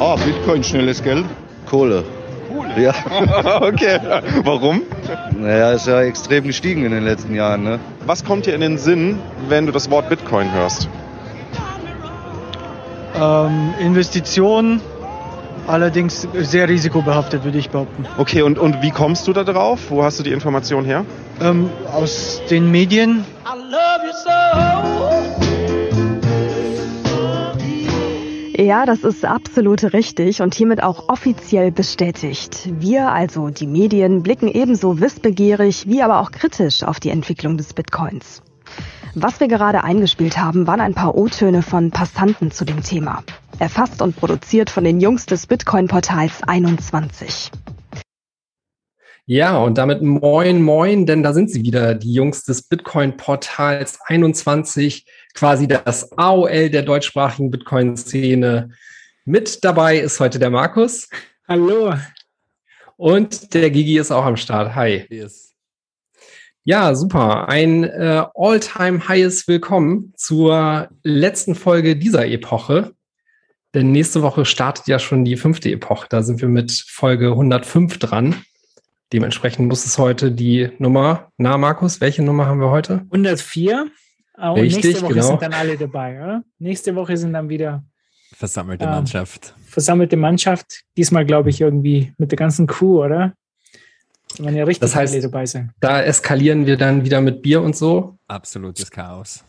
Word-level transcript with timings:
Ah, 0.00 0.16
Bitcoin, 0.24 0.64
schnelles 0.64 1.02
Geld. 1.02 1.24
Kohle. 1.66 2.04
Kohle? 2.48 2.82
Ja. 2.82 2.94
okay. 3.60 3.98
Warum? 4.44 4.82
Naja, 5.36 5.72
ist 5.72 5.86
ja 5.86 6.02
extrem 6.02 6.44
gestiegen 6.44 6.84
in 6.84 6.92
den 6.92 7.04
letzten 7.04 7.34
Jahren. 7.34 7.64
Ne? 7.64 7.78
Was 8.06 8.24
kommt 8.24 8.46
dir 8.46 8.54
in 8.54 8.60
den 8.60 8.78
Sinn, 8.78 9.18
wenn 9.48 9.66
du 9.66 9.72
das 9.72 9.90
Wort 9.90 10.08
Bitcoin 10.08 10.52
hörst? 10.52 10.88
Ähm, 13.20 13.74
Investitionen, 13.78 14.80
allerdings 15.66 16.26
sehr 16.34 16.68
risikobehaftet, 16.68 17.44
würde 17.44 17.58
ich 17.58 17.70
behaupten. 17.70 18.06
Okay, 18.16 18.42
und, 18.42 18.58
und 18.58 18.82
wie 18.82 18.90
kommst 18.90 19.28
du 19.28 19.32
da 19.32 19.44
drauf? 19.44 19.90
Wo 19.90 20.02
hast 20.02 20.18
du 20.18 20.22
die 20.22 20.32
Information 20.32 20.84
her? 20.84 21.04
Ähm, 21.40 21.70
aus 21.92 22.40
den 22.48 22.70
Medien. 22.70 23.24
Ja, 28.62 28.86
das 28.86 29.02
ist 29.02 29.24
absolut 29.24 29.92
richtig 29.92 30.40
und 30.40 30.54
hiermit 30.54 30.84
auch 30.84 31.08
offiziell 31.08 31.72
bestätigt. 31.72 32.70
Wir, 32.78 33.08
also 33.10 33.48
die 33.48 33.66
Medien, 33.66 34.22
blicken 34.22 34.46
ebenso 34.46 35.00
wissbegierig 35.00 35.88
wie 35.88 36.00
aber 36.00 36.20
auch 36.20 36.30
kritisch 36.30 36.84
auf 36.84 37.00
die 37.00 37.10
Entwicklung 37.10 37.56
des 37.56 37.74
Bitcoins. 37.74 38.40
Was 39.16 39.40
wir 39.40 39.48
gerade 39.48 39.82
eingespielt 39.82 40.38
haben, 40.38 40.68
waren 40.68 40.80
ein 40.80 40.94
paar 40.94 41.16
O-Töne 41.16 41.62
von 41.62 41.90
Passanten 41.90 42.52
zu 42.52 42.64
dem 42.64 42.84
Thema. 42.84 43.24
Erfasst 43.58 44.00
und 44.00 44.14
produziert 44.14 44.70
von 44.70 44.84
den 44.84 45.00
Jungs 45.00 45.26
des 45.26 45.48
Bitcoin-Portals 45.48 46.44
21. 46.44 47.50
Ja, 49.26 49.58
und 49.58 49.78
damit 49.78 50.02
moin, 50.02 50.62
moin, 50.62 51.06
denn 51.06 51.22
da 51.22 51.32
sind 51.32 51.50
sie 51.50 51.62
wieder, 51.62 51.94
die 51.94 52.12
Jungs 52.12 52.44
des 52.44 52.62
Bitcoin-Portals 52.62 53.98
21, 54.06 55.06
quasi 55.34 55.66
das 55.68 56.12
AOL 56.16 56.70
der 56.70 56.82
deutschsprachigen 56.82 57.50
Bitcoin-Szene. 57.50 58.70
Mit 59.24 59.64
dabei 59.64 59.98
ist 59.98 60.20
heute 60.20 60.38
der 60.38 60.50
Markus. 60.50 61.08
Hallo. 61.48 61.94
Und 62.96 63.54
der 63.54 63.70
Gigi 63.70 63.98
ist 63.98 64.10
auch 64.10 64.24
am 64.24 64.36
Start. 64.36 64.74
Hi. 64.74 65.06
Yes. 65.10 65.54
Ja, 66.64 66.94
super. 66.94 67.48
Ein 67.48 67.84
äh, 67.84 68.24
all-time-highes 68.34 69.48
Willkommen 69.48 70.12
zur 70.16 70.88
letzten 71.02 71.54
Folge 71.54 71.96
dieser 71.96 72.26
Epoche. 72.28 72.92
Denn 73.74 73.90
nächste 73.90 74.22
Woche 74.22 74.44
startet 74.44 74.86
ja 74.86 74.98
schon 74.98 75.24
die 75.24 75.36
fünfte 75.36 75.70
Epoche. 75.70 76.06
Da 76.10 76.22
sind 76.22 76.40
wir 76.40 76.48
mit 76.48 76.70
Folge 76.72 77.30
105 77.30 77.98
dran. 77.98 78.44
Dementsprechend 79.12 79.68
muss 79.68 79.84
es 79.84 79.98
heute 79.98 80.30
die 80.30 80.70
Nummer, 80.78 81.32
na 81.36 81.58
Markus, 81.58 82.00
welche 82.00 82.22
Nummer 82.22 82.46
haben 82.46 82.60
wir 82.60 82.70
heute? 82.70 83.06
104. 83.10 83.90
Und 84.50 84.58
Richtig, 84.60 84.84
nächste 84.84 85.02
Woche 85.04 85.14
genau. 85.14 85.26
sind 85.26 85.42
dann 85.42 85.52
alle 85.52 85.76
dabei, 85.76 86.20
oder? 86.22 86.44
Nächste 86.58 86.94
Woche 86.96 87.16
sind 87.16 87.32
dann 87.32 87.48
wieder 87.48 87.84
Versammelte 88.34 88.84
Ähm, 88.84 88.90
Mannschaft. 88.90 89.54
versammelte 89.64 90.16
Mannschaft. 90.16 90.82
Diesmal, 90.96 91.24
glaube 91.24 91.50
ich, 91.50 91.60
irgendwie 91.60 92.12
mit 92.18 92.32
der 92.32 92.36
ganzen 92.38 92.66
Crew, 92.66 93.04
oder? 93.04 93.34
Werden 94.38 94.56
ja 94.56 94.64
richtig 94.64 94.80
Das 94.80 94.96
heißt- 94.96 95.12
alle 95.12 95.20
dabei 95.20 95.46
sein. 95.46 95.72
Da 95.80 96.02
eskalieren 96.02 96.66
wir 96.66 96.76
dann 96.76 97.04
wieder 97.04 97.20
mit 97.20 97.42
Bier 97.42 97.60
und 97.62 97.76
so. 97.76 98.16
Absolutes 98.26 98.90
Chaos. 98.90 99.44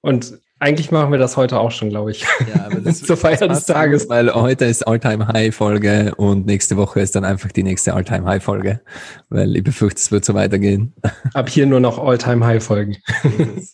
Und 0.00 0.38
eigentlich 0.60 0.90
machen 0.90 1.12
wir 1.12 1.18
das 1.18 1.36
heute 1.36 1.58
auch 1.60 1.70
schon, 1.70 1.88
glaube 1.88 2.10
ich. 2.10 2.22
Ja, 2.52 2.66
aber 2.66 2.80
das, 2.80 3.02
Zur 3.04 3.16
Feier 3.16 3.46
des 3.48 3.64
Tages. 3.66 4.08
Weil 4.08 4.32
heute 4.34 4.64
ist 4.64 4.86
All-Time-High-Folge 4.86 6.14
und 6.16 6.46
nächste 6.46 6.76
Woche 6.76 7.00
ist 7.00 7.14
dann 7.14 7.24
einfach 7.24 7.52
die 7.52 7.62
nächste 7.62 7.94
All-Time-High-Folge. 7.94 8.80
Weil 9.28 9.56
ich 9.56 9.64
befürchte, 9.64 10.00
es 10.00 10.10
wird 10.10 10.24
so 10.24 10.34
weitergehen. 10.34 10.94
Ab 11.34 11.48
hier 11.48 11.66
nur 11.66 11.80
noch 11.80 11.98
All-Time-High-Folgen. 11.98 12.96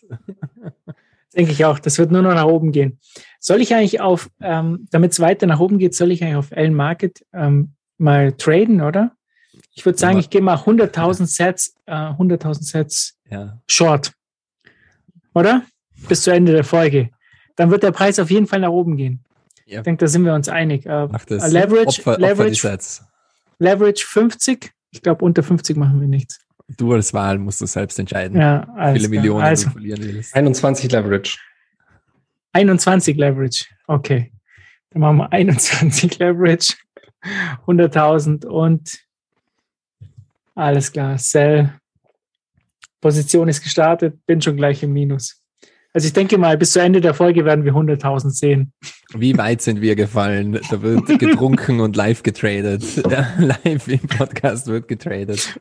Denke 1.35 1.51
ich 1.51 1.65
auch. 1.65 1.79
Das 1.79 1.97
wird 1.97 2.11
nur 2.11 2.21
noch 2.21 2.33
nach 2.33 2.45
oben 2.45 2.71
gehen. 2.71 2.99
Soll 3.39 3.61
ich 3.61 3.73
eigentlich 3.73 3.99
auf, 4.01 4.29
ähm, 4.41 4.87
damit 4.91 5.11
es 5.11 5.19
weiter 5.19 5.47
nach 5.47 5.59
oben 5.59 5.79
geht, 5.79 5.95
soll 5.95 6.11
ich 6.11 6.23
eigentlich 6.23 6.35
auf 6.37 6.51
L 6.51 6.71
Market 6.71 7.25
ähm, 7.33 7.73
mal 7.97 8.31
traden, 8.33 8.81
oder? 8.81 9.11
Ich 9.73 9.85
würde 9.85 9.97
sagen, 9.99 10.19
ich 10.19 10.29
gehe 10.29 10.41
mal 10.41 10.55
100.000 10.55 11.25
Sets, 11.25 11.75
äh, 11.85 11.93
100.000 11.93 12.63
Sets 12.63 13.17
Ja. 13.29 13.59
short. 13.69 14.13
Oder? 15.33 15.63
Bis 16.07 16.23
zu 16.23 16.31
Ende 16.31 16.51
der 16.51 16.63
Folge. 16.63 17.09
Dann 17.55 17.71
wird 17.71 17.83
der 17.83 17.91
Preis 17.91 18.19
auf 18.19 18.29
jeden 18.31 18.47
Fall 18.47 18.59
nach 18.59 18.69
oben 18.69 18.97
gehen. 18.97 19.23
Ja. 19.65 19.79
Ich 19.79 19.83
denke, 19.83 20.03
da 20.05 20.07
sind 20.07 20.23
wir 20.25 20.33
uns 20.33 20.49
einig. 20.49 20.85
Äh, 20.85 21.07
Macht 21.07 21.31
das. 21.31 21.51
Leverage, 21.51 21.87
Opfer, 21.99 22.11
Opfer 22.13 22.21
Leverage, 22.21 22.55
Sets. 22.61 23.03
Leverage 23.59 24.05
50. 24.05 24.71
Ich 24.91 25.01
glaube, 25.01 25.23
unter 25.25 25.41
50 25.43 25.75
machen 25.77 25.99
wir 25.99 26.07
nichts. 26.07 26.39
Du 26.77 26.93
als 26.93 27.13
Wahl 27.13 27.37
musst 27.37 27.61
du 27.61 27.65
selbst 27.65 27.97
entscheiden, 27.99 28.39
Ja, 28.39 28.67
wie 28.93 28.99
viele. 28.99 29.09
Millionen 29.09 29.43
Also 29.43 29.65
du 29.65 29.71
verlieren 29.73 30.01
willst. 30.03 30.35
21 30.35 30.91
Leverage. 30.91 31.37
21 32.53 33.17
Leverage. 33.17 33.65
Okay. 33.87 34.31
Dann 34.91 35.01
machen 35.01 35.17
wir 35.17 35.31
21 35.31 36.17
Leverage. 36.19 36.73
100.000 37.65 38.45
und 38.45 38.99
alles 40.53 40.91
klar. 40.91 41.17
Sell. 41.17 41.73
Position 43.01 43.47
ist 43.47 43.61
gestartet. 43.63 44.25
Bin 44.25 44.41
schon 44.41 44.55
gleich 44.57 44.81
im 44.83 44.93
Minus. 44.93 45.41
Also 45.95 46.07
ich 46.07 46.13
denke 46.13 46.37
mal, 46.37 46.57
bis 46.57 46.73
zu 46.73 46.81
Ende 46.81 46.99
der 46.99 47.13
Folge 47.13 47.45
werden 47.45 47.63
wir 47.63 47.71
100.000 47.71 48.31
sehen. 48.31 48.73
Wie 49.17 49.37
weit 49.37 49.61
sind 49.61 49.79
wir 49.79 49.95
gefallen? 49.95 50.59
Da 50.69 50.81
wird 50.81 51.07
getrunken 51.19 51.79
und 51.79 51.95
live 51.95 52.21
getradet. 52.21 52.83
Ja, 53.09 53.27
live 53.37 53.87
im 53.87 53.99
Podcast 53.99 54.67
wird 54.67 54.89
getradet. 54.89 55.57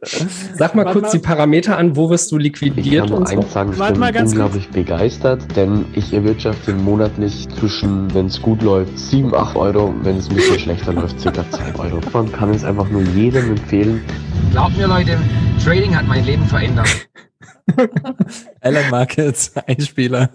Sag 0.56 0.75
mal 0.75 0.87
Warte 0.87 0.99
kurz 0.99 1.12
mal. 1.12 1.19
die 1.21 1.25
Parameter 1.25 1.78
an, 1.78 1.95
wo 1.95 2.11
wirst 2.11 2.33
du 2.33 2.39
Ich 2.39 2.45
liquidiert 2.45 3.03
kann 3.03 3.11
nur 3.11 3.19
und 3.21 3.28
so? 3.28 3.37
eins 3.37 3.53
sagen, 3.53 3.71
ich 3.75 3.78
Warte 3.78 4.00
bin 4.00 4.27
unglaublich 4.27 4.69
begeistert, 4.71 5.56
denn 5.56 5.84
ich 5.95 6.12
erwirtschafte 6.12 6.75
monatlich 6.75 7.47
zwischen, 7.61 8.12
wenn 8.12 8.27
es 8.27 8.43
gut 8.43 8.61
läuft, 8.62 8.99
7, 8.99 9.33
8 9.33 9.55
Euro, 9.55 9.95
wenn 10.03 10.16
es 10.16 10.28
ein 10.28 10.34
bisschen 10.34 10.59
schlechter 10.59 10.93
läuft, 10.95 11.21
circa 11.21 11.49
2 11.49 11.77
Euro. 11.78 12.01
Man 12.12 12.33
kann 12.33 12.51
es 12.51 12.65
einfach 12.65 12.91
nur 12.91 13.03
jedem 13.03 13.51
empfehlen, 13.51 14.03
Glaubt 14.51 14.77
mir, 14.77 14.89
Leute, 14.89 15.16
Trading 15.65 15.95
hat 15.97 16.09
mein 16.09 16.25
Leben 16.25 16.45
verändert. 16.47 16.89
Alan 18.60 18.91
Markets, 18.91 19.52
Einspieler. 19.66 20.30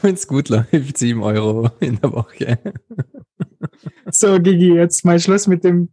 Wenn 0.00 0.14
es 0.14 0.26
gut 0.26 0.48
läuft, 0.48 0.98
7 0.98 1.22
Euro 1.22 1.70
in 1.80 2.00
der 2.00 2.12
Woche. 2.12 2.58
So, 4.10 4.38
Gigi, 4.40 4.74
jetzt 4.74 5.04
mal 5.04 5.18
Schluss 5.20 5.46
mit 5.46 5.64
dem, 5.64 5.88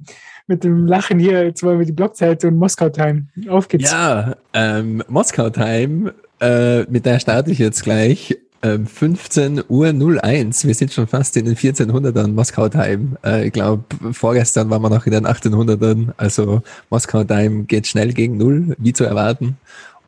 mit 0.47 0.63
dem 0.63 0.85
Lachen 0.85 1.19
hier. 1.19 1.43
Jetzt 1.43 1.63
wollen 1.63 1.79
wir 1.79 1.85
die 1.85 1.91
Blockzeit 1.91 2.43
und 2.45 2.57
Moskau-Time. 2.57 3.27
Auf 3.47 3.67
geht's. 3.67 3.91
Ja, 3.91 4.35
ähm, 4.53 5.03
Moskau 5.07 5.49
Time, 5.49 6.13
äh, 6.39 6.83
mit 6.83 7.05
der 7.05 7.19
starte 7.19 7.51
ich 7.51 7.59
jetzt 7.59 7.83
gleich. 7.83 8.37
Ähm, 8.61 8.87
15 8.87 9.63
Uhr 9.69 9.87
01. 10.21 10.67
Wir 10.67 10.73
sind 10.73 10.91
schon 10.91 11.07
fast 11.07 11.37
in 11.37 11.45
den 11.45 11.55
1400ern 11.55 12.33
Moskau 12.33 12.67
Time. 12.67 13.17
Äh, 13.23 13.47
ich 13.47 13.53
glaube, 13.53 13.83
vorgestern 14.11 14.69
waren 14.69 14.81
wir 14.81 14.89
noch 14.89 15.05
in 15.05 15.13
den 15.13 15.25
1800ern. 15.25 16.09
Also 16.17 16.61
Moskau 16.89 17.23
Time 17.23 17.63
geht 17.63 17.87
schnell 17.87 18.11
gegen 18.11 18.35
Null, 18.35 18.75
wie 18.77 18.91
zu 18.91 19.05
erwarten. 19.05 19.57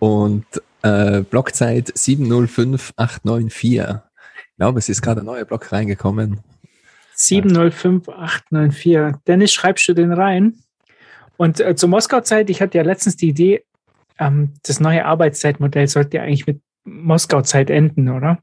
Und 0.01 0.45
äh, 0.81 1.21
Blockzeit 1.21 1.95
705894. 1.95 3.69
Ich 3.69 4.57
glaube, 4.57 4.79
es 4.79 4.89
ist 4.89 5.03
gerade 5.03 5.21
ein 5.21 5.27
neuer 5.27 5.45
Block 5.45 5.71
reingekommen. 5.71 6.39
705894. 7.13 9.21
Dennis, 9.27 9.53
schreibst 9.53 9.87
du 9.87 9.93
den 9.93 10.11
rein? 10.11 10.55
Und 11.37 11.59
äh, 11.59 11.75
zur 11.75 11.89
Moskau-Zeit, 11.89 12.49
ich 12.49 12.63
hatte 12.63 12.79
ja 12.79 12.83
letztens 12.83 13.15
die 13.15 13.29
Idee, 13.29 13.63
ähm, 14.17 14.55
das 14.63 14.79
neue 14.79 15.05
Arbeitszeitmodell 15.05 15.87
sollte 15.87 16.17
ja 16.17 16.23
eigentlich 16.23 16.47
mit 16.47 16.61
Moskau-Zeit 16.83 17.69
enden, 17.69 18.09
oder? 18.09 18.39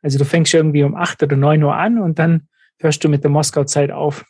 Also 0.00 0.16
du 0.16 0.24
fängst 0.24 0.54
irgendwie 0.54 0.84
um 0.84 0.94
8 0.94 1.24
oder 1.24 1.36
9 1.36 1.60
Uhr 1.60 1.74
an 1.74 1.98
und 1.98 2.20
dann 2.20 2.46
hörst 2.78 3.02
du 3.02 3.08
mit 3.08 3.24
der 3.24 3.32
Moskau-Zeit 3.32 3.90
auf. 3.90 4.24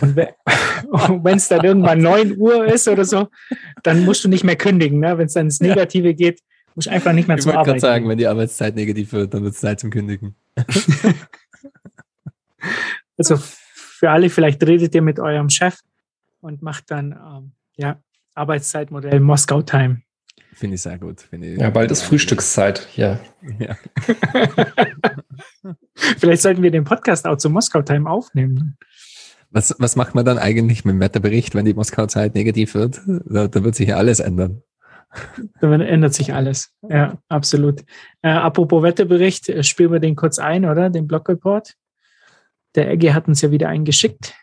Und 0.00 0.16
wenn 1.24 1.36
es 1.36 1.48
dann 1.48 1.64
irgendwann 1.64 2.00
9 2.00 2.38
Uhr 2.38 2.66
ist 2.66 2.88
oder 2.88 3.04
so, 3.04 3.28
dann 3.82 4.04
musst 4.04 4.24
du 4.24 4.28
nicht 4.28 4.44
mehr 4.44 4.56
kündigen. 4.56 5.00
Ne? 5.00 5.18
Wenn 5.18 5.26
es 5.26 5.34
dann 5.34 5.46
ins 5.46 5.60
Negative 5.60 6.14
geht, 6.14 6.40
musst 6.74 6.86
du 6.86 6.92
einfach 6.92 7.12
nicht 7.12 7.28
mehr 7.28 7.36
Ich 7.36 7.42
zur 7.42 7.52
wollte 7.52 7.64
gerade 7.64 7.70
Arbeit 7.70 7.80
sagen, 7.80 8.08
wenn 8.08 8.18
die 8.18 8.26
Arbeitszeit 8.26 8.74
negativ 8.74 9.12
wird, 9.12 9.34
dann 9.34 9.42
wird 9.42 9.54
es 9.54 9.60
Zeit 9.60 9.80
zum 9.80 9.90
Kündigen. 9.90 10.34
Also 13.18 13.36
für 13.36 14.10
alle, 14.10 14.30
vielleicht 14.30 14.64
redet 14.64 14.94
ihr 14.94 15.02
mit 15.02 15.18
eurem 15.18 15.50
Chef 15.50 15.76
und 16.40 16.62
macht 16.62 16.90
dann 16.90 17.12
ähm, 17.12 17.52
ja, 17.76 18.00
Arbeitszeitmodell 18.34 19.18
Moskau 19.20 19.62
Time. 19.62 20.02
Finde 20.54 20.76
ich 20.76 20.82
sehr 20.82 20.98
gut. 20.98 21.20
Finde 21.20 21.52
ich 21.52 21.58
Ja, 21.60 21.70
bald 21.70 21.90
ist 21.90 22.02
Frühstückszeit. 22.02 22.88
Ja. 22.96 23.20
Ja. 23.58 23.76
Vielleicht 25.94 26.42
sollten 26.42 26.62
wir 26.62 26.70
den 26.70 26.84
Podcast 26.84 27.26
auch 27.26 27.36
zu 27.36 27.48
Moskau 27.48 27.82
Time 27.82 28.10
aufnehmen. 28.10 28.76
Was, 29.50 29.74
was 29.78 29.96
macht 29.96 30.14
man 30.14 30.26
dann 30.26 30.36
eigentlich 30.36 30.84
mit 30.84 30.92
dem 30.92 31.00
Wetterbericht, 31.00 31.54
wenn 31.54 31.64
die 31.64 31.72
Moskau-Zeit 31.72 32.34
negativ 32.34 32.74
wird? 32.74 33.00
Da, 33.06 33.48
da 33.48 33.64
wird 33.64 33.74
sich 33.76 33.88
ja 33.88 33.96
alles 33.96 34.20
ändern. 34.20 34.62
Dann 35.62 35.80
ändert 35.80 36.12
sich 36.12 36.34
alles. 36.34 36.74
Ja, 36.86 37.16
absolut. 37.30 37.80
Äh, 38.20 38.28
apropos 38.28 38.82
Wetterbericht, 38.82 39.48
äh, 39.48 39.62
spielen 39.62 39.90
wir 39.90 40.00
den 40.00 40.16
kurz 40.16 40.38
ein, 40.38 40.66
oder? 40.66 40.90
Den 40.90 41.06
Blog-Report. 41.06 41.72
Der 42.74 42.90
Egge 42.90 43.14
hat 43.14 43.26
uns 43.26 43.40
ja 43.40 43.50
wieder 43.50 43.70
einen 43.70 43.86
geschickt. 43.86 44.34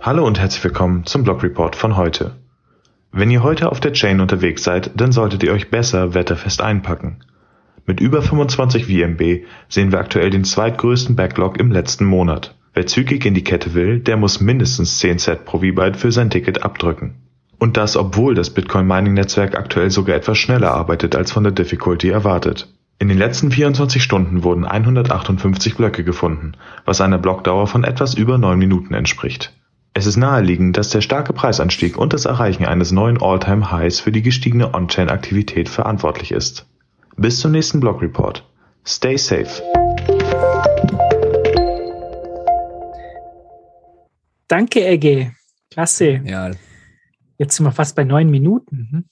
Hallo 0.00 0.26
und 0.26 0.40
herzlich 0.40 0.64
willkommen 0.64 1.06
zum 1.06 1.22
Blog 1.22 1.44
Report 1.44 1.76
von 1.76 1.96
heute. 1.96 2.34
Wenn 3.12 3.30
ihr 3.30 3.44
heute 3.44 3.70
auf 3.70 3.78
der 3.78 3.92
Chain 3.92 4.20
unterwegs 4.20 4.64
seid, 4.64 4.90
dann 5.00 5.12
solltet 5.12 5.44
ihr 5.44 5.52
euch 5.52 5.70
besser 5.70 6.14
wetterfest 6.14 6.60
einpacken. 6.60 7.22
Mit 7.84 8.00
über 8.00 8.22
25 8.22 8.86
VMB 8.86 9.44
sehen 9.68 9.90
wir 9.90 9.98
aktuell 9.98 10.30
den 10.30 10.44
zweitgrößten 10.44 11.16
Backlog 11.16 11.58
im 11.58 11.72
letzten 11.72 12.04
Monat. 12.04 12.54
Wer 12.74 12.86
zügig 12.86 13.26
in 13.26 13.34
die 13.34 13.44
Kette 13.44 13.74
will, 13.74 13.98
der 13.98 14.16
muss 14.16 14.40
mindestens 14.40 14.98
10 14.98 15.18
Set 15.18 15.44
pro 15.44 15.58
V-Byte 15.58 15.96
für 15.96 16.12
sein 16.12 16.30
Ticket 16.30 16.62
abdrücken. 16.62 17.16
Und 17.58 17.76
das, 17.76 17.96
obwohl 17.96 18.34
das 18.34 18.50
Bitcoin-Mining-Netzwerk 18.50 19.56
aktuell 19.56 19.90
sogar 19.90 20.16
etwas 20.16 20.38
schneller 20.38 20.72
arbeitet 20.72 21.14
als 21.16 21.32
von 21.32 21.42
der 21.42 21.52
Difficulty 21.52 22.08
erwartet. 22.08 22.72
In 22.98 23.08
den 23.08 23.18
letzten 23.18 23.50
24 23.50 24.02
Stunden 24.02 24.44
wurden 24.44 24.64
158 24.64 25.76
Blöcke 25.76 26.04
gefunden, 26.04 26.52
was 26.84 27.00
einer 27.00 27.18
Blockdauer 27.18 27.66
von 27.66 27.84
etwas 27.84 28.14
über 28.14 28.38
9 28.38 28.58
Minuten 28.58 28.94
entspricht. 28.94 29.52
Es 29.92 30.06
ist 30.06 30.16
naheliegend, 30.16 30.76
dass 30.76 30.88
der 30.88 31.02
starke 31.02 31.32
Preisanstieg 31.32 31.98
und 31.98 32.12
das 32.12 32.24
Erreichen 32.24 32.64
eines 32.64 32.92
neuen 32.92 33.20
All-Time-Highs 33.20 34.00
für 34.00 34.12
die 34.12 34.22
gestiegene 34.22 34.72
On-Chain-Aktivität 34.72 35.68
verantwortlich 35.68 36.32
ist. 36.32 36.66
Bis 37.22 37.38
zum 37.38 37.52
nächsten 37.52 37.78
Blog 37.78 38.02
Report. 38.02 38.44
Stay 38.84 39.16
safe. 39.16 39.62
Danke, 44.48 44.84
Egge. 44.84 45.32
Klasse. 45.70 46.20
Ja, 46.24 46.50
Jetzt 47.38 47.56
sind 47.56 47.64
wir 47.64 47.70
fast 47.70 47.94
bei 47.94 48.02
neun 48.02 48.28
Minuten. 48.28 49.04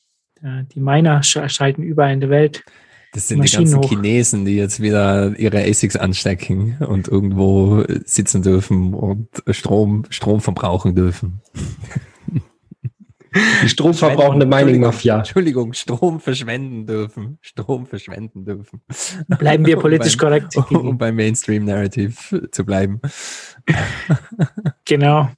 Ja, 0.42 0.62
Die 0.62 0.80
Miner 0.80 1.22
sch 1.22 1.38
schalten 1.46 1.84
überall 1.84 2.12
in 2.12 2.20
der 2.20 2.30
Welt. 2.30 2.64
das 3.12 3.28
sind 3.28 3.36
die 3.36 3.42
Maschinen 3.42 3.64
ganzen 3.70 3.78
hoch. 3.78 3.88
Chinesen, 3.88 4.44
die 4.44 4.56
jetzt 4.56 4.80
wieder 4.80 5.38
ihre 5.38 5.62
ASICs 5.62 5.94
anstecken 5.94 6.78
und 6.80 7.06
irgendwo 7.06 7.84
sitzen 8.04 8.42
dürfen 8.42 8.92
und 8.92 9.28
Strom, 9.50 10.04
Strom 10.10 10.40
verbrauchen 10.40 10.96
dürfen. 10.96 11.40
Die 13.62 13.68
stromverbrauchende 13.68 14.46
Mining-Mafia. 14.46 15.18
Entschuldigung, 15.18 15.72
Strom 15.72 16.20
verschwenden 16.20 16.86
dürfen. 16.86 17.38
Strom 17.40 17.86
verschwenden 17.86 18.44
dürfen. 18.44 18.80
Bleiben 19.28 19.64
wir 19.66 19.76
Um 19.76 19.82
politisch 19.82 20.16
beim- 20.16 20.48
korrekt. 20.48 20.56
Um 20.70 20.98
beim 20.98 21.14
Mainstream-Narrative 21.16 22.50
zu 22.50 22.64
bleiben. 22.64 23.00
Genau. 24.84 25.28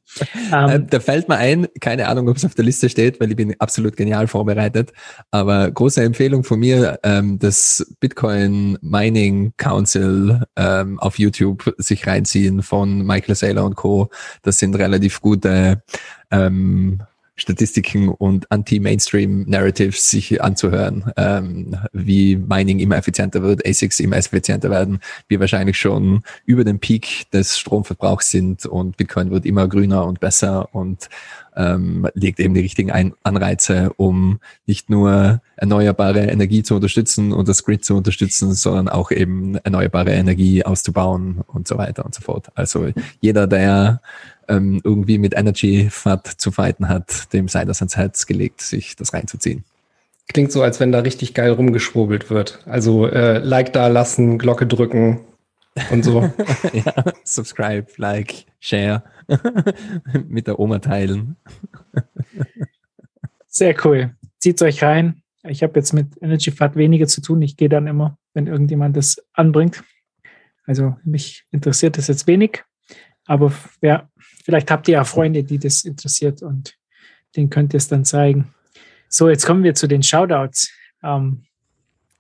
Ähm, 0.53 0.71
Ähm, 0.71 0.87
da 0.89 1.01
fällt 1.01 1.29
mir 1.29 1.37
ein, 1.37 1.67
keine 1.81 2.09
Ahnung, 2.09 2.29
ob 2.29 2.37
es 2.37 2.45
auf 2.45 2.55
der 2.55 2.65
Liste 2.65 2.89
steht, 2.89 3.21
weil 3.21 3.31
ich 3.31 3.37
bin 3.37 3.55
absolut 3.59 3.97
genial 3.97 4.27
vorbereitet. 4.27 4.93
Aber 5.31 5.71
große 5.71 6.03
Empfehlung 6.03 6.45
von 6.45 6.61
mir, 6.61 6.99
ähm, 7.03 7.39
das 7.39 7.95
Bitcoin 8.01 8.79
Mining 8.81 9.53
Council 9.57 10.43
ähm, 10.57 10.99
auf 10.99 11.19
YouTube 11.19 11.75
sich 11.79 12.07
reinziehen 12.07 12.63
von 12.63 13.05
Michael 13.07 13.35
Saylor 13.35 13.65
und 13.65 13.77
Co. 13.77 14.11
Das 14.43 14.59
sind 14.59 14.75
relativ 14.77 15.21
gute 15.21 15.83
ähm, 16.31 17.03
Statistiken 17.35 18.11
und 18.11 18.51
Anti-Mainstream-Narratives 18.53 20.11
sich 20.11 20.43
anzuhören, 20.43 21.11
ähm, 21.17 21.77
wie 21.93 22.37
Mining 22.37 22.79
immer 22.79 22.97
effizienter 22.97 23.43
wird, 23.43 23.67
ASICs 23.67 24.01
immer 24.01 24.17
effizienter 24.17 24.71
werden, 24.71 25.01
wir 25.29 25.41
wahrscheinlich 25.41 25.79
schon 25.79 26.23
über 26.45 26.63
den 26.65 26.79
Peak 26.79 27.31
des 27.33 27.59
Stromverbrauchs 27.59 28.31
sind 28.31 28.67
und 28.67 28.97
Bitcoin 28.99 29.31
wird 29.31 29.47
immer 29.47 29.67
grüner 29.67 30.05
und 30.05 30.21
besser 30.21 30.75
und 30.75 31.09
ähm, 31.57 32.09
legt 32.15 32.41
eben 32.41 32.55
die 32.55 32.61
richtigen 32.61 32.91
Ein 32.91 33.15
Anreize, 33.23 33.93
um 33.97 34.41
nicht 34.67 34.91
nur 34.91 35.41
erneuerbare 35.57 36.27
Energie 36.27 36.63
zu 36.63 36.75
unterstützen 36.75 37.33
und 37.33 37.49
das 37.49 37.65
Grid 37.65 37.85
zu 37.85 37.97
unterstützen, 37.97 38.55
sondern 38.55 38.89
auch 38.89 39.11
eben 39.11 39.57
erneuerbare 39.57 40.13
Energie 40.13 40.65
auszubauen 40.65 41.43
und 41.47 41.69
so 41.69 41.79
weiter 41.79 42.05
und 42.05 42.15
so 42.15 42.23
fort. 42.23 42.49
Also 42.55 42.89
jeder, 43.21 43.47
der 43.47 44.01
ähm, 44.53 44.81
irgendwie 44.85 45.19
mit 45.19 45.35
Energy 45.35 45.89
Fat 45.91 46.27
zu 46.27 46.51
fighten 46.51 46.89
hat, 46.89 47.33
dem 47.33 47.49
sei 47.49 47.65
das 47.65 47.81
ans 47.81 47.97
Herz 47.97 48.27
gelegt, 48.27 48.61
sich 48.61 48.97
das 48.97 49.13
reinzuziehen. 49.15 49.65
Klingt 50.29 50.53
so, 50.53 50.63
als 50.63 50.79
wenn 50.79 50.93
da 50.93 51.01
richtig 51.01 51.35
geil 51.35 51.51
rumgeschwurbelt 51.51 52.31
wird. 52.31 52.63
Also 52.67 53.07
äh, 53.07 53.39
Like 53.39 53.73
da 53.73 53.89
lassen, 53.89 54.39
Glocke 54.39 54.67
drücken 54.67 55.21
und 55.91 56.05
so. 56.05 56.21
ja, 56.73 57.05
subscribe, 57.25 57.87
like, 57.97 58.47
share, 58.61 59.03
mit 60.29 60.47
der 60.47 60.59
Oma 60.59 60.79
teilen. 60.79 61.37
Sehr 63.49 63.75
cool. 63.85 64.15
Zieht 64.39 64.61
euch 64.63 64.83
rein. 64.83 65.23
Ich 65.45 65.63
habe 65.63 65.79
jetzt 65.79 65.93
mit 65.93 66.23
Energy 66.23 66.51
Fat 66.51 66.77
weniger 66.77 67.07
zu 67.07 67.21
tun. 67.21 67.43
Ich 67.43 67.57
gehe 67.57 67.69
dann 67.69 67.87
immer, 67.87 68.17
wenn 68.33 68.47
irgendjemand 68.47 68.97
das 68.97 69.17
anbringt. 69.33 69.83
Also 70.65 70.97
mich 71.05 71.45
interessiert 71.51 71.99
das 71.99 72.07
jetzt 72.07 72.27
wenig. 72.27 72.63
Aber 73.27 73.53
ja, 73.81 74.09
vielleicht 74.43 74.71
habt 74.71 74.89
ihr 74.89 74.95
ja 74.95 75.05
Freunde, 75.05 75.45
die 75.45 75.59
das 75.59 75.85
interessiert 75.85 76.43
und 76.43 76.77
denen 77.37 77.51
könnt 77.51 77.73
ihr 77.75 77.79
es 77.79 77.89
dann 77.89 78.05
zeigen. 78.05 78.53
So, 79.09 79.29
jetzt 79.29 79.47
kommen 79.47 79.63
wir 79.63 79.75
zu 79.75 79.87
den 79.87 80.03
Shoutouts. 80.03 80.71
Ähm, 81.03 81.45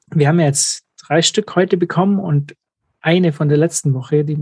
wir 0.09 0.29
haben 0.29 0.41
jetzt 0.41 0.85
drei 1.07 1.23
Stück 1.23 1.55
heute 1.57 1.77
bekommen 1.77 2.19
und 2.19 2.55
eine 3.01 3.33
von 3.33 3.49
der 3.49 3.59
letzten 3.59 3.95
Woche, 3.95 4.25
die, 4.25 4.39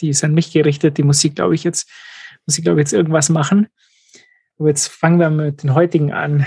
die 0.00 0.08
ist 0.08 0.24
an 0.24 0.34
mich 0.34 0.52
gerichtet. 0.52 0.98
Die 0.98 1.02
muss 1.02 1.22
ich, 1.22 1.34
glaube 1.34 1.54
ich, 1.54 1.64
jetzt, 1.64 1.88
muss 2.46 2.58
ich, 2.58 2.64
glaube 2.64 2.80
ich, 2.80 2.84
jetzt 2.84 2.92
irgendwas 2.92 3.28
machen. 3.28 3.68
Aber 4.58 4.68
jetzt 4.68 4.88
fangen 4.88 5.18
wir 5.18 5.30
mit 5.30 5.62
den 5.62 5.74
heutigen 5.74 6.12
an. 6.12 6.44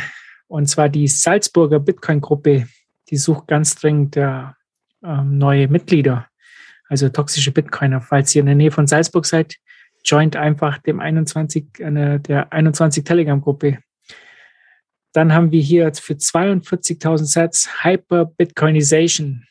Und 0.48 0.68
zwar 0.68 0.90
die 0.90 1.08
Salzburger 1.08 1.80
Bitcoin-Gruppe. 1.80 2.68
Die 3.10 3.18
sucht 3.18 3.48
ganz 3.48 3.76
dringend 3.76 4.18
äh, 4.18 4.44
neue 5.02 5.68
Mitglieder, 5.68 6.28
also 6.90 7.10
toxische 7.10 7.52
Bitcoiner. 7.52 8.02
Falls 8.02 8.34
ihr 8.36 8.40
in 8.42 8.48
der 8.48 8.56
Nähe 8.56 8.72
von 8.72 8.88
Salzburg 8.88 9.26
seid, 9.26 9.56
joint 10.06 10.36
einfach 10.36 10.78
dem 10.78 11.00
21, 11.00 11.80
äh, 11.80 12.20
der 12.20 12.54
21 12.54 13.04
Telegram-Gruppe. 13.04 13.80
Dann 15.14 15.34
haben 15.34 15.52
wir 15.52 15.62
hier 15.62 15.92
für 15.94 16.14
42.000 16.14 17.26
Sets 17.26 17.84
Hyper 17.84 18.26
Bitcoinization. 18.26 19.46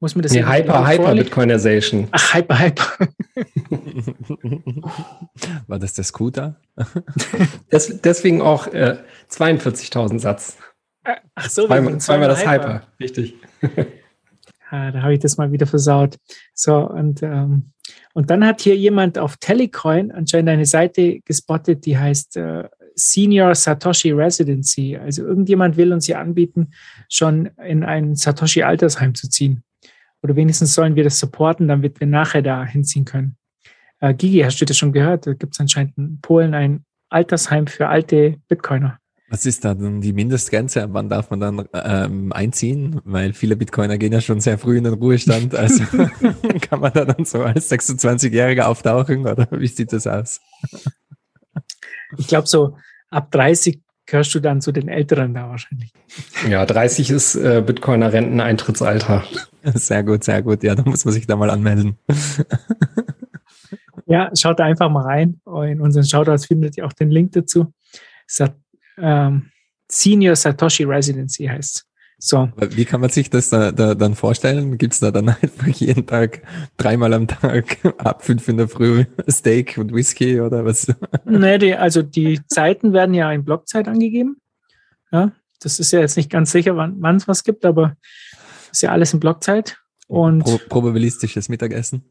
Muss 0.00 0.16
man 0.16 0.24
das 0.24 0.32
Nee, 0.32 0.42
Hyper, 0.42 0.84
Hyper? 0.84 1.14
Bitcoinization. 1.14 2.08
Ach, 2.10 2.34
Hyper, 2.34 2.58
Hyper. 2.58 2.86
War 5.68 5.78
das 5.78 5.94
der 5.94 6.02
Scooter? 6.02 6.56
Des, 7.72 8.00
deswegen 8.00 8.42
auch 8.42 8.66
äh, 8.66 8.98
42.000 9.30 10.18
Satz. 10.18 10.58
Ach 11.04 11.48
so, 11.48 11.66
Zweimal, 11.66 11.98
zweimal 11.98 12.28
das 12.28 12.40
Hyper. 12.40 12.74
Hyper. 12.74 12.86
Richtig. 13.00 13.34
Ah, 14.74 14.90
da 14.90 15.02
habe 15.02 15.12
ich 15.12 15.20
das 15.20 15.36
mal 15.36 15.52
wieder 15.52 15.66
versaut. 15.66 16.16
So, 16.54 16.88
und, 16.88 17.22
ähm, 17.22 17.71
und 18.14 18.30
dann 18.30 18.44
hat 18.44 18.60
hier 18.60 18.76
jemand 18.76 19.18
auf 19.18 19.36
Telecoin 19.38 20.10
anscheinend 20.12 20.50
eine 20.50 20.66
Seite 20.66 21.20
gespottet, 21.20 21.86
die 21.86 21.96
heißt 21.96 22.36
äh, 22.36 22.68
Senior 22.94 23.54
Satoshi 23.54 24.12
Residency. 24.12 24.96
Also 24.96 25.24
irgendjemand 25.24 25.76
will 25.76 25.92
uns 25.92 26.06
hier 26.06 26.18
anbieten, 26.18 26.72
schon 27.08 27.46
in 27.64 27.84
ein 27.84 28.14
Satoshi-Altersheim 28.14 29.14
zu 29.14 29.30
ziehen. 29.30 29.62
Oder 30.22 30.36
wenigstens 30.36 30.74
sollen 30.74 30.94
wir 30.94 31.04
das 31.04 31.18
supporten, 31.18 31.68
damit 31.68 32.00
wir 32.00 32.06
nachher 32.06 32.42
da 32.42 32.64
hinziehen 32.64 33.04
können. 33.04 33.36
Äh, 34.00 34.14
Gigi, 34.14 34.40
hast 34.40 34.60
du 34.60 34.64
das 34.64 34.76
schon 34.76 34.92
gehört? 34.92 35.26
Da 35.26 35.32
gibt 35.32 35.54
es 35.54 35.60
anscheinend 35.60 35.96
in 35.96 36.20
Polen 36.20 36.54
ein 36.54 36.84
Altersheim 37.08 37.66
für 37.66 37.88
alte 37.88 38.36
Bitcoiner. 38.48 38.98
Was 39.32 39.46
ist 39.46 39.64
da 39.64 39.72
denn 39.72 40.02
die 40.02 40.12
Mindestgrenze? 40.12 40.86
Wann 40.90 41.08
darf 41.08 41.30
man 41.30 41.40
dann 41.40 41.66
ähm, 41.72 42.34
einziehen? 42.34 43.00
Weil 43.04 43.32
viele 43.32 43.56
Bitcoiner 43.56 43.96
gehen 43.96 44.12
ja 44.12 44.20
schon 44.20 44.40
sehr 44.40 44.58
früh 44.58 44.76
in 44.76 44.84
den 44.84 44.92
Ruhestand. 44.92 45.54
Also 45.62 45.84
kann 46.60 46.80
man 46.80 46.92
da 46.92 47.06
dann 47.06 47.24
so 47.24 47.42
als 47.42 47.70
26-Jähriger 47.70 48.64
auftauchen 48.64 49.20
oder 49.26 49.48
wie 49.52 49.66
sieht 49.68 49.94
das 49.94 50.06
aus? 50.06 50.42
Ich 52.18 52.26
glaube, 52.26 52.46
so 52.46 52.76
ab 53.08 53.30
30 53.30 53.80
gehörst 54.04 54.34
du 54.34 54.40
dann 54.40 54.60
zu 54.60 54.70
den 54.70 54.88
Älteren 54.88 55.32
da 55.32 55.48
wahrscheinlich. 55.48 55.94
Ja, 56.46 56.66
30 56.66 57.10
ist 57.10 57.34
äh, 57.34 57.62
Bitcoiner 57.64 58.12
Renteneintrittsalter. 58.12 59.24
Sehr 59.64 60.02
gut, 60.02 60.24
sehr 60.24 60.42
gut. 60.42 60.62
Ja, 60.62 60.74
da 60.74 60.82
muss 60.82 61.04
man 61.04 61.14
sich 61.14 61.26
da 61.26 61.36
mal 61.36 61.48
anmelden. 61.48 61.96
Ja, 64.06 64.28
schaut 64.36 64.58
da 64.58 64.64
einfach 64.64 64.90
mal 64.90 65.04
rein. 65.04 65.40
In 65.46 65.80
unseren 65.80 66.04
Shoutouts 66.04 66.46
findet 66.46 66.76
ihr 66.76 66.84
auch 66.84 66.92
den 66.92 67.10
Link 67.10 67.30
dazu. 67.32 67.72
Sat 68.26 68.56
ähm, 68.98 69.50
Senior 69.90 70.36
Satoshi 70.36 70.84
Residency 70.84 71.44
heißt 71.46 71.84
So. 72.18 72.38
Aber 72.38 72.74
Wie 72.76 72.84
kann 72.84 73.00
man 73.00 73.10
sich 73.10 73.28
das 73.30 73.50
da, 73.50 73.72
da 73.72 73.94
dann 73.94 74.14
vorstellen? 74.14 74.78
Gibt's 74.78 75.00
da 75.00 75.10
dann 75.10 75.28
einfach 75.42 75.66
jeden 75.68 76.06
Tag, 76.06 76.42
dreimal 76.76 77.12
am 77.14 77.26
Tag, 77.28 77.78
ab 77.98 78.24
fünf 78.24 78.48
in 78.48 78.56
der 78.56 78.68
Früh 78.68 79.04
Steak 79.28 79.76
und 79.78 79.92
Whisky 79.92 80.40
oder 80.40 80.64
was? 80.64 80.86
Nee, 81.24 81.58
die, 81.58 81.74
also 81.74 82.02
die 82.02 82.40
Zeiten 82.46 82.92
werden 82.92 83.14
ja 83.14 83.30
in 83.32 83.44
Blockzeit 83.44 83.88
angegeben. 83.88 84.36
Ja, 85.10 85.32
das 85.60 85.78
ist 85.78 85.92
ja 85.92 86.00
jetzt 86.00 86.16
nicht 86.16 86.30
ganz 86.30 86.50
sicher, 86.52 86.76
wann 86.76 87.16
es 87.16 87.28
was 87.28 87.44
gibt, 87.44 87.64
aber 87.64 87.96
ist 88.70 88.82
ja 88.82 88.90
alles 88.92 89.12
in 89.12 89.20
Blockzeit. 89.20 89.76
Und 90.08 90.40
Pro 90.44 90.58
probabilistisches 90.68 91.48
Mittagessen. 91.48 92.02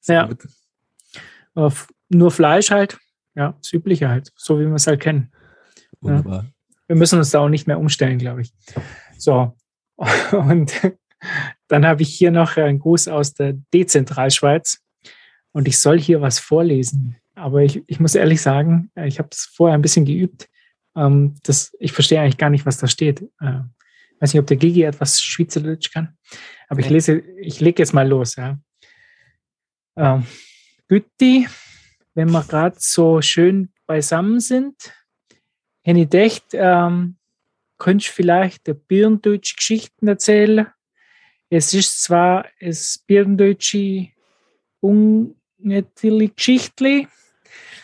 Sehr 0.00 0.16
Ja. 0.16 0.26
gut. 0.26 1.78
nur 2.08 2.30
Fleisch 2.30 2.70
halt. 2.70 2.98
Ja, 3.34 3.54
das 3.60 3.72
Übliche 3.72 4.08
halt, 4.08 4.32
so 4.36 4.58
wie 4.58 4.66
wir 4.66 4.74
es 4.74 4.86
halt 4.86 5.00
kennen. 5.00 5.30
Wunderbar. 6.00 6.46
Wir 6.86 6.96
müssen 6.96 7.18
uns 7.18 7.30
da 7.30 7.40
auch 7.40 7.48
nicht 7.48 7.66
mehr 7.66 7.78
umstellen, 7.78 8.18
glaube 8.18 8.42
ich. 8.42 8.52
So. 9.18 9.56
Und 10.32 10.72
dann 11.68 11.86
habe 11.86 12.02
ich 12.02 12.14
hier 12.14 12.30
noch 12.30 12.56
einen 12.56 12.78
Gruß 12.78 13.08
aus 13.08 13.34
der 13.34 13.54
Dezentralschweiz. 13.74 14.80
Und 15.52 15.68
ich 15.68 15.78
soll 15.78 15.98
hier 15.98 16.20
was 16.20 16.38
vorlesen. 16.38 17.16
Aber 17.34 17.62
ich, 17.62 17.82
ich 17.86 18.00
muss 18.00 18.14
ehrlich 18.14 18.40
sagen, 18.40 18.90
ich 18.96 19.18
habe 19.18 19.28
es 19.32 19.50
vorher 19.54 19.76
ein 19.76 19.82
bisschen 19.82 20.04
geübt. 20.04 20.48
Ähm, 20.96 21.36
das, 21.42 21.72
ich 21.78 21.92
verstehe 21.92 22.20
eigentlich 22.20 22.38
gar 22.38 22.50
nicht, 22.50 22.66
was 22.66 22.78
da 22.78 22.88
steht. 22.88 23.22
Äh, 23.40 23.60
weiß 24.20 24.32
nicht, 24.32 24.40
ob 24.40 24.46
der 24.46 24.56
Gigi 24.56 24.82
etwas 24.82 25.20
Schweizerdeutsch 25.20 25.92
kann, 25.92 26.16
aber 26.68 26.80
ich 26.80 26.90
lese, 26.90 27.18
ich 27.40 27.60
lege 27.60 27.82
jetzt 27.82 27.94
mal 27.94 28.06
los. 28.06 28.36
Ja. 28.36 28.58
Ähm, 29.96 30.26
Gütti, 30.88 31.48
wenn 32.14 32.30
wir 32.30 32.42
gerade 32.42 32.76
so 32.78 33.22
schön 33.22 33.72
beisammen 33.86 34.40
sind, 34.40 34.74
hätte 35.88 36.00
ich 36.00 36.10
gedacht, 36.10 36.42
ähm, 36.52 37.16
könntest 37.78 38.10
vielleicht 38.10 38.66
der 38.66 38.74
Birndeutsche 38.74 39.56
Geschichten 39.56 40.08
erzählen? 40.08 40.66
Es 41.50 41.72
ist 41.72 42.02
zwar 42.02 42.46
das 42.60 43.02
Birndeutsche 43.06 44.08
ungetterliche 44.80 46.34
Geschichtli, 46.34 47.08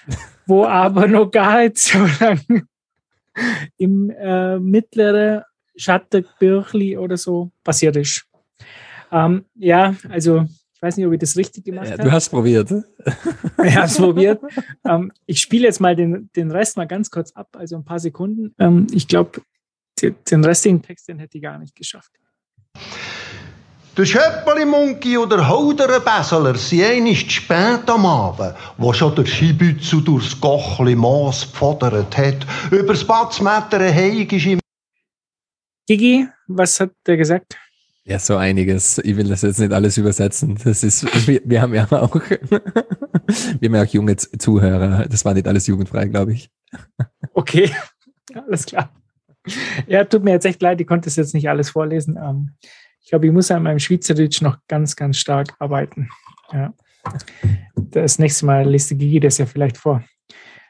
wo 0.47 0.67
aber 0.67 1.07
noch 1.07 1.31
gar 1.31 1.61
nicht 1.63 1.79
so 1.79 1.99
lange 2.21 2.69
im 3.79 4.11
äh, 4.11 4.59
mittleren 4.59 5.43
Schattenbürchli 5.77 6.99
oder 6.99 7.17
so 7.17 7.51
passiert 7.65 7.97
ist. 7.97 8.27
Ähm, 9.11 9.47
ja, 9.55 9.97
also 10.11 10.47
weiß 10.85 10.97
nicht, 10.99 11.07
ob 11.07 11.13
ich 11.13 11.19
das 11.19 11.37
richtig 11.37 11.65
gemacht 11.65 11.87
Ja, 11.87 11.93
habe. 11.93 12.03
du 12.05 12.13
hast 12.13 12.29
probiert. 12.29 12.71
Ich 13.65 13.75
habe 13.77 13.87
es 13.87 13.97
probiert. 13.97 14.41
ähm, 14.89 15.11
ich 15.27 15.41
spiele 15.41 15.65
jetzt 15.65 15.81
mal 15.81 15.97
den, 15.97 16.31
den 16.37 16.51
Rest 16.51 16.77
mal 16.77 16.87
ganz 16.87 17.11
kurz 17.11 17.33
ab, 17.33 17.49
also 17.59 17.77
ein 17.77 17.85
paar 17.85 17.99
Sekunden. 17.99 18.55
Ähm, 18.59 18.87
ich 18.93 19.09
glaube, 19.09 19.41
den, 20.01 20.15
den 20.31 20.45
restlichen 20.45 20.83
Text, 20.83 21.09
den 21.09 21.19
hätte 21.19 21.39
ich 21.39 21.43
gar 21.43 21.59
nicht 21.59 21.75
geschafft. 21.75 22.13
Der 23.97 24.05
Schöppeli-Munki 24.05 25.17
oder 25.17 25.49
Holderenbäseler 25.49 26.57
sind 26.57 26.83
einmal 26.83 27.15
spät 27.15 27.89
am 27.89 28.05
Abend, 28.05 28.55
wo 28.77 28.93
schon 28.93 29.15
der 29.15 29.25
Skibützel 29.25 30.03
durchs 30.03 30.39
Gochli 30.41 30.97
Moos 30.97 31.51
gefodert 31.51 32.17
hat. 32.19 32.45
Übers 32.73 33.05
Batzmettern 33.05 33.83
heig 33.95 34.33
ist 34.33 34.47
ihm 34.47 34.59
Gigi, 35.87 36.27
was 36.49 36.81
hat 36.81 36.91
der 37.07 37.17
gesagt? 37.17 37.57
Ja, 38.07 38.19
so 38.19 38.37
einiges. 38.37 38.99
Ich 38.99 39.17
will 39.17 39.29
das 39.29 39.43
jetzt 39.43 39.59
nicht 39.59 39.73
alles 39.73 39.97
übersetzen. 39.97 40.59
Das 40.63 40.85
ist, 40.85 41.05
wir, 41.27 41.41
wir 41.45 41.63
haben 41.63 41.75
ja 41.75 41.91
auch, 41.91 42.15
wir 42.15 43.69
haben 43.69 43.75
ja 43.75 43.83
auch 43.83 43.93
junge 43.93 44.17
Zuhörer. 44.17 45.07
Das 45.09 45.25
war 45.25 45.33
nicht 45.33 45.49
alles 45.49 45.67
jugendfrei, 45.67 46.07
glaube 46.07 46.35
ich. 46.35 46.51
Okay, 47.33 47.71
alles 48.35 48.67
klar. 48.67 48.95
Ja, 49.87 50.05
tut 50.05 50.23
mir 50.23 50.33
jetzt 50.33 50.47
echt 50.47 50.61
leid, 50.63 50.81
ich 50.81 50.87
konnte 50.87 51.09
es 51.09 51.17
jetzt 51.17 51.35
nicht 51.35 51.49
alles 51.49 51.71
vorlesen. 51.71 52.19
Ähm, 52.23 52.57
ich 53.01 53.11
glaube, 53.11 53.27
ich 53.27 53.33
muss 53.33 53.51
an 53.51 53.63
meinem 53.63 53.79
Schweizerdeutsch 53.79 54.43
noch 54.43 54.59
ganz, 54.69 54.97
ganz 54.97 55.19
stark 55.19 55.55
arbeiten. 55.59 56.09
Ja. 56.53 56.75
Das 57.77 58.19
nächste 58.19 58.47
Mal 58.47 58.69
liest 58.69 58.91
die 58.91 58.97
Gigi 58.97 59.21
das 59.21 59.39
ja 59.39 59.47
vielleicht 59.47 59.77
vor. 59.77 60.03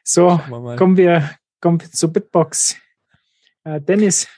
So, 0.02 0.40
wir 0.48 0.76
kommen 0.76 0.96
wir, 0.96 1.30
kommen 1.60 1.80
wir 1.80 1.90
zur 1.90 2.12
Bitbox. 2.12 2.76
Äh, 3.64 3.80
Dennis, 3.80 4.28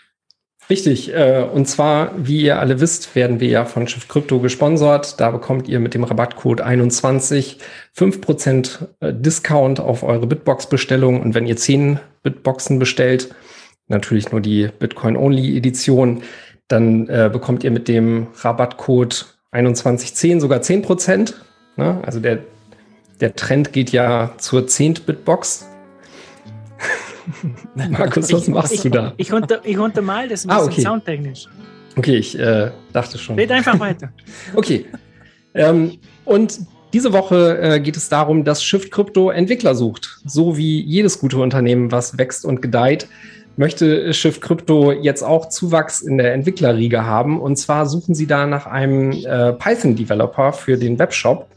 Richtig, 0.69 1.15
äh, 1.15 1.45
und 1.53 1.67
zwar, 1.67 2.13
wie 2.17 2.43
ihr 2.43 2.59
alle 2.59 2.81
wisst, 2.81 3.15
werden 3.15 3.39
wir 3.39 3.49
ja 3.49 3.65
von 3.65 3.87
Shift 3.87 4.09
Crypto 4.09 4.41
gesponsert. 4.41 5.21
Da 5.21 5.31
bekommt 5.31 5.69
ihr 5.69 5.79
mit 5.79 5.95
dem 5.95 6.03
Rabattcode 6.03 6.61
21 6.61 7.59
5% 7.97 8.87
äh, 9.01 9.15
Discount 9.15 9.79
auf 9.79 10.03
eure 10.03 10.27
Bitbox-Bestellung. 10.27 11.21
Und 11.23 11.35
wenn 11.35 11.47
ihr 11.47 11.57
10 11.57 12.01
Bitboxen 12.25 12.81
bestellt, 12.81 13.33
natürlich 13.87 14.33
nur 14.33 14.41
die 14.41 14.69
Bitcoin-Only-Edition, 14.77 16.23
dann 16.67 17.09
äh, 17.09 17.31
bekommt 17.33 17.63
ihr 17.63 17.71
mit 17.71 17.87
dem 17.87 18.27
Rabattcode 18.35 19.27
2110 19.53 20.41
sogar 20.41 20.61
10%. 20.61 21.35
Ne? 21.77 22.01
Also 22.05 22.19
der, 22.19 22.41
der 23.21 23.37
Trend 23.37 23.73
geht 23.73 23.93
ja 23.93 24.33
zur 24.39 24.67
10 24.67 24.95
Bitbox. 25.07 25.69
Markus, 27.75 28.33
was 28.33 28.43
ich, 28.43 28.49
machst 28.49 28.73
ich, 28.73 28.81
du 28.83 28.91
da? 28.91 29.13
Ich, 29.17 29.33
unter, 29.33 29.65
ich 29.65 29.79
untermal 29.79 30.29
das 30.29 30.45
ein 30.45 30.51
Ah, 30.51 30.59
bisschen 30.59 30.73
okay. 30.73 30.83
soundtechnisch. 30.83 31.47
Okay, 31.97 32.17
ich 32.17 32.39
äh, 32.39 32.71
dachte 32.93 33.19
schon. 33.19 33.37
Red 33.37 33.51
einfach 33.51 33.79
weiter. 33.81 34.11
Okay. 34.55 34.87
Ähm, 35.55 35.99
und 36.25 36.61
diese 36.93 37.13
Woche 37.13 37.59
äh, 37.59 37.81
geht 37.81 37.97
es 37.97 38.09
darum, 38.09 38.45
dass 38.45 38.63
Shift 38.63 38.91
Crypto 38.91 39.31
Entwickler 39.31 39.75
sucht. 39.75 40.21
So 40.25 40.57
wie 40.57 40.81
jedes 40.83 41.19
gute 41.19 41.39
Unternehmen, 41.39 41.91
was 41.91 42.19
wächst 42.19 42.45
und 42.45 42.61
gedeiht, 42.63 43.09
möchte 43.57 44.13
Shift 44.13 44.43
Crypto 44.43 44.93
jetzt 44.93 45.23
auch 45.23 45.49
Zuwachs 45.49 46.03
in 46.03 46.19
der 46.19 46.35
Entwicklerriege 46.35 47.05
haben. 47.05 47.41
Und 47.41 47.57
zwar 47.57 47.87
suchen 47.87 48.15
sie 48.15 48.27
da 48.27 48.47
nach 48.47 48.67
einem 48.67 49.13
äh, 49.13 49.53
Python-Developer 49.55 50.53
für 50.53 50.77
den 50.77 50.99
Webshop. 50.99 51.49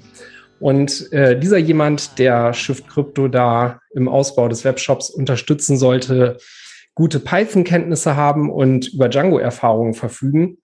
Und 0.59 1.11
äh, 1.13 1.39
dieser 1.39 1.57
jemand, 1.57 2.19
der 2.19 2.53
Shift 2.53 2.87
Crypto 2.87 3.27
da 3.27 3.79
im 3.93 4.07
Ausbau 4.07 4.47
des 4.47 4.65
Webshops 4.65 5.09
unterstützen 5.09 5.77
sollte, 5.77 6.37
gute 6.95 7.19
Python-Kenntnisse 7.19 8.15
haben 8.15 8.51
und 8.51 8.93
über 8.93 9.07
Django-Erfahrungen 9.07 9.93
verfügen. 9.93 10.57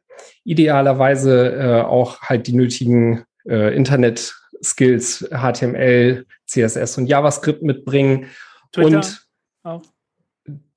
Idealerweise 0.43 1.55
äh, 1.55 1.81
auch 1.81 2.21
halt 2.21 2.47
die 2.47 2.53
nötigen 2.53 3.23
äh, 3.47 3.75
Internet-Skills, 3.75 5.29
HTML, 5.31 6.25
CSS 6.45 6.97
und 6.97 7.07
JavaScript 7.07 7.63
mitbringen. 7.63 8.27
Twitter 8.71 8.97
und 8.97 9.27
auch. 9.63 9.81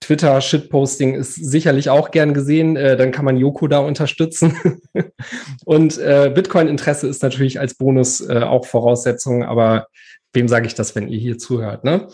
Twitter 0.01 0.41
Shitposting 0.41 1.15
ist 1.15 1.35
sicherlich 1.35 1.91
auch 1.91 2.11
gern 2.11 2.33
gesehen. 2.35 2.77
Äh, 2.77 2.97
dann 2.97 3.11
kann 3.11 3.25
man 3.25 3.37
Yoko 3.37 3.67
da 3.67 3.79
unterstützen. 3.81 4.57
und 5.65 5.99
äh, 5.99 6.31
Bitcoin-Interesse 6.35 7.09
ist 7.09 7.23
natürlich 7.23 7.59
als 7.61 7.75
Bonus 7.75 8.21
äh, 8.21 8.41
auch 8.41 8.65
Voraussetzung. 8.65 9.43
Aber 9.45 9.89
wem 10.33 10.49
sage 10.49 10.67
ich 10.67 10.75
das, 10.75 10.95
wenn 10.95 11.09
ihr 11.09 11.19
hier 11.19 11.39
zuhört? 11.39 11.85
Ne? 11.85 12.09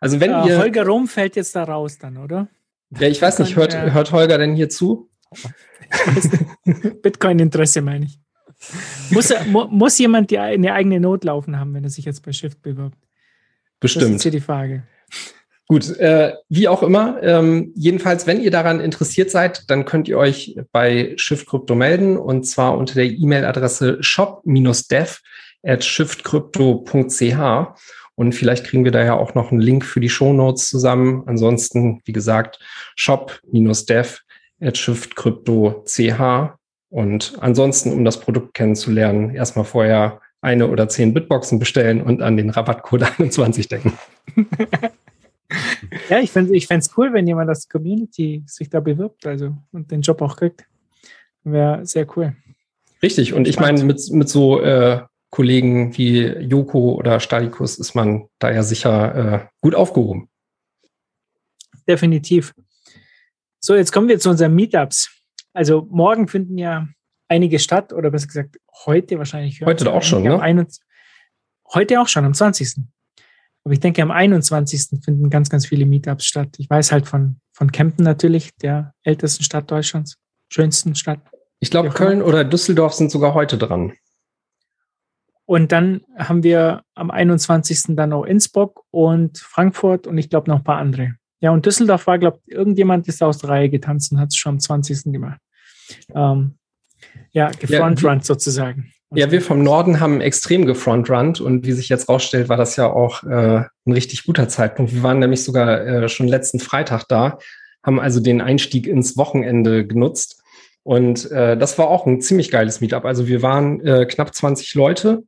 Also 0.00 0.20
wenn 0.20 0.30
Äh, 0.32 0.48
ihr, 0.48 0.58
Holger 0.58 0.84
Rom 0.86 1.08
fällt 1.08 1.36
jetzt 1.36 1.56
da 1.56 1.64
raus 1.64 1.98
dann, 1.98 2.18
oder? 2.18 2.48
ja, 2.98 3.08
ich 3.08 3.20
weiß 3.22 3.38
nicht, 3.38 3.56
hört, 3.56 3.72
Ja. 3.72 3.90
hört 3.90 4.12
Holger 4.12 4.36
denn 4.38 4.54
hier 4.54 4.68
zu? 4.68 5.08
Bitcoin-Interesse 7.02 7.82
meine 7.82 8.06
ich. 8.06 8.18
Muss, 9.10 9.32
mu, 9.46 9.64
muss 9.70 9.98
jemand 9.98 10.30
die, 10.30 10.38
eine 10.38 10.72
eigene 10.74 11.00
Not 11.00 11.24
laufen 11.24 11.58
haben, 11.58 11.72
wenn 11.74 11.84
er 11.84 11.90
sich 11.90 12.04
jetzt 12.04 12.22
bei 12.24 12.32
Shift 12.32 12.60
bewirbt? 12.62 12.98
Das 13.80 13.92
ist 13.92 13.94
Bestimmt. 13.98 14.22
hier 14.22 14.30
die 14.30 14.40
Frage. 14.40 14.82
Gut, 15.70 16.00
äh, 16.00 16.32
wie 16.48 16.66
auch 16.66 16.82
immer. 16.82 17.22
Ähm, 17.22 17.70
jedenfalls, 17.76 18.26
wenn 18.26 18.40
ihr 18.40 18.50
daran 18.50 18.80
interessiert 18.80 19.30
seid, 19.30 19.70
dann 19.70 19.84
könnt 19.84 20.08
ihr 20.08 20.18
euch 20.18 20.56
bei 20.72 21.12
Shift 21.14 21.46
Crypto 21.46 21.76
melden 21.76 22.16
und 22.16 22.42
zwar 22.42 22.76
unter 22.76 22.94
der 22.94 23.04
E-Mail-Adresse 23.04 23.98
shop-dev 24.00 25.20
at 25.62 25.84
shiftcrypto.ch 25.84 27.38
und 28.16 28.34
vielleicht 28.34 28.66
kriegen 28.66 28.82
wir 28.82 28.90
daher 28.90 29.20
auch 29.20 29.36
noch 29.36 29.52
einen 29.52 29.60
Link 29.60 29.84
für 29.84 30.00
die 30.00 30.08
Shownotes 30.08 30.68
zusammen. 30.68 31.22
Ansonsten, 31.26 32.00
wie 32.04 32.12
gesagt, 32.12 32.58
shop-dev 32.96 34.18
at 34.60 34.76
shiftcrypto.ch 34.76 36.20
und 36.88 37.34
ansonsten, 37.38 37.92
um 37.92 38.04
das 38.04 38.18
Produkt 38.18 38.54
kennenzulernen, 38.54 39.36
erstmal 39.36 39.66
vorher 39.66 40.20
eine 40.40 40.66
oder 40.66 40.88
zehn 40.88 41.14
Bitboxen 41.14 41.60
bestellen 41.60 42.02
und 42.02 42.22
an 42.22 42.36
den 42.36 42.50
Rabattcode 42.50 43.02
21 43.20 43.68
denken. 43.68 43.96
Ja, 46.08 46.18
ich 46.20 46.30
fände 46.30 46.54
ich 46.54 46.66
fänd's 46.66 46.90
cool, 46.96 47.12
wenn 47.12 47.26
jemand 47.26 47.50
aus 47.50 47.66
der 47.66 47.78
Community 47.78 48.42
sich 48.46 48.68
da 48.68 48.80
bewirbt 48.80 49.26
also, 49.26 49.56
und 49.72 49.90
den 49.90 50.02
Job 50.02 50.22
auch 50.22 50.36
kriegt. 50.36 50.64
Wäre 51.42 51.84
sehr 51.86 52.06
cool. 52.16 52.36
Richtig, 53.02 53.32
und 53.32 53.48
ich 53.48 53.58
meine, 53.58 53.82
mit, 53.84 54.10
mit 54.10 54.28
so 54.28 54.60
äh, 54.60 55.02
Kollegen 55.30 55.96
wie 55.96 56.26
Joko 56.26 56.94
oder 56.94 57.20
Stalikus 57.20 57.78
ist 57.78 57.94
man 57.94 58.28
da 58.38 58.50
ja 58.50 58.62
sicher 58.62 59.14
äh, 59.14 59.46
gut 59.60 59.74
aufgehoben. 59.74 60.28
Definitiv. 61.88 62.54
So, 63.58 63.74
jetzt 63.74 63.92
kommen 63.92 64.08
wir 64.08 64.18
zu 64.18 64.30
unseren 64.30 64.54
Meetups. 64.54 65.10
Also 65.52 65.86
morgen 65.90 66.28
finden 66.28 66.58
ja 66.58 66.88
einige 67.28 67.58
statt, 67.58 67.92
oder 67.92 68.10
besser 68.10 68.26
gesagt, 68.26 68.58
heute 68.84 69.18
wahrscheinlich. 69.18 69.62
Heute 69.62 69.92
auch 69.92 70.02
schon, 70.02 70.22
ne? 70.22 70.40
21 70.40 70.84
Heute 71.72 72.00
auch 72.00 72.08
schon, 72.08 72.24
am 72.24 72.34
20. 72.34 72.82
Aber 73.64 73.74
ich 73.74 73.80
denke, 73.80 74.02
am 74.02 74.10
21. 74.10 75.02
finden 75.04 75.30
ganz, 75.30 75.50
ganz 75.50 75.66
viele 75.66 75.86
Meetups 75.86 76.24
statt. 76.24 76.48
Ich 76.58 76.70
weiß 76.70 76.92
halt 76.92 77.06
von, 77.06 77.40
von 77.52 77.70
Kempten 77.72 78.04
natürlich, 78.04 78.56
der 78.56 78.94
ältesten 79.02 79.44
Stadt 79.44 79.70
Deutschlands, 79.70 80.16
schönsten 80.50 80.94
Stadt. 80.94 81.20
Ich 81.60 81.70
glaube, 81.70 81.88
Ja, 81.88 81.94
Köln 81.94 82.22
oder 82.22 82.44
Düsseldorf 82.44 82.94
sind 82.94 83.10
sogar 83.10 83.34
heute 83.34 83.58
dran. 83.58 83.92
Und 85.44 85.72
dann 85.72 86.02
haben 86.16 86.42
wir 86.42 86.82
am 86.94 87.10
21. 87.10 87.96
dann 87.96 88.12
auch 88.12 88.24
Innsbruck 88.24 88.84
und 88.90 89.38
Frankfurt 89.38 90.06
und 90.06 90.16
ich 90.16 90.30
glaube 90.30 90.48
noch 90.48 90.58
ein 90.58 90.64
paar 90.64 90.78
andere. 90.78 91.16
Ja, 91.40 91.50
und 91.50 91.66
Düsseldorf 91.66 92.06
war, 92.06 92.18
glaube 92.18 92.38
ich, 92.46 92.54
irgendjemand 92.54 93.08
ist 93.08 93.22
aus 93.22 93.38
der 93.38 93.50
Reihe 93.50 93.68
getanzt 93.68 94.12
und 94.12 94.20
hat 94.20 94.28
es 94.28 94.36
schon 94.36 94.54
am 94.54 94.60
20. 94.60 95.12
gemacht. 95.12 95.40
Ähm, 96.14 96.56
ja, 97.32 97.50
gefrontrunnt 97.50 98.24
sozusagen. 98.24 98.92
Ja, 99.12 99.32
wir 99.32 99.42
vom 99.42 99.64
Norden 99.64 99.98
haben 99.98 100.20
extrem 100.20 100.66
gefrontrunnt 100.66 101.40
und 101.40 101.66
wie 101.66 101.72
sich 101.72 101.88
jetzt 101.88 102.08
rausstellt, 102.08 102.48
war 102.48 102.56
das 102.56 102.76
ja 102.76 102.92
auch 102.92 103.24
äh, 103.24 103.64
ein 103.84 103.92
richtig 103.92 104.24
guter 104.24 104.48
Zeitpunkt. 104.48 104.94
Wir 104.94 105.02
waren 105.02 105.18
nämlich 105.18 105.42
sogar 105.42 105.84
äh, 105.84 106.08
schon 106.08 106.28
letzten 106.28 106.60
Freitag 106.60 107.08
da, 107.08 107.38
haben 107.82 107.98
also 107.98 108.20
den 108.20 108.40
Einstieg 108.40 108.86
ins 108.86 109.16
Wochenende 109.16 109.84
genutzt. 109.84 110.40
Und 110.84 111.28
äh, 111.32 111.56
das 111.56 111.76
war 111.76 111.88
auch 111.88 112.06
ein 112.06 112.20
ziemlich 112.20 112.52
geiles 112.52 112.80
Meetup. 112.80 113.04
Also 113.04 113.26
wir 113.26 113.42
waren 113.42 113.84
äh, 113.84 114.06
knapp 114.06 114.32
20 114.32 114.74
Leute 114.74 115.24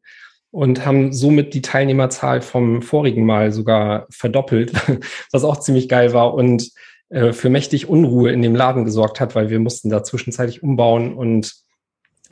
und 0.53 0.87
haben 0.87 1.13
somit 1.13 1.53
die 1.53 1.63
Teilnehmerzahl 1.63 2.41
vom 2.41 2.83
vorigen 2.83 3.27
Mal 3.27 3.51
sogar 3.51 4.07
verdoppelt, 4.11 4.73
was 5.33 5.43
auch 5.43 5.59
ziemlich 5.59 5.89
geil 5.89 6.13
war. 6.13 6.35
Und 6.35 6.71
äh, 7.09 7.33
für 7.33 7.51
mächtig 7.51 7.89
Unruhe 7.89 8.31
in 8.31 8.43
dem 8.43 8.55
Laden 8.55 8.85
gesorgt 8.85 9.19
hat, 9.19 9.35
weil 9.35 9.51
wir 9.51 9.59
mussten 9.59 9.91
da 9.91 10.05
zwischenzeitlich 10.05 10.63
umbauen 10.63 11.15
und 11.15 11.53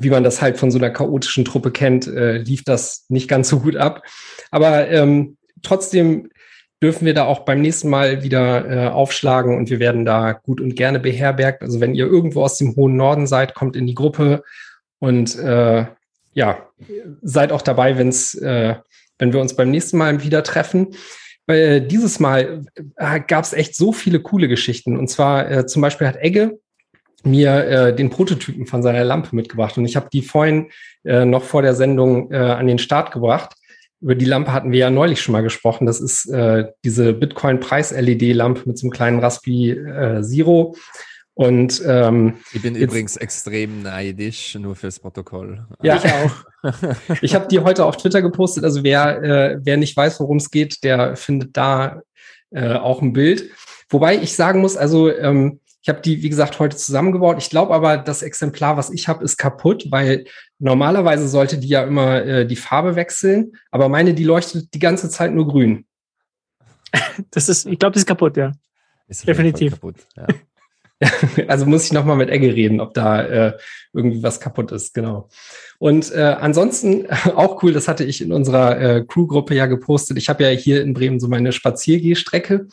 wie 0.02 0.10
man 0.10 0.24
das 0.24 0.42
halt 0.42 0.58
von 0.58 0.70
so 0.70 0.78
einer 0.78 0.90
chaotischen 0.90 1.44
Truppe 1.44 1.70
kennt, 1.70 2.06
äh, 2.06 2.38
lief 2.38 2.64
das 2.64 3.04
nicht 3.08 3.28
ganz 3.28 3.48
so 3.48 3.60
gut 3.60 3.76
ab. 3.76 4.02
Aber 4.50 4.88
ähm, 4.88 5.36
trotzdem 5.62 6.30
dürfen 6.82 7.04
wir 7.04 7.14
da 7.14 7.24
auch 7.24 7.40
beim 7.40 7.60
nächsten 7.60 7.90
Mal 7.90 8.22
wieder 8.22 8.70
äh, 8.70 8.88
aufschlagen 8.88 9.56
und 9.56 9.68
wir 9.70 9.80
werden 9.80 10.04
da 10.04 10.32
gut 10.32 10.60
und 10.60 10.76
gerne 10.76 10.98
beherbergt. 10.98 11.62
Also 11.62 11.80
wenn 11.80 11.94
ihr 11.94 12.06
irgendwo 12.06 12.42
aus 12.42 12.56
dem 12.56 12.74
hohen 12.76 12.96
Norden 12.96 13.26
seid, 13.26 13.54
kommt 13.54 13.76
in 13.76 13.86
die 13.86 13.94
Gruppe 13.94 14.42
und 14.98 15.38
äh, 15.38 15.86
ja, 16.32 16.68
seid 17.22 17.52
auch 17.52 17.62
dabei, 17.62 17.98
wenn's, 17.98 18.34
äh, 18.34 18.76
wenn 19.18 19.32
wir 19.32 19.40
uns 19.40 19.56
beim 19.56 19.70
nächsten 19.70 19.98
Mal 19.98 20.22
wieder 20.22 20.42
treffen. 20.42 20.94
Weil 21.46 21.58
äh, 21.58 21.86
dieses 21.86 22.20
Mal 22.20 22.64
äh, 22.96 23.20
gab 23.20 23.44
es 23.44 23.52
echt 23.52 23.74
so 23.74 23.92
viele 23.92 24.20
coole 24.20 24.48
Geschichten. 24.48 24.96
Und 24.96 25.08
zwar 25.08 25.50
äh, 25.50 25.66
zum 25.66 25.82
Beispiel 25.82 26.06
hat 26.06 26.16
Egge 26.16 26.60
mir 27.24 27.64
äh, 27.66 27.94
den 27.94 28.10
Prototypen 28.10 28.66
von 28.66 28.82
seiner 28.82 29.04
Lampe 29.04 29.34
mitgebracht 29.34 29.76
und 29.78 29.84
ich 29.84 29.96
habe 29.96 30.08
die 30.12 30.22
vorhin 30.22 30.70
äh, 31.04 31.24
noch 31.24 31.44
vor 31.44 31.62
der 31.62 31.74
Sendung 31.74 32.30
äh, 32.32 32.36
an 32.36 32.66
den 32.66 32.78
Start 32.78 33.12
gebracht. 33.12 33.54
Über 34.00 34.14
die 34.14 34.24
Lampe 34.24 34.52
hatten 34.52 34.72
wir 34.72 34.78
ja 34.78 34.90
neulich 34.90 35.20
schon 35.20 35.32
mal 35.32 35.42
gesprochen. 35.42 35.86
Das 35.86 36.00
ist 36.00 36.26
äh, 36.26 36.66
diese 36.84 37.12
Bitcoin-Preis-LED-Lampe 37.12 38.62
mit 38.64 38.78
so 38.78 38.86
einem 38.86 38.92
kleinen 38.92 39.18
Raspi 39.18 39.72
äh, 39.72 40.22
Zero. 40.22 40.74
Und 41.34 41.82
ähm, 41.86 42.34
ich 42.52 42.62
bin 42.62 42.74
übrigens 42.74 43.16
extrem 43.16 43.82
neidisch, 43.82 44.54
nur 44.56 44.74
fürs 44.76 44.98
Protokoll. 44.98 45.66
Ja, 45.82 45.96
ich 45.96 46.04
auch. 46.04 46.82
ich 47.22 47.34
habe 47.34 47.48
die 47.48 47.60
heute 47.60 47.84
auf 47.84 47.96
Twitter 47.96 48.20
gepostet. 48.20 48.64
Also 48.64 48.84
wer, 48.84 49.22
äh, 49.22 49.58
wer 49.62 49.76
nicht 49.76 49.96
weiß, 49.96 50.20
worum 50.20 50.38
es 50.38 50.50
geht, 50.50 50.82
der 50.82 51.16
findet 51.16 51.56
da 51.56 52.02
äh, 52.50 52.74
auch 52.74 53.00
ein 53.00 53.12
Bild. 53.12 53.50
Wobei 53.88 54.16
ich 54.16 54.34
sagen 54.34 54.60
muss, 54.60 54.76
also 54.76 55.10
ähm, 55.10 55.60
ich 55.82 55.88
habe 55.88 56.00
die, 56.00 56.22
wie 56.22 56.28
gesagt, 56.28 56.58
heute 56.58 56.76
zusammengebaut. 56.76 57.38
Ich 57.38 57.48
glaube 57.48 57.74
aber, 57.74 57.96
das 57.96 58.22
Exemplar, 58.22 58.76
was 58.76 58.90
ich 58.90 59.08
habe, 59.08 59.24
ist 59.24 59.38
kaputt, 59.38 59.86
weil 59.90 60.26
normalerweise 60.58 61.26
sollte 61.26 61.58
die 61.58 61.68
ja 61.68 61.84
immer 61.84 62.22
äh, 62.24 62.46
die 62.46 62.56
Farbe 62.56 62.96
wechseln, 62.96 63.52
aber 63.70 63.88
meine, 63.88 64.12
die 64.12 64.24
leuchtet 64.24 64.74
die 64.74 64.78
ganze 64.78 65.08
Zeit 65.08 65.32
nur 65.32 65.48
grün. 65.48 65.86
Das 67.30 67.48
ist, 67.48 67.66
ich 67.66 67.78
glaube, 67.78 67.92
das 67.92 68.02
ist 68.02 68.06
kaputt, 68.06 68.36
ja. 68.36 68.52
Ist 69.06 69.28
Definitiv. 69.28 69.74
Kaputt, 69.74 69.96
ja. 70.16 70.26
also 71.48 71.66
muss 71.66 71.84
ich 71.84 71.92
nochmal 71.92 72.16
mit 72.16 72.30
Egge 72.30 72.54
reden, 72.54 72.80
ob 72.80 72.94
da 72.94 73.22
äh, 73.22 73.58
irgendwie 73.92 74.22
was 74.22 74.40
kaputt 74.40 74.72
ist, 74.72 74.92
genau. 74.94 75.28
Und 75.78 76.12
äh, 76.12 76.36
ansonsten 76.40 77.06
auch 77.36 77.62
cool, 77.62 77.72
das 77.72 77.88
hatte 77.88 78.04
ich 78.04 78.20
in 78.20 78.32
unserer 78.32 78.80
äh, 78.80 79.04
Crew-Gruppe 79.06 79.54
ja 79.54 79.66
gepostet. 79.66 80.18
Ich 80.18 80.28
habe 80.28 80.44
ja 80.44 80.50
hier 80.50 80.82
in 80.82 80.94
Bremen 80.94 81.20
so 81.20 81.28
meine 81.28 81.52
Spaziergehstrecke. 81.52 82.68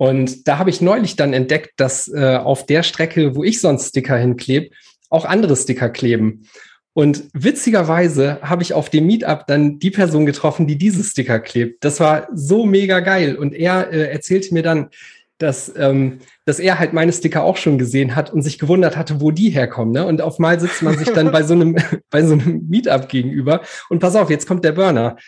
Und 0.00 0.48
da 0.48 0.56
habe 0.56 0.70
ich 0.70 0.80
neulich 0.80 1.16
dann 1.16 1.34
entdeckt, 1.34 1.72
dass 1.76 2.08
äh, 2.08 2.38
auf 2.42 2.64
der 2.64 2.82
Strecke, 2.82 3.36
wo 3.36 3.44
ich 3.44 3.60
sonst 3.60 3.90
Sticker 3.90 4.16
hinklebe, 4.16 4.70
auch 5.10 5.26
andere 5.26 5.54
Sticker 5.54 5.90
kleben. 5.90 6.46
Und 6.94 7.24
witzigerweise 7.34 8.38
habe 8.40 8.62
ich 8.62 8.72
auf 8.72 8.88
dem 8.88 9.06
Meetup 9.06 9.46
dann 9.46 9.78
die 9.78 9.90
Person 9.90 10.24
getroffen, 10.24 10.66
die 10.66 10.78
diese 10.78 11.04
Sticker 11.04 11.38
klebt. 11.38 11.84
Das 11.84 12.00
war 12.00 12.28
so 12.32 12.64
mega 12.64 13.00
geil. 13.00 13.36
Und 13.36 13.52
er 13.52 13.92
äh, 13.92 14.10
erzählte 14.10 14.54
mir 14.54 14.62
dann, 14.62 14.88
dass, 15.36 15.70
ähm, 15.76 16.20
dass 16.46 16.60
er 16.60 16.78
halt 16.78 16.94
meine 16.94 17.12
Sticker 17.12 17.42
auch 17.42 17.58
schon 17.58 17.76
gesehen 17.76 18.16
hat 18.16 18.32
und 18.32 18.40
sich 18.40 18.58
gewundert 18.58 18.96
hatte, 18.96 19.20
wo 19.20 19.30
die 19.30 19.50
herkommen. 19.50 19.92
Ne? 19.92 20.06
Und 20.06 20.22
auf 20.22 20.38
mal 20.38 20.58
sitzt 20.58 20.80
man 20.80 20.96
sich 20.96 21.10
dann 21.10 21.30
bei 21.30 21.42
so 21.42 21.52
einem, 21.52 21.76
bei 22.10 22.24
so 22.24 22.32
einem 22.32 22.66
Meetup 22.70 23.10
gegenüber. 23.10 23.60
Und 23.90 23.98
pass 23.98 24.16
auf, 24.16 24.30
jetzt 24.30 24.48
kommt 24.48 24.64
der 24.64 24.72
Burner. 24.72 25.18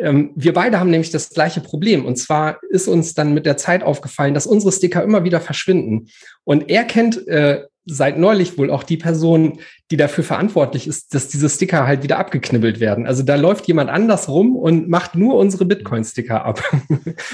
Ähm, 0.00 0.32
wir 0.34 0.52
beide 0.52 0.80
haben 0.80 0.90
nämlich 0.90 1.10
das 1.10 1.30
gleiche 1.30 1.60
Problem. 1.60 2.04
Und 2.04 2.16
zwar 2.16 2.58
ist 2.70 2.88
uns 2.88 3.14
dann 3.14 3.34
mit 3.34 3.46
der 3.46 3.56
Zeit 3.56 3.82
aufgefallen, 3.82 4.34
dass 4.34 4.46
unsere 4.46 4.72
Sticker 4.72 5.02
immer 5.02 5.24
wieder 5.24 5.40
verschwinden. 5.40 6.08
Und 6.44 6.70
er 6.70 6.84
kennt 6.84 7.26
äh, 7.28 7.64
seit 7.86 8.18
neulich 8.18 8.58
wohl 8.58 8.70
auch 8.70 8.82
die 8.82 8.96
Person, 8.96 9.58
die 9.90 9.96
dafür 9.96 10.22
verantwortlich 10.22 10.86
ist, 10.86 11.14
dass 11.14 11.28
diese 11.28 11.48
Sticker 11.48 11.86
halt 11.86 12.02
wieder 12.02 12.18
abgeknibbelt 12.18 12.78
werden. 12.78 13.06
Also 13.06 13.22
da 13.22 13.36
läuft 13.36 13.66
jemand 13.66 13.90
anders 13.90 14.28
rum 14.28 14.54
und 14.54 14.88
macht 14.88 15.14
nur 15.14 15.34
unsere 15.36 15.64
Bitcoin-Sticker 15.64 16.44
ab. 16.44 16.62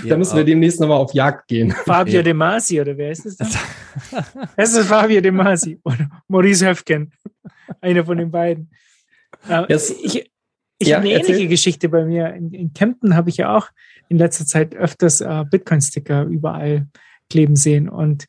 Ja, 0.03 0.11
da 0.11 0.17
müssen 0.17 0.37
wir 0.37 0.45
demnächst 0.45 0.81
nochmal 0.81 0.99
auf 0.99 1.13
Jagd 1.15 1.49
gehen. 1.49 1.71
Fabio 1.85 2.17
ja. 2.17 2.23
De 2.23 2.33
Masi, 2.33 2.81
oder 2.81 2.97
wer 2.97 3.11
ist 3.11 3.25
das? 3.27 3.37
Dann? 3.37 3.49
es 4.57 4.75
ist 4.75 4.87
Fabio 4.87 5.21
De 5.21 5.31
Masi 5.31 5.79
oder 5.85 6.09
Maurice 6.29 6.67
Höfgen. 6.69 7.13
Einer 7.81 8.05
von 8.05 8.19
den 8.19 8.31
beiden. 8.31 8.71
Yes. 9.69 9.95
Ich, 10.03 10.31
ich 10.79 10.89
ja, 10.89 10.97
habe 10.97 11.07
eine 11.07 11.15
erzähl. 11.15 11.35
ähnliche 11.35 11.49
Geschichte 11.49 11.89
bei 11.89 12.05
mir. 12.05 12.35
In, 12.35 12.53
in 12.53 12.73
Kempten 12.73 13.15
habe 13.15 13.31
ich 13.31 13.39
ja 13.39 13.57
auch 13.57 13.69
in 14.09 14.19
letzter 14.19 14.47
Zeit 14.47 14.75
öfters 14.75 15.21
äh, 15.21 15.45
Bitcoin-Sticker 15.51 16.25
überall 16.25 16.87
kleben 17.31 17.57
sehen. 17.57 17.89
Und 17.89 18.27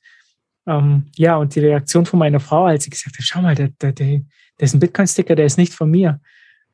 ähm, 0.66 1.06
ja, 1.16 1.38
und 1.38 1.56
die 1.56 1.60
Reaktion 1.60 2.06
von 2.06 2.20
meiner 2.20 2.40
Frau, 2.40 2.66
als 2.66 2.86
sie 2.86 2.90
gesagt 2.90 3.18
hat, 3.18 3.26
schau 3.26 3.42
mal, 3.42 3.56
der, 3.56 3.70
der, 3.82 3.92
der, 3.92 4.08
der 4.18 4.66
ist 4.66 4.74
ein 4.74 4.80
Bitcoin-Sticker, 4.80 5.36
der 5.36 5.46
ist 5.46 5.58
nicht 5.58 5.74
von 5.74 5.90
mir. 5.90 6.20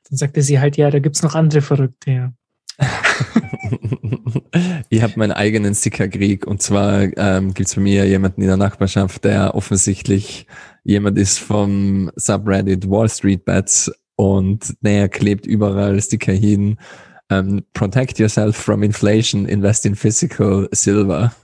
Dann 0.09 0.17
sagte 0.17 0.41
sie 0.41 0.59
halt, 0.59 0.77
ja, 0.77 0.91
da 0.91 0.99
gibt 0.99 1.15
es 1.15 1.23
noch 1.23 1.35
andere 1.35 1.61
Verrückte, 1.61 2.11
ja. 2.11 2.33
ich 4.89 5.03
habe 5.03 5.13
meinen 5.17 5.31
eigenen 5.31 5.75
Stickerkrieg 5.75 6.47
und 6.47 6.61
zwar 6.61 7.03
ähm, 7.17 7.53
gibt 7.53 7.69
es 7.69 7.75
bei 7.75 7.81
mir 7.81 8.07
jemanden 8.07 8.41
in 8.41 8.47
der 8.47 8.57
Nachbarschaft, 8.57 9.23
der 9.25 9.53
offensichtlich 9.53 10.47
jemand 10.83 11.19
ist 11.19 11.37
vom 11.37 12.11
Subreddit 12.15 12.89
Wall 12.89 13.09
Street 13.09 13.45
Bets 13.45 13.91
und 14.15 14.75
naja, 14.81 15.07
klebt 15.07 15.45
überall 15.45 16.01
Sticker 16.01 16.33
hin. 16.33 16.77
Um, 17.29 17.37
ähm, 17.37 17.65
protect 17.73 18.19
yourself 18.19 18.55
from 18.57 18.83
inflation, 18.83 19.45
invest 19.45 19.85
in 19.85 19.95
physical 19.95 20.67
silver. 20.73 21.33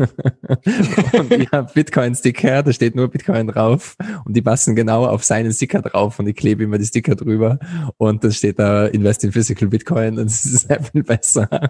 und 1.13 1.31
ich 1.31 1.49
habe 1.51 1.71
Bitcoin-Sticker, 1.73 2.63
da 2.63 2.73
steht 2.73 2.95
nur 2.95 3.07
Bitcoin 3.07 3.47
drauf 3.47 3.95
und 4.25 4.35
die 4.35 4.41
passen 4.41 4.75
genau 4.75 5.05
auf 5.05 5.23
seinen 5.23 5.53
Sticker 5.53 5.81
drauf 5.81 6.19
und 6.19 6.27
ich 6.27 6.35
klebe 6.35 6.63
immer 6.63 6.77
die 6.77 6.85
Sticker 6.85 7.15
drüber 7.15 7.59
und 7.95 8.23
dann 8.23 8.33
steht 8.33 8.59
da 8.59 8.87
invest 8.87 9.23
in 9.23 9.31
physical 9.31 9.69
Bitcoin 9.69 10.19
und 10.19 10.25
es 10.25 10.43
ist 10.43 10.59
sehr 10.67 10.83
viel 10.83 11.03
besser. 11.03 11.47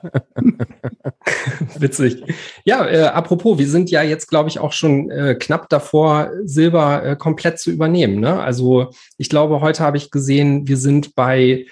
Witzig. 1.78 2.24
Ja, 2.66 2.88
äh, 2.88 3.04
apropos, 3.04 3.60
wir 3.60 3.68
sind 3.68 3.92
ja 3.92 4.02
jetzt, 4.02 4.28
glaube 4.28 4.50
ich, 4.50 4.58
auch 4.58 4.74
schon 4.74 5.12
äh, 5.12 5.36
knapp 5.36 5.70
davor, 5.70 6.32
Silber 6.46 7.06
äh, 7.06 7.16
komplett 7.16 7.60
zu 7.60 7.70
übernehmen. 7.70 8.20
Ne? 8.20 8.42
Also 8.42 8.90
ich 9.18 9.30
glaube, 9.30 9.62
heute 9.62 9.84
habe 9.84 9.98
ich 9.98 10.10
gesehen, 10.10 10.68
wir 10.68 10.78
sind 10.78 11.14
bei 11.14 11.68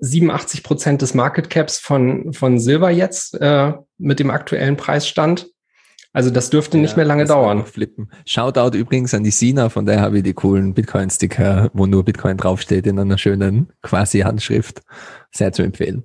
87 0.00 0.60
äh, 0.60 0.62
Prozent 0.62 1.02
des 1.02 1.14
Market 1.14 1.50
Caps 1.50 1.78
von, 1.78 2.32
von 2.32 2.58
Silber 2.58 2.90
jetzt 2.90 3.34
äh, 3.40 3.72
mit 3.98 4.20
dem 4.20 4.30
aktuellen 4.30 4.76
Preisstand. 4.76 5.48
Also 6.12 6.30
das 6.30 6.48
dürfte 6.48 6.78
ja, 6.78 6.82
nicht 6.82 6.96
mehr 6.96 7.04
lange 7.04 7.26
dauern. 7.26 7.66
Flippen. 7.66 8.10
Shoutout 8.24 8.76
übrigens 8.76 9.12
an 9.12 9.22
die 9.22 9.30
Sina, 9.30 9.68
von 9.68 9.84
der 9.84 10.00
habe 10.00 10.18
ich 10.18 10.22
die 10.22 10.32
coolen 10.32 10.72
Bitcoin-Sticker, 10.72 11.70
wo 11.74 11.84
nur 11.84 12.04
Bitcoin 12.04 12.38
draufsteht 12.38 12.86
in 12.86 12.98
einer 12.98 13.18
schönen 13.18 13.70
quasi 13.82 14.20
Handschrift. 14.20 14.80
Sehr 15.30 15.52
zu 15.52 15.62
empfehlen. 15.62 16.04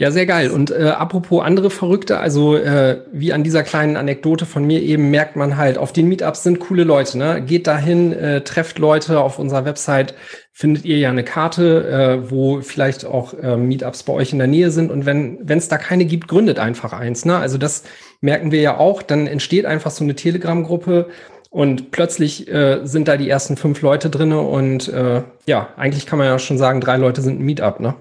Ja, 0.00 0.12
sehr 0.12 0.26
geil. 0.26 0.50
Und 0.52 0.70
äh, 0.70 0.90
apropos 0.96 1.42
andere 1.44 1.70
Verrückte, 1.70 2.20
also 2.20 2.54
äh, 2.54 3.02
wie 3.10 3.32
an 3.32 3.42
dieser 3.42 3.64
kleinen 3.64 3.96
Anekdote 3.96 4.46
von 4.46 4.64
mir 4.64 4.80
eben 4.80 5.10
merkt 5.10 5.34
man 5.34 5.56
halt, 5.56 5.76
auf 5.76 5.92
den 5.92 6.06
Meetups 6.06 6.44
sind 6.44 6.60
coole 6.60 6.84
Leute. 6.84 7.18
Ne? 7.18 7.42
Geht 7.42 7.66
dahin, 7.66 8.12
äh, 8.12 8.42
trefft 8.42 8.78
Leute. 8.78 9.18
Auf 9.18 9.40
unserer 9.40 9.64
Website 9.64 10.14
findet 10.52 10.84
ihr 10.84 10.98
ja 10.98 11.10
eine 11.10 11.24
Karte, 11.24 12.22
äh, 12.24 12.30
wo 12.30 12.60
vielleicht 12.60 13.06
auch 13.06 13.34
äh, 13.34 13.56
Meetups 13.56 14.04
bei 14.04 14.12
euch 14.12 14.32
in 14.32 14.38
der 14.38 14.46
Nähe 14.46 14.70
sind. 14.70 14.92
Und 14.92 15.04
wenn 15.04 15.40
wenn 15.42 15.58
es 15.58 15.66
da 15.66 15.78
keine 15.78 16.04
gibt, 16.04 16.28
gründet 16.28 16.60
einfach 16.60 16.92
eins. 16.92 17.24
Ne? 17.24 17.36
Also 17.36 17.58
das 17.58 17.82
merken 18.20 18.52
wir 18.52 18.60
ja 18.60 18.76
auch. 18.76 19.02
Dann 19.02 19.26
entsteht 19.26 19.66
einfach 19.66 19.90
so 19.90 20.04
eine 20.04 20.14
Telegram-Gruppe. 20.14 21.08
Und 21.50 21.90
plötzlich 21.90 22.46
äh, 22.46 22.82
sind 22.84 23.08
da 23.08 23.16
die 23.16 23.28
ersten 23.28 23.56
fünf 23.56 23.82
Leute 23.82 24.10
drinne 24.10 24.42
und 24.42 24.86
äh, 24.88 25.22
ja, 25.46 25.70
eigentlich 25.76 26.06
kann 26.06 26.18
man 26.18 26.28
ja 26.28 26.38
schon 26.38 26.58
sagen, 26.58 26.80
drei 26.80 26.98
Leute 26.98 27.22
sind 27.22 27.40
ein 27.40 27.44
Meetup, 27.44 27.80
ne? 27.80 27.94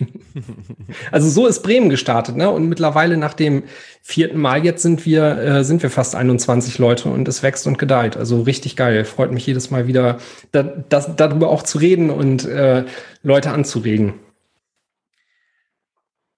also 1.12 1.28
so 1.28 1.46
ist 1.46 1.62
Bremen 1.62 1.88
gestartet, 1.88 2.36
ne? 2.36 2.50
Und 2.50 2.68
mittlerweile 2.68 3.16
nach 3.16 3.34
dem 3.34 3.64
vierten 4.02 4.38
Mal 4.38 4.64
jetzt 4.64 4.82
sind 4.82 5.04
wir, 5.04 5.38
äh, 5.38 5.64
sind 5.64 5.82
wir 5.82 5.90
fast 5.90 6.14
21 6.14 6.78
Leute 6.78 7.08
und 7.08 7.28
es 7.28 7.42
wächst 7.42 7.66
und 7.66 7.78
gedeiht. 7.78 8.16
Also 8.16 8.42
richtig 8.42 8.76
geil. 8.76 9.04
Freut 9.04 9.32
mich 9.32 9.46
jedes 9.46 9.70
Mal 9.70 9.86
wieder, 9.86 10.18
da, 10.52 10.62
das, 10.62 11.16
darüber 11.16 11.48
auch 11.50 11.62
zu 11.62 11.78
reden 11.78 12.10
und 12.10 12.44
äh, 12.44 12.84
Leute 13.22 13.50
anzuregen. 13.50 14.14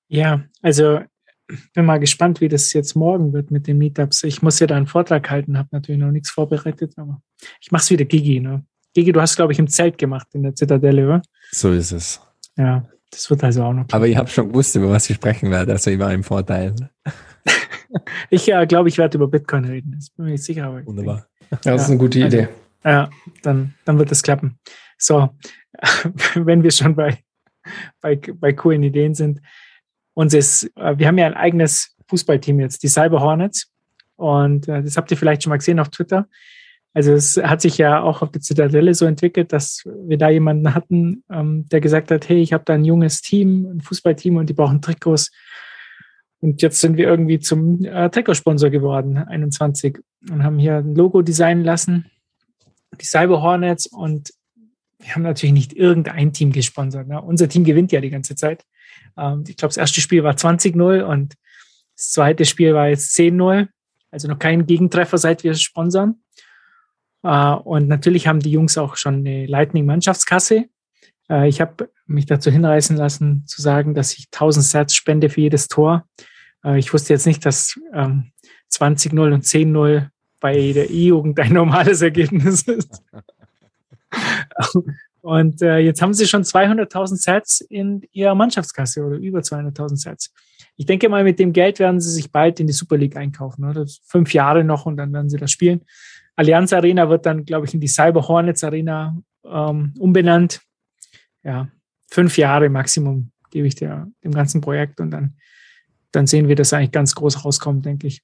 Ja, 0.08 0.42
also 0.62 1.00
bin 1.74 1.84
mal 1.84 1.98
gespannt, 1.98 2.40
wie 2.40 2.48
das 2.48 2.72
jetzt 2.72 2.94
morgen 2.94 3.32
wird 3.32 3.50
mit 3.50 3.66
den 3.66 3.78
Meetups. 3.78 4.22
Ich 4.24 4.42
muss 4.42 4.58
ja 4.60 4.66
da 4.66 4.76
einen 4.76 4.86
Vortrag 4.86 5.28
halten, 5.30 5.58
habe 5.58 5.68
natürlich 5.72 6.00
noch 6.00 6.10
nichts 6.10 6.30
vorbereitet, 6.30 6.94
aber 6.96 7.20
ich 7.60 7.70
mache 7.70 7.82
es 7.82 7.90
wieder 7.90 8.04
Gigi. 8.04 8.40
Ne? 8.40 8.64
Gigi, 8.94 9.12
du 9.12 9.20
hast, 9.20 9.36
glaube 9.36 9.52
ich, 9.52 9.58
im 9.58 9.68
Zelt 9.68 9.98
gemacht 9.98 10.28
in 10.32 10.42
der 10.42 10.54
Zitadelle, 10.54 11.04
oder? 11.04 11.22
So 11.52 11.72
ist 11.72 11.92
es. 11.92 12.20
Ja, 12.56 12.88
das 13.10 13.28
wird 13.30 13.42
also 13.44 13.64
auch 13.64 13.72
noch. 13.72 13.86
Aber 13.90 14.06
ich 14.06 14.16
habe 14.16 14.28
schon 14.28 14.48
gewusst, 14.48 14.74
über 14.76 14.90
was 14.90 15.08
ich 15.10 15.16
sprechen 15.16 15.50
werde, 15.50 15.72
also 15.72 15.90
ich 15.90 15.98
war 15.98 16.12
im 16.12 16.22
Vorteil. 16.22 16.74
ich 18.30 18.50
äh, 18.50 18.66
glaube, 18.66 18.88
ich 18.88 18.98
werde 18.98 19.18
über 19.18 19.28
Bitcoin 19.28 19.64
reden. 19.64 19.92
Das 19.96 20.10
bin 20.10 20.26
mir 20.26 20.32
nicht 20.32 20.44
sicher. 20.44 20.66
Aber 20.66 20.84
Wunderbar. 20.86 21.26
Ja, 21.50 21.58
das 21.72 21.82
ist 21.82 21.88
eine 21.88 21.98
gute 21.98 22.22
also, 22.22 22.36
Idee. 22.36 22.48
Ja, 22.84 23.10
dann, 23.42 23.74
dann 23.84 23.98
wird 23.98 24.10
das 24.10 24.22
klappen. 24.22 24.58
So, 24.96 25.30
wenn 26.34 26.62
wir 26.62 26.70
schon 26.70 26.94
bei, 26.94 27.18
bei, 28.00 28.16
bei 28.16 28.52
coolen 28.52 28.82
Ideen 28.82 29.14
sind. 29.14 29.40
Unseres, 30.14 30.70
äh, 30.76 30.96
wir 30.98 31.06
haben 31.06 31.18
ja 31.18 31.26
ein 31.26 31.34
eigenes 31.34 31.96
Fußballteam 32.08 32.60
jetzt, 32.60 32.82
die 32.82 32.88
Cyber 32.88 33.20
Hornets. 33.20 33.70
Und 34.16 34.68
äh, 34.68 34.82
das 34.82 34.96
habt 34.96 35.10
ihr 35.10 35.16
vielleicht 35.16 35.42
schon 35.42 35.50
mal 35.50 35.56
gesehen 35.56 35.80
auf 35.80 35.88
Twitter. 35.88 36.28
Also 36.92 37.12
es 37.12 37.36
hat 37.36 37.60
sich 37.60 37.78
ja 37.78 38.02
auch 38.02 38.20
auf 38.20 38.32
der 38.32 38.40
Zitadelle 38.40 38.94
so 38.94 39.06
entwickelt, 39.06 39.52
dass 39.52 39.84
wir 39.84 40.18
da 40.18 40.28
jemanden 40.28 40.74
hatten, 40.74 41.22
ähm, 41.30 41.68
der 41.68 41.80
gesagt 41.80 42.10
hat, 42.10 42.28
hey, 42.28 42.40
ich 42.40 42.52
habe 42.52 42.64
da 42.64 42.74
ein 42.74 42.84
junges 42.84 43.20
Team, 43.22 43.66
ein 43.66 43.80
Fußballteam 43.80 44.36
und 44.36 44.48
die 44.48 44.54
brauchen 44.54 44.82
Trikots. 44.82 45.30
Und 46.40 46.62
jetzt 46.62 46.80
sind 46.80 46.96
wir 46.96 47.06
irgendwie 47.06 47.38
zum 47.38 47.84
äh, 47.84 48.10
Trikotsponsor 48.10 48.70
geworden, 48.70 49.18
21, 49.18 50.00
und 50.30 50.42
haben 50.42 50.58
hier 50.58 50.78
ein 50.78 50.94
Logo 50.94 51.22
designen 51.22 51.64
lassen, 51.64 52.10
die 53.00 53.04
Cyber 53.04 53.40
Hornets. 53.40 53.86
Und 53.86 54.32
wir 54.98 55.14
haben 55.14 55.22
natürlich 55.22 55.52
nicht 55.52 55.72
irgendein 55.74 56.32
Team 56.32 56.50
gesponsert. 56.50 57.06
Ne? 57.06 57.20
Unser 57.20 57.48
Team 57.48 57.64
gewinnt 57.64 57.92
ja 57.92 58.00
die 58.00 58.10
ganze 58.10 58.34
Zeit. 58.34 58.64
Ähm, 59.16 59.44
ich 59.46 59.56
glaube, 59.56 59.70
das 59.70 59.76
erste 59.76 60.00
Spiel 60.00 60.24
war 60.24 60.34
20-0 60.34 61.02
und 61.02 61.34
das 61.96 62.10
zweite 62.10 62.44
Spiel 62.46 62.74
war 62.74 62.88
jetzt 62.88 63.16
10-0. 63.16 63.68
Also 64.10 64.26
noch 64.26 64.38
kein 64.38 64.66
Gegentreffer, 64.66 65.18
seit 65.18 65.44
wir 65.44 65.54
sponsern. 65.54 66.16
Äh, 67.22 67.52
und 67.52 67.88
natürlich 67.88 68.26
haben 68.26 68.40
die 68.40 68.50
Jungs 68.50 68.78
auch 68.78 68.96
schon 68.96 69.16
eine 69.16 69.46
Lightning-Mannschaftskasse. 69.46 70.66
Äh, 71.28 71.48
ich 71.48 71.60
habe 71.60 71.90
mich 72.06 72.26
dazu 72.26 72.50
hinreißen 72.50 72.96
lassen, 72.96 73.44
zu 73.46 73.62
sagen, 73.62 73.94
dass 73.94 74.14
ich 74.14 74.26
1000 74.32 74.64
Sets 74.64 74.94
spende 74.94 75.28
für 75.30 75.40
jedes 75.40 75.68
Tor. 75.68 76.04
Äh, 76.64 76.78
ich 76.78 76.92
wusste 76.92 77.12
jetzt 77.12 77.26
nicht, 77.26 77.44
dass 77.46 77.78
20-0 77.92 79.12
ähm, 79.12 79.32
und 79.32 79.44
10-0 79.44 80.08
bei 80.40 80.72
der 80.72 80.90
E-Jugend 80.90 81.38
ein 81.38 81.52
normales 81.52 82.02
Ergebnis 82.02 82.62
ist. 82.62 83.02
Und 85.22 85.60
äh, 85.60 85.78
jetzt 85.78 86.00
haben 86.00 86.14
sie 86.14 86.26
schon 86.26 86.44
200.000 86.44 87.16
Sets 87.16 87.60
in 87.60 88.02
ihrer 88.12 88.34
Mannschaftskasse 88.34 89.04
oder 89.04 89.16
über 89.16 89.40
200.000 89.40 89.96
Sets. 89.96 90.32
Ich 90.76 90.86
denke 90.86 91.10
mal, 91.10 91.24
mit 91.24 91.38
dem 91.38 91.52
Geld 91.52 91.78
werden 91.78 92.00
sie 92.00 92.10
sich 92.10 92.32
bald 92.32 92.58
in 92.58 92.66
die 92.66 92.72
Super 92.72 92.96
League 92.96 93.16
einkaufen. 93.16 93.64
Oder? 93.64 93.84
Fünf 94.06 94.32
Jahre 94.32 94.64
noch 94.64 94.86
und 94.86 94.96
dann 94.96 95.12
werden 95.12 95.28
sie 95.28 95.36
das 95.36 95.50
spielen. 95.50 95.82
Allianz 96.36 96.72
Arena 96.72 97.08
wird 97.08 97.26
dann, 97.26 97.44
glaube 97.44 97.66
ich, 97.66 97.74
in 97.74 97.80
die 97.80 97.88
Cyber 97.88 98.26
Hornets 98.26 98.64
Arena 98.64 99.16
ähm, 99.44 99.94
umbenannt. 99.98 100.60
Ja, 101.42 101.68
fünf 102.10 102.38
Jahre 102.38 102.68
Maximum 102.68 103.30
gebe 103.50 103.66
ich 103.66 103.74
der, 103.74 104.08
dem 104.24 104.32
ganzen 104.32 104.60
Projekt 104.60 105.00
und 105.00 105.10
dann, 105.10 105.36
dann 106.12 106.26
sehen 106.26 106.48
wir, 106.48 106.56
dass 106.56 106.72
eigentlich 106.72 106.92
ganz 106.92 107.14
groß 107.14 107.44
rauskommt, 107.44 107.84
denke 107.84 108.06
ich. 108.06 108.22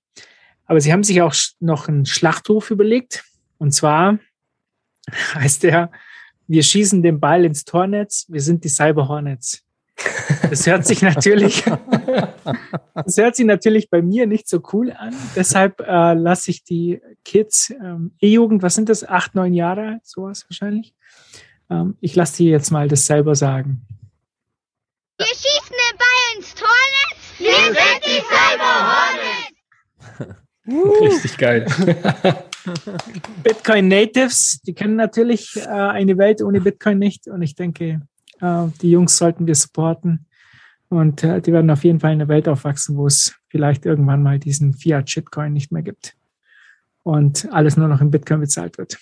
Aber 0.66 0.80
sie 0.80 0.92
haben 0.92 1.04
sich 1.04 1.22
auch 1.22 1.34
noch 1.60 1.88
einen 1.88 2.06
Schlachthof 2.06 2.70
überlegt. 2.70 3.24
Und 3.58 3.72
zwar 3.72 4.18
heißt 5.34 5.62
der, 5.62 5.90
wir 6.48 6.62
schießen 6.62 7.02
den 7.02 7.20
Ball 7.20 7.44
ins 7.44 7.64
Tornetz, 7.64 8.26
wir 8.28 8.40
sind 8.40 8.64
die 8.64 8.68
Cyber 8.68 9.08
Hornets. 9.08 9.65
Das 10.50 10.66
hört 10.66 10.86
sich 10.86 11.02
natürlich, 11.02 11.64
das 12.94 13.16
hört 13.16 13.36
sich 13.36 13.46
natürlich 13.46 13.90
bei 13.90 14.02
mir 14.02 14.26
nicht 14.26 14.48
so 14.48 14.60
cool 14.72 14.92
an. 14.92 15.14
Deshalb 15.34 15.80
äh, 15.80 16.14
lasse 16.14 16.50
ich 16.50 16.64
die 16.64 17.00
Kids, 17.24 17.70
ähm, 17.70 18.12
E-Jugend, 18.20 18.62
was 18.62 18.74
sind 18.74 18.88
das, 18.88 19.06
acht, 19.06 19.34
neun 19.34 19.54
Jahre, 19.54 20.00
sowas 20.02 20.44
wahrscheinlich. 20.48 20.94
Ähm, 21.70 21.96
ich 22.00 22.14
lasse 22.14 22.36
die 22.38 22.48
jetzt 22.48 22.70
mal 22.70 22.88
das 22.88 23.06
selber 23.06 23.34
sagen. 23.34 23.86
Wir 25.18 25.26
schießen 25.26 25.70
den 25.70 25.98
Ball 25.98 26.36
ins 26.36 26.54
Tornetz. 26.54 27.38
Wir 27.38 27.74
sind 27.74 28.04
die 28.04 28.20
Cyber 28.20 28.74
Hornets. 28.92 29.56
Richtig 31.00 31.38
geil. 31.38 31.66
Bitcoin 33.44 33.88
Natives, 33.88 34.60
die 34.66 34.74
kennen 34.74 34.96
natürlich 34.96 35.56
äh, 35.56 35.68
eine 35.68 36.18
Welt 36.18 36.42
ohne 36.42 36.60
Bitcoin 36.60 36.98
nicht. 36.98 37.28
Und 37.28 37.42
ich 37.42 37.54
denke, 37.54 38.02
die 38.40 38.90
Jungs 38.90 39.16
sollten 39.16 39.46
wir 39.46 39.54
supporten. 39.54 40.26
Und 40.88 41.24
äh, 41.24 41.40
die 41.40 41.52
werden 41.52 41.70
auf 41.70 41.84
jeden 41.84 42.00
Fall 42.00 42.12
in 42.12 42.20
einer 42.20 42.28
Welt 42.28 42.48
aufwachsen, 42.48 42.96
wo 42.96 43.06
es 43.06 43.34
vielleicht 43.48 43.86
irgendwann 43.86 44.22
mal 44.22 44.38
diesen 44.38 44.74
Fiat-Shitcoin 44.74 45.52
nicht 45.52 45.72
mehr 45.72 45.82
gibt. 45.82 46.14
Und 47.02 47.48
alles 47.52 47.76
nur 47.76 47.88
noch 47.88 48.00
in 48.00 48.10
Bitcoin 48.10 48.40
bezahlt 48.40 48.78
wird. 48.78 48.98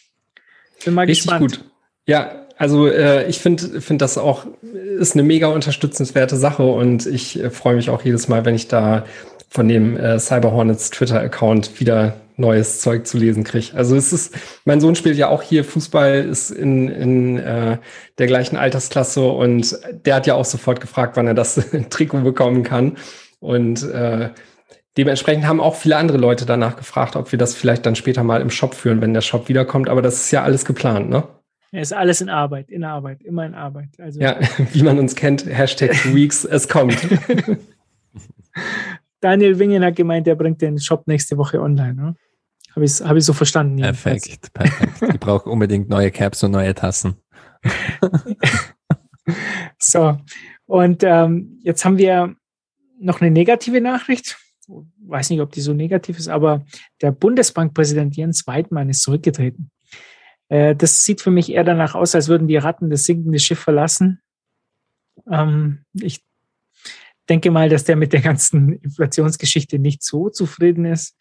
Bin 0.84 0.94
mal 0.94 1.06
Richtig 1.06 1.24
gespannt. 1.24 1.40
gut. 1.40 1.64
Ja, 2.06 2.46
also 2.56 2.86
äh, 2.86 3.26
ich 3.28 3.38
finde 3.38 3.80
find 3.80 4.00
das 4.00 4.18
auch 4.18 4.46
ist 4.98 5.14
eine 5.14 5.22
mega 5.22 5.48
unterstützenswerte 5.48 6.36
Sache 6.36 6.62
und 6.62 7.06
ich 7.06 7.42
äh, 7.42 7.50
freue 7.50 7.76
mich 7.76 7.90
auch 7.90 8.02
jedes 8.02 8.28
Mal, 8.28 8.44
wenn 8.44 8.54
ich 8.54 8.68
da 8.68 9.04
von 9.48 9.68
dem 9.68 9.96
äh, 9.96 10.18
Cyber 10.18 10.52
Hornets 10.52 10.90
Twitter-Account 10.90 11.80
wieder 11.80 12.16
neues 12.36 12.80
Zeug 12.80 13.06
zu 13.06 13.18
lesen 13.18 13.44
kriege. 13.44 13.74
Also 13.74 13.96
es 13.96 14.12
ist, 14.12 14.36
mein 14.64 14.80
Sohn 14.80 14.94
spielt 14.94 15.16
ja 15.16 15.28
auch 15.28 15.42
hier 15.42 15.64
Fußball, 15.64 16.24
ist 16.24 16.50
in, 16.50 16.88
in 16.88 17.38
äh, 17.38 17.78
der 18.18 18.26
gleichen 18.26 18.56
Altersklasse 18.56 19.22
und 19.22 19.78
der 20.04 20.16
hat 20.16 20.26
ja 20.26 20.34
auch 20.34 20.44
sofort 20.44 20.80
gefragt, 20.80 21.16
wann 21.16 21.26
er 21.26 21.34
das 21.34 21.54
Trikot 21.90 22.20
bekommen 22.20 22.62
kann. 22.62 22.96
Und 23.40 23.82
äh, 23.90 24.30
dementsprechend 24.96 25.46
haben 25.46 25.60
auch 25.60 25.76
viele 25.76 25.96
andere 25.96 26.18
Leute 26.18 26.46
danach 26.46 26.76
gefragt, 26.76 27.16
ob 27.16 27.30
wir 27.30 27.38
das 27.38 27.54
vielleicht 27.54 27.86
dann 27.86 27.96
später 27.96 28.24
mal 28.24 28.40
im 28.40 28.50
Shop 28.50 28.74
führen, 28.74 29.00
wenn 29.00 29.14
der 29.14 29.20
Shop 29.20 29.48
wiederkommt. 29.48 29.88
Aber 29.88 30.02
das 30.02 30.14
ist 30.16 30.30
ja 30.30 30.42
alles 30.42 30.64
geplant, 30.64 31.10
ne? 31.10 31.24
Ja, 31.72 31.80
ist 31.80 31.92
alles 31.92 32.20
in 32.20 32.28
Arbeit, 32.28 32.70
in 32.70 32.84
Arbeit, 32.84 33.22
immer 33.22 33.44
in 33.44 33.54
Arbeit. 33.54 33.88
Also 33.98 34.20
ja, 34.20 34.38
wie 34.72 34.82
man 34.82 34.98
uns 34.98 35.16
kennt, 35.16 35.44
Hashtag 35.44 36.14
Weeks, 36.14 36.44
es 36.44 36.68
kommt. 36.68 36.96
Daniel 39.20 39.58
Wingen 39.58 39.82
hat 39.84 39.96
gemeint, 39.96 40.28
er 40.28 40.36
bringt 40.36 40.62
den 40.62 40.78
Shop 40.78 41.06
nächste 41.06 41.36
Woche 41.36 41.60
online. 41.60 41.94
Ne? 41.94 42.14
Habe 42.74 42.84
ich, 42.84 43.00
hab 43.00 43.16
ich 43.16 43.24
so 43.24 43.32
verstanden. 43.32 43.76
Perfekt, 43.76 44.52
perfekt. 44.52 45.14
Ich 45.14 45.20
brauche 45.20 45.48
unbedingt 45.48 45.88
neue 45.88 46.10
Caps 46.10 46.42
und 46.42 46.50
neue 46.50 46.74
Tassen. 46.74 47.16
so, 49.78 50.18
und 50.66 51.02
ähm, 51.04 51.60
jetzt 51.62 51.84
haben 51.84 51.98
wir 51.98 52.34
noch 52.98 53.20
eine 53.20 53.30
negative 53.30 53.80
Nachricht. 53.80 54.38
Weiß 54.66 55.30
nicht, 55.30 55.40
ob 55.40 55.52
die 55.52 55.60
so 55.60 55.72
negativ 55.72 56.18
ist, 56.18 56.28
aber 56.28 56.64
der 57.00 57.12
Bundesbankpräsident 57.12 58.16
Jens 58.16 58.46
Weidmann 58.46 58.88
ist 58.88 59.02
zurückgetreten. 59.02 59.70
Äh, 60.48 60.74
das 60.74 61.04
sieht 61.04 61.20
für 61.20 61.30
mich 61.30 61.52
eher 61.52 61.64
danach 61.64 61.94
aus, 61.94 62.14
als 62.14 62.28
würden 62.28 62.48
die 62.48 62.56
Ratten 62.56 62.90
das 62.90 63.04
sinkende 63.04 63.38
Schiff 63.38 63.60
verlassen. 63.60 64.20
Ähm, 65.30 65.84
ich 65.92 66.24
denke 67.28 67.50
mal, 67.50 67.68
dass 67.68 67.84
der 67.84 67.96
mit 67.96 68.12
der 68.12 68.20
ganzen 68.20 68.72
Inflationsgeschichte 68.72 69.78
nicht 69.78 70.02
so 70.02 70.28
zufrieden 70.28 70.84
ist. 70.84 71.16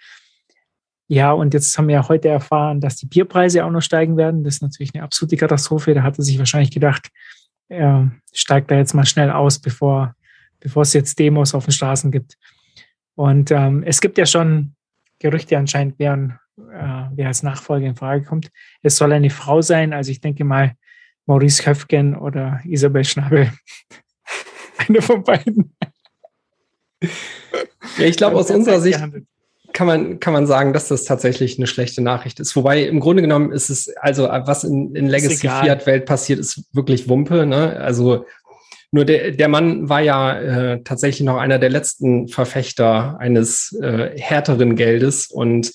Ja, 1.13 1.31
und 1.31 1.53
jetzt 1.53 1.77
haben 1.77 1.89
wir 1.89 1.93
ja 1.93 2.09
heute 2.09 2.29
erfahren, 2.29 2.81
dass 2.81 2.95
die 2.95 3.05
Bierpreise 3.05 3.63
auch 3.63 3.69
noch 3.69 3.83
steigen 3.83 4.17
werden. 4.17 4.43
Das 4.43 4.55
ist 4.55 4.61
natürlich 4.63 4.95
eine 4.95 5.03
absolute 5.03 5.37
Katastrophe. 5.37 5.93
Da 5.93 6.01
hat 6.01 6.17
er 6.17 6.23
sich 6.23 6.39
wahrscheinlich 6.39 6.71
gedacht, 6.71 7.11
er 7.69 8.11
steigt 8.33 8.71
da 8.71 8.77
jetzt 8.77 8.95
mal 8.95 9.05
schnell 9.05 9.29
aus, 9.29 9.59
bevor, 9.59 10.15
bevor 10.59 10.81
es 10.81 10.93
jetzt 10.93 11.19
Demos 11.19 11.53
auf 11.53 11.65
den 11.65 11.71
Straßen 11.71 12.11
gibt. 12.11 12.35
Und 13.13 13.51
ähm, 13.51 13.83
es 13.85 14.01
gibt 14.01 14.17
ja 14.17 14.25
schon 14.25 14.73
Gerüchte 15.19 15.55
anscheinend, 15.55 15.99
wer, 15.99 16.39
äh, 16.57 17.03
wer 17.13 17.27
als 17.27 17.43
Nachfolger 17.43 17.85
in 17.85 17.95
Frage 17.95 18.23
kommt. 18.23 18.49
Es 18.81 18.97
soll 18.97 19.13
eine 19.13 19.29
Frau 19.29 19.61
sein. 19.61 19.93
Also 19.93 20.09
ich 20.09 20.19
denke 20.19 20.43
mal 20.43 20.73
Maurice 21.27 21.63
Höfgen 21.63 22.15
oder 22.15 22.59
Isabel 22.63 23.05
Schnabel. 23.05 23.51
eine 24.79 24.99
von 24.99 25.23
beiden. 25.23 25.75
Ja, 27.99 28.05
ich 28.05 28.17
glaube, 28.17 28.35
aus 28.35 28.49
unserer 28.49 28.81
Sicht 28.81 28.99
kann 29.73 29.87
man, 29.87 30.19
kann 30.19 30.33
man 30.33 30.47
sagen, 30.47 30.73
dass 30.73 30.87
das 30.87 31.03
tatsächlich 31.03 31.57
eine 31.57 31.67
schlechte 31.67 32.01
Nachricht 32.01 32.39
ist. 32.39 32.55
Wobei 32.55 32.83
im 32.83 32.99
Grunde 32.99 33.21
genommen 33.21 33.51
ist 33.51 33.69
es, 33.69 33.95
also 33.97 34.23
was 34.23 34.63
in, 34.63 34.95
in 34.95 35.07
Legacy 35.07 35.47
Fiat 35.47 35.85
Welt 35.85 36.05
passiert, 36.05 36.39
ist 36.39 36.63
wirklich 36.73 37.09
Wumpe. 37.09 37.45
Ne? 37.45 37.77
Also 37.79 38.25
nur 38.91 39.05
der, 39.05 39.31
der 39.31 39.47
Mann 39.47 39.89
war 39.89 40.01
ja 40.01 40.39
äh, 40.39 40.83
tatsächlich 40.83 41.25
noch 41.25 41.37
einer 41.37 41.59
der 41.59 41.69
letzten 41.69 42.27
Verfechter 42.27 43.17
eines 43.19 43.75
äh, 43.81 44.11
härteren 44.19 44.75
Geldes 44.75 45.27
und 45.27 45.73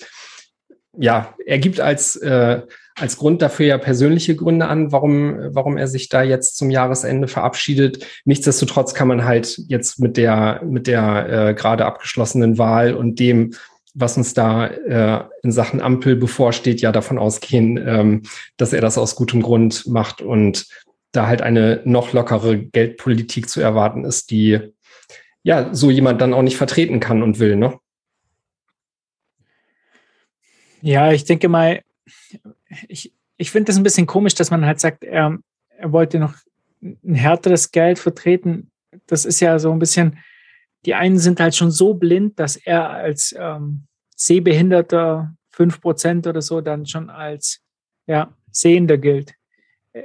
ja, 1.00 1.34
er 1.46 1.58
gibt 1.58 1.80
als 1.80 2.16
äh, 2.16 2.62
als 3.00 3.16
Grund 3.16 3.42
dafür 3.42 3.66
ja 3.66 3.78
persönliche 3.78 4.34
Gründe 4.34 4.66
an, 4.66 4.92
warum, 4.92 5.36
warum 5.50 5.76
er 5.76 5.86
sich 5.86 6.08
da 6.08 6.22
jetzt 6.22 6.56
zum 6.56 6.70
Jahresende 6.70 7.28
verabschiedet. 7.28 8.04
Nichtsdestotrotz 8.24 8.94
kann 8.94 9.08
man 9.08 9.24
halt 9.24 9.60
jetzt 9.68 10.00
mit 10.00 10.16
der, 10.16 10.62
mit 10.64 10.86
der 10.86 11.28
äh, 11.28 11.54
gerade 11.54 11.86
abgeschlossenen 11.86 12.58
Wahl 12.58 12.94
und 12.94 13.18
dem, 13.18 13.54
was 14.00 14.16
uns 14.16 14.32
da 14.32 14.66
äh, 14.66 15.24
in 15.42 15.50
Sachen 15.50 15.80
Ampel 15.80 16.16
bevorsteht, 16.16 16.80
ja 16.80 16.92
davon 16.92 17.18
ausgehen, 17.18 17.76
ähm, 17.76 18.22
dass 18.56 18.72
er 18.72 18.80
das 18.80 18.96
aus 18.96 19.16
gutem 19.16 19.42
Grund 19.42 19.86
macht 19.86 20.22
und 20.22 20.66
da 21.12 21.26
halt 21.26 21.42
eine 21.42 21.82
noch 21.84 22.12
lockere 22.12 22.58
Geldpolitik 22.58 23.48
zu 23.48 23.60
erwarten 23.60 24.04
ist, 24.04 24.30
die 24.30 24.72
ja 25.42 25.74
so 25.74 25.90
jemand 25.90 26.20
dann 26.20 26.34
auch 26.34 26.42
nicht 26.42 26.56
vertreten 26.56 27.00
kann 27.00 27.22
und 27.22 27.38
will, 27.38 27.56
ne? 27.56 27.78
Ja, 30.80 31.10
ich 31.10 31.24
denke 31.24 31.48
mal, 31.48 31.82
ich, 32.86 33.12
ich 33.36 33.50
finde 33.50 33.66
das 33.66 33.76
ein 33.76 33.82
bisschen 33.82 34.06
komisch, 34.06 34.34
dass 34.34 34.52
man 34.52 34.64
halt 34.64 34.78
sagt, 34.78 35.02
er, 35.02 35.38
er 35.76 35.92
wollte 35.92 36.20
noch 36.20 36.34
ein 36.80 37.14
härteres 37.14 37.72
Geld 37.72 37.98
vertreten. 37.98 38.70
Das 39.06 39.24
ist 39.24 39.40
ja 39.40 39.58
so 39.58 39.72
ein 39.72 39.80
bisschen, 39.80 40.18
die 40.86 40.94
einen 40.94 41.18
sind 41.18 41.40
halt 41.40 41.56
schon 41.56 41.72
so 41.72 41.94
blind, 41.94 42.38
dass 42.38 42.54
er 42.54 42.90
als 42.90 43.34
ähm, 43.36 43.87
Sehbehinderter 44.18 45.32
5% 45.56 46.28
oder 46.28 46.42
so 46.42 46.60
dann 46.60 46.86
schon 46.86 47.08
als 47.08 47.60
ja, 48.06 48.34
Sehender 48.50 48.98
gilt. 48.98 49.32
Äh, 49.92 50.02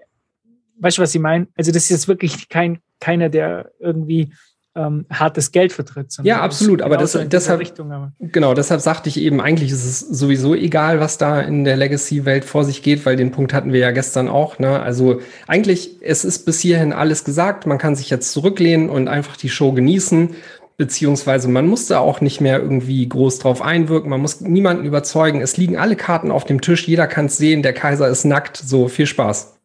weißt 0.80 0.98
du, 0.98 1.02
was 1.02 1.16
ich 1.16 1.22
meine? 1.22 1.48
Also 1.56 1.72
das 1.72 1.84
ist 1.84 1.90
jetzt 1.90 2.08
wirklich 2.08 2.48
kein, 2.48 2.80
keiner, 3.00 3.30
der 3.30 3.72
irgendwie 3.80 4.32
ähm, 4.76 5.06
hartes 5.12 5.52
Geld 5.52 5.72
vertritt. 5.72 6.16
Ja, 6.24 6.42
absolut. 6.42 6.82
Aber 6.82 6.98
das, 6.98 7.16
in 7.16 7.30
deshalb, 7.30 7.60
Richtung, 7.60 7.92
aber- 7.92 8.12
genau, 8.20 8.54
deshalb 8.54 8.82
sagte 8.82 9.10
ich 9.10 9.18
eben, 9.18 9.40
eigentlich 9.42 9.72
ist 9.72 9.86
es 9.86 10.00
sowieso 10.00 10.56
egal, 10.56 11.00
was 11.00 11.18
da 11.18 11.42
in 11.42 11.64
der 11.64 11.78
Legacy-Welt 11.78 12.46
vor 12.46 12.64
sich 12.66 12.82
geht, 12.82 13.06
weil 13.06 13.16
den 13.16 13.32
Punkt 13.32 13.54
hatten 13.54 13.72
wir 13.74 13.80
ja 13.80 13.92
gestern 13.92 14.28
auch. 14.28 14.60
Ne? 14.60 14.80
Also 14.80 15.22
eigentlich, 15.48 15.98
es 16.02 16.26
ist 16.26 16.46
bis 16.46 16.60
hierhin 16.60 16.94
alles 16.94 17.24
gesagt. 17.24 17.66
Man 17.66 17.78
kann 17.78 17.96
sich 17.96 18.10
jetzt 18.10 18.32
zurücklehnen 18.32 18.90
und 18.90 19.08
einfach 19.08 19.38
die 19.38 19.50
Show 19.50 19.74
genießen. 19.74 20.36
Beziehungsweise 20.84 21.48
man 21.48 21.66
muss 21.66 21.88
da 21.88 22.00
auch 22.00 22.20
nicht 22.20 22.42
mehr 22.42 22.60
irgendwie 22.60 23.08
groß 23.08 23.40
drauf 23.40 23.62
einwirken. 23.62 24.10
Man 24.10 24.20
muss 24.20 24.42
niemanden 24.42 24.84
überzeugen. 24.84 25.40
Es 25.40 25.56
liegen 25.56 25.78
alle 25.78 25.96
Karten 25.96 26.30
auf 26.30 26.44
dem 26.44 26.60
Tisch. 26.60 26.86
Jeder 26.86 27.08
kann 27.08 27.28
es 27.28 27.38
sehen. 27.38 27.64
Der 27.64 27.72
Kaiser 27.72 28.10
ist 28.10 28.26
nackt. 28.26 28.58
So 28.58 28.90
viel 28.90 29.06
Spaß. 29.06 29.58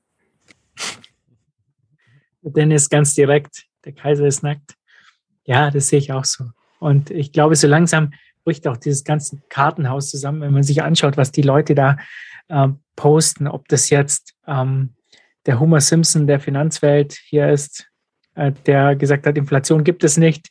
Dennis 2.45 2.89
ganz 2.89 3.15
direkt, 3.15 3.65
der 3.85 3.95
Kaiser 3.95 4.29
ist 4.29 4.45
nackt. 4.45 4.75
Ja, 5.45 5.73
das 5.73 5.89
sehe 5.89 5.99
ich 5.99 6.13
auch 6.13 6.25
so. 6.25 6.45
Und 6.79 7.11
ich 7.11 7.33
glaube, 7.33 7.57
so 7.57 7.67
langsam 7.67 8.13
bricht 8.45 8.69
auch 8.69 8.77
dieses 8.77 9.03
ganze 9.03 9.41
Kartenhaus 9.49 10.09
zusammen, 10.09 10.41
wenn 10.43 10.53
man 10.53 10.63
sich 10.63 10.85
anschaut, 10.85 11.17
was 11.17 11.33
die 11.33 11.43
Leute 11.43 11.75
da 11.75 11.97
äh, 12.47 12.69
posten, 12.95 13.49
ob 13.49 13.67
das 13.67 13.91
jetzt 13.91 14.35
ähm, 14.47 14.95
der 15.47 15.59
Homer 15.59 15.81
Simpson 15.81 16.29
der 16.29 16.39
Finanzwelt 16.39 17.19
hier 17.25 17.51
ist, 17.51 17.89
äh, 18.37 18.53
der 18.67 18.95
gesagt 18.95 19.27
hat, 19.27 19.37
Inflation 19.37 19.83
gibt 19.83 20.05
es 20.05 20.17
nicht, 20.17 20.51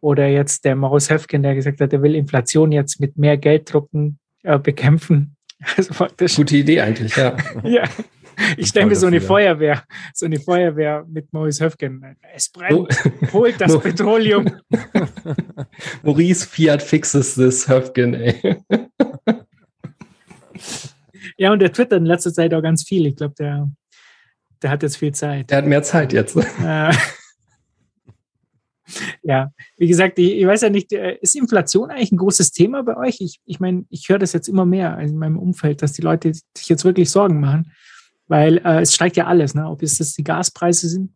oder 0.00 0.26
jetzt 0.26 0.64
der 0.64 0.76
Maurice 0.76 1.12
Höfgen, 1.12 1.42
der 1.42 1.54
gesagt 1.54 1.80
hat, 1.80 1.92
er 1.92 2.02
will 2.02 2.14
Inflation 2.14 2.72
jetzt 2.72 3.00
mit 3.00 3.16
mehr 3.16 3.36
Gelddrucken 3.36 4.18
äh, 4.42 4.58
bekämpfen. 4.58 5.32
Also 5.76 5.94
praktisch. 5.94 6.36
Gute 6.36 6.54
Idee 6.54 6.82
eigentlich, 6.82 7.16
ja. 7.16 7.34
ja. 7.64 7.84
Ich 8.58 8.68
stelle 8.68 8.84
mir 8.84 8.94
so 8.94 9.06
eine. 9.06 9.22
Feuerwehr, 9.22 9.82
so 10.12 10.26
eine 10.26 10.38
Feuerwehr 10.38 11.06
mit 11.08 11.32
Maurice 11.32 11.64
Höfgen. 11.64 12.02
Es 12.34 12.50
brennt, 12.50 12.88
holt 13.32 13.58
das 13.58 13.78
Petroleum. 13.80 14.50
Maurice 16.02 16.46
Fiat 16.46 16.82
fixes 16.82 17.36
this 17.36 17.66
Höfgen, 17.66 18.12
ey. 18.12 18.58
Ja, 21.38 21.52
und 21.52 21.60
der 21.60 21.72
twittert 21.72 22.00
in 22.00 22.06
letzter 22.06 22.34
Zeit 22.34 22.52
auch 22.52 22.62
ganz 22.62 22.82
viel. 22.82 23.06
Ich 23.06 23.16
glaube, 23.16 23.34
der, 23.38 23.70
der 24.62 24.70
hat 24.70 24.82
jetzt 24.82 24.98
viel 24.98 25.12
Zeit. 25.12 25.50
Der 25.50 25.56
hat 25.56 25.66
mehr 25.66 25.82
Zeit 25.82 26.12
jetzt. 26.12 26.36
Äh, 29.22 29.28
ja, 29.28 29.50
wie 29.76 29.86
gesagt, 29.86 30.18
ich, 30.18 30.36
ich 30.36 30.46
weiß 30.46 30.62
ja 30.62 30.70
nicht, 30.70 30.92
äh, 30.92 31.16
ist 31.20 31.36
Inflation 31.36 31.90
eigentlich 31.90 32.12
ein 32.12 32.18
großes 32.18 32.52
Thema 32.52 32.82
bei 32.82 32.96
euch? 32.96 33.20
Ich, 33.20 33.40
ich 33.44 33.60
meine, 33.60 33.84
ich 33.90 34.08
höre 34.08 34.18
das 34.18 34.32
jetzt 34.32 34.48
immer 34.48 34.66
mehr 34.66 34.98
in 34.98 35.16
meinem 35.16 35.38
Umfeld, 35.38 35.82
dass 35.82 35.92
die 35.92 36.02
Leute 36.02 36.32
sich 36.32 36.68
jetzt 36.68 36.84
wirklich 36.84 37.10
Sorgen 37.10 37.40
machen, 37.40 37.72
weil 38.28 38.58
äh, 38.58 38.80
es 38.82 38.94
steigt 38.94 39.16
ja 39.16 39.26
alles, 39.26 39.54
ne? 39.54 39.68
ob 39.68 39.82
es 39.82 39.98
das 39.98 40.14
die 40.14 40.24
Gaspreise 40.24 40.88
sind 40.88 41.12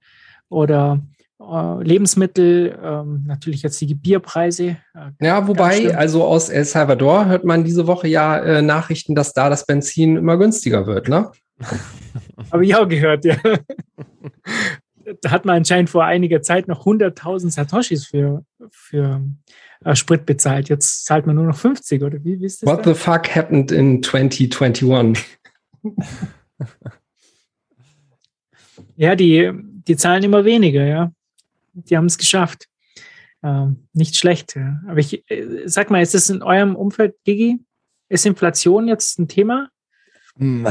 oder 0.49 1.01
äh, 1.41 1.83
Lebensmittel, 1.83 2.79
ähm, 2.83 3.25
natürlich 3.27 3.63
jetzt 3.63 3.81
die 3.81 3.95
Bierpreise. 3.95 4.77
Äh, 4.95 5.11
Ja, 5.27 5.47
wobei, 5.49 5.97
also 5.97 6.25
aus 6.25 6.51
El 6.51 6.65
Salvador 6.65 7.27
hört 7.27 7.45
man 7.45 7.65
diese 7.65 7.87
Woche 7.87 8.09
ja 8.09 8.39
äh, 8.39 8.63
Nachrichten, 8.63 9.15
dass 9.15 9.33
da 9.33 9.49
das 9.49 9.65
Benzin 9.65 10.17
immer 10.17 10.37
günstiger 10.37 10.87
wird, 10.87 11.09
ne? 11.09 11.31
Habe 12.53 12.65
ich 12.65 12.75
auch 12.75 12.89
gehört, 12.89 13.25
ja. 13.25 13.37
Da 15.23 15.31
hat 15.31 15.45
man 15.45 15.57
anscheinend 15.57 15.91
vor 15.91 16.05
einiger 16.05 16.43
Zeit 16.43 16.69
noch 16.69 16.87
100.000 16.87 17.51
Satoshis 17.51 18.07
für, 18.07 18.45
für 18.71 19.23
äh, 19.85 19.97
Sprit 19.97 20.27
bezahlt. 20.27 20.69
Jetzt 20.69 21.07
zahlt 21.07 21.27
man 21.27 21.37
nur 21.37 21.47
noch 21.47 21.57
50, 21.57 22.03
oder 22.03 22.23
wie, 22.25 22.41
wie 22.41 22.47
ist 22.47 22.63
das? 22.63 22.69
What 22.69 22.87
da? 22.87 22.95
the 22.95 23.01
fuck 23.01 23.35
happened 23.35 23.73
in 23.73 24.03
2021? 24.03 25.25
Ja, 29.01 29.15
die, 29.15 29.51
die 29.55 29.97
zahlen 29.97 30.23
immer 30.23 30.45
weniger, 30.45 30.85
ja. 30.85 31.13
Die 31.73 31.97
haben 31.97 32.05
es 32.05 32.19
geschafft. 32.19 32.67
Ähm, 33.43 33.89
nicht 33.95 34.15
schlecht. 34.17 34.55
Ja. 34.57 34.83
Aber 34.87 34.99
ich 34.99 35.25
äh, 35.31 35.63
sag 35.65 35.91
mal, 35.91 36.03
ist 36.03 36.13
das 36.13 36.29
in 36.29 36.43
eurem 36.43 36.77
Umfeld, 36.77 37.15
Gigi? 37.25 37.61
Ist 38.11 38.27
Inflation 38.27 38.89
jetzt 38.89 39.19
ein 39.19 39.27
Thema? 39.27 39.71
Hm, 40.41 40.67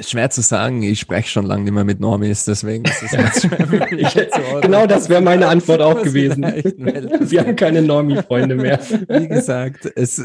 Schwer 0.00 0.30
zu 0.30 0.40
sagen, 0.40 0.82
ich 0.82 0.98
spreche 0.98 1.28
schon 1.28 1.44
lange 1.44 1.64
nicht 1.64 1.74
mehr 1.74 1.84
mit 1.84 2.00
Normis, 2.00 2.46
deswegen 2.46 2.86
ist 2.86 3.02
es 3.02 3.12
jetzt 3.12 3.42
schwer 3.42 3.66
für 3.66 3.76
mich 3.76 3.92
Ich, 4.00 4.18
einzuordnen. 4.18 4.62
genau 4.62 4.86
das 4.86 5.10
wäre 5.10 5.20
meine 5.20 5.46
Antwort 5.46 5.82
auch 5.82 6.02
gewesen. 6.02 6.42
Wir 6.42 7.40
haben 7.40 7.54
keine 7.54 7.82
Normie-Freunde 7.82 8.54
mehr. 8.54 8.80
Wie 9.08 9.28
gesagt, 9.28 9.92
es, 9.94 10.24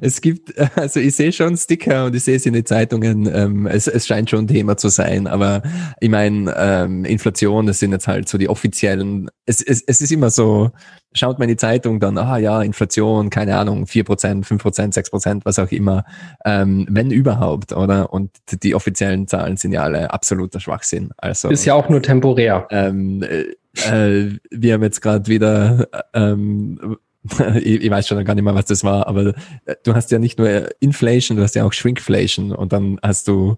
es 0.00 0.20
gibt, 0.20 0.52
also 0.76 0.98
ich 0.98 1.14
sehe 1.14 1.32
schon 1.32 1.56
Sticker 1.56 2.06
und 2.06 2.16
ich 2.16 2.24
sehe 2.24 2.34
es 2.34 2.44
in 2.44 2.54
den 2.54 2.66
Zeitungen, 2.66 3.30
ähm, 3.32 3.68
es, 3.68 3.86
es 3.86 4.04
scheint 4.04 4.28
schon 4.30 4.40
ein 4.40 4.48
Thema 4.48 4.76
zu 4.76 4.88
sein, 4.88 5.28
aber 5.28 5.62
ich 6.00 6.10
meine, 6.10 6.52
ähm, 6.58 7.04
Inflation, 7.04 7.66
das 7.66 7.78
sind 7.78 7.92
jetzt 7.92 8.08
halt 8.08 8.28
so 8.28 8.36
die 8.36 8.48
offiziellen, 8.48 9.30
es, 9.46 9.62
es, 9.62 9.80
es 9.86 10.00
ist 10.00 10.10
immer 10.10 10.30
so, 10.30 10.72
schaut 11.14 11.38
man 11.38 11.48
in 11.48 11.54
die 11.54 11.56
Zeitung 11.56 12.00
dann, 12.00 12.18
ah 12.18 12.36
ja, 12.38 12.60
Inflation, 12.62 13.30
keine 13.30 13.56
Ahnung, 13.56 13.84
4%, 13.84 14.44
5%, 14.44 14.92
6%, 14.92 15.40
was 15.44 15.58
auch 15.58 15.70
immer, 15.70 16.04
ähm, 16.44 16.86
wenn 16.90 17.10
überhaupt, 17.10 17.72
oder? 17.72 18.12
Und 18.12 18.30
die 18.62 18.74
offiziellen 18.74 19.26
Zahlen 19.28 19.56
sind 19.56 19.72
ja 19.72 19.82
alle 19.82 20.12
absoluter 20.12 20.60
Schwachsinn. 20.60 21.10
Also 21.16 21.50
Ist 21.50 21.64
ja 21.64 21.74
auch 21.74 21.88
nur 21.88 22.02
temporär. 22.02 22.66
ähm, 22.70 23.22
äh, 23.22 23.54
äh, 23.90 24.38
wir 24.50 24.74
haben 24.74 24.82
jetzt 24.82 25.00
gerade 25.00 25.26
wieder, 25.28 25.88
ähm, 26.12 26.96
ich, 27.60 27.90
weiß 27.90 28.06
schon 28.06 28.22
gar 28.24 28.34
nicht 28.34 28.44
mehr, 28.44 28.54
was 28.54 28.66
das 28.66 28.84
war, 28.84 29.06
aber 29.06 29.34
äh, 29.64 29.76
du 29.84 29.94
hast 29.94 30.10
ja 30.10 30.18
nicht 30.18 30.38
nur 30.38 30.68
Inflation, 30.80 31.36
du 31.36 31.42
hast 31.42 31.54
ja 31.54 31.64
auch 31.64 31.72
Shrinkflation 31.72 32.52
und 32.52 32.72
dann 32.72 32.98
hast 33.02 33.28
du, 33.28 33.56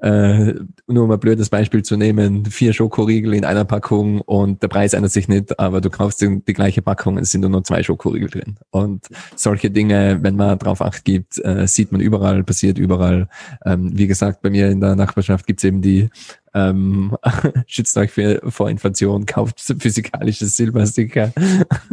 äh, 0.00 0.54
nur 0.86 1.04
um 1.04 1.10
ein 1.10 1.20
blödes 1.20 1.48
Beispiel 1.50 1.82
zu 1.82 1.96
nehmen, 1.96 2.44
vier 2.46 2.72
Schokoriegel 2.72 3.34
in 3.34 3.44
einer 3.44 3.64
Packung 3.64 4.20
und 4.20 4.62
der 4.62 4.68
Preis 4.68 4.92
ändert 4.92 5.12
sich 5.12 5.28
nicht, 5.28 5.58
aber 5.58 5.80
du 5.80 5.90
kaufst 5.90 6.20
die, 6.20 6.42
die 6.46 6.52
gleiche 6.52 6.82
Packung, 6.82 7.18
es 7.18 7.30
sind 7.30 7.42
nur 7.42 7.50
noch 7.50 7.62
zwei 7.62 7.82
Schokoriegel 7.82 8.28
drin. 8.30 8.56
Und 8.70 9.08
solche 9.34 9.70
Dinge, 9.70 10.18
wenn 10.22 10.36
man 10.36 10.58
drauf 10.58 10.82
acht 10.82 11.04
gibt, 11.04 11.44
äh, 11.44 11.66
sieht 11.66 11.92
man 11.92 12.00
überall, 12.00 12.44
passiert 12.44 12.78
überall. 12.78 13.28
Ähm, 13.64 13.96
wie 13.96 14.06
gesagt, 14.06 14.42
bei 14.42 14.50
mir 14.50 14.68
in 14.68 14.80
der 14.80 14.96
Nachbarschaft 14.96 15.46
gibt's 15.46 15.64
eben 15.64 15.82
die 15.82 16.08
ähm, 16.54 17.16
schützt 17.66 17.96
euch 17.96 18.10
für, 18.10 18.40
vor 18.48 18.70
Inflation, 18.70 19.26
kauft 19.26 19.60
physikalische 19.60 20.46
Silbersticker. 20.46 21.32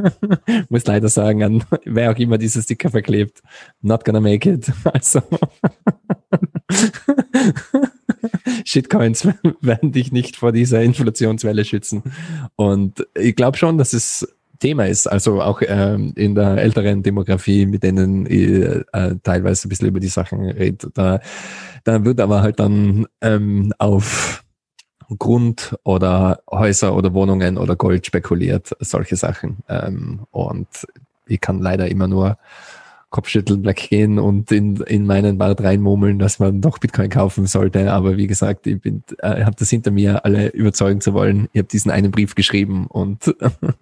Muss 0.70 0.86
leider 0.86 1.10
sagen, 1.10 1.44
an 1.44 1.64
wer 1.86 2.12
auch 2.12 2.18
immer 2.18 2.38
diese 2.38 2.62
Sticker 2.62 2.90
verklebt, 2.90 3.42
not 3.82 4.06
gonna 4.06 4.20
make 4.20 4.50
it. 4.50 4.72
Also 4.86 5.22
Shitcoins 8.66 9.28
werden 9.62 9.92
dich 9.92 10.12
nicht 10.12 10.36
vor 10.36 10.52
dieser 10.52 10.82
Inflationswelle 10.82 11.66
schützen. 11.66 12.04
Und 12.56 13.08
ich 13.16 13.36
glaube 13.36 13.58
schon, 13.58 13.78
dass 13.78 13.94
es 13.94 14.28
Thema 14.60 14.88
ist, 14.88 15.08
also 15.08 15.42
auch 15.42 15.62
ähm, 15.66 16.14
in 16.16 16.36
der 16.36 16.58
älteren 16.58 17.04
Demografie, 17.04 17.66
mit 17.66 17.84
denen 17.84 18.26
ich 18.26 18.64
äh, 18.94 19.16
teilweise 19.22 19.68
ein 19.68 19.70
bisschen 19.70 19.90
über 19.90 20.00
die 20.00 20.08
Sachen 20.08 20.50
rede, 20.50 20.90
da, 20.94 21.20
da 21.84 22.06
wird 22.06 22.22
aber 22.22 22.42
halt 22.42 22.60
dann 22.60 23.06
ähm, 23.22 23.74
auf 23.78 24.44
Grund 25.20 25.78
oder 25.84 26.42
Häuser 26.50 26.96
oder 26.96 27.14
Wohnungen 27.14 27.58
oder 27.58 27.76
Gold 27.76 28.06
spekuliert, 28.06 28.76
solche 28.80 29.16
Sachen. 29.16 29.58
Ähm, 29.70 30.26
und 30.32 30.68
ich 31.28 31.42
kann 31.42 31.60
leider 31.60 31.88
immer 31.90 32.08
nur 32.08 32.38
Kopfschütteln 33.16 33.64
weggehen 33.64 34.20
und 34.20 34.52
in, 34.52 34.76
in 34.82 35.06
meinen 35.06 35.38
Bart 35.38 35.64
reinmurmeln, 35.64 36.20
dass 36.20 36.40
man 36.40 36.60
doch 36.60 36.80
Bitcoin 36.80 37.10
kaufen 37.10 37.46
sollte. 37.46 37.94
Aber 37.94 38.18
wie 38.18 38.28
gesagt, 38.28 38.68
ich 38.68 38.82
bin, 38.82 39.04
äh, 39.20 39.46
habe 39.46 39.56
das 39.58 39.70
hinter 39.70 39.90
mir, 39.90 40.26
alle 40.26 40.50
überzeugen 40.50 41.00
zu 41.00 41.14
wollen. 41.14 41.48
Ich 41.54 41.60
habe 41.60 41.70
diesen 41.70 41.92
einen 41.92 42.12
Brief 42.12 42.36
geschrieben 42.36 42.88
und 42.88 43.34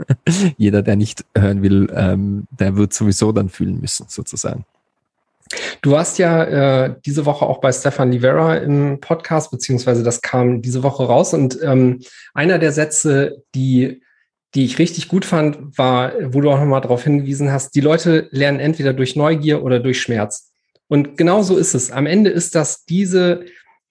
jeder, 0.58 0.84
der 0.84 0.98
nicht 0.98 1.26
hören 1.36 1.64
will, 1.64 1.92
ähm, 1.96 2.44
der 2.52 2.76
wird 2.76 2.94
sowieso 2.94 3.32
dann 3.32 3.50
fühlen 3.50 3.82
müssen, 3.82 4.06
sozusagen. 4.08 4.66
Du 5.82 5.90
warst 5.90 6.20
ja 6.20 6.44
äh, 6.86 6.96
diese 7.04 7.26
Woche 7.26 7.48
auch 7.48 7.60
bei 7.60 7.72
Stefan 7.72 8.12
Livera 8.12 8.58
im 8.58 9.00
Podcast, 9.00 9.50
beziehungsweise 9.50 10.04
das 10.04 10.22
kam 10.22 10.62
diese 10.62 10.84
Woche 10.84 11.06
raus. 11.06 11.34
Und 11.34 11.58
ähm, 11.64 12.02
einer 12.36 12.60
der 12.60 12.72
Sätze, 12.72 13.42
die, 13.56 14.04
die 14.56 14.66
ich 14.66 14.78
richtig 14.80 15.08
gut 15.08 15.26
fand, 15.26 15.78
war, 15.78 16.14
wo 16.34 16.42
du 16.42 16.52
auch 16.52 16.60
nochmal 16.60 16.82
darauf 16.82 17.04
hingewiesen 17.04 17.52
hast, 17.52 17.76
die 17.76 17.82
Leute 17.82 18.28
lernen 18.32 18.60
entweder 18.60 18.94
durch 18.94 19.16
Neugier 19.16 19.64
oder 19.64 19.80
durch 19.80 20.02
Schmerz. 20.02 20.52
Und 20.88 21.18
genau 21.18 21.42
so 21.42 21.58
ist 21.58 21.74
es. 21.74 21.92
Am 21.92 22.06
Ende 22.06 22.30
ist 22.30 22.54
das 22.54 22.86
diese, 22.86 23.46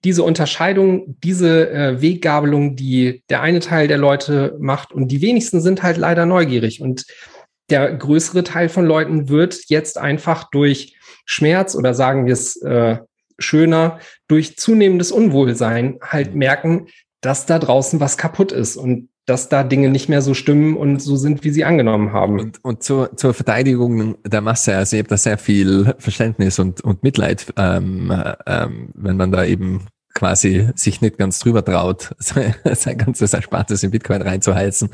diese 0.05 0.23
Unterscheidung, 0.23 1.17
diese 1.23 1.71
äh, 1.71 2.01
Weggabelung, 2.01 2.77
die 2.77 3.25
der 3.29 3.43
eine 3.43 3.61
Teil 3.61 3.89
der 3.89 3.99
Leute 3.99 4.57
macht. 4.61 4.93
Und 4.93 5.09
die 5.09 5.21
wenigsten 5.21 5.61
sind 5.61 5.83
halt 5.83 5.97
leider 5.97 6.27
neugierig. 6.27 6.81
Und 6.81 7.07
der 7.71 7.93
größere 7.93 8.45
Teil 8.45 8.69
von 8.69 8.85
Leuten 8.85 9.29
wird 9.29 9.65
jetzt 9.69 9.99
einfach 9.99 10.51
durch 10.51 10.97
Schmerz 11.25 11.75
oder 11.75 11.95
sagen 11.95 12.27
wir 12.27 12.35
es 12.35 12.61
äh, 12.63 12.99
schöner, 13.39 13.99
durch 14.29 14.57
zunehmendes 14.57 15.11
Unwohlsein 15.11 15.99
halt 16.03 16.35
merken, 16.35 16.87
dass 17.21 17.47
da 17.47 17.59
draußen 17.59 18.01
was 18.01 18.17
kaputt 18.17 18.53
ist 18.53 18.77
und 18.77 19.09
dass 19.27 19.49
da 19.49 19.63
Dinge 19.63 19.89
nicht 19.89 20.09
mehr 20.09 20.21
so 20.21 20.35
stimmen 20.35 20.77
und 20.77 21.01
so 21.01 21.17
sind, 21.17 21.45
wie 21.45 21.51
sie 21.51 21.65
angenommen 21.65 22.13
haben. 22.13 22.41
Und, 22.41 22.65
und 22.65 22.83
zur, 22.83 23.17
zur 23.17 23.35
Verteidigung 23.35 24.17
der 24.27 24.41
Masse, 24.41 24.77
also 24.77 24.97
ich 24.97 25.01
habe 25.01 25.09
da 25.09 25.17
sehr 25.17 25.39
viel 25.39 25.95
Verständnis 25.99 26.59
und, 26.59 26.81
und 26.81 27.03
Mitleid, 27.03 27.53
ähm, 27.57 28.13
ähm, 28.47 28.89
wenn 28.95 29.17
man 29.17 29.31
da 29.31 29.45
eben 29.45 29.87
quasi 30.15 30.69
sich 30.75 31.01
nicht 31.01 31.19
ganz 31.19 31.39
drüber 31.39 31.65
traut, 31.65 32.15
sein 32.19 32.99
ganzes 32.99 33.33
Erspartes 33.33 33.83
in 33.83 33.91
Bitcoin 33.91 34.23
reinzuheizen, 34.23 34.91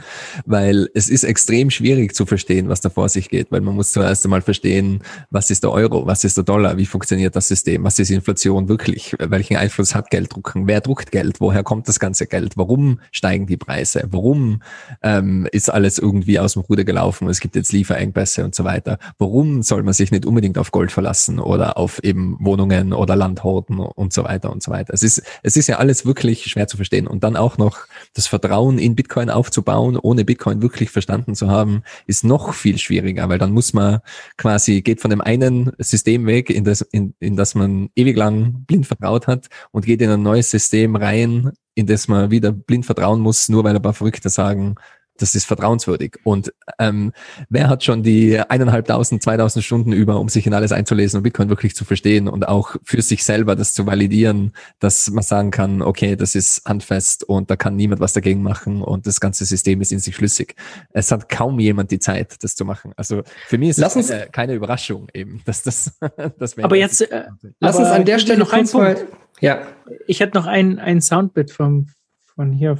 weil 0.47 0.89
es 0.95 1.09
ist 1.09 1.25
extrem 1.25 1.71
schwierig 1.71 2.15
zu 2.15 2.27
verstehen, 2.27 2.69
was 2.69 2.81
da 2.81 2.91
vor 2.91 3.09
sich 3.09 3.29
geht, 3.29 3.51
weil 3.51 3.61
man 3.61 3.75
muss 3.75 3.93
zuerst 3.93 4.25
einmal 4.25 4.43
verstehen, 4.43 5.01
was 5.31 5.51
ist 5.51 5.65
der 5.65 5.73
Euro, 5.73 6.07
was 6.07 6.25
ist 6.25 6.37
der 6.37 6.45
Dollar, 6.45 6.77
wie 6.77 6.87
funktioniert 6.87 7.37
das 7.37 7.49
System, 7.49 7.85
was 7.85 7.99
ist 7.99 8.11
Inflation 8.11 8.69
wirklich, 8.69 9.17
welchen 9.19 9.57
Einfluss 9.57 9.95
hat 9.95 10.11
Gelddrucken, 10.11 10.67
wer 10.67 10.81
druckt 10.81 11.11
Geld, 11.11 11.41
woher 11.41 11.63
kommt 11.63 11.89
das 11.89 11.99
ganze 11.99 12.27
Geld, 12.27 12.57
warum 12.57 13.01
steigen 13.11 13.47
die 13.47 13.57
Preise, 13.57 14.05
warum 14.11 14.63
ähm, 15.03 15.49
ist 15.53 15.71
alles 15.71 15.99
irgendwie 15.99 16.39
aus 16.39 16.55
dem 16.55 16.63
Ruder 16.63 16.85
gelaufen, 16.85 17.29
es 17.29 17.41
gibt 17.41 17.57
jetzt 17.57 17.73
Lieferengpässe 17.73 18.45
und 18.45 18.55
so 18.55 18.65
weiter, 18.65 18.99
warum 19.19 19.63
soll 19.63 19.83
man 19.83 19.95
sich 19.95 20.11
nicht 20.11 20.27
unbedingt 20.27 20.59
auf 20.59 20.71
Gold 20.71 20.93
verlassen 20.93 21.39
oder 21.39 21.77
auf 21.77 22.03
eben 22.05 22.37
Wohnungen 22.41 22.93
oder 22.93 23.17
Landhorten 23.17 23.79
und 23.79 24.13
so 24.13 24.25
weiter 24.25 24.51
und 24.53 24.63
so 24.63 24.71
weiter. 24.71 24.95
Es 24.95 25.08
ist, 25.17 25.23
es 25.43 25.57
ist 25.57 25.67
ja 25.67 25.77
alles 25.79 26.05
wirklich 26.05 26.45
schwer 26.45 26.69
zu 26.69 26.77
verstehen. 26.77 27.07
Und 27.07 27.25
dann 27.25 27.37
auch 27.37 27.59
noch 27.59 27.87
das 28.15 28.27
Vertrauen 28.27 28.79
in 28.79 28.95
Bitcoin 28.95 29.31
aufzubauen, 29.31 29.97
ohne 29.97 30.25
Bitcoin 30.25 30.63
wirklich 30.63 30.91
verstanden 30.91 31.35
zu 31.35 31.49
haben, 31.49 31.83
ist 32.07 32.25
noch 32.25 32.53
viel 32.53 32.79
schwieriger, 32.79 33.29
weil 33.29 33.39
dann 33.39 33.53
muss 33.53 33.73
man 33.73 34.01
quasi, 34.37 34.83
geht 34.83 35.01
von 35.01 35.11
dem 35.11 35.21
einen 35.21 35.73
System 35.79 36.27
weg, 36.27 36.51
in 36.51 36.65
das, 36.65 36.83
in, 36.83 37.15
in 37.21 37.37
das 37.37 37.55
man 37.55 37.89
ewig 37.97 38.17
lang 38.17 38.65
blind 38.67 38.87
vertraut 38.87 39.27
hat 39.27 39.49
und 39.71 39.87
geht 39.87 40.03
in 40.03 40.11
ein 40.11 40.23
neues 40.23 40.51
System 40.51 40.97
rein, 40.97 41.53
in 41.75 41.87
das 41.87 42.09
man 42.09 42.31
wieder 42.31 42.53
blind 42.53 42.87
vertrauen 42.87 43.21
muss, 43.21 43.49
nur 43.49 43.65
weil 43.65 43.75
ein 43.75 43.83
paar 43.83 43.95
Verrückte 43.95 44.29
sagen, 44.29 44.75
das 45.19 45.35
ist 45.35 45.45
vertrauenswürdig. 45.45 46.19
Und 46.25 46.53
ähm, 46.79 47.13
wer 47.49 47.69
hat 47.69 47.85
schon 47.85 48.03
die 48.03 48.41
eineinhalbtausend, 48.41 49.23
zweitausend 49.23 49.65
Stunden 49.65 49.93
über, 49.93 50.19
um 50.19 50.29
sich 50.29 50.47
in 50.47 50.55
alles 50.55 50.73
einzulesen 50.73 51.19
und 51.19 51.25
Bitcoin 51.25 51.49
wirklich 51.49 51.75
zu 51.75 51.85
verstehen 51.85 52.29
und 52.29 52.49
auch 52.49 52.77
für 52.85 53.03
sich 53.03 53.25
selber 53.25 53.57
das 53.57 53.75
zu 53.75 53.87
validieren, 53.87 54.53
dass 54.79 55.11
man 55.11 55.23
sagen 55.23 55.51
kann, 55.51 55.83
okay, 55.83 56.17
das 56.17 56.35
ist 56.35 56.63
handfest 56.65 57.25
und 57.25 57.51
da 57.51 57.57
kann 57.57 57.77
niemand 57.77 58.01
was 58.01 58.13
dagegen 58.13 58.43
machen 58.43 58.83
und 58.83 59.07
das 59.07 59.21
ganze 59.21 59.45
System 59.45 59.81
ist 59.81 59.93
in 59.93 59.99
sich 59.99 60.17
schlüssig. 60.17 60.55
Es 60.93 61.11
hat 61.11 61.29
kaum 61.29 61.59
jemand 61.59 61.91
die 61.91 61.99
Zeit, 61.99 62.43
das 62.43 62.55
zu 62.55 62.65
machen. 62.65 62.93
Also 62.97 63.23
für 63.47 63.59
mich 63.59 63.71
ist 63.71 63.79
lass 63.79 63.97
es 63.97 64.09
keine, 64.09 64.27
keine, 64.31 64.55
Überraschung 64.55 65.09
eben, 65.13 65.43
dass 65.45 65.63
das, 65.63 65.99
das 66.39 66.57
Aber 66.59 66.77
jetzt, 66.77 67.03
äh, 67.03 67.25
lass 67.61 67.77
uns 67.77 67.89
an 67.89 68.05
der 68.05 68.19
Stelle 68.19 68.39
noch 68.39 68.53
ein 68.53 68.69
Punkt. 68.69 69.05
Ja. 69.41 69.67
Ich 70.07 70.21
hätte 70.21 70.37
noch 70.37 70.47
ein, 70.47 70.79
ein 70.79 71.01
Soundbit 71.01 71.51
vom, 71.51 71.89
von 72.35 72.53
hier. 72.53 72.79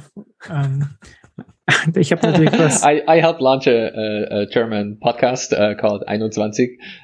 Ähm, 0.49 0.89
ich 1.95 2.11
habe 2.11 2.27
natürlich 2.27 2.51
was. 2.53 2.83
I, 2.83 3.01
I 3.07 3.21
helped 3.21 3.41
launch 3.41 3.67
a, 3.67 3.71
a, 3.71 4.41
a 4.41 4.45
German 4.47 4.97
podcast 4.97 5.53
uh, 5.53 5.75
called 5.75 6.03
21. 6.07 6.51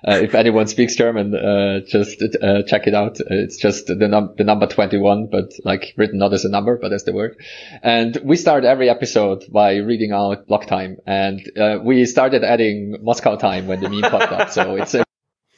Uh, 0.07 0.23
if 0.23 0.33
anyone 0.33 0.67
speaks 0.67 0.95
German, 0.95 1.33
uh, 1.33 1.81
just 1.85 2.21
uh, 2.21 2.63
check 2.63 2.87
it 2.87 2.93
out. 2.93 3.19
It's 3.19 3.57
just 3.57 3.87
the, 3.87 4.07
num 4.07 4.33
the 4.37 4.43
number 4.43 4.67
21, 4.67 5.27
but 5.31 5.53
like 5.63 5.93
written 5.97 6.19
not 6.19 6.33
as 6.33 6.45
a 6.45 6.49
number, 6.49 6.77
but 6.77 6.93
as 6.93 7.03
the 7.03 7.13
word. 7.13 7.35
And 7.83 8.17
we 8.23 8.35
start 8.35 8.63
every 8.65 8.89
episode 8.89 9.43
by 9.51 9.77
reading 9.77 10.11
out 10.11 10.47
block 10.47 10.67
time. 10.67 10.97
And 11.05 11.41
uh, 11.57 11.79
we 11.83 12.05
started 12.05 12.43
adding 12.43 12.97
Moscow 13.01 13.35
time 13.35 13.67
when 13.67 13.81
the 13.81 13.89
meme 13.89 14.09
popped 14.09 14.31
up. 14.31 14.51
So 14.51 14.75
it's 14.75 14.93
a 14.93 15.05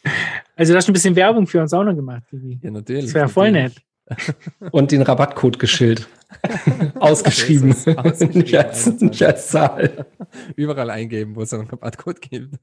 Also 0.57 0.73
du 0.73 0.77
hast 0.77 0.89
ein 0.89 0.93
bisschen 0.93 1.15
Werbung 1.15 1.45
für 1.45 1.61
uns 1.61 1.71
auch 1.71 1.83
noch 1.83 1.93
gemacht, 1.93 2.23
Vivi. 2.31 2.59
Ja, 2.63 2.71
natürlich. 2.71 3.05
Das 3.05 3.13
wäre 3.13 3.29
voll 3.29 3.51
nett. 3.51 3.73
Und 4.71 4.91
den 4.91 5.01
Rabattcode 5.01 5.59
geschillt. 5.59 6.07
Ausgeschrieben. 6.99 7.71
Ausgeschrieben, 7.95 8.29
nicht, 8.33 8.57
als, 8.57 8.87
nicht 8.99 9.23
als 9.23 9.49
Zahl. 9.49 10.05
Überall 10.55 10.89
eingeben, 10.89 11.35
wo 11.35 11.41
es 11.41 11.53
einen 11.53 11.67
Rabattcode 11.67 12.21
gibt. 12.21 12.55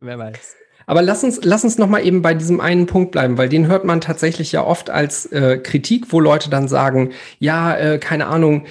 Wer 0.00 0.18
weiß. 0.18 0.56
Aber 0.86 1.02
lass 1.02 1.22
uns, 1.22 1.40
lass 1.42 1.64
uns 1.64 1.76
noch 1.76 1.88
mal 1.88 2.04
eben 2.04 2.22
bei 2.22 2.32
diesem 2.32 2.60
einen 2.60 2.86
Punkt 2.86 3.12
bleiben, 3.12 3.36
weil 3.36 3.50
den 3.50 3.66
hört 3.66 3.84
man 3.84 4.00
tatsächlich 4.00 4.52
ja 4.52 4.64
oft 4.64 4.88
als 4.88 5.26
äh, 5.26 5.58
Kritik, 5.58 6.12
wo 6.12 6.20
Leute 6.20 6.48
dann 6.48 6.66
sagen, 6.66 7.12
ja, 7.38 7.76
äh, 7.76 7.98
keine 7.98 8.26
Ahnung, 8.26 8.66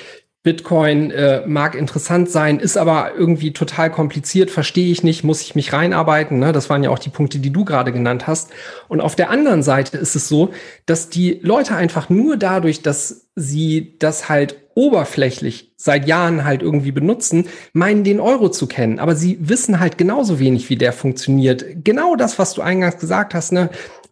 Bitcoin 0.47 1.11
äh, 1.11 1.45
mag 1.45 1.75
interessant 1.75 2.29
sein, 2.31 2.61
ist 2.61 2.77
aber 2.77 3.11
irgendwie 3.17 3.51
total 3.51 3.91
kompliziert, 3.91 4.49
verstehe 4.49 4.89
ich 4.89 5.03
nicht, 5.03 5.25
muss 5.25 5.41
ich 5.41 5.55
mich 5.55 5.73
reinarbeiten. 5.73 6.39
Ne? 6.39 6.53
Das 6.53 6.69
waren 6.69 6.85
ja 6.85 6.89
auch 6.89 6.99
die 6.99 7.09
Punkte, 7.09 7.39
die 7.39 7.51
du 7.51 7.65
gerade 7.65 7.91
genannt 7.91 8.27
hast. 8.27 8.51
Und 8.87 9.01
auf 9.01 9.17
der 9.17 9.29
anderen 9.29 9.61
Seite 9.61 9.97
ist 9.97 10.15
es 10.15 10.29
so, 10.29 10.51
dass 10.85 11.09
die 11.09 11.41
Leute 11.43 11.75
einfach 11.75 12.07
nur 12.09 12.37
dadurch, 12.37 12.81
dass 12.81 13.27
sie 13.35 13.95
das 13.99 14.29
halt 14.29 14.55
oberflächlich 14.73 15.73
seit 15.75 16.07
Jahren 16.07 16.45
halt 16.45 16.61
irgendwie 16.61 16.93
benutzen, 16.93 17.47
meinen 17.73 18.05
den 18.05 18.21
Euro 18.21 18.47
zu 18.47 18.67
kennen. 18.67 18.99
Aber 18.99 19.15
sie 19.15 19.37
wissen 19.41 19.81
halt 19.81 19.97
genauso 19.97 20.39
wenig, 20.39 20.69
wie 20.69 20.77
der 20.77 20.93
funktioniert. 20.93 21.65
Genau 21.83 22.15
das, 22.15 22.39
was 22.39 22.53
du 22.53 22.61
eingangs 22.61 22.99
gesagt 22.99 23.33
hast, 23.33 23.51
ne? 23.51 23.69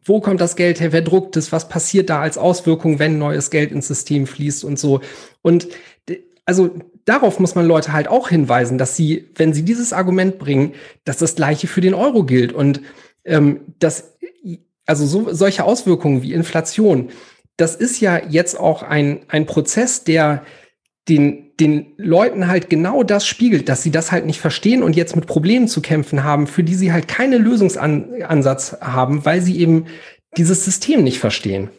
Wo 0.08 0.20
kommt 0.20 0.40
das 0.40 0.56
Geld 0.56 0.82
her? 0.82 0.92
Wer 0.92 1.02
druckt 1.02 1.36
es? 1.36 1.52
Was 1.52 1.68
passiert 1.68 2.12
da 2.12 2.22
als 2.22 2.38
Auswirkung, 2.38 3.00
wenn 3.00 3.18
neues 3.18 3.50
Geld 3.50 3.72
ins 3.72 3.88
System 3.88 4.28
fließt 4.28 4.64
und 4.64 4.78
so? 4.78 5.02
Und 5.42 5.68
also 6.46 6.76
darauf 7.06 7.40
muss 7.40 7.56
man 7.56 7.66
Leute 7.66 7.94
halt 7.94 8.08
auch 8.08 8.30
hinweisen, 8.30 8.78
dass 8.78 8.96
sie, 8.96 9.30
wenn 9.36 9.54
sie 9.54 9.64
dieses 9.64 9.94
Argument 9.94 10.38
bringen, 10.38 10.74
dass 11.04 11.18
das 11.18 11.36
Gleiche 11.36 11.68
für 11.68 11.82
den 11.82 11.94
Euro 11.94 12.24
gilt 12.24 12.54
und 12.54 12.82
ähm, 13.24 13.62
dass 13.80 14.16
also 14.86 15.06
so, 15.06 15.34
solche 15.34 15.64
Auswirkungen 15.64 16.22
wie 16.22 16.34
Inflation, 16.34 17.10
das 17.58 17.76
ist 17.76 18.00
ja 18.00 18.22
jetzt 18.30 18.60
auch 18.60 18.84
ein, 18.84 19.22
ein 19.28 19.46
Prozess, 19.46 20.04
der 20.04 20.46
den, 21.08 21.52
den 21.60 21.94
Leuten 21.98 22.48
halt 22.48 22.70
genau 22.70 23.04
das 23.04 23.26
spiegelt, 23.26 23.70
dass 23.70 23.84
sie 23.84 23.92
das 23.92 24.12
halt 24.12 24.26
nicht 24.26 24.40
verstehen 24.40 24.84
und 24.84 24.96
jetzt 24.96 25.16
mit 25.16 25.28
Problemen 25.28 25.68
zu 25.68 25.82
kämpfen 25.82 26.24
haben, 26.24 26.48
für 26.48 26.64
die 26.64 26.76
sie 26.76 26.92
halt 26.92 27.08
keine 27.08 27.38
Lösungsansatz 27.38 28.78
haben, 28.82 29.24
weil 29.26 29.42
sie 29.42 29.60
eben 29.60 29.86
dieses 30.38 30.66
System 30.66 31.04
nicht 31.04 31.20
verstehen. 31.20 31.70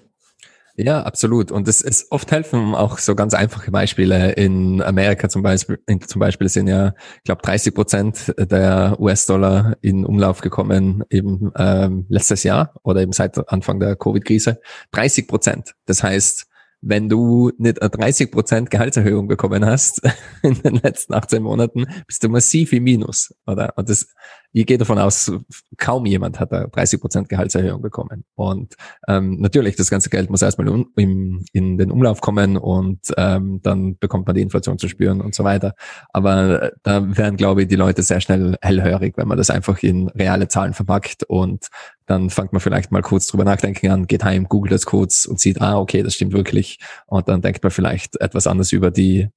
Ja, 0.78 1.02
absolut. 1.02 1.50
Und 1.50 1.66
es 1.68 1.80
ist 1.80 2.12
oft 2.12 2.30
helfen 2.30 2.74
auch 2.74 2.98
so 2.98 3.14
ganz 3.14 3.32
einfache 3.32 3.70
Beispiele. 3.70 4.32
In 4.32 4.82
Amerika 4.82 5.28
zum 5.30 5.42
Beispiel, 5.42 5.78
in, 5.86 6.02
zum 6.02 6.20
Beispiel 6.20 6.50
sind 6.50 6.68
ja, 6.68 6.92
ich 7.16 7.24
glaube, 7.24 7.40
30 7.42 7.74
Prozent 7.74 8.34
der 8.38 8.96
US-Dollar 9.00 9.78
in 9.80 10.04
Umlauf 10.04 10.42
gekommen 10.42 11.02
eben 11.08 11.50
ähm, 11.56 12.04
letztes 12.10 12.42
Jahr 12.42 12.74
oder 12.82 13.00
eben 13.00 13.12
seit 13.12 13.48
Anfang 13.50 13.80
der 13.80 13.96
Covid-Krise. 13.96 14.60
30 14.92 15.26
Prozent. 15.26 15.74
Das 15.86 16.02
heißt, 16.02 16.46
wenn 16.82 17.08
du 17.08 17.50
nicht 17.56 17.80
eine 17.80 17.90
30 17.90 18.30
Prozent 18.30 18.70
Gehaltserhöhung 18.70 19.28
bekommen 19.28 19.64
hast 19.64 20.02
in 20.42 20.60
den 20.62 20.76
letzten 20.76 21.14
18 21.14 21.42
Monaten, 21.42 21.86
bist 22.06 22.22
du 22.22 22.28
massiv 22.28 22.72
im 22.74 22.84
Minus, 22.84 23.34
oder? 23.46 23.72
Und 23.76 23.88
das, 23.88 24.14
ich 24.60 24.64
gehe 24.64 24.78
davon 24.78 24.98
aus, 24.98 25.30
kaum 25.76 26.06
jemand 26.06 26.40
hat 26.40 26.50
da 26.50 26.66
30 26.66 26.98
Prozent 26.98 27.28
Gehaltserhöhung 27.28 27.82
bekommen. 27.82 28.24
Und 28.36 28.74
ähm, 29.06 29.38
natürlich, 29.38 29.76
das 29.76 29.90
ganze 29.90 30.08
Geld 30.08 30.30
muss 30.30 30.40
erstmal 30.40 30.66
in, 30.68 30.86
in, 30.96 31.44
in 31.52 31.76
den 31.76 31.90
Umlauf 31.90 32.22
kommen 32.22 32.56
und 32.56 33.00
ähm, 33.18 33.60
dann 33.62 33.98
bekommt 33.98 34.26
man 34.26 34.34
die 34.34 34.40
Inflation 34.40 34.78
zu 34.78 34.88
spüren 34.88 35.20
und 35.20 35.34
so 35.34 35.44
weiter. 35.44 35.74
Aber 36.10 36.62
äh, 36.62 36.70
da 36.82 37.18
werden, 37.18 37.36
glaube 37.36 37.62
ich, 37.62 37.68
die 37.68 37.76
Leute 37.76 38.02
sehr 38.02 38.22
schnell 38.22 38.56
hellhörig, 38.62 39.18
wenn 39.18 39.28
man 39.28 39.36
das 39.36 39.50
einfach 39.50 39.82
in 39.82 40.08
reale 40.08 40.48
Zahlen 40.48 40.72
verpackt 40.72 41.24
und 41.24 41.68
dann 42.06 42.30
fängt 42.30 42.52
man 42.52 42.60
vielleicht 42.60 42.92
mal 42.92 43.02
kurz 43.02 43.26
drüber 43.26 43.44
nachdenken 43.44 43.90
an, 43.90 44.06
geht 44.06 44.24
heim, 44.24 44.48
googelt 44.48 44.72
das 44.72 44.86
kurz 44.86 45.26
und 45.26 45.40
sieht, 45.40 45.60
ah, 45.60 45.78
okay, 45.78 46.02
das 46.02 46.14
stimmt 46.14 46.32
wirklich. 46.32 46.78
Und 47.06 47.28
dann 47.28 47.42
denkt 47.42 47.62
man 47.62 47.72
vielleicht 47.72 48.20
etwas 48.20 48.46
anders 48.46 48.72
über 48.72 48.90
die 48.90 49.28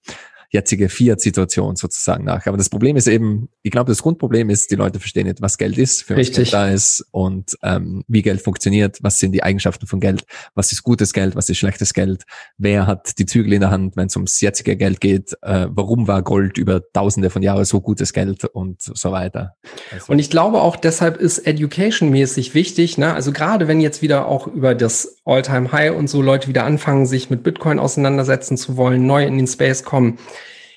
jetzige 0.52 0.90
Fiat-Situation 0.90 1.76
sozusagen 1.76 2.26
nach. 2.26 2.46
Aber 2.48 2.58
das 2.58 2.70
Problem 2.70 2.96
ist 2.96 3.08
eben, 3.08 3.50
ich 3.62 3.72
glaube, 3.72 3.92
das 3.92 4.02
Grundproblem 4.02 4.50
ist, 4.50 4.72
die 4.72 4.76
Leute 4.76 5.00
verstehen 5.00 5.28
nicht, 5.28 5.42
was 5.42 5.58
Geld 5.58 5.78
ist, 5.78 6.04
für 6.04 6.18
was 6.18 6.32
Geld 6.32 6.52
da 6.52 6.70
ist 6.70 7.06
und 7.12 7.56
ähm, 7.62 8.04
wie 8.08 8.24
Geld 8.24 8.42
funktioniert, 8.42 8.98
was 9.02 9.20
sind 9.20 9.32
die 9.34 9.44
Eigenschaften 9.44 9.86
von 9.86 10.00
Geld, 10.00 10.24
was 10.56 10.72
ist 10.72 10.84
gutes 10.84 11.14
Geld, 11.14 11.36
was 11.36 11.50
ist 11.50 11.58
schlechtes 11.58 11.94
Geld, 11.94 12.24
wer 12.58 12.88
hat 12.88 13.20
die 13.20 13.28
Zügel 13.28 13.54
in 13.54 13.62
der 13.62 13.70
Hand, 13.70 13.96
wenn 13.96 14.08
es 14.08 14.16
ums 14.16 14.42
jetzige 14.42 14.76
Geld 14.76 15.02
geht, 15.02 15.34
äh, 15.44 15.68
warum 15.70 16.08
war 16.08 16.24
Gold 16.24 16.58
über 16.58 16.82
tausende 16.94 17.30
von 17.30 17.44
Jahren 17.44 17.66
so 17.66 17.80
gutes 17.80 18.12
Geld 18.12 18.46
und 18.46 18.82
so 18.82 19.12
weiter. 19.12 19.56
Also 19.92 20.12
und 20.12 20.20
ich 20.20 20.32
glaube 20.32 20.62
auch 20.62 20.76
deshalb 20.76 21.18
ist 21.18 21.40
Education-mäßig 21.40 22.56
wichtig, 22.56 22.98
ne? 22.98 23.14
also 23.14 23.32
gerade 23.32 23.68
wenn 23.68 23.82
jetzt 23.82 24.02
wieder 24.02 24.28
auch 24.28 24.48
über 24.48 24.74
das 24.74 25.18
All-Time-High 25.26 25.96
und 25.96 26.10
so 26.10 26.24
Leute 26.24 26.48
wieder 26.48 26.64
anfangen, 26.64 27.06
sich 27.06 27.30
mit 27.30 27.44
Bitcoin 27.44 27.78
auseinandersetzen 27.78 28.58
zu 28.58 28.78
wollen, 28.78 29.06
neu 29.06 29.26
in 29.26 29.38
den 29.38 29.46
Space 29.46 29.84
kommen, 29.84 30.18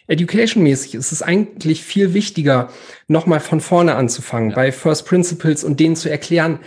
Education-mäßig 0.09 0.95
ist 0.95 1.13
es 1.13 1.23
eigentlich 1.23 1.83
viel 1.85 2.15
wichtiger, 2.15 2.69
nochmal 3.09 3.41
von 3.41 3.61
vorne 3.61 3.95
anzufangen, 3.95 4.51
ja. 4.51 4.57
bei 4.57 4.73
First 4.73 5.07
Principles 5.07 5.65
und 5.65 5.81
denen 5.81 5.97
zu 5.97 6.11
erklären, 6.11 6.59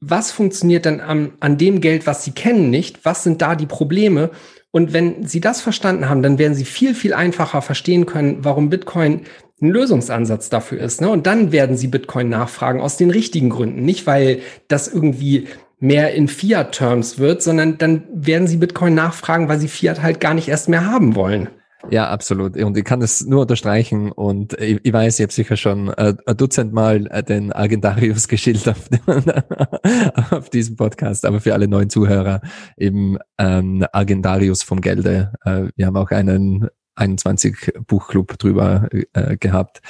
was 0.00 0.30
funktioniert 0.30 0.84
denn 0.84 1.00
an, 1.00 1.32
an 1.40 1.58
dem 1.58 1.80
Geld, 1.80 2.06
was 2.06 2.24
sie 2.24 2.30
kennen, 2.30 2.70
nicht? 2.70 3.04
Was 3.04 3.24
sind 3.24 3.42
da 3.42 3.56
die 3.56 3.66
Probleme? 3.66 4.30
Und 4.70 4.92
wenn 4.92 5.26
sie 5.26 5.40
das 5.40 5.60
verstanden 5.60 6.08
haben, 6.08 6.22
dann 6.22 6.38
werden 6.38 6.54
sie 6.54 6.64
viel, 6.64 6.94
viel 6.94 7.14
einfacher 7.14 7.62
verstehen 7.62 8.06
können, 8.06 8.44
warum 8.44 8.70
Bitcoin 8.70 9.22
ein 9.60 9.70
Lösungsansatz 9.70 10.50
dafür 10.50 10.78
ist. 10.78 11.00
Ne? 11.00 11.08
Und 11.08 11.26
dann 11.26 11.50
werden 11.50 11.76
sie 11.76 11.88
Bitcoin 11.88 12.28
nachfragen 12.28 12.80
aus 12.80 12.96
den 12.96 13.10
richtigen 13.10 13.50
Gründen. 13.50 13.84
Nicht, 13.84 14.06
weil 14.06 14.40
das 14.68 14.86
irgendwie 14.86 15.48
mehr 15.80 16.14
in 16.14 16.28
Fiat-Terms 16.28 17.18
wird, 17.18 17.42
sondern 17.42 17.78
dann 17.78 18.04
werden 18.12 18.46
sie 18.46 18.56
Bitcoin 18.56 18.94
nachfragen, 18.94 19.48
weil 19.48 19.58
sie 19.58 19.68
Fiat 19.68 20.02
halt 20.02 20.20
gar 20.20 20.34
nicht 20.34 20.48
erst 20.48 20.68
mehr 20.68 20.86
haben 20.86 21.14
wollen. 21.14 21.48
Ja, 21.90 22.08
absolut. 22.08 22.56
Und 22.56 22.76
ich 22.76 22.84
kann 22.84 23.00
das 23.00 23.24
nur 23.24 23.42
unterstreichen. 23.42 24.10
Und 24.12 24.54
ich, 24.60 24.80
ich 24.82 24.92
weiß, 24.92 25.18
ich 25.18 25.22
habe 25.22 25.32
sicher 25.32 25.56
schon 25.56 25.88
äh, 25.90 26.14
ein 26.26 26.36
Dutzend 26.36 26.72
Mal 26.72 27.06
äh, 27.06 27.22
den 27.22 27.52
Argentarius 27.52 28.28
geschildert 28.28 28.68
auf, 28.68 28.88
auf 30.32 30.50
diesem 30.50 30.76
Podcast. 30.76 31.24
Aber 31.24 31.40
für 31.40 31.54
alle 31.54 31.68
neuen 31.68 31.88
Zuhörer 31.88 32.40
eben 32.76 33.18
ähm, 33.38 33.86
Argentarius 33.92 34.62
vom 34.62 34.80
Gelde. 34.80 35.32
Äh, 35.44 35.68
wir 35.76 35.86
haben 35.86 35.96
auch 35.96 36.10
einen 36.10 36.68
21 36.96 37.72
Buchclub 37.86 38.38
drüber 38.38 38.88
äh, 39.12 39.36
gehabt. 39.36 39.80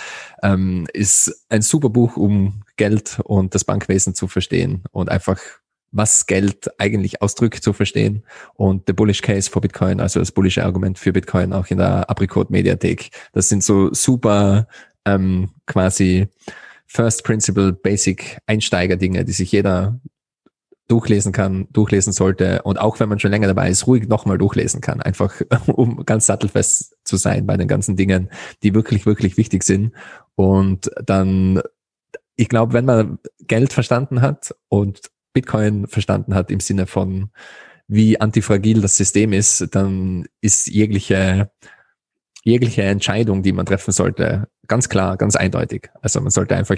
Ähm, 0.42 0.86
ist 0.92 1.46
ein 1.48 1.62
super 1.62 1.88
Buch, 1.88 2.16
um 2.16 2.62
Geld 2.76 3.20
und 3.24 3.54
das 3.54 3.64
Bankwesen 3.64 4.14
zu 4.14 4.28
verstehen 4.28 4.84
und 4.92 5.10
einfach 5.10 5.38
was 5.90 6.26
Geld 6.26 6.70
eigentlich 6.78 7.22
ausdrückt, 7.22 7.62
zu 7.62 7.72
verstehen. 7.72 8.22
Und 8.54 8.84
the 8.86 8.92
bullish 8.92 9.22
case 9.22 9.50
for 9.50 9.62
Bitcoin, 9.62 10.00
also 10.00 10.20
das 10.20 10.32
bullische 10.32 10.64
Argument 10.64 10.98
für 10.98 11.12
Bitcoin, 11.12 11.52
auch 11.52 11.66
in 11.68 11.78
der 11.78 12.08
Apricot 12.10 12.50
Mediathek. 12.50 13.10
Das 13.32 13.48
sind 13.48 13.64
so 13.64 13.92
super 13.92 14.68
ähm, 15.04 15.50
quasi 15.66 16.28
First 16.86 17.24
Principle 17.24 17.72
Basic 17.72 18.38
Einsteiger-Dinge, 18.46 19.24
die 19.24 19.32
sich 19.32 19.52
jeder 19.52 20.00
durchlesen 20.88 21.32
kann, 21.32 21.68
durchlesen 21.70 22.14
sollte 22.14 22.62
und 22.62 22.80
auch 22.80 22.98
wenn 22.98 23.10
man 23.10 23.18
schon 23.18 23.30
länger 23.30 23.46
dabei 23.46 23.68
ist, 23.68 23.86
ruhig 23.86 24.08
nochmal 24.08 24.38
durchlesen 24.38 24.80
kann, 24.80 25.02
einfach 25.02 25.34
um 25.66 26.04
ganz 26.04 26.26
sattelfest 26.26 26.96
zu 27.04 27.16
sein 27.16 27.46
bei 27.46 27.56
den 27.56 27.68
ganzen 27.68 27.94
Dingen, 27.94 28.30
die 28.62 28.74
wirklich, 28.74 29.04
wirklich 29.04 29.36
wichtig 29.36 29.64
sind. 29.64 29.92
Und 30.34 30.90
dann, 31.04 31.60
ich 32.36 32.48
glaube, 32.48 32.72
wenn 32.72 32.86
man 32.86 33.18
Geld 33.46 33.74
verstanden 33.74 34.22
hat 34.22 34.54
und 34.68 35.10
Bitcoin 35.32 35.86
verstanden 35.86 36.34
hat 36.34 36.50
im 36.50 36.60
Sinne 36.60 36.86
von, 36.86 37.30
wie 37.88 38.20
antifragil 38.20 38.80
das 38.80 38.96
System 38.96 39.32
ist, 39.32 39.74
dann 39.74 40.26
ist 40.40 40.68
jegliche, 40.68 41.50
jegliche 42.44 42.82
Entscheidung, 42.82 43.42
die 43.42 43.52
man 43.52 43.66
treffen 43.66 43.92
sollte, 43.92 44.48
ganz 44.66 44.88
klar, 44.88 45.16
ganz 45.16 45.36
eindeutig. 45.36 45.90
Also 46.02 46.20
man 46.20 46.30
sollte 46.30 46.54
einfach 46.56 46.76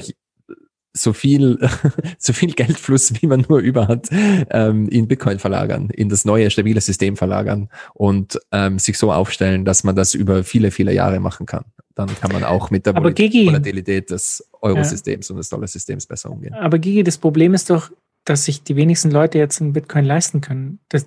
so 0.93 1.13
viel, 1.13 1.59
so 2.19 2.33
viel 2.33 2.53
Geldfluss, 2.53 3.13
wie 3.21 3.27
man 3.27 3.45
nur 3.49 3.59
über 3.59 3.89
hat, 3.89 4.09
ähm, 4.51 4.89
in 4.89 5.09
Bitcoin 5.09 5.39
verlagern, 5.39 5.89
in 5.91 6.09
das 6.09 6.25
neue 6.25 6.51
stabile 6.51 6.81
System 6.81 7.17
verlagern 7.17 7.69
und 7.95 8.39
ähm, 8.53 8.79
sich 8.79 8.99
so 8.99 9.13
aufstellen, 9.13 9.65
dass 9.65 9.85
man 9.85 9.97
das 9.97 10.15
über 10.15 10.45
viele, 10.45 10.71
viele 10.71 10.93
Jahre 10.93 11.21
machen 11.21 11.47
kann. 11.47 11.65
Dann 11.95 12.09
kann 12.21 12.33
man 12.33 12.45
auch 12.45 12.71
mit 12.71 12.87
der 12.87 12.97
Aber 12.97 13.13
Gigi, 13.13 13.47
Volatilität 13.47 14.11
des 14.11 14.49
Eurosystems 14.61 15.29
ja. 15.29 15.33
und 15.33 15.39
des 15.39 15.49
Dollarsystems 15.49 16.07
besser 16.07 16.31
umgehen. 16.31 16.55
Aber 16.55 16.79
Gigi, 16.79 17.03
das 17.03 17.19
Problem 17.19 17.55
ist 17.55 17.69
doch, 17.71 17.91
dass 18.25 18.45
sich 18.45 18.63
die 18.63 18.77
wenigsten 18.77 19.11
Leute 19.11 19.39
jetzt 19.39 19.61
einen 19.61 19.73
Bitcoin 19.73 20.05
leisten 20.05 20.41
können. 20.41 20.81
Das, 20.89 21.07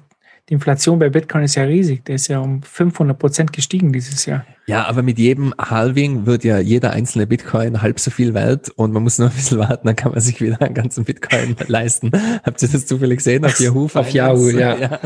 die 0.49 0.53
Inflation 0.53 0.99
bei 0.99 1.09
Bitcoin 1.09 1.43
ist 1.43 1.55
ja 1.55 1.63
riesig. 1.63 2.03
Der 2.05 2.15
ist 2.15 2.27
ja 2.27 2.39
um 2.39 2.61
500 2.61 3.17
Prozent 3.17 3.53
gestiegen 3.53 3.93
dieses 3.93 4.25
Jahr. 4.25 4.45
Ja, 4.65 4.85
aber 4.85 5.03
mit 5.03 5.19
jedem 5.19 5.53
Halving 5.59 6.25
wird 6.25 6.45
ja 6.45 6.57
jeder 6.57 6.91
einzelne 6.91 7.27
Bitcoin 7.27 7.81
halb 7.81 7.99
so 7.99 8.11
viel 8.11 8.33
wert 8.33 8.69
und 8.69 8.93
man 8.93 9.03
muss 9.03 9.19
nur 9.19 9.27
ein 9.27 9.35
bisschen 9.35 9.57
warten, 9.57 9.85
dann 9.87 9.95
kann 9.95 10.11
man 10.11 10.21
sich 10.21 10.39
wieder 10.39 10.61
einen 10.61 10.73
ganzen 10.73 11.03
Bitcoin 11.03 11.55
leisten. 11.67 12.11
Habt 12.43 12.61
ihr 12.61 12.69
das 12.69 12.85
zufällig 12.85 13.17
gesehen 13.17 13.43
auf 13.43 13.59
Yahoo? 13.59 13.89
Auf 13.93 14.09
Yahoo, 14.11 14.49
ja. 14.49 14.75
ja. 14.79 14.99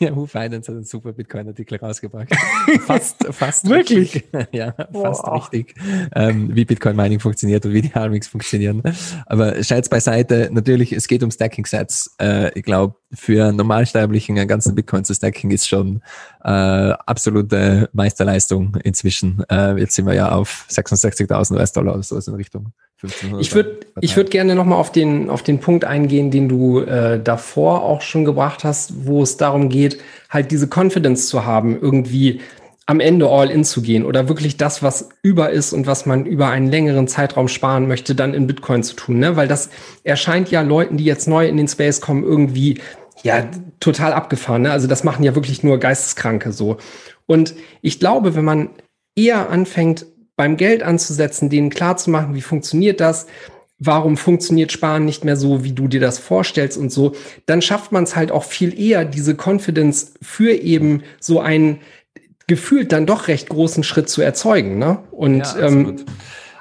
Yahoo 0.00 0.26
Finance 0.26 0.68
hat 0.68 0.76
einen 0.76 0.84
super 0.84 1.12
Bitcoin-Artikel 1.12 1.78
rausgebracht. 1.78 2.34
Fast, 2.86 3.24
fast 3.30 3.68
Wirklich? 3.68 4.14
Richtig. 4.14 4.48
Ja, 4.52 4.74
fast 4.92 5.22
Boah. 5.22 5.36
richtig. 5.36 5.74
Ähm, 6.14 6.54
wie 6.54 6.64
Bitcoin-Mining 6.64 7.20
funktioniert 7.20 7.64
und 7.64 7.72
wie 7.72 7.82
die 7.82 7.94
Halvings 7.94 8.26
funktionieren. 8.26 8.82
Aber 9.26 9.62
Scheiß 9.62 9.88
beiseite, 9.88 10.48
natürlich, 10.52 10.92
es 10.92 11.06
geht 11.06 11.22
um 11.22 11.30
Stacking-Sets. 11.30 12.16
Äh, 12.20 12.58
ich 12.58 12.64
glaube, 12.64 12.96
für 13.12 13.52
Normalsterblichen 13.52 14.36
einen 14.38 14.48
ganzen 14.48 14.74
Bitcoin 14.74 15.04
zu 15.04 15.14
stacken 15.14 15.50
ist 15.50 15.68
schon 15.68 16.02
äh, 16.44 16.48
absolute 16.50 17.88
Meisterleistung 17.92 18.76
in 18.82 18.94
inzwischen. 18.96 19.44
Äh, 19.50 19.78
jetzt 19.78 19.94
sind 19.94 20.06
wir 20.06 20.14
ja 20.14 20.32
auf 20.32 20.66
66.000 20.70 21.56
US-Dollar 21.56 21.94
oder 21.94 22.02
so 22.02 22.16
in 22.16 22.36
Richtung 22.36 22.72
1500. 23.02 23.42
Ich 23.42 23.54
würde 23.54 23.80
ich 24.00 24.16
würde 24.16 24.30
gerne 24.30 24.54
nochmal 24.54 24.78
auf 24.78 24.90
den, 24.90 25.28
auf 25.28 25.42
den 25.42 25.60
Punkt 25.60 25.84
eingehen, 25.84 26.30
den 26.30 26.48
du 26.48 26.80
äh, 26.80 27.20
davor 27.22 27.82
auch 27.82 28.00
schon 28.00 28.24
gebracht 28.24 28.64
hast, 28.64 29.06
wo 29.06 29.22
es 29.22 29.36
darum 29.36 29.68
geht, 29.68 29.98
halt 30.30 30.50
diese 30.50 30.66
Confidence 30.66 31.28
zu 31.28 31.44
haben, 31.44 31.78
irgendwie 31.78 32.40
am 32.86 33.00
Ende 33.00 33.28
all 33.28 33.50
in 33.50 33.64
zu 33.64 33.82
gehen 33.82 34.04
oder 34.04 34.28
wirklich 34.28 34.56
das, 34.56 34.82
was 34.82 35.08
über 35.22 35.50
ist 35.50 35.72
und 35.72 35.86
was 35.86 36.06
man 36.06 36.24
über 36.24 36.48
einen 36.48 36.70
längeren 36.70 37.08
Zeitraum 37.08 37.48
sparen 37.48 37.88
möchte, 37.88 38.14
dann 38.14 38.32
in 38.32 38.46
Bitcoin 38.46 38.82
zu 38.82 38.94
tun. 38.94 39.18
Ne? 39.18 39.36
Weil 39.36 39.48
das 39.48 39.70
erscheint 40.04 40.50
ja 40.50 40.62
Leuten, 40.62 40.96
die 40.96 41.04
jetzt 41.04 41.26
neu 41.26 41.48
in 41.48 41.56
den 41.56 41.68
Space 41.68 42.00
kommen, 42.00 42.22
irgendwie 42.22 42.80
ja 43.22 43.44
total 43.80 44.12
abgefahren. 44.12 44.62
Ne? 44.62 44.70
Also 44.70 44.86
das 44.86 45.04
machen 45.04 45.24
ja 45.24 45.34
wirklich 45.34 45.62
nur 45.64 45.78
Geisteskranke 45.78 46.52
so. 46.52 46.78
Und 47.26 47.54
ich 47.82 47.98
glaube, 47.98 48.36
wenn 48.36 48.44
man 48.44 48.70
eher 49.16 49.50
anfängt, 49.50 50.06
beim 50.36 50.56
Geld 50.56 50.82
anzusetzen, 50.82 51.48
denen 51.48 51.70
klarzumachen, 51.70 52.34
wie 52.34 52.42
funktioniert 52.42 53.00
das, 53.00 53.26
warum 53.78 54.16
funktioniert 54.16 54.72
Sparen 54.72 55.04
nicht 55.04 55.24
mehr 55.24 55.36
so, 55.36 55.64
wie 55.64 55.72
du 55.72 55.88
dir 55.88 56.00
das 56.00 56.18
vorstellst 56.18 56.78
und 56.78 56.90
so, 56.90 57.14
dann 57.46 57.62
schafft 57.62 57.92
man 57.92 58.04
es 58.04 58.16
halt 58.16 58.30
auch 58.30 58.44
viel 58.44 58.78
eher, 58.78 59.04
diese 59.04 59.34
Confidence 59.34 60.14
für 60.22 60.52
eben 60.52 61.02
so 61.20 61.40
einen 61.40 61.80
gefühlt 62.46 62.92
dann 62.92 63.06
doch 63.06 63.28
recht 63.28 63.48
großen 63.48 63.82
Schritt 63.82 64.08
zu 64.08 64.22
erzeugen. 64.22 64.78
Ne? 64.78 64.98
Und 65.10 65.38
ja, 65.38 65.58
ähm, 65.58 65.96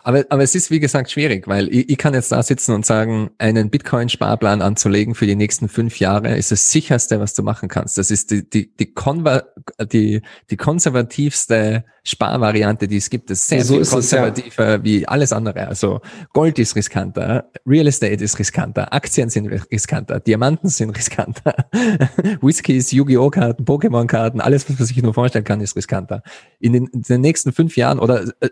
aber, 0.03 0.23
aber 0.29 0.43
es 0.43 0.53
ist, 0.53 0.69
wie 0.69 0.79
gesagt, 0.79 1.09
schwierig, 1.09 1.47
weil 1.47 1.67
ich, 1.67 1.89
ich 1.89 1.97
kann 1.97 2.13
jetzt 2.13 2.31
da 2.31 2.43
sitzen 2.43 2.73
und 2.73 2.85
sagen, 2.85 3.31
einen 3.39 3.71
Bitcoin-Sparplan 3.71 4.61
anzulegen 4.61 5.15
für 5.15 5.25
die 5.25 5.35
nächsten 5.35 5.67
fünf 5.67 5.99
Jahre 5.99 6.37
ist 6.37 6.51
das 6.51 6.71
sicherste, 6.71 7.19
was 7.19 7.33
du 7.33 7.41
machen 7.41 7.69
kannst. 7.69 7.97
Das 7.97 8.11
ist 8.11 8.29
die, 8.29 8.47
die, 8.47 8.75
die, 8.75 8.93
Konver 8.93 9.47
die, 9.79 10.21
die 10.51 10.57
konservativste 10.57 11.85
Sparvariante, 12.07 12.87
die 12.87 12.97
es 12.97 13.09
gibt. 13.09 13.31
Ist 13.31 13.47
sehr 13.47 13.65
so 13.65 13.75
viel 13.75 13.85
konservativer 13.85 14.69
ja. 14.69 14.83
wie 14.83 15.07
alles 15.07 15.33
andere. 15.33 15.67
Also 15.67 16.01
Gold 16.33 16.59
ist 16.59 16.75
riskanter, 16.75 17.49
Real 17.65 17.87
Estate 17.87 18.23
ist 18.23 18.37
riskanter, 18.37 18.93
Aktien 18.93 19.29
sind 19.29 19.47
riskanter, 19.47 20.19
Diamanten 20.19 20.69
sind 20.69 20.91
riskanter, 20.91 21.55
Whiskys, 22.41 22.91
Yu-Gi-Oh! 22.91 23.31
Karten, 23.31 23.65
Pokémon-Karten, 23.65 24.39
alles, 24.39 24.69
was 24.69 24.77
man 24.77 24.85
sich 24.85 25.01
nur 25.01 25.15
vorstellen 25.15 25.43
kann, 25.43 25.61
ist 25.61 25.75
riskanter. 25.75 26.21
In 26.59 26.73
den, 26.73 26.85
in 26.87 27.01
den 27.01 27.21
nächsten 27.21 27.51
fünf 27.51 27.75
Jahren 27.75 27.97
oder 27.97 28.23
äh, 28.39 28.49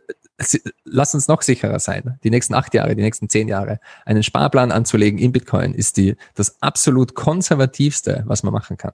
lass 0.84 1.14
uns 1.14 1.28
noch 1.28 1.43
sicherer 1.43 1.78
sein, 1.78 2.18
die 2.24 2.32
nächsten 2.32 2.56
acht 2.56 2.74
Jahre, 2.74 2.95
die 2.95 3.04
nächsten 3.04 3.30
zehn 3.30 3.47
Jahre, 3.47 3.80
einen 4.04 4.24
Sparplan 4.24 4.72
anzulegen 4.72 5.20
in 5.20 5.32
Bitcoin 5.32 5.76
ist 5.76 5.97
die, 5.97 6.16
das 6.34 6.60
absolut 6.62 7.14
konservativste, 7.14 8.24
was 8.26 8.41
man 8.41 8.51
machen 8.51 8.78
kann. 8.78 8.93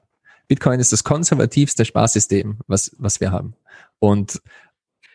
Bitcoin 0.50 0.80
ist 0.80 0.92
das 0.92 1.04
konservativste 1.04 1.86
Sparsystem, 1.86 2.58
was, 2.68 2.92
was 2.98 3.22
wir 3.22 3.32
haben. 3.32 3.54
Und 4.00 4.42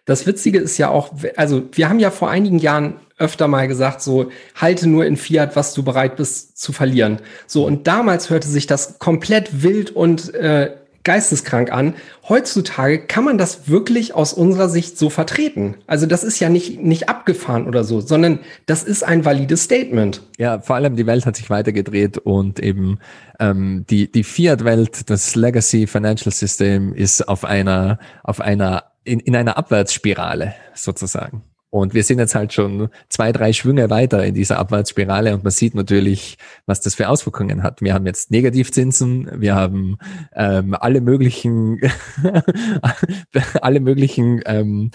das 0.05 0.27
Witzige 0.27 0.59
ist 0.59 0.77
ja 0.77 0.91
auch, 0.91 1.13
also 1.37 1.65
wir 1.73 1.89
haben 1.89 1.99
ja 1.99 2.11
vor 2.11 2.29
einigen 2.31 2.59
Jahren 2.59 3.01
öfter 3.17 3.49
mal 3.49 3.69
gesagt, 3.69 4.03
so 4.03 4.31
halte 4.55 4.89
nur 4.89 5.07
in 5.07 5.17
Fiat, 5.17 5.57
was 5.57 5.73
du 5.73 5.83
bereit 5.83 6.17
bist 6.17 6.59
zu 6.59 6.73
verlieren. 6.73 7.21
So 7.47 7.67
und 7.67 7.87
damals 7.87 8.29
hörte 8.29 8.49
sich 8.49 8.67
das 8.67 8.99
komplett 8.99 9.63
wild 9.63 9.91
und 9.91 10.35
äh, 10.35 10.77
geisteskrank 11.05 11.71
an. 11.71 11.95
Heutzutage 12.29 13.07
kann 13.07 13.25
man 13.25 13.39
das 13.39 13.69
wirklich 13.69 14.15
aus 14.15 14.33
unserer 14.33 14.69
Sicht 14.69 14.99
so 14.99 15.11
vertreten. 15.11 15.77
Also 15.87 16.07
das 16.07 16.25
ist 16.25 16.41
ja 16.41 16.49
nicht, 16.49 16.83
nicht 16.83 17.09
abgefahren 17.09 17.67
oder 17.67 17.85
so, 17.85 18.01
sondern 18.01 18.41
das 18.67 18.83
ist 18.83 19.03
ein 19.05 19.25
valides 19.25 19.65
Statement. 19.65 20.23
Ja, 20.39 20.59
vor 20.59 20.77
allem 20.77 20.97
die 20.97 21.07
Welt 21.07 21.27
hat 21.27 21.37
sich 21.37 21.51
weitergedreht 21.51 22.19
und 22.19 22.59
eben 22.59 22.99
ähm, 23.39 23.85
die, 23.89 24.11
die 24.11 24.25
Fiat-Welt, 24.25 25.11
das 25.11 25.35
Legacy 25.35 25.87
Financial 25.87 26.33
System 26.33 26.95
ist 26.95 27.29
auf 27.29 27.45
einer, 27.45 27.99
auf 28.23 28.41
einer, 28.41 28.85
in, 29.05 29.21
in 29.21 29.37
einer 29.37 29.57
Abwärtsspirale 29.57 30.55
sozusagen. 30.75 31.43
Und 31.75 31.93
wir 31.93 32.05
sind 32.05 32.21
jetzt 32.21 32.37
halt 32.37 32.53
schon 32.53 32.89
zwei, 33.09 33.33
drei 33.33 33.53
Schwünge 33.53 33.91
weiter 33.91 34.25
in 34.25 34.33
dieser 34.33 34.61
Abwärtsspirale 34.61 35.35
und 35.35 35.43
man 35.43 35.51
sieht 35.51 35.75
natürlich, 35.75 36.39
was 36.67 36.81
das 36.81 36.95
für 36.95 37.09
Auswirkungen 37.09 37.65
hat. 37.65 37.83
Wir 37.83 37.95
haben 37.95 38.07
jetzt 38.07 38.31
Negativzinsen, 38.31 39.29
wir 39.41 39.57
haben 39.57 39.99
ähm, 40.37 40.77
alle 40.79 41.01
möglichen, 41.01 41.81
alle 43.61 43.81
möglichen 43.81 44.41
ähm, 44.47 44.93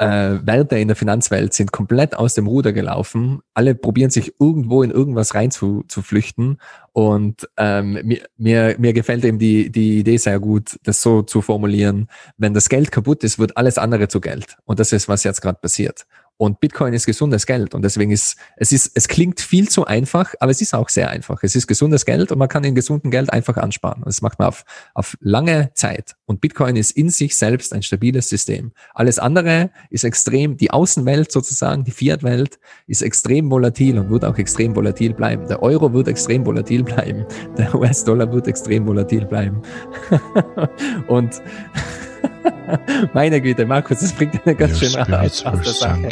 äh, 0.00 0.46
Werte 0.46 0.78
in 0.78 0.88
der 0.88 0.96
Finanzwelt 0.96 1.52
sind 1.52 1.72
komplett 1.72 2.16
aus 2.16 2.34
dem 2.34 2.46
Ruder 2.46 2.72
gelaufen. 2.72 3.40
Alle 3.52 3.74
probieren 3.74 4.08
sich 4.08 4.34
irgendwo 4.40 4.82
in 4.82 4.90
irgendwas 4.90 5.34
rein 5.34 5.50
zu, 5.50 5.84
zu 5.88 6.00
flüchten. 6.00 6.56
Und 6.92 7.48
ähm, 7.58 8.00
mir, 8.02 8.22
mir, 8.38 8.76
mir 8.78 8.92
gefällt 8.94 9.24
eben 9.26 9.38
die, 9.38 9.70
die 9.70 9.98
Idee 9.98 10.16
sehr 10.16 10.40
gut, 10.40 10.78
das 10.84 11.02
so 11.02 11.20
zu 11.20 11.42
formulieren. 11.42 12.08
Wenn 12.38 12.54
das 12.54 12.70
Geld 12.70 12.90
kaputt 12.90 13.22
ist, 13.24 13.38
wird 13.38 13.58
alles 13.58 13.76
andere 13.76 14.08
zu 14.08 14.22
Geld. 14.22 14.56
Und 14.64 14.80
das 14.80 14.92
ist, 14.92 15.06
was 15.06 15.22
jetzt 15.22 15.42
gerade 15.42 15.58
passiert. 15.60 16.06
Und 16.40 16.58
Bitcoin 16.58 16.94
ist 16.94 17.04
gesundes 17.04 17.44
Geld. 17.44 17.74
Und 17.74 17.82
deswegen 17.82 18.12
ist, 18.12 18.38
es 18.56 18.72
ist, 18.72 18.92
es 18.94 19.08
klingt 19.08 19.42
viel 19.42 19.68
zu 19.68 19.84
einfach, 19.84 20.32
aber 20.40 20.50
es 20.50 20.62
ist 20.62 20.72
auch 20.72 20.88
sehr 20.88 21.10
einfach. 21.10 21.42
Es 21.42 21.54
ist 21.54 21.66
gesundes 21.66 22.06
Geld 22.06 22.32
und 22.32 22.38
man 22.38 22.48
kann 22.48 22.64
in 22.64 22.74
gesundem 22.74 23.10
Geld 23.10 23.30
einfach 23.30 23.58
ansparen. 23.58 23.98
Und 23.98 24.06
das 24.06 24.22
macht 24.22 24.38
man 24.38 24.48
auf, 24.48 24.64
auf 24.94 25.18
lange 25.20 25.70
Zeit. 25.74 26.16
Und 26.24 26.40
Bitcoin 26.40 26.76
ist 26.76 26.92
in 26.92 27.10
sich 27.10 27.36
selbst 27.36 27.74
ein 27.74 27.82
stabiles 27.82 28.30
System. 28.30 28.72
Alles 28.94 29.18
andere 29.18 29.68
ist 29.90 30.04
extrem, 30.04 30.56
die 30.56 30.70
Außenwelt 30.70 31.30
sozusagen, 31.30 31.84
die 31.84 31.90
Fiat-Welt 31.90 32.58
ist 32.86 33.02
extrem 33.02 33.50
volatil 33.50 33.98
und 33.98 34.08
wird 34.08 34.24
auch 34.24 34.38
extrem 34.38 34.74
volatil 34.74 35.12
bleiben. 35.12 35.46
Der 35.46 35.62
Euro 35.62 35.92
wird 35.92 36.08
extrem 36.08 36.46
volatil 36.46 36.84
bleiben. 36.84 37.26
Der 37.58 37.74
US-Dollar 37.74 38.32
wird 38.32 38.48
extrem 38.48 38.86
volatil 38.86 39.26
bleiben. 39.26 39.60
und 41.08 41.42
Meine 43.14 43.40
Güte, 43.40 43.66
Markus, 43.66 44.00
das 44.00 44.12
bringt 44.12 44.40
eine 44.44 44.54
ganz 44.54 44.78
schön 44.78 44.94
raus 44.94 45.44
aus 45.44 45.60
der 45.62 45.72
Sache. 45.72 46.08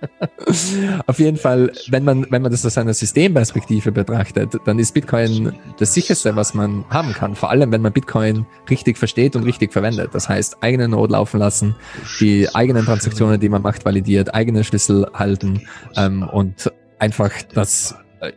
Auf 1.06 1.18
jeden 1.18 1.36
Fall, 1.36 1.72
wenn 1.88 2.04
man, 2.04 2.26
wenn 2.30 2.42
man 2.42 2.52
das 2.52 2.64
aus 2.64 2.78
einer 2.78 2.94
Systemperspektive 2.94 3.92
betrachtet, 3.92 4.54
dann 4.64 4.78
ist 4.78 4.92
Bitcoin 4.94 5.52
das 5.78 5.94
sicherste, 5.94 6.36
was 6.36 6.54
man 6.54 6.84
haben 6.90 7.12
kann. 7.12 7.34
Vor 7.34 7.50
allem, 7.50 7.72
wenn 7.72 7.82
man 7.82 7.92
Bitcoin 7.92 8.46
richtig 8.70 8.96
versteht 8.96 9.36
und 9.36 9.42
richtig 9.42 9.72
verwendet. 9.72 10.10
Das 10.12 10.28
heißt, 10.28 10.58
eigene 10.62 10.88
Node 10.88 11.12
laufen 11.12 11.38
lassen, 11.38 11.74
die 12.20 12.48
eigenen 12.54 12.84
Transaktionen, 12.84 13.40
die 13.40 13.48
man 13.48 13.62
macht, 13.62 13.84
validiert, 13.84 14.34
eigene 14.34 14.64
Schlüssel 14.64 15.06
halten 15.14 15.66
ähm, 15.96 16.22
und 16.22 16.72
einfach 16.98 17.32
das 17.54 17.96
äh, 18.20 18.32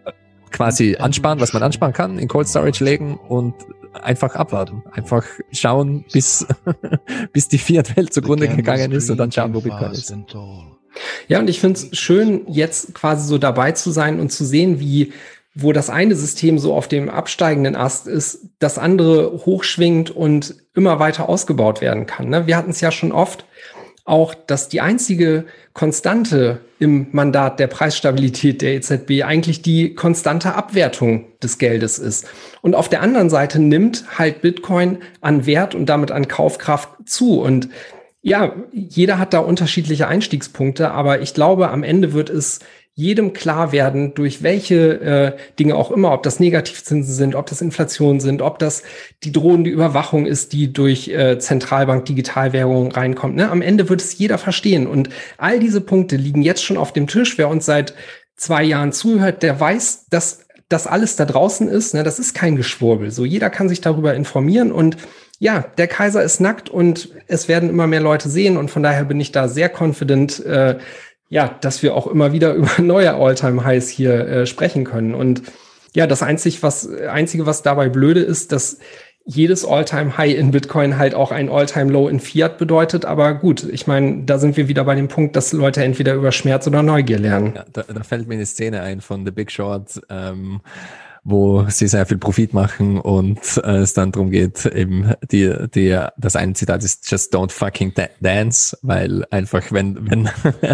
quasi 0.51 0.97
ansparen, 0.97 1.39
was 1.39 1.53
man 1.53 1.63
ansparen 1.63 1.93
kann, 1.93 2.19
in 2.19 2.27
Cold 2.27 2.47
Storage 2.47 2.83
legen 2.83 3.17
und 3.17 3.53
einfach 3.93 4.35
abwarten. 4.35 4.83
Einfach 4.91 5.25
schauen, 5.51 6.05
bis, 6.11 6.45
bis 7.33 7.47
die 7.47 7.57
Fiat-Welt 7.57 8.13
zugrunde 8.13 8.47
gegangen 8.47 8.91
ist 8.91 9.09
und 9.09 9.17
dann 9.17 9.31
schauen, 9.31 9.53
wo 9.53 9.61
Bitcoin 9.61 9.91
ist. 9.91 10.13
Ja, 11.27 11.39
und 11.39 11.49
ich 11.49 11.59
finde 11.59 11.79
es 11.79 11.97
schön, 11.97 12.41
jetzt 12.47 12.93
quasi 12.93 13.27
so 13.27 13.37
dabei 13.37 13.71
zu 13.71 13.91
sein 13.91 14.19
und 14.19 14.31
zu 14.31 14.45
sehen, 14.45 14.79
wie 14.79 15.13
wo 15.53 15.73
das 15.73 15.89
eine 15.89 16.15
System 16.15 16.59
so 16.59 16.73
auf 16.73 16.87
dem 16.87 17.09
absteigenden 17.09 17.75
Ast 17.75 18.07
ist, 18.07 18.47
das 18.59 18.77
andere 18.77 19.45
hochschwingt 19.45 20.09
und 20.09 20.55
immer 20.73 20.99
weiter 20.99 21.27
ausgebaut 21.27 21.81
werden 21.81 22.05
kann. 22.05 22.29
Ne? 22.29 22.47
Wir 22.47 22.55
hatten 22.55 22.71
es 22.71 22.79
ja 22.79 22.91
schon 22.91 23.11
oft 23.11 23.45
auch, 24.11 24.35
dass 24.35 24.67
die 24.67 24.81
einzige 24.81 25.45
Konstante 25.73 26.59
im 26.79 27.07
Mandat 27.11 27.59
der 27.61 27.67
Preisstabilität 27.67 28.61
der 28.61 28.73
EZB 28.73 29.23
eigentlich 29.23 29.61
die 29.61 29.95
konstante 29.95 30.53
Abwertung 30.53 31.25
des 31.41 31.57
Geldes 31.57 31.97
ist. 31.97 32.27
Und 32.61 32.75
auf 32.75 32.89
der 32.89 33.01
anderen 33.01 33.29
Seite 33.29 33.59
nimmt 33.59 34.03
halt 34.19 34.41
Bitcoin 34.41 34.97
an 35.21 35.45
Wert 35.45 35.75
und 35.75 35.85
damit 35.87 36.11
an 36.11 36.27
Kaufkraft 36.27 36.89
zu. 37.05 37.39
Und 37.39 37.69
ja, 38.21 38.53
jeder 38.73 39.17
hat 39.17 39.33
da 39.33 39.39
unterschiedliche 39.39 40.09
Einstiegspunkte, 40.09 40.91
aber 40.91 41.21
ich 41.21 41.33
glaube, 41.33 41.69
am 41.69 41.83
Ende 41.83 42.11
wird 42.11 42.29
es 42.29 42.59
jedem 42.93 43.33
klar 43.33 43.71
werden, 43.71 44.13
durch 44.13 44.43
welche 44.43 45.01
äh, 45.01 45.37
Dinge 45.57 45.75
auch 45.75 45.91
immer, 45.91 46.11
ob 46.11 46.23
das 46.23 46.39
Negativzinsen 46.39 47.13
sind, 47.13 47.35
ob 47.35 47.45
das 47.45 47.61
Inflation 47.61 48.19
sind, 48.19 48.41
ob 48.41 48.59
das 48.59 48.83
die 49.23 49.31
drohende 49.31 49.69
Überwachung 49.69 50.25
ist, 50.25 50.51
die 50.51 50.73
durch 50.73 51.07
äh, 51.07 51.39
Zentralbank 51.39 52.05
Digitalwährungen 52.05 52.91
reinkommt. 52.91 53.35
Ne? 53.35 53.49
Am 53.49 53.61
Ende 53.61 53.87
wird 53.87 54.01
es 54.01 54.17
jeder 54.17 54.37
verstehen. 54.37 54.87
Und 54.87 55.09
all 55.37 55.59
diese 55.59 55.81
Punkte 55.81 56.17
liegen 56.17 56.41
jetzt 56.41 56.63
schon 56.63 56.77
auf 56.77 56.91
dem 56.91 57.07
Tisch. 57.07 57.37
Wer 57.37 57.47
uns 57.47 57.65
seit 57.65 57.93
zwei 58.35 58.63
Jahren 58.63 58.91
zuhört, 58.91 59.41
der 59.41 59.57
weiß, 59.57 60.07
dass 60.09 60.45
das 60.67 60.87
alles 60.87 61.15
da 61.15 61.25
draußen 61.25 61.69
ist. 61.69 61.93
Ne? 61.93 62.03
Das 62.03 62.19
ist 62.19 62.33
kein 62.33 62.57
Geschwurbel. 62.57 63.11
So 63.11 63.23
jeder 63.23 63.49
kann 63.49 63.69
sich 63.69 63.81
darüber 63.81 64.13
informieren 64.15 64.71
und 64.71 64.97
ja, 65.39 65.65
der 65.79 65.87
Kaiser 65.87 66.21
ist 66.21 66.39
nackt 66.39 66.69
und 66.69 67.09
es 67.25 67.47
werden 67.47 67.67
immer 67.67 67.87
mehr 67.87 67.99
Leute 67.99 68.29
sehen 68.29 68.57
und 68.57 68.69
von 68.69 68.83
daher 68.83 69.05
bin 69.05 69.19
ich 69.19 69.31
da 69.31 69.47
sehr 69.47 69.71
confident, 69.75 70.45
äh, 70.45 70.77
ja, 71.31 71.55
dass 71.61 71.81
wir 71.81 71.95
auch 71.95 72.05
immer 72.05 72.33
wieder 72.33 72.53
über 72.53 72.79
neue 72.79 73.15
All-Time-Highs 73.15 73.89
hier 73.89 74.13
äh, 74.27 74.45
sprechen 74.45 74.83
können. 74.83 75.15
Und 75.15 75.41
ja, 75.95 76.05
das 76.05 76.21
einzig, 76.21 76.61
was, 76.61 76.87
einzige, 76.87 77.47
was 77.47 77.63
dabei 77.63 77.89
blöde 77.89 78.19
ist, 78.19 78.51
dass 78.51 78.77
jedes 79.23 79.65
All-Time-High 79.65 80.35
in 80.35 80.51
Bitcoin 80.51 80.97
halt 80.97 81.15
auch 81.15 81.31
ein 81.31 81.49
All-Time-Low 81.49 82.09
in 82.09 82.19
Fiat 82.19 82.57
bedeutet. 82.57 83.05
Aber 83.05 83.33
gut, 83.33 83.63
ich 83.63 83.87
meine, 83.87 84.23
da 84.25 84.39
sind 84.39 84.57
wir 84.57 84.67
wieder 84.67 84.83
bei 84.83 84.95
dem 84.95 85.07
Punkt, 85.07 85.35
dass 85.35 85.53
Leute 85.53 85.83
entweder 85.83 86.15
über 86.15 86.31
Schmerz 86.31 86.67
oder 86.67 86.83
Neugier 86.83 87.19
lernen. 87.19 87.53
Ja, 87.55 87.65
da, 87.71 87.83
da 87.83 88.03
fällt 88.03 88.27
mir 88.27 88.35
eine 88.35 88.45
Szene 88.45 88.81
ein 88.81 88.99
von 88.99 89.25
The 89.25 89.31
Big 89.31 89.51
Short. 89.51 90.01
Ähm 90.09 90.61
wo 91.23 91.65
sie 91.69 91.87
sehr 91.87 92.05
viel 92.07 92.17
Profit 92.17 92.53
machen 92.53 92.99
und 92.99 93.39
äh, 93.63 93.77
es 93.77 93.93
dann 93.93 94.11
darum 94.11 94.31
geht, 94.31 94.65
eben 94.65 95.13
die, 95.31 95.53
die, 95.73 95.99
das 96.17 96.35
eine 96.35 96.53
Zitat 96.53 96.83
ist 96.83 97.09
just 97.11 97.33
don't 97.35 97.51
fucking 97.51 97.93
dance, 98.19 98.75
weil 98.81 99.25
einfach, 99.29 99.71
wenn, 99.71 100.09
wenn, 100.09 100.29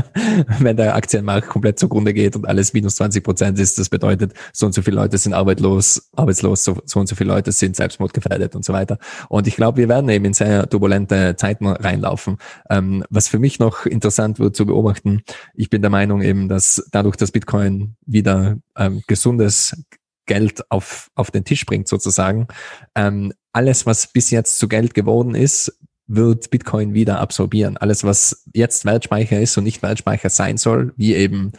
wenn 0.60 0.78
der 0.78 0.96
Aktienmarkt 0.96 1.50
komplett 1.50 1.80
zugrunde 1.80 2.14
geht 2.14 2.38
und 2.38 2.48
alles 2.48 2.74
minus 2.74 2.96
20 2.96 3.24
Prozent 3.24 3.60
ist, 3.60 3.78
das 3.78 3.90
bedeutet, 3.90 4.34
so 4.54 4.66
und 4.66 4.74
so 4.74 4.82
viele 4.82 4.96
Leute 4.96 5.18
sind 5.18 5.34
arbeitslos, 5.34 6.10
arbeitslos, 6.16 6.64
so, 6.64 6.78
so 6.86 7.02
und 7.02 7.08
so 7.08 7.16
viele 7.16 7.34
Leute 7.34 7.52
sind 7.52 7.76
selbstmordgefährdet 7.76 8.56
und 8.56 8.64
so 8.64 8.72
weiter. 8.72 9.00
Und 9.28 9.48
ich 9.48 9.58
glaube, 9.58 9.78
wir 9.80 9.90
werden 9.90 10.10
eben 10.10 10.26
in 10.26 10.34
sehr 10.34 10.70
turbulente 10.70 11.36
Zeiten 11.36 11.68
reinlaufen. 11.68 12.38
Ähm, 12.70 13.04
was 13.10 13.28
für 13.28 13.40
mich 13.40 13.60
noch 13.60 13.86
interessant 13.86 14.40
wird 14.40 14.56
zu 14.56 14.66
beobachten, 14.66 15.24
ich 15.56 15.70
bin 15.70 15.82
der 15.82 15.92
Meinung 15.92 16.22
eben, 16.22 16.48
dass 16.48 16.88
dadurch, 16.92 17.18
dass 17.18 17.32
Bitcoin 17.32 17.98
wieder 18.06 18.58
ähm, 18.78 19.02
gesundes 19.08 19.76
Geld 20.28 20.70
auf, 20.70 21.10
auf 21.16 21.32
den 21.32 21.44
Tisch 21.44 21.66
bringt 21.66 21.88
sozusagen. 21.88 22.48
Ähm, 22.96 23.34
alles, 23.54 23.86
was 23.86 24.08
bis 24.08 24.30
jetzt 24.30 24.60
zu 24.60 24.68
Geld 24.68 24.94
geworden 24.94 25.34
ist, 25.34 25.80
wird 26.08 26.50
Bitcoin 26.52 26.94
wieder 26.94 27.20
absorbieren. 27.20 27.78
Alles, 27.78 28.04
was 28.04 28.46
jetzt 28.54 28.86
Wertspeicher 28.86 29.40
ist 29.42 29.58
und 29.58 29.64
nicht 29.64 29.82
Wertspeicher 29.82 30.30
sein 30.30 30.58
soll, 30.58 30.94
wie 30.96 31.16
eben 31.16 31.52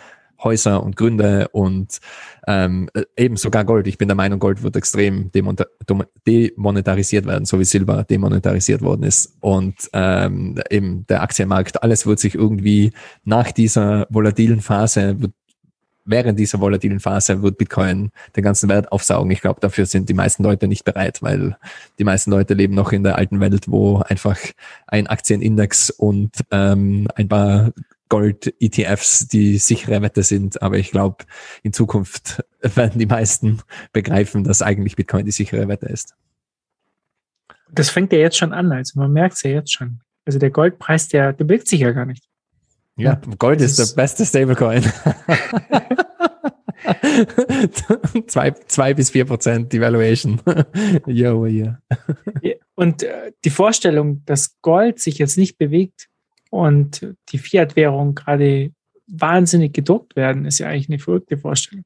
Häuser 0.43 0.83
und 0.83 0.97
Gründe 0.97 1.49
und 1.49 1.99
ähm, 2.47 2.89
eben 3.16 3.37
sogar 3.37 3.64
Gold. 3.64 3.87
Ich 3.89 3.99
bin 3.99 4.09
der 4.09 4.14
Meinung, 4.14 4.39
Gold 4.39 4.62
wird 4.62 4.77
extrem 4.77 5.31
demonetarisiert 5.33 7.27
werden, 7.27 7.45
so 7.45 7.59
wie 7.59 7.64
Silber 7.64 8.05
demonetarisiert 8.05 8.81
worden 8.81 9.03
ist. 9.03 9.37
Und 9.41 9.75
ähm, 9.93 10.61
eben 10.71 11.07
der 11.09 11.23
Aktienmarkt, 11.23 11.83
alles 11.83 12.07
wird 12.07 12.21
sich 12.21 12.37
irgendwie 12.37 12.93
nach 13.25 13.51
dieser 13.51 14.07
volatilen 14.11 14.61
Phase, 14.61 15.21
wird 15.21 15.33
während 16.09 16.39
dieser 16.39 16.61
volatilen 16.61 17.01
Phase 17.01 17.43
wird 17.43 17.59
Bitcoin 17.59 18.11
den 18.35 18.43
ganzen 18.43 18.69
Wert 18.69 18.91
aufsaugen. 18.91 19.31
Ich 19.31 19.41
glaube, 19.41 19.61
dafür 19.61 19.87
sind 19.87 20.09
die 20.09 20.15
meisten 20.15 20.43
Leute 20.43 20.67
nicht 20.67 20.85
bereit, 20.85 21.23
weil 21.23 21.57
die 21.99 22.05
meisten 22.05 22.31
Leute 22.31 22.55
leben 22.55 22.75
noch 22.75 22.93
in 22.93 23.05
der 23.05 23.17
alten 23.17 23.41
Welt, 23.41 23.69
wo 23.69 23.99
einfach 23.99 24.39
ein 24.87 25.07
Aktienindex 25.07 25.91
und 25.91 26.33
ähm, 26.51 27.09
ein 27.15 27.29
paar 27.29 27.73
Gold-ETFs 28.09 29.29
die 29.29 29.59
sichere 29.59 30.01
Wette 30.01 30.23
sind. 30.23 30.63
Aber 30.63 30.79
ich 30.79 30.91
glaube, 30.91 31.25
in 31.63 31.73
Zukunft 31.73 32.43
werden 32.63 32.99
die 32.99 33.07
meisten 33.07 33.61
begreifen, 33.93 34.45
dass 34.45 34.63
eigentlich 34.63 34.97
Bitcoin 34.97 35.27
die 35.27 35.33
sichere 35.33 35.69
Wette 35.69 35.87
ist. 35.87 36.15
Das 37.71 37.91
fängt 37.91 38.13
ja 38.13 38.19
jetzt 38.19 38.39
schon 38.39 38.55
an, 38.55 38.73
also 38.73 38.99
man 38.99 39.13
merkt 39.13 39.35
es 39.35 39.43
ja 39.43 39.51
jetzt 39.51 39.73
schon. 39.75 40.01
Also 40.25 40.39
der 40.39 40.51
Goldpreis, 40.51 41.09
der, 41.09 41.35
der 41.35 41.45
bewegt 41.45 41.69
sich 41.69 41.81
ja 41.81 41.93
gar 41.93 42.07
nicht. 42.07 42.25
Ja, 42.99 43.21
Gold 43.39 43.61
ist, 43.61 43.79
ist 43.79 43.97
der 43.97 44.03
beste 44.03 44.27
Stablecoin. 44.27 44.83
zwei, 48.27 48.51
zwei 48.67 48.95
bis 48.95 49.11
vier 49.11 49.25
Prozent 49.25 49.73
Devaluation 49.73 50.41
year 51.07 51.37
over 51.37 51.49
year. 51.49 51.81
Und 52.75 53.03
äh, 53.05 53.33
die 53.45 53.51
Vorstellung, 53.51 54.25
dass 54.25 54.61
Gold 54.63 54.99
sich 55.01 55.19
jetzt 55.19 55.39
nicht 55.39 55.59
bewegt 55.59 56.09
und 56.51 57.15
die 57.31 57.39
Fiat-Währung 57.39 58.15
gerade 58.15 58.73
wahnsinnig 59.07 59.73
gedruckt 59.73 60.17
werden, 60.17 60.45
ist 60.45 60.59
ja 60.59 60.69
eigentlich 60.69 60.89
eine 60.89 60.99
verrückte 60.99 61.39
Vorstellung 61.39 61.85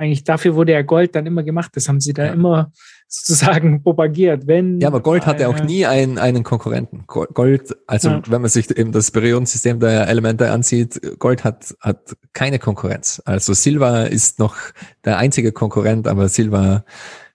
eigentlich 0.00 0.24
dafür 0.24 0.54
wurde 0.54 0.72
ja 0.72 0.82
Gold 0.82 1.14
dann 1.14 1.26
immer 1.26 1.42
gemacht. 1.42 1.72
Das 1.74 1.88
haben 1.88 2.00
sie 2.00 2.14
da 2.14 2.26
ja. 2.26 2.32
immer 2.32 2.72
sozusagen 3.06 3.82
propagiert. 3.82 4.46
Wenn 4.46 4.80
ja, 4.80 4.88
aber 4.88 5.00
Gold 5.00 5.26
hatte 5.26 5.48
auch 5.48 5.60
nie 5.62 5.84
einen, 5.84 6.16
einen 6.16 6.42
Konkurrenten. 6.42 7.04
Gold, 7.06 7.76
also 7.86 8.08
ja. 8.08 8.22
wenn 8.26 8.40
man 8.40 8.50
sich 8.50 8.70
eben 8.76 8.92
das 8.92 9.10
Periodensystem 9.10 9.78
der 9.78 10.08
Elemente 10.08 10.50
ansieht, 10.50 11.18
Gold 11.18 11.44
hat, 11.44 11.74
hat 11.80 12.16
keine 12.32 12.58
Konkurrenz. 12.58 13.20
Also 13.26 13.52
Silber 13.52 14.08
ist 14.08 14.38
noch 14.38 14.56
der 15.04 15.18
einzige 15.18 15.52
Konkurrent, 15.52 16.08
aber 16.08 16.28
Silber 16.28 16.84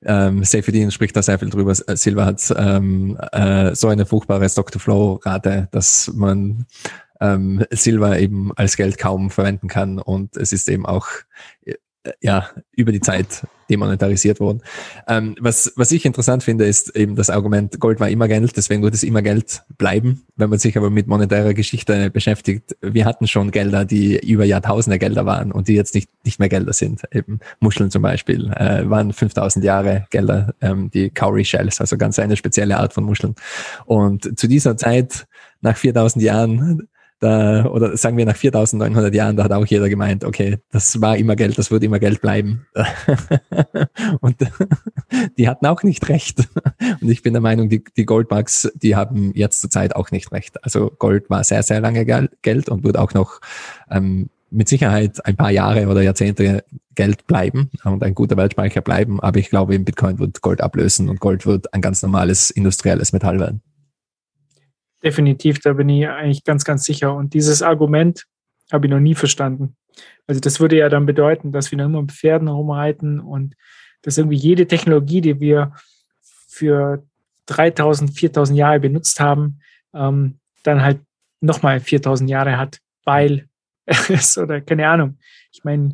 ähm, 0.03 0.43
Safety 0.43 0.89
spricht 0.91 1.16
da 1.16 1.22
sehr 1.22 1.38
viel 1.38 1.49
drüber. 1.49 1.76
Silber 1.76 2.26
hat 2.26 2.53
ähm, 2.57 3.18
äh, 3.32 3.76
so 3.76 3.89
eine 3.89 4.05
furchtbare 4.05 4.49
Stock-to-Flow-Rate, 4.49 5.68
dass 5.72 6.11
man 6.16 6.66
ähm, 7.22 7.63
Silber 7.70 8.20
eben 8.20 8.51
als 8.55 8.76
Geld 8.76 8.97
kaum 8.97 9.30
verwenden 9.30 9.68
kann 9.68 9.99
und 9.99 10.36
es 10.38 10.51
ist 10.51 10.70
eben 10.70 10.86
auch 10.86 11.07
ja, 12.22 12.49
über 12.72 12.91
die 12.91 13.01
Zeit 13.01 13.45
demonetarisiert 13.70 14.39
worden. 14.39 14.62
Ähm, 15.08 15.36
was, 15.39 15.74
was 15.76 15.91
ich 15.91 16.06
interessant 16.06 16.43
finde, 16.43 16.66
ist 16.66 16.95
eben 16.95 17.16
das 17.16 17.30
Argument, 17.30 17.80
Gold 17.80 17.99
war 17.99 18.10
immer 18.10 18.28
Geld, 18.28 18.56
deswegen 18.56 18.84
wird 18.84 18.93
es 18.93 19.03
immer 19.03 19.22
Geld 19.22 19.64
bleiben. 19.78 20.24
Wenn 20.36 20.49
man 20.49 20.60
sich 20.60 20.78
aber 20.78 20.89
mit 20.89 21.08
monetärer 21.08 21.53
Geschichte 21.53 22.12
beschäftigt, 22.12 22.76
wir 22.82 23.06
hatten 23.06 23.28
schon 23.28 23.51
Gelder, 23.51 23.86
die 23.86 24.18
über 24.20 24.45
Jahrtausende 24.45 24.99
Gelder 24.99 25.26
waren 25.26 25.51
und 25.51 25.68
die 25.68 25.74
jetzt 25.74 25.95
nicht, 25.95 26.10
nicht 26.24 26.39
mehr 26.39 26.49
Gelder 26.49 26.74
sind. 26.74 27.01
Eben 27.12 27.39
Muscheln 27.60 27.89
zum 27.89 28.01
Beispiel 28.01 28.51
äh, 28.53 28.88
waren 28.89 29.14
5000 29.14 29.66
Jahre 29.66 30.06
Gelder, 30.12 30.53
ähm, 30.62 30.91
die 30.91 31.10
Cowrie 31.10 31.45
Shells, 31.45 31.82
also 31.82 31.97
ganz 31.97 32.20
eine 32.20 32.38
spezielle 32.38 32.78
Art 32.78 32.93
von 32.93 33.03
Muscheln. 33.03 33.36
Und 33.86 34.38
zu 34.38 34.47
dieser 34.47 34.78
Zeit, 34.78 35.26
nach 35.62 35.78
4000 35.78 36.24
Jahren, 36.24 36.88
da, 37.26 37.65
oder 37.65 37.97
sagen 37.97 38.17
wir 38.17 38.26
nach 38.26 38.36
4900 38.36 39.13
Jahren, 39.13 39.36
da 39.36 39.43
hat 39.43 39.51
auch 39.51 39.65
jeder 39.65 39.89
gemeint, 39.89 40.23
okay, 40.23 40.59
das 40.71 41.01
war 41.01 41.17
immer 41.17 41.36
Geld, 41.36 41.57
das 41.57 41.71
wird 41.71 41.84
immer 41.84 41.99
Geld 41.99 42.21
bleiben. 42.21 42.65
und 44.21 44.36
die 45.38 45.49
hatten 45.49 45.65
auch 45.65 45.84
nicht 45.84 46.07
recht. 46.07 46.47
Und 47.01 47.09
ich 47.09 47.23
bin 47.23 47.34
der 47.34 47.41
Meinung, 47.41 47.69
die, 47.69 47.84
die 47.97 48.05
Goldbugs, 48.05 48.71
die 48.76 48.95
haben 48.95 49.32
jetzt 49.34 49.61
zur 49.61 49.69
Zeit 49.69 49.95
auch 49.95 50.11
nicht 50.11 50.32
recht. 50.32 50.63
Also 50.63 50.91
Gold 50.97 51.30
war 51.30 51.43
sehr, 51.43 51.63
sehr 51.63 51.82
lange 51.82 52.05
Geld 52.41 52.69
und 52.69 52.84
wird 52.84 52.97
auch 52.97 53.13
noch 53.13 53.41
ähm, 53.89 54.30
mit 54.51 54.69
Sicherheit 54.69 55.26
ein 55.26 55.36
paar 55.36 55.51
Jahre 55.51 55.88
oder 55.88 56.01
Jahrzehnte 56.01 56.63
Geld 56.93 57.28
bleiben 57.28 57.69
und 57.84 58.03
ein 58.03 58.15
guter 58.15 58.38
Weltspeicher 58.38 58.82
bleiben. 58.82 59.19
Aber 59.19 59.39
ich 59.39 59.49
glaube, 59.49 59.78
Bitcoin 59.80 60.19
wird 60.19 60.41
Gold 60.41 60.61
ablösen 60.61 61.09
und 61.09 61.19
Gold 61.19 61.45
wird 61.45 61.73
ein 61.73 61.82
ganz 61.82 62.01
normales 62.01 62.51
industrielles 62.51 63.11
Metall 63.11 63.39
werden. 63.39 63.61
Definitiv, 65.06 65.60
da 65.60 65.74
bin 65.74 65.88
ich 65.88 66.08
eigentlich 66.08 66.43
ganz, 66.43 66.66
ganz 66.66 66.84
sicher. 66.84 67.14
Und 67.14 67.36
dieses 67.36 67.62
Argument 67.62 68.26
habe 68.72 68.88
ich 68.88 68.91
noch 68.91 68.99
nie 68.99 69.14
verstanden. 69.14 69.78
Also 70.26 70.41
das 70.41 70.60
würde 70.60 70.78
ja 70.78 70.89
dann 70.89 71.06
bedeuten, 71.06 71.51
dass 71.51 71.70
wir 71.70 71.78
noch 71.78 71.86
immer 71.86 72.01
mit 72.01 72.12
Pferden 72.12 72.47
rumreiten 72.47 73.20
und 73.20 73.56
dass 74.01 74.18
irgendwie 74.18 74.38
jede 74.38 74.68
Technologie, 74.68 75.22
die 75.22 75.39
wir 75.39 75.74
für 76.47 77.06
3000, 77.45 78.18
4000 78.18 78.58
Jahre 78.58 78.80
benutzt 78.80 79.20
haben, 79.20 79.60
ähm, 79.93 80.39
dann 80.64 80.82
halt 80.82 81.01
nochmal 81.39 81.80
4000 81.80 82.28
Jahre 82.28 82.58
hat, 82.58 82.80
weil 83.03 83.47
es 83.86 84.38
oder 84.38 84.62
keine 84.62 84.88
Ahnung. 84.88 85.20
Ich 85.51 85.64
meine, 85.64 85.91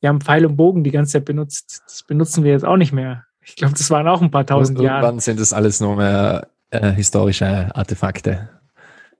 wir 0.00 0.08
haben 0.08 0.20
Pfeil 0.20 0.46
und 0.46 0.56
Bogen 0.56 0.82
die 0.82 0.90
ganze 0.90 1.12
Zeit 1.12 1.24
benutzt. 1.24 1.82
Das 1.86 2.02
benutzen 2.02 2.42
wir 2.42 2.52
jetzt 2.52 2.64
auch 2.64 2.76
nicht 2.76 2.92
mehr. 2.92 3.24
Ich 3.40 3.56
glaube, 3.56 3.74
das 3.74 3.90
waren 3.90 4.08
auch 4.08 4.20
ein 4.20 4.30
paar 4.30 4.46
tausend 4.46 4.80
Jahre. 4.80 5.04
Irgendwann 5.04 5.20
sind 5.20 5.40
das 5.40 5.52
alles 5.52 5.80
nur 5.80 5.96
mehr 5.96 6.48
äh, 6.70 6.92
historische 6.92 7.74
Artefakte. 7.74 8.48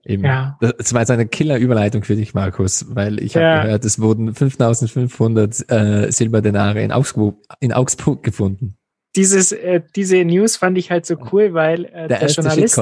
Eben. 0.05 0.23
Ja. 0.23 0.57
Das 0.61 0.93
war 0.93 1.01
jetzt 1.01 1.11
eine 1.11 1.27
Killer-Überleitung 1.27 2.03
für 2.03 2.15
dich, 2.15 2.33
Markus, 2.33 2.85
weil 2.89 3.21
ich 3.21 3.33
Ja. 3.33 3.55
habe 3.57 3.65
gehört, 3.65 3.85
es 3.85 3.99
wurden 3.99 4.33
5500 4.33 5.69
äh, 5.69 6.11
Silberdenare 6.11 6.81
in 6.81 6.91
Augsburg, 6.91 7.37
in 7.59 7.73
Augsburg 7.73 8.23
gefunden. 8.23 8.75
Dieses, 9.15 9.51
äh, 9.51 9.81
diese 9.95 10.23
News 10.23 10.55
fand 10.55 10.77
ich 10.77 10.91
halt 10.91 11.05
so 11.05 11.15
cool, 11.31 11.53
weil 11.53 11.85
äh, 11.85 12.07
Der 12.07 12.19
der, 12.19 12.27
Journalist, 12.29 12.77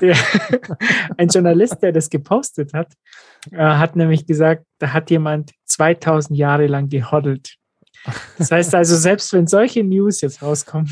der, 0.00 0.16
ein 1.18 1.28
Journalist, 1.28 1.82
der 1.82 1.92
das 1.92 2.08
gepostet 2.08 2.72
hat, 2.72 2.92
äh, 3.50 3.56
hat 3.58 3.96
nämlich 3.96 4.26
gesagt, 4.26 4.64
da 4.78 4.92
hat 4.92 5.10
jemand 5.10 5.50
2000 5.66 6.38
Jahre 6.38 6.66
lang 6.66 6.88
gehoddelt. 6.88 7.56
Das 8.38 8.50
heißt 8.50 8.74
also, 8.74 8.96
selbst 8.96 9.32
wenn 9.32 9.46
solche 9.48 9.82
News 9.82 10.20
jetzt 10.20 10.42
rauskommen, 10.42 10.88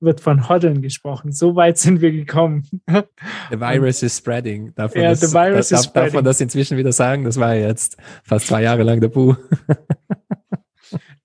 wird 0.00 0.20
von 0.20 0.48
Hoddeln 0.48 0.82
gesprochen. 0.82 1.32
So 1.32 1.56
weit 1.56 1.78
sind 1.78 2.00
wir 2.00 2.12
gekommen. 2.12 2.64
The 2.86 3.60
virus 3.60 4.02
is 4.02 4.16
spreading. 4.16 4.74
Darf 4.74 4.94
man, 4.94 5.04
Ja, 5.04 5.10
das, 5.10 5.20
the 5.20 5.32
virus 5.34 5.68
darf, 5.68 5.80
is 5.80 5.86
spreading. 5.86 6.24
das 6.24 6.40
inzwischen 6.40 6.76
wieder 6.76 6.92
sagen? 6.92 7.24
Das 7.24 7.38
war 7.38 7.54
jetzt 7.54 7.96
fast 8.22 8.46
zwei 8.46 8.62
Jahre 8.62 8.82
lang 8.82 9.00
der 9.00 9.08
Bu. 9.08 9.34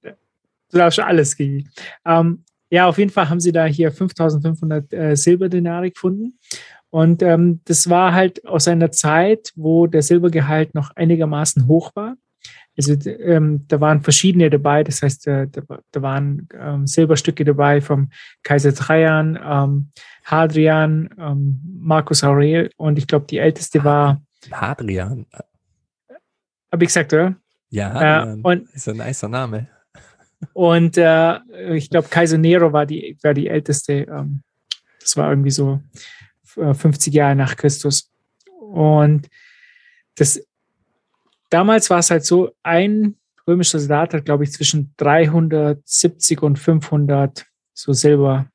Du 0.03 0.11
darfst 0.77 0.95
schon 0.95 1.05
alles, 1.05 1.35
Gigi. 1.35 1.67
Ähm, 2.05 2.43
ja, 2.69 2.87
auf 2.87 2.97
jeden 2.97 3.11
Fall 3.11 3.29
haben 3.29 3.39
sie 3.39 3.51
da 3.51 3.65
hier 3.65 3.91
5500 3.91 4.93
äh, 4.93 5.15
Silberdenare 5.15 5.91
gefunden. 5.91 6.39
Und 6.89 7.21
ähm, 7.23 7.61
das 7.65 7.89
war 7.89 8.13
halt 8.13 8.45
aus 8.45 8.67
einer 8.67 8.91
Zeit, 8.91 9.51
wo 9.55 9.87
der 9.87 10.01
Silbergehalt 10.01 10.75
noch 10.75 10.91
einigermaßen 10.95 11.67
hoch 11.67 11.91
war. 11.95 12.15
Also 12.75 12.93
ähm, 13.07 13.65
da 13.67 13.79
waren 13.79 14.01
verschiedene 14.01 14.49
dabei, 14.49 14.83
das 14.83 15.01
heißt, 15.01 15.27
äh, 15.27 15.47
da, 15.47 15.61
da 15.91 16.01
waren 16.01 16.47
ähm, 16.59 16.87
Silberstücke 16.87 17.45
dabei 17.45 17.81
vom 17.81 18.09
Kaiser 18.41 18.73
Trajan, 18.73 19.39
ähm, 19.43 19.89
Hadrian, 20.23 21.09
ähm, 21.19 21.59
Marcus 21.79 22.23
Aurel 22.23 22.71
und 22.77 22.97
ich 22.97 23.07
glaube, 23.07 23.27
die 23.29 23.37
älteste 23.37 23.83
war, 23.83 24.21
Hadrian. 24.51 25.25
habe 26.71 26.83
ich 26.83 26.87
gesagt, 26.87 27.13
oder? 27.13 27.35
Ja, 27.69 28.33
Äh, 28.33 28.37
und 28.41 28.69
ist 28.71 28.87
ein 28.89 28.97
nicer 28.97 29.29
Name. 29.29 29.67
Und 30.53 30.97
äh, 30.97 31.39
ich 31.73 31.89
glaube, 31.89 32.09
Kaiser 32.09 32.37
Nero 32.37 32.73
war 32.73 32.85
die, 32.85 33.17
war 33.23 33.33
die 33.33 33.47
älteste. 33.47 33.93
Ähm, 34.09 34.43
das 34.99 35.15
war 35.17 35.29
irgendwie 35.29 35.51
so 35.51 35.81
äh, 36.57 36.73
50 36.73 37.13
Jahre 37.13 37.35
nach 37.35 37.55
Christus. 37.55 38.11
Und 38.59 39.29
das 40.15 40.45
damals 41.53 41.89
war 41.89 41.99
es 41.99 42.09
halt 42.09 42.25
so, 42.25 42.51
ein 42.63 43.15
römischer 43.47 43.79
Soldat 43.79 44.13
hat, 44.13 44.25
glaube 44.25 44.43
ich, 44.43 44.51
zwischen 44.51 44.93
370 44.97 46.41
und 46.41 46.57
500 46.57 47.45
so 47.73 47.93
Silber 47.93 48.47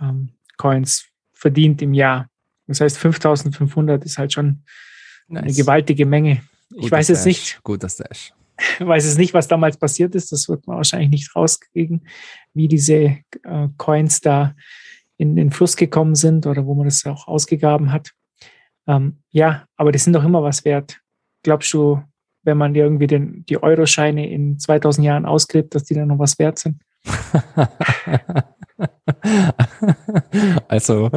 ähm, 0.00 0.30
Coins 0.56 1.06
verdient 1.32 1.82
im 1.82 1.94
Jahr. 1.94 2.28
Das 2.66 2.80
heißt, 2.80 2.98
5500 2.98 4.04
ist 4.04 4.18
halt 4.18 4.32
schon 4.32 4.62
eine 5.28 5.42
Nice. 5.42 5.56
gewaltige 5.56 6.06
Menge. 6.06 6.42
Ich 6.70 6.82
Guter 6.82 6.92
weiß 6.92 7.08
jetzt 7.08 7.20
Stash, 7.20 7.26
nicht, 7.26 7.60
Guter 7.62 7.88
Stash. 7.88 8.32
weiß 8.78 9.04
es 9.04 9.18
nicht, 9.18 9.34
was 9.34 9.48
damals 9.48 9.76
passiert 9.76 10.14
ist. 10.14 10.30
Das 10.32 10.48
wird 10.48 10.66
man 10.66 10.76
wahrscheinlich 10.76 11.10
nicht 11.10 11.34
rauskriegen, 11.34 12.06
wie 12.52 12.68
diese 12.68 12.94
äh, 13.42 13.68
Coins 13.76 14.20
da 14.20 14.54
in 15.16 15.36
den 15.36 15.50
Fluss 15.50 15.76
gekommen 15.76 16.14
sind 16.14 16.46
oder 16.46 16.66
wo 16.66 16.74
man 16.74 16.86
das 16.86 17.04
auch 17.06 17.26
ausgegraben 17.26 17.92
hat. 17.92 18.12
Ähm, 18.86 19.18
ja, 19.30 19.66
aber 19.76 19.92
die 19.92 19.98
sind 19.98 20.12
doch 20.12 20.24
immer 20.24 20.42
was 20.42 20.64
wert. 20.64 21.00
Glaubst 21.42 21.72
du, 21.72 22.02
wenn 22.44 22.56
man 22.56 22.74
irgendwie 22.74 23.06
den, 23.06 23.44
die 23.46 23.62
Euroscheine 23.62 24.30
in 24.30 24.58
2000 24.58 25.04
Jahren 25.04 25.26
ausgräbt, 25.26 25.74
dass 25.74 25.84
die 25.84 25.94
dann 25.94 26.08
noch 26.08 26.18
was 26.18 26.38
wert 26.38 26.58
sind? 26.58 26.80
Also, 30.68 31.10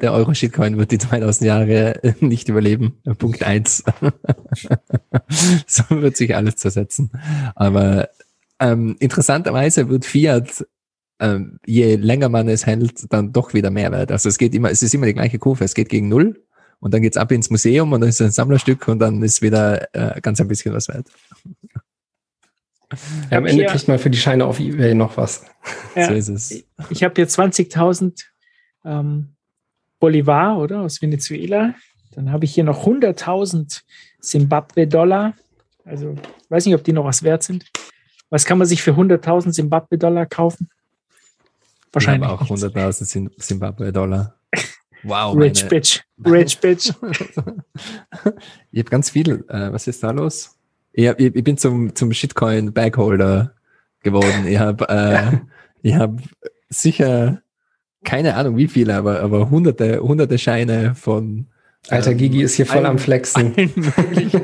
der 0.00 0.12
Euro-Shitcoin 0.12 0.78
wird 0.78 0.90
die 0.90 0.98
2000 0.98 1.46
Jahre 1.46 2.00
nicht 2.20 2.48
überleben. 2.48 2.98
Punkt 3.18 3.42
eins. 3.42 3.82
so 5.66 5.84
wird 5.90 6.16
sich 6.16 6.34
alles 6.36 6.56
zersetzen. 6.56 7.10
Aber 7.54 8.08
ähm, 8.60 8.96
interessanterweise 9.00 9.88
wird 9.88 10.04
Fiat, 10.04 10.66
ähm, 11.20 11.58
je 11.66 11.96
länger 11.96 12.28
man 12.28 12.48
es 12.48 12.66
handelt, 12.66 13.12
dann 13.12 13.32
doch 13.32 13.54
wieder 13.54 13.70
mehr 13.70 13.92
wert. 13.92 14.12
Also 14.12 14.28
es 14.28 14.38
geht 14.38 14.54
immer, 14.54 14.70
es 14.70 14.82
ist 14.82 14.94
immer 14.94 15.06
die 15.06 15.14
gleiche 15.14 15.38
Kurve. 15.38 15.64
Es 15.64 15.74
geht 15.74 15.88
gegen 15.88 16.08
Null 16.08 16.44
und 16.82 16.92
dann 16.92 17.00
geht's 17.00 17.16
ab 17.16 17.30
ins 17.32 17.48
Museum 17.48 17.92
und 17.92 18.00
dann 18.00 18.10
ist 18.10 18.20
es 18.20 18.26
ein 18.26 18.32
Sammlerstück 18.32 18.88
und 18.88 18.98
dann 18.98 19.22
ist 19.22 19.40
wieder 19.40 19.88
äh, 19.94 20.20
ganz 20.20 20.40
ein 20.40 20.48
bisschen 20.48 20.74
was 20.74 20.88
wert. 20.88 21.06
Ja, 23.30 23.38
am 23.38 23.46
Ende 23.46 23.64
kriegt 23.66 23.88
man 23.88 23.98
für 23.98 24.10
die 24.10 24.18
Scheine 24.18 24.44
auf 24.44 24.60
Ebay 24.60 24.94
noch 24.94 25.16
was. 25.16 25.46
Ja, 25.96 26.08
So 26.08 26.12
ist 26.14 26.28
es. 26.28 26.64
Ich 26.90 27.02
habe 27.02 27.14
hier 27.16 27.26
20.000 27.28 28.24
ähm, 28.84 29.28
Bolivar, 29.98 30.58
oder? 30.58 30.80
Aus 30.80 31.00
Venezuela. 31.00 31.74
Dann 32.14 32.30
habe 32.32 32.44
ich 32.44 32.52
hier 32.54 32.64
noch 32.64 32.84
100.000 32.86 33.80
Zimbabwe-Dollar. 34.20 35.34
Also, 35.84 36.12
ich 36.42 36.50
weiß 36.50 36.66
nicht, 36.66 36.74
ob 36.74 36.84
die 36.84 36.92
noch 36.92 37.04
was 37.04 37.22
wert 37.22 37.42
sind. 37.44 37.64
Was 38.28 38.44
kann 38.44 38.58
man 38.58 38.66
sich 38.66 38.82
für 38.82 38.92
100.000 38.92 39.52
Zimbabwe-Dollar 39.52 40.26
kaufen? 40.26 40.68
Wahrscheinlich. 41.92 42.26
Ich 42.28 42.30
habe 42.32 42.42
auch 42.44 42.50
nichts. 42.50 42.64
100.000 42.64 43.04
Zim- 43.06 43.30
Zimbabwe-Dollar. 43.38 44.34
Wow. 45.02 45.36
Rich 45.36 45.62
meine- 45.64 45.70
Bitch. 45.70 46.00
Rich 46.24 46.58
Bitch. 46.60 46.92
Ich 48.70 48.78
habe 48.78 48.90
ganz 48.90 49.10
viel. 49.10 49.44
Äh, 49.48 49.72
was 49.72 49.86
ist 49.86 50.02
da 50.02 50.10
los? 50.12 50.56
Ich, 50.92 51.08
hab, 51.08 51.20
ich, 51.20 51.34
ich 51.34 51.44
bin 51.44 51.56
zum, 51.58 51.94
zum 51.94 52.12
Shitcoin-Bagholder 52.12 53.54
geworden. 54.02 54.46
Ich 54.46 54.58
habe 54.58 54.88
äh, 54.88 55.38
ich 55.82 55.94
hab 55.94 56.18
sicher 56.68 57.42
keine 58.04 58.34
Ahnung 58.34 58.56
wie 58.56 58.66
viele, 58.68 58.94
aber, 58.96 59.20
aber 59.20 59.50
hunderte, 59.50 60.00
hunderte 60.00 60.38
Scheine 60.38 60.94
von 60.94 61.46
Alter, 61.88 62.14
Gigi 62.14 62.42
ist 62.42 62.54
hier 62.54 62.66
voll 62.66 62.78
allen- 62.78 62.86
am 62.86 62.98
Flexen. 62.98 63.54
Allen 63.56 63.72
möglichen, 63.74 64.40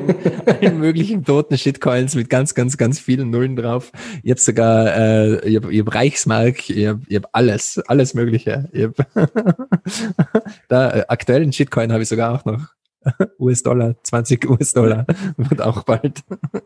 allen 0.46 0.78
möglichen 0.80 1.24
toten 1.24 1.56
Shitcoins 1.56 2.16
mit 2.16 2.28
ganz, 2.28 2.54
ganz, 2.54 2.76
ganz 2.76 2.98
vielen 2.98 3.30
Nullen 3.30 3.54
drauf. 3.54 3.92
Ich 4.24 4.30
habe 4.30 4.40
sogar, 4.40 4.96
äh, 4.96 5.48
ich 5.48 5.56
habe 5.56 5.72
hab 5.72 5.94
Reichsmark, 5.94 6.68
ich 6.68 6.86
habe 6.86 7.00
hab 7.14 7.28
alles, 7.32 7.78
alles 7.86 8.14
Mögliche. 8.14 8.68
Ich 8.72 8.84
hab 8.84 9.06
da 10.68 10.90
äh, 10.90 11.04
aktuellen 11.06 11.52
Shitcoin 11.52 11.92
habe 11.92 12.02
ich 12.02 12.08
sogar 12.08 12.34
auch 12.34 12.44
noch. 12.44 12.66
US-Dollar, 13.38 13.94
20 14.02 14.50
US-Dollar 14.50 15.06
wird 15.36 15.62
auch 15.62 15.84
bald 15.84 16.24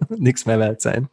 nichts 0.09 0.47
mehr 0.47 0.59
wert 0.59 0.81
sein. 0.81 1.09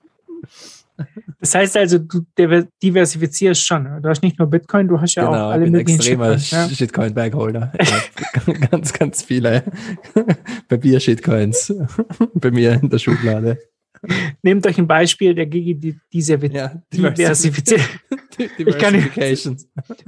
Das 1.40 1.56
heißt 1.56 1.78
also, 1.78 2.00
du 2.00 2.26
diver- 2.38 2.68
diversifizierst 2.84 3.66
schon. 3.66 4.02
Du 4.02 4.10
hast 4.10 4.22
nicht 4.22 4.38
nur 4.40 4.50
Bitcoin, 4.50 4.88
du 4.88 5.00
hast 5.00 5.16
ja 5.16 5.28
auch 5.28 5.32
genau, 5.32 5.50
alle 5.50 5.66
ich 5.66 5.72
bin 5.72 5.80
möglichen 5.80 6.00
extremer 6.00 6.38
Shitcoins, 6.38 6.52
ja. 6.52 6.76
Shitcoin-Bagholder. 6.76 7.74
Ich 7.80 7.94
hab 7.94 8.72
ganz, 8.72 8.94
ganz 8.94 9.24
viele 9.24 9.64
Papier-Shitcoins 10.68 11.74
bei 12.36 12.52
mir 12.52 12.74
in 12.82 12.90
der 12.90 13.00
Schublade. 13.00 13.58
Nehmt 14.44 14.66
euch 14.66 14.78
ein 14.78 14.88
Beispiel, 14.88 15.36
der 15.36 15.46
Gigi 15.46 15.76
die, 15.76 16.00
diese 16.14 16.38
diversifiziert. 16.38 17.82
Ich 18.58 18.78
kann 18.78 18.96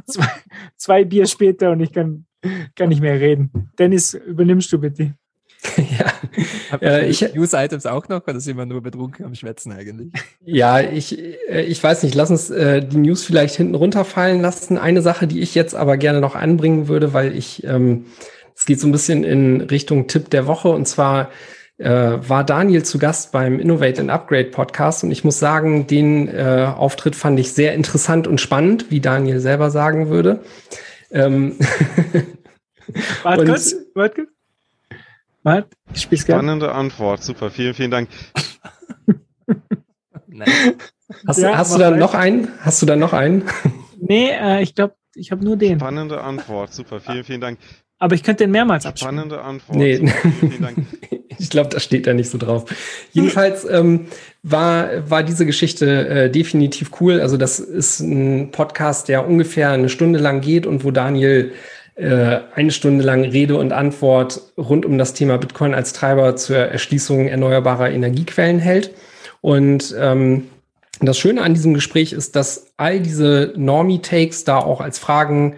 zwei, 0.05 0.27
zwei 0.77 1.03
Bier 1.03 1.25
später 1.27 1.71
und 1.71 1.81
ich 1.81 1.91
kann, 1.91 2.25
kann 2.75 2.89
nicht 2.89 3.01
mehr 3.01 3.19
reden. 3.19 3.69
Dennis, 3.77 4.13
übernimmst 4.13 4.71
du 4.71 4.79
bitte. 4.79 5.15
Habt 5.63 6.20
Äh, 6.81 7.09
ich- 7.09 7.33
News-Items 7.33 7.85
auch 7.85 8.07
noch 8.07 8.25
oder 8.27 8.39
sind 8.39 8.57
wir 8.57 8.65
nur 8.65 8.81
betrunken 8.81 9.25
am 9.25 9.35
Schwätzen 9.35 9.71
eigentlich? 9.71 10.11
Ja, 10.43 10.79
ich, 10.79 11.17
äh, 11.49 11.63
ich 11.63 11.83
weiß 11.83 12.03
nicht, 12.03 12.15
lass 12.15 12.29
uns 12.31 12.49
äh, 12.49 12.81
die 12.85 12.97
News 12.97 13.23
vielleicht 13.23 13.55
hinten 13.55 13.75
runterfallen 13.75 14.41
lassen. 14.41 14.77
Eine 14.77 15.01
Sache, 15.01 15.27
die 15.27 15.41
ich 15.41 15.55
jetzt 15.55 15.75
aber 15.75 15.97
gerne 15.97 16.21
noch 16.21 16.35
anbringen 16.35 16.87
würde, 16.87 17.13
weil 17.13 17.35
ich, 17.35 17.63
ähm, 17.65 18.05
es 18.55 18.65
geht 18.65 18.79
so 18.79 18.87
ein 18.87 18.91
bisschen 18.91 19.23
in 19.23 19.61
Richtung 19.61 20.07
Tipp 20.07 20.29
der 20.29 20.47
Woche 20.47 20.69
und 20.69 20.87
zwar 20.87 21.29
äh, 21.77 21.89
war 21.89 22.43
Daniel 22.43 22.83
zu 22.83 22.99
Gast 22.99 23.31
beim 23.31 23.59
Innovate 23.59 24.01
and 24.01 24.11
Upgrade 24.11 24.51
Podcast 24.51 25.03
und 25.03 25.11
ich 25.11 25.23
muss 25.23 25.39
sagen, 25.39 25.87
den 25.87 26.27
äh, 26.27 26.67
Auftritt 26.75 27.15
fand 27.15 27.39
ich 27.39 27.53
sehr 27.53 27.73
interessant 27.73 28.27
und 28.27 28.39
spannend, 28.39 28.91
wie 28.91 28.99
Daniel 28.99 29.39
selber 29.39 29.71
sagen 29.71 30.09
würde. 30.09 30.41
Ähm, 31.11 31.55
Warte 33.23 33.45
kurz, 33.45 33.75
warte 33.95 34.15
kurz. 34.15 34.29
Warte, 35.43 35.69
ich 35.93 36.01
spiel's 36.01 36.25
gerne. 36.25 36.41
Spannende 36.41 36.71
Antwort. 36.71 37.23
Super, 37.23 37.49
vielen, 37.49 37.73
vielen 37.73 37.91
Dank. 37.91 38.09
hast, 41.27 41.39
Ja, 41.39 41.57
hast 41.57 41.73
du 41.73 41.79
da 41.79 41.91
noch 41.91 42.13
einen? 42.13 42.47
Hast 42.59 42.81
du 42.81 42.85
da 42.85 42.95
noch 42.95 43.13
einen? 43.13 43.43
Nee, 43.99 44.29
äh, 44.29 44.61
ich 44.61 44.75
glaube, 44.75 44.95
ich 45.15 45.31
habe 45.31 45.43
nur 45.43 45.57
den. 45.57 45.79
Spannende 45.79 46.21
Antwort. 46.21 46.73
Super, 46.73 46.99
vielen, 46.99 47.23
vielen 47.23 47.41
Dank. 47.41 47.59
Aber 47.97 48.15
ich 48.15 48.23
könnte 48.23 48.43
den 48.45 48.51
mehrmals 48.51 48.85
abspielen. 48.85 49.15
Spannende 49.15 49.41
Antwort. 49.41 49.77
Nee. 49.77 49.97
Vielen 50.39 50.61
Dank. 50.61 50.77
Ich 51.37 51.49
glaube, 51.49 51.69
da 51.69 51.79
steht 51.79 52.05
da 52.05 52.13
nicht 52.13 52.29
so 52.29 52.37
drauf. 52.37 52.65
Jedenfalls 53.13 53.67
ähm, 53.67 54.05
war, 54.43 55.09
war 55.09 55.23
diese 55.23 55.47
Geschichte 55.47 56.07
äh, 56.07 56.29
definitiv 56.29 56.91
cool. 57.01 57.19
Also 57.19 57.35
das 57.35 57.59
ist 57.59 57.99
ein 57.99 58.51
Podcast, 58.51 59.07
der 59.07 59.25
ungefähr 59.25 59.71
eine 59.71 59.89
Stunde 59.89 60.19
lang 60.19 60.41
geht 60.41 60.67
und 60.67 60.83
wo 60.83 60.91
Daniel 60.91 61.51
äh, 61.51 61.55
eine 61.97 62.71
Stunde 62.71 63.03
lang 63.03 63.23
Rede 63.23 63.57
und 63.57 63.73
Antwort 63.73 64.41
rund 64.57 64.85
um 64.85 64.97
das 64.97 65.13
Thema 65.13 65.37
Bitcoin 65.37 65.73
als 65.73 65.93
Treiber 65.93 66.35
zur 66.35 66.57
Erschließung 66.57 67.27
erneuerbarer 67.27 67.91
Energiequellen 67.91 68.59
hält. 68.59 68.91
Und 69.41 69.93
ähm, 69.99 70.47
das 71.01 71.17
Schöne 71.17 71.41
an 71.41 71.53
diesem 71.53 71.73
Gespräch 71.73 72.13
ist, 72.13 72.35
dass 72.35 72.73
all 72.77 72.99
diese 72.99 73.53
Normie-Takes 73.55 74.43
da 74.43 74.59
auch 74.59 74.81
als 74.81 74.99
Fragen 74.99 75.55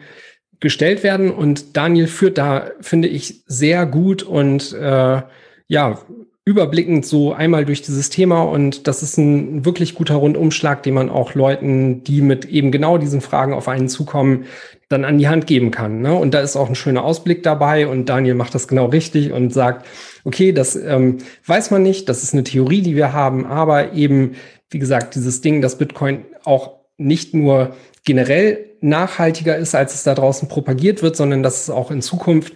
gestellt 0.59 1.03
werden. 1.03 1.31
Und 1.31 1.75
Daniel 1.75 2.07
führt 2.07 2.37
da, 2.37 2.71
finde 2.79 3.09
ich, 3.09 3.43
sehr 3.45 3.85
gut 3.85 4.23
und 4.23 4.73
äh, 4.73 5.21
ja, 5.67 5.99
überblickend 6.45 7.05
so 7.05 7.33
einmal 7.33 7.65
durch 7.65 7.81
dieses 7.81 8.09
Thema. 8.09 8.41
Und 8.43 8.87
das 8.87 9.03
ist 9.03 9.17
ein 9.17 9.65
wirklich 9.65 9.95
guter 9.95 10.15
Rundumschlag, 10.15 10.81
den 10.83 10.93
man 10.93 11.09
auch 11.09 11.35
Leuten, 11.35 12.03
die 12.03 12.21
mit 12.21 12.45
eben 12.45 12.71
genau 12.71 12.97
diesen 12.97 13.21
Fragen 13.21 13.53
auf 13.53 13.67
einen 13.67 13.89
zukommen, 13.89 14.45
dann 14.93 15.03
an 15.03 15.17
die 15.17 15.27
Hand 15.27 15.47
geben 15.47 15.71
kann. 15.71 16.01
Ne? 16.01 16.15
Und 16.15 16.33
da 16.33 16.39
ist 16.39 16.55
auch 16.55 16.69
ein 16.69 16.75
schöner 16.75 17.03
Ausblick 17.03 17.43
dabei. 17.43 17.87
Und 17.87 18.07
Daniel 18.07 18.35
macht 18.35 18.55
das 18.55 18.67
genau 18.67 18.85
richtig 18.85 19.31
und 19.31 19.51
sagt, 19.51 19.85
okay, 20.23 20.53
das 20.53 20.75
ähm, 20.75 21.17
weiß 21.45 21.71
man 21.71 21.83
nicht, 21.83 22.07
das 22.07 22.23
ist 22.23 22.33
eine 22.33 22.43
Theorie, 22.43 22.81
die 22.81 22.95
wir 22.95 23.11
haben, 23.11 23.45
aber 23.45 23.93
eben, 23.93 24.35
wie 24.69 24.79
gesagt, 24.79 25.15
dieses 25.15 25.41
Ding, 25.41 25.61
dass 25.61 25.77
Bitcoin 25.77 26.25
auch 26.45 26.79
nicht 26.97 27.33
nur 27.33 27.75
generell 28.05 28.69
nachhaltiger 28.81 29.57
ist, 29.57 29.75
als 29.75 29.95
es 29.95 30.03
da 30.03 30.13
draußen 30.13 30.47
propagiert 30.47 31.01
wird, 31.01 31.15
sondern 31.15 31.41
dass 31.41 31.63
es 31.63 31.69
auch 31.69 31.89
in 31.89 32.01
Zukunft 32.01 32.53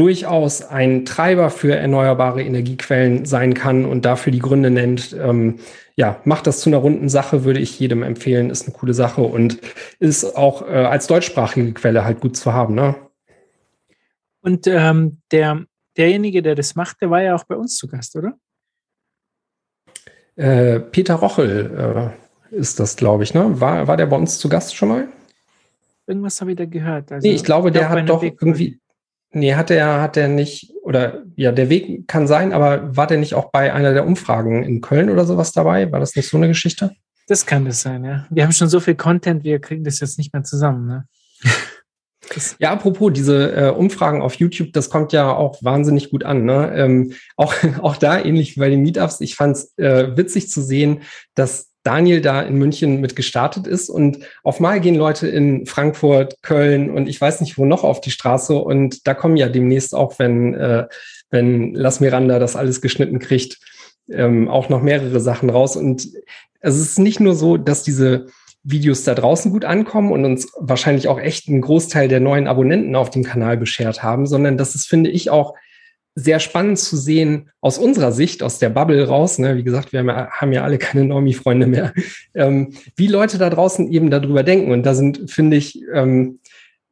durchaus 0.00 0.62
ein 0.62 1.04
Treiber 1.04 1.50
für 1.50 1.76
erneuerbare 1.76 2.42
Energiequellen 2.42 3.26
sein 3.26 3.52
kann 3.52 3.84
und 3.84 4.06
dafür 4.06 4.32
die 4.32 4.38
Gründe 4.38 4.70
nennt. 4.70 5.12
Ähm, 5.12 5.58
ja, 5.94 6.18
macht 6.24 6.46
das 6.46 6.60
zu 6.60 6.70
einer 6.70 6.78
runden 6.78 7.10
Sache, 7.10 7.44
würde 7.44 7.60
ich 7.60 7.78
jedem 7.78 8.02
empfehlen, 8.02 8.48
ist 8.48 8.66
eine 8.66 8.74
coole 8.74 8.94
Sache 8.94 9.20
und 9.20 9.58
ist 9.98 10.24
auch 10.38 10.66
äh, 10.66 10.72
als 10.72 11.06
deutschsprachige 11.06 11.74
Quelle 11.74 12.02
halt 12.02 12.20
gut 12.20 12.34
zu 12.34 12.54
haben. 12.54 12.74
Ne? 12.74 12.94
Und 14.40 14.66
ähm, 14.66 15.20
der, 15.32 15.66
derjenige, 15.98 16.40
der 16.40 16.54
das 16.54 16.74
macht, 16.76 17.02
der 17.02 17.10
war 17.10 17.20
ja 17.20 17.34
auch 17.34 17.44
bei 17.44 17.56
uns 17.56 17.76
zu 17.76 17.86
Gast, 17.86 18.16
oder? 18.16 18.38
Äh, 20.36 20.80
Peter 20.80 21.16
Rochel 21.16 22.14
äh, 22.50 22.56
ist 22.56 22.80
das, 22.80 22.96
glaube 22.96 23.24
ich, 23.24 23.34
ne? 23.34 23.60
War, 23.60 23.86
war 23.86 23.98
der 23.98 24.06
bei 24.06 24.16
uns 24.16 24.38
zu 24.38 24.48
Gast 24.48 24.74
schon 24.74 24.88
mal? 24.88 25.08
Irgendwas 26.06 26.40
habe 26.40 26.52
ich 26.52 26.56
da 26.56 26.64
gehört. 26.64 27.12
Also, 27.12 27.28
nee, 27.28 27.34
ich 27.34 27.44
glaube, 27.44 27.70
der 27.70 27.82
glaub, 27.82 27.98
hat 27.98 28.08
doch 28.08 28.22
irgendwie. 28.22 28.80
Nee, 29.32 29.54
hat 29.54 29.70
er, 29.70 30.00
hat 30.00 30.16
er 30.16 30.28
nicht, 30.28 30.72
oder 30.82 31.22
ja, 31.36 31.52
der 31.52 31.68
Weg 31.68 32.08
kann 32.08 32.26
sein, 32.26 32.52
aber 32.52 32.96
war 32.96 33.06
der 33.06 33.18
nicht 33.18 33.34
auch 33.34 33.50
bei 33.52 33.72
einer 33.72 33.92
der 33.92 34.06
Umfragen 34.06 34.64
in 34.64 34.80
Köln 34.80 35.08
oder 35.08 35.24
sowas 35.24 35.52
dabei? 35.52 35.90
War 35.92 36.00
das 36.00 36.16
nicht 36.16 36.28
so 36.28 36.36
eine 36.36 36.48
Geschichte? 36.48 36.92
Das 37.28 37.46
kann 37.46 37.64
das 37.64 37.80
sein, 37.82 38.04
ja. 38.04 38.26
Wir 38.30 38.42
haben 38.42 38.52
schon 38.52 38.68
so 38.68 38.80
viel 38.80 38.96
Content, 38.96 39.44
wir 39.44 39.60
kriegen 39.60 39.84
das 39.84 40.00
jetzt 40.00 40.18
nicht 40.18 40.32
mehr 40.32 40.42
zusammen. 40.42 40.86
Ne? 40.86 41.04
Ja, 42.60 42.70
apropos, 42.70 43.12
diese 43.12 43.52
äh, 43.56 43.70
Umfragen 43.70 44.22
auf 44.22 44.34
YouTube, 44.34 44.72
das 44.72 44.88
kommt 44.88 45.12
ja 45.12 45.34
auch 45.34 45.64
wahnsinnig 45.64 46.10
gut 46.10 46.22
an. 46.22 46.44
Ne? 46.44 46.72
Ähm, 46.76 47.12
auch, 47.36 47.52
auch 47.82 47.96
da, 47.96 48.22
ähnlich 48.22 48.54
wie 48.54 48.60
bei 48.60 48.70
den 48.70 48.82
Meetups, 48.82 49.20
ich 49.20 49.34
fand 49.34 49.56
es 49.56 49.76
äh, 49.78 50.16
witzig 50.16 50.48
zu 50.48 50.62
sehen, 50.62 51.02
dass 51.34 51.69
Daniel 51.82 52.20
da 52.20 52.42
in 52.42 52.56
München 52.56 53.00
mit 53.00 53.16
gestartet 53.16 53.66
ist. 53.66 53.88
Und 53.88 54.18
auf 54.42 54.60
mal 54.60 54.80
gehen 54.80 54.96
Leute 54.96 55.28
in 55.28 55.66
Frankfurt, 55.66 56.42
Köln 56.42 56.90
und 56.90 57.08
ich 57.08 57.20
weiß 57.20 57.40
nicht 57.40 57.58
wo 57.58 57.64
noch 57.64 57.84
auf 57.84 58.00
die 58.00 58.10
Straße. 58.10 58.54
Und 58.54 59.06
da 59.06 59.14
kommen 59.14 59.36
ja 59.36 59.48
demnächst 59.48 59.94
auch, 59.94 60.18
wenn, 60.18 60.54
äh, 60.54 60.86
wenn 61.30 61.74
Las 61.74 62.00
Miranda 62.00 62.38
das 62.38 62.56
alles 62.56 62.80
geschnitten 62.80 63.18
kriegt, 63.18 63.58
ähm, 64.10 64.48
auch 64.48 64.68
noch 64.68 64.82
mehrere 64.82 65.20
Sachen 65.20 65.50
raus. 65.50 65.76
Und 65.76 66.08
es 66.60 66.78
ist 66.78 66.98
nicht 66.98 67.20
nur 67.20 67.34
so, 67.34 67.56
dass 67.56 67.82
diese 67.82 68.26
Videos 68.62 69.04
da 69.04 69.14
draußen 69.14 69.50
gut 69.50 69.64
ankommen 69.64 70.12
und 70.12 70.24
uns 70.26 70.52
wahrscheinlich 70.58 71.08
auch 71.08 71.18
echt 71.18 71.48
einen 71.48 71.62
Großteil 71.62 72.08
der 72.08 72.20
neuen 72.20 72.46
Abonnenten 72.46 72.94
auf 72.94 73.08
dem 73.08 73.24
Kanal 73.24 73.56
beschert 73.56 74.02
haben, 74.02 74.26
sondern 74.26 74.58
das 74.58 74.74
ist, 74.74 74.86
finde 74.86 75.08
ich, 75.08 75.30
auch 75.30 75.54
sehr 76.22 76.40
spannend 76.40 76.78
zu 76.78 76.96
sehen 76.96 77.50
aus 77.60 77.78
unserer 77.78 78.12
Sicht, 78.12 78.42
aus 78.42 78.58
der 78.58 78.68
Bubble 78.70 79.06
raus. 79.06 79.38
Ne? 79.38 79.56
Wie 79.56 79.64
gesagt, 79.64 79.92
wir 79.92 80.00
haben 80.00 80.08
ja, 80.08 80.30
haben 80.30 80.52
ja 80.52 80.62
alle 80.64 80.78
keine 80.78 81.04
Normie-Freunde 81.04 81.66
mehr, 81.66 81.92
ähm, 82.34 82.74
wie 82.96 83.06
Leute 83.06 83.38
da 83.38 83.50
draußen 83.50 83.90
eben 83.90 84.10
darüber 84.10 84.42
denken. 84.42 84.72
Und 84.72 84.84
da 84.84 84.94
sind, 84.94 85.30
finde 85.30 85.56
ich, 85.56 85.82
ähm, 85.94 86.40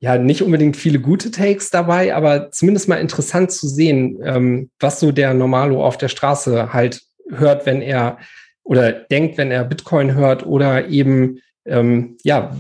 ja, 0.01 0.17
nicht 0.17 0.43
unbedingt 0.43 0.77
viele 0.77 1.01
gute 1.01 1.31
Takes 1.31 1.71
dabei, 1.71 2.15
aber 2.15 2.53
zumindest 2.53 2.89
mal 2.89 2.97
interessant 2.97 3.51
zu 3.51 3.67
sehen, 3.67 4.19
ähm, 4.23 4.71
was 4.79 5.01
so 5.01 5.11
der 5.11 5.35
Normalo 5.35 5.85
auf 5.85 5.99
der 5.99 6.09
Straße 6.09 6.73
halt 6.73 7.03
hört, 7.31 7.67
wenn 7.67 7.83
er 7.83 8.19
oder 8.63 8.93
denkt, 8.93 9.39
wenn 9.39 9.51
er 9.51 9.65
Bitcoin 9.65 10.15
hört 10.15 10.47
oder 10.47 10.89
eben 10.89 11.41
ähm, 11.67 12.17
ja, 12.23 12.57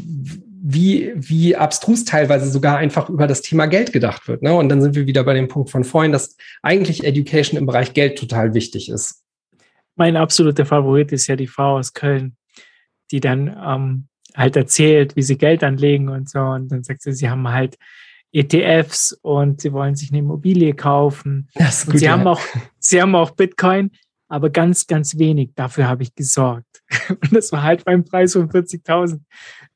wie, 0.70 1.12
wie 1.14 1.56
abstrus 1.56 2.04
teilweise 2.04 2.50
sogar 2.50 2.76
einfach 2.76 3.08
über 3.08 3.26
das 3.26 3.40
Thema 3.40 3.64
Geld 3.64 3.90
gedacht 3.90 4.28
wird. 4.28 4.42
Ne? 4.42 4.52
Und 4.52 4.68
dann 4.68 4.82
sind 4.82 4.94
wir 4.94 5.06
wieder 5.06 5.24
bei 5.24 5.32
dem 5.32 5.48
Punkt 5.48 5.70
von 5.70 5.82
vorhin, 5.82 6.12
dass 6.12 6.36
eigentlich 6.62 7.04
Education 7.04 7.58
im 7.58 7.64
Bereich 7.64 7.94
Geld 7.94 8.18
total 8.18 8.52
wichtig 8.52 8.90
ist. 8.90 9.24
Mein 9.96 10.14
absoluter 10.14 10.66
Favorit 10.66 11.10
ist 11.10 11.26
ja 11.26 11.36
die 11.36 11.46
Frau 11.46 11.78
aus 11.78 11.94
Köln, 11.94 12.36
die 13.10 13.20
dann 13.20 13.56
ähm, 13.66 14.08
halt 14.36 14.56
erzählt, 14.56 15.16
wie 15.16 15.22
sie 15.22 15.38
Geld 15.38 15.64
anlegen 15.64 16.10
und 16.10 16.28
so. 16.28 16.40
Und 16.40 16.70
dann 16.70 16.84
sagt 16.84 17.00
sie, 17.00 17.14
sie 17.14 17.30
haben 17.30 17.48
halt 17.48 17.78
ETFs 18.32 19.18
und 19.22 19.62
sie 19.62 19.72
wollen 19.72 19.94
sich 19.94 20.10
eine 20.10 20.18
Immobilie 20.18 20.74
kaufen. 20.74 21.48
Das 21.54 21.78
ist 21.78 21.86
und 21.86 21.92
gut, 21.92 22.00
sie 22.00 22.04
ja. 22.04 22.12
haben 22.12 22.26
auch, 22.26 22.42
sie 22.78 23.00
haben 23.00 23.14
auch 23.14 23.30
Bitcoin, 23.30 23.90
aber 24.28 24.50
ganz, 24.50 24.86
ganz 24.86 25.18
wenig. 25.18 25.50
Dafür 25.54 25.88
habe 25.88 26.02
ich 26.02 26.14
gesorgt. 26.14 26.82
Und 27.08 27.34
das 27.34 27.50
war 27.50 27.62
halt 27.62 27.84
beim 27.84 28.04
Preis 28.04 28.34
von 28.34 28.48
40.000. 28.48 29.20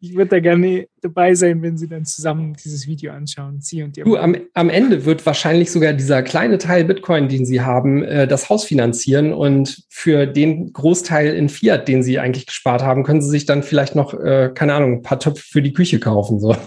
Ich 0.00 0.14
würde 0.14 0.30
da 0.30 0.40
gerne 0.40 0.88
dabei 1.00 1.34
sein, 1.34 1.62
wenn 1.62 1.76
Sie 1.76 1.88
dann 1.88 2.04
zusammen 2.04 2.54
dieses 2.62 2.86
Video 2.86 3.12
anschauen. 3.12 3.60
Sie 3.60 3.82
und 3.82 3.96
Ihr 3.96 4.04
Du, 4.04 4.16
am, 4.16 4.36
am 4.54 4.68
Ende 4.68 5.04
wird 5.04 5.24
wahrscheinlich 5.24 5.70
sogar 5.70 5.92
dieser 5.92 6.22
kleine 6.22 6.58
Teil 6.58 6.84
Bitcoin, 6.84 7.28
den 7.28 7.46
Sie 7.46 7.60
haben, 7.60 8.02
äh, 8.02 8.26
das 8.26 8.50
Haus 8.50 8.64
finanzieren 8.64 9.32
und 9.32 9.84
für 9.88 10.26
den 10.26 10.72
Großteil 10.72 11.34
in 11.34 11.48
Fiat, 11.48 11.88
den 11.88 12.02
Sie 12.02 12.18
eigentlich 12.18 12.46
gespart 12.46 12.82
haben, 12.82 13.04
können 13.04 13.22
Sie 13.22 13.30
sich 13.30 13.46
dann 13.46 13.62
vielleicht 13.62 13.94
noch, 13.94 14.12
äh, 14.14 14.50
keine 14.54 14.74
Ahnung, 14.74 14.94
ein 14.94 15.02
paar 15.02 15.20
Töpfe 15.20 15.44
für 15.46 15.62
die 15.62 15.72
Küche 15.72 16.00
kaufen. 16.00 16.40
So. 16.40 16.56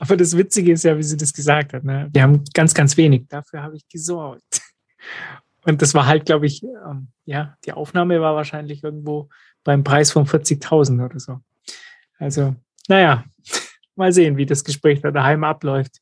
Aber 0.00 0.16
das 0.16 0.36
Witzige 0.36 0.72
ist 0.72 0.84
ja, 0.84 0.96
wie 0.96 1.02
sie 1.02 1.16
das 1.16 1.32
gesagt 1.32 1.72
hat. 1.72 1.84
Ne? 1.84 2.08
Wir 2.12 2.22
haben 2.22 2.44
ganz, 2.54 2.72
ganz 2.72 2.96
wenig. 2.96 3.26
Dafür 3.28 3.62
habe 3.62 3.76
ich 3.76 3.88
gesorgt. 3.88 4.60
Und 5.64 5.82
das 5.82 5.94
war 5.94 6.06
halt, 6.06 6.24
glaube 6.26 6.46
ich, 6.46 6.62
ähm, 6.62 7.08
ja, 7.24 7.56
die 7.64 7.72
Aufnahme 7.72 8.20
war 8.20 8.34
wahrscheinlich 8.34 8.82
irgendwo 8.82 9.28
beim 9.64 9.84
Preis 9.84 10.10
von 10.10 10.26
40.000 10.26 11.04
oder 11.04 11.18
so. 11.18 11.40
Also, 12.18 12.54
naja, 12.88 13.24
mal 13.96 14.12
sehen, 14.12 14.36
wie 14.36 14.46
das 14.46 14.64
Gespräch 14.64 15.00
da 15.00 15.10
daheim 15.10 15.44
abläuft. 15.44 15.98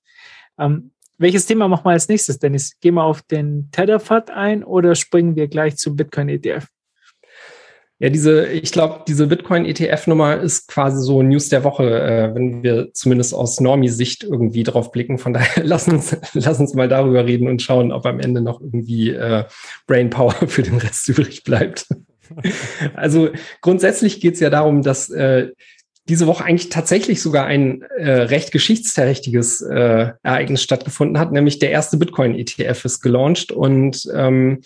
Ähm, 0.58 0.92
welches 1.18 1.46
Thema 1.46 1.66
machen 1.66 1.84
wir 1.84 1.92
als 1.92 2.08
nächstes, 2.08 2.38
Dennis? 2.38 2.78
Gehen 2.80 2.94
wir 2.94 3.04
auf 3.04 3.22
den 3.22 3.70
Tetherfat 3.72 4.30
ein 4.30 4.62
oder 4.62 4.94
springen 4.94 5.34
wir 5.34 5.48
gleich 5.48 5.76
zum 5.78 5.96
Bitcoin 5.96 6.28
E 6.28 6.34
ETF? 6.34 6.68
Ja, 7.98 8.10
diese, 8.10 8.46
ich 8.48 8.72
glaube, 8.72 9.04
diese 9.08 9.26
Bitcoin-ETF-Nummer 9.26 10.38
ist 10.38 10.68
quasi 10.68 11.02
so 11.02 11.22
News 11.22 11.48
der 11.48 11.64
Woche, 11.64 11.84
äh, 11.84 12.34
wenn 12.34 12.62
wir 12.62 12.92
zumindest 12.92 13.32
aus 13.32 13.58
Normie-Sicht 13.58 14.22
irgendwie 14.22 14.64
drauf 14.64 14.92
blicken. 14.92 15.16
Von 15.18 15.32
daher 15.34 15.64
lass 15.64 15.88
uns, 15.88 16.16
lass 16.34 16.60
uns 16.60 16.74
mal 16.74 16.88
darüber 16.88 17.24
reden 17.24 17.48
und 17.48 17.62
schauen, 17.62 17.92
ob 17.92 18.04
am 18.04 18.20
Ende 18.20 18.42
noch 18.42 18.60
irgendwie 18.60 19.10
äh, 19.10 19.44
Brainpower 19.86 20.32
für 20.46 20.62
den 20.62 20.76
Rest 20.76 21.08
übrig 21.08 21.42
bleibt. 21.42 21.86
also 22.94 23.30
grundsätzlich 23.62 24.20
geht 24.20 24.34
es 24.34 24.40
ja 24.40 24.50
darum, 24.50 24.82
dass 24.82 25.08
äh, 25.08 25.48
diese 26.08 26.26
Woche 26.26 26.44
eigentlich 26.44 26.68
tatsächlich 26.68 27.20
sogar 27.20 27.46
ein 27.46 27.82
äh, 27.96 28.10
recht 28.10 28.52
geschichtsträchtiges 28.52 29.62
äh, 29.62 30.12
Ereignis 30.22 30.62
stattgefunden 30.62 31.18
hat, 31.18 31.32
nämlich 31.32 31.58
der 31.58 31.70
erste 31.70 31.96
Bitcoin-ETF 31.96 32.84
ist 32.84 33.00
gelauncht 33.00 33.52
und 33.52 34.06
ähm, 34.14 34.60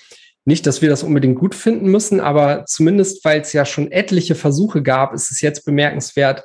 nicht, 0.45 0.67
dass 0.67 0.83
wir 0.83 0.89
das 0.89 1.03
unbedingt 1.03 1.39
gut 1.39 1.55
finden 1.55 1.91
müssen, 1.91 2.21
aber 2.21 2.65
zumindest, 2.67 3.25
weil 3.25 3.41
es 3.41 3.53
ja 3.53 3.65
schon 3.65 3.93
etliche 3.93 4.35
Versuche 4.35 4.83
gab, 4.83 5.13
ist 5.15 5.31
es 5.31 5.41
jetzt 5.41 5.65
bemerkenswert, 5.65 6.45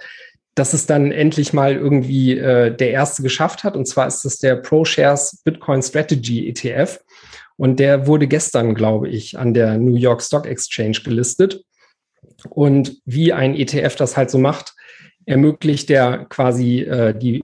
dass 0.54 0.74
es 0.74 0.86
dann 0.86 1.12
endlich 1.12 1.54
mal 1.54 1.76
irgendwie 1.76 2.38
äh, 2.38 2.76
der 2.76 2.92
erste 2.92 3.22
geschafft 3.22 3.64
hat. 3.64 3.76
Und 3.76 3.88
zwar 3.88 4.08
ist 4.08 4.24
das 4.24 4.38
der 4.40 4.56
ProShares 4.56 5.42
Bitcoin 5.44 5.82
Strategy 5.82 6.48
ETF. 6.48 7.00
Und 7.58 7.80
der 7.80 8.08
wurde 8.08 8.28
gestern, 8.28 8.74
glaube 8.74 9.10
ich, 9.10 9.38
an 9.38 9.54
der 9.54 9.78
New 9.78 9.96
York 9.96 10.22
Stock 10.22 10.46
Exchange 10.46 11.00
gelistet. 11.04 11.64
Und 12.50 13.02
wie 13.06 13.34
ein 13.34 13.56
ETF 13.56 13.96
das 13.96 14.18
halt 14.18 14.30
so 14.30 14.38
macht, 14.38 14.74
ermöglicht 15.26 15.90
der 15.90 16.26
quasi 16.30 16.82
äh, 16.82 17.18
die, 17.18 17.42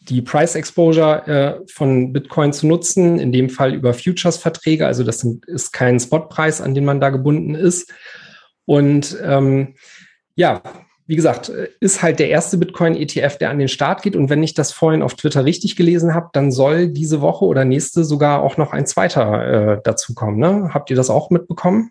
die 0.00 0.22
Price 0.22 0.54
Exposure 0.54 1.26
äh, 1.26 1.60
von 1.70 2.12
Bitcoin 2.12 2.52
zu 2.52 2.66
nutzen, 2.66 3.18
in 3.18 3.32
dem 3.32 3.50
Fall 3.50 3.74
über 3.74 3.92
Futures-Verträge. 3.92 4.86
Also 4.86 5.04
das 5.04 5.18
sind, 5.20 5.44
ist 5.46 5.72
kein 5.72 6.00
Spotpreis, 6.00 6.60
an 6.60 6.74
den 6.74 6.84
man 6.84 7.00
da 7.00 7.10
gebunden 7.10 7.54
ist. 7.54 7.92
Und 8.64 9.16
ähm, 9.22 9.74
ja, 10.36 10.62
wie 11.06 11.16
gesagt, 11.16 11.48
äh, 11.48 11.68
ist 11.80 12.02
halt 12.02 12.18
der 12.18 12.30
erste 12.30 12.56
Bitcoin-ETF, 12.56 13.36
der 13.38 13.50
an 13.50 13.58
den 13.58 13.68
Start 13.68 14.02
geht. 14.02 14.16
Und 14.16 14.30
wenn 14.30 14.42
ich 14.42 14.54
das 14.54 14.72
vorhin 14.72 15.02
auf 15.02 15.14
Twitter 15.14 15.44
richtig 15.44 15.76
gelesen 15.76 16.14
habe, 16.14 16.30
dann 16.32 16.50
soll 16.50 16.88
diese 16.88 17.20
Woche 17.20 17.44
oder 17.44 17.64
nächste 17.64 18.04
sogar 18.04 18.42
auch 18.42 18.56
noch 18.56 18.72
ein 18.72 18.86
zweiter 18.86 19.74
äh, 19.74 19.80
dazukommen. 19.82 20.38
Ne? 20.38 20.70
Habt 20.72 20.88
ihr 20.88 20.96
das 20.96 21.10
auch 21.10 21.30
mitbekommen? 21.30 21.90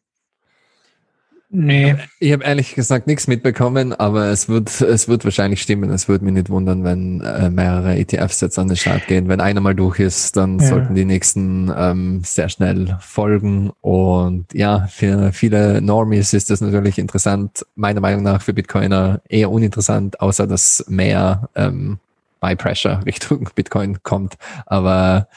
Nee. 1.51 1.95
Ich 2.19 2.31
habe 2.31 2.43
ehrlich 2.43 2.75
gesagt 2.75 3.07
nichts 3.07 3.25
mitbekommen, 3.25 3.91
aber 3.91 4.27
es 4.27 4.49
wird, 4.49 4.81
es 4.81 5.07
wird 5.07 5.23
wahrscheinlich 5.23 5.63
stimmen. 5.63 5.89
Es 5.89 6.07
würde 6.07 6.23
mich 6.23 6.35
nicht 6.35 6.49
wundern, 6.51 6.83
wenn 6.83 7.21
äh, 7.21 7.49
mehrere 7.49 7.97
ETFs 7.97 8.39
jetzt 8.41 8.59
an 8.59 8.67
den 8.67 8.77
Start 8.77 9.07
gehen. 9.07 9.27
Wenn 9.29 9.41
einer 9.41 9.59
mal 9.59 9.73
durch 9.73 9.99
ist, 9.99 10.37
dann 10.37 10.59
ja. 10.59 10.67
sollten 10.67 10.93
die 10.93 11.05
nächsten 11.05 11.73
ähm, 11.75 12.21
sehr 12.23 12.49
schnell 12.49 12.97
folgen. 13.01 13.71
Und 13.81 14.53
ja, 14.53 14.87
für 14.91 15.33
viele 15.33 15.81
Normies 15.81 16.33
ist 16.33 16.51
das 16.51 16.61
natürlich 16.61 16.99
interessant. 16.99 17.65
Meiner 17.75 18.01
Meinung 18.01 18.21
nach 18.21 18.43
für 18.43 18.53
Bitcoiner 18.53 19.19
eher 19.27 19.49
uninteressant, 19.49 20.21
außer 20.21 20.45
dass 20.45 20.85
mehr 20.87 21.49
ähm, 21.55 21.97
Buy 22.39 22.55
Pressure 22.55 23.03
Richtung 23.07 23.49
Bitcoin 23.55 24.03
kommt. 24.03 24.35
Aber 24.67 25.27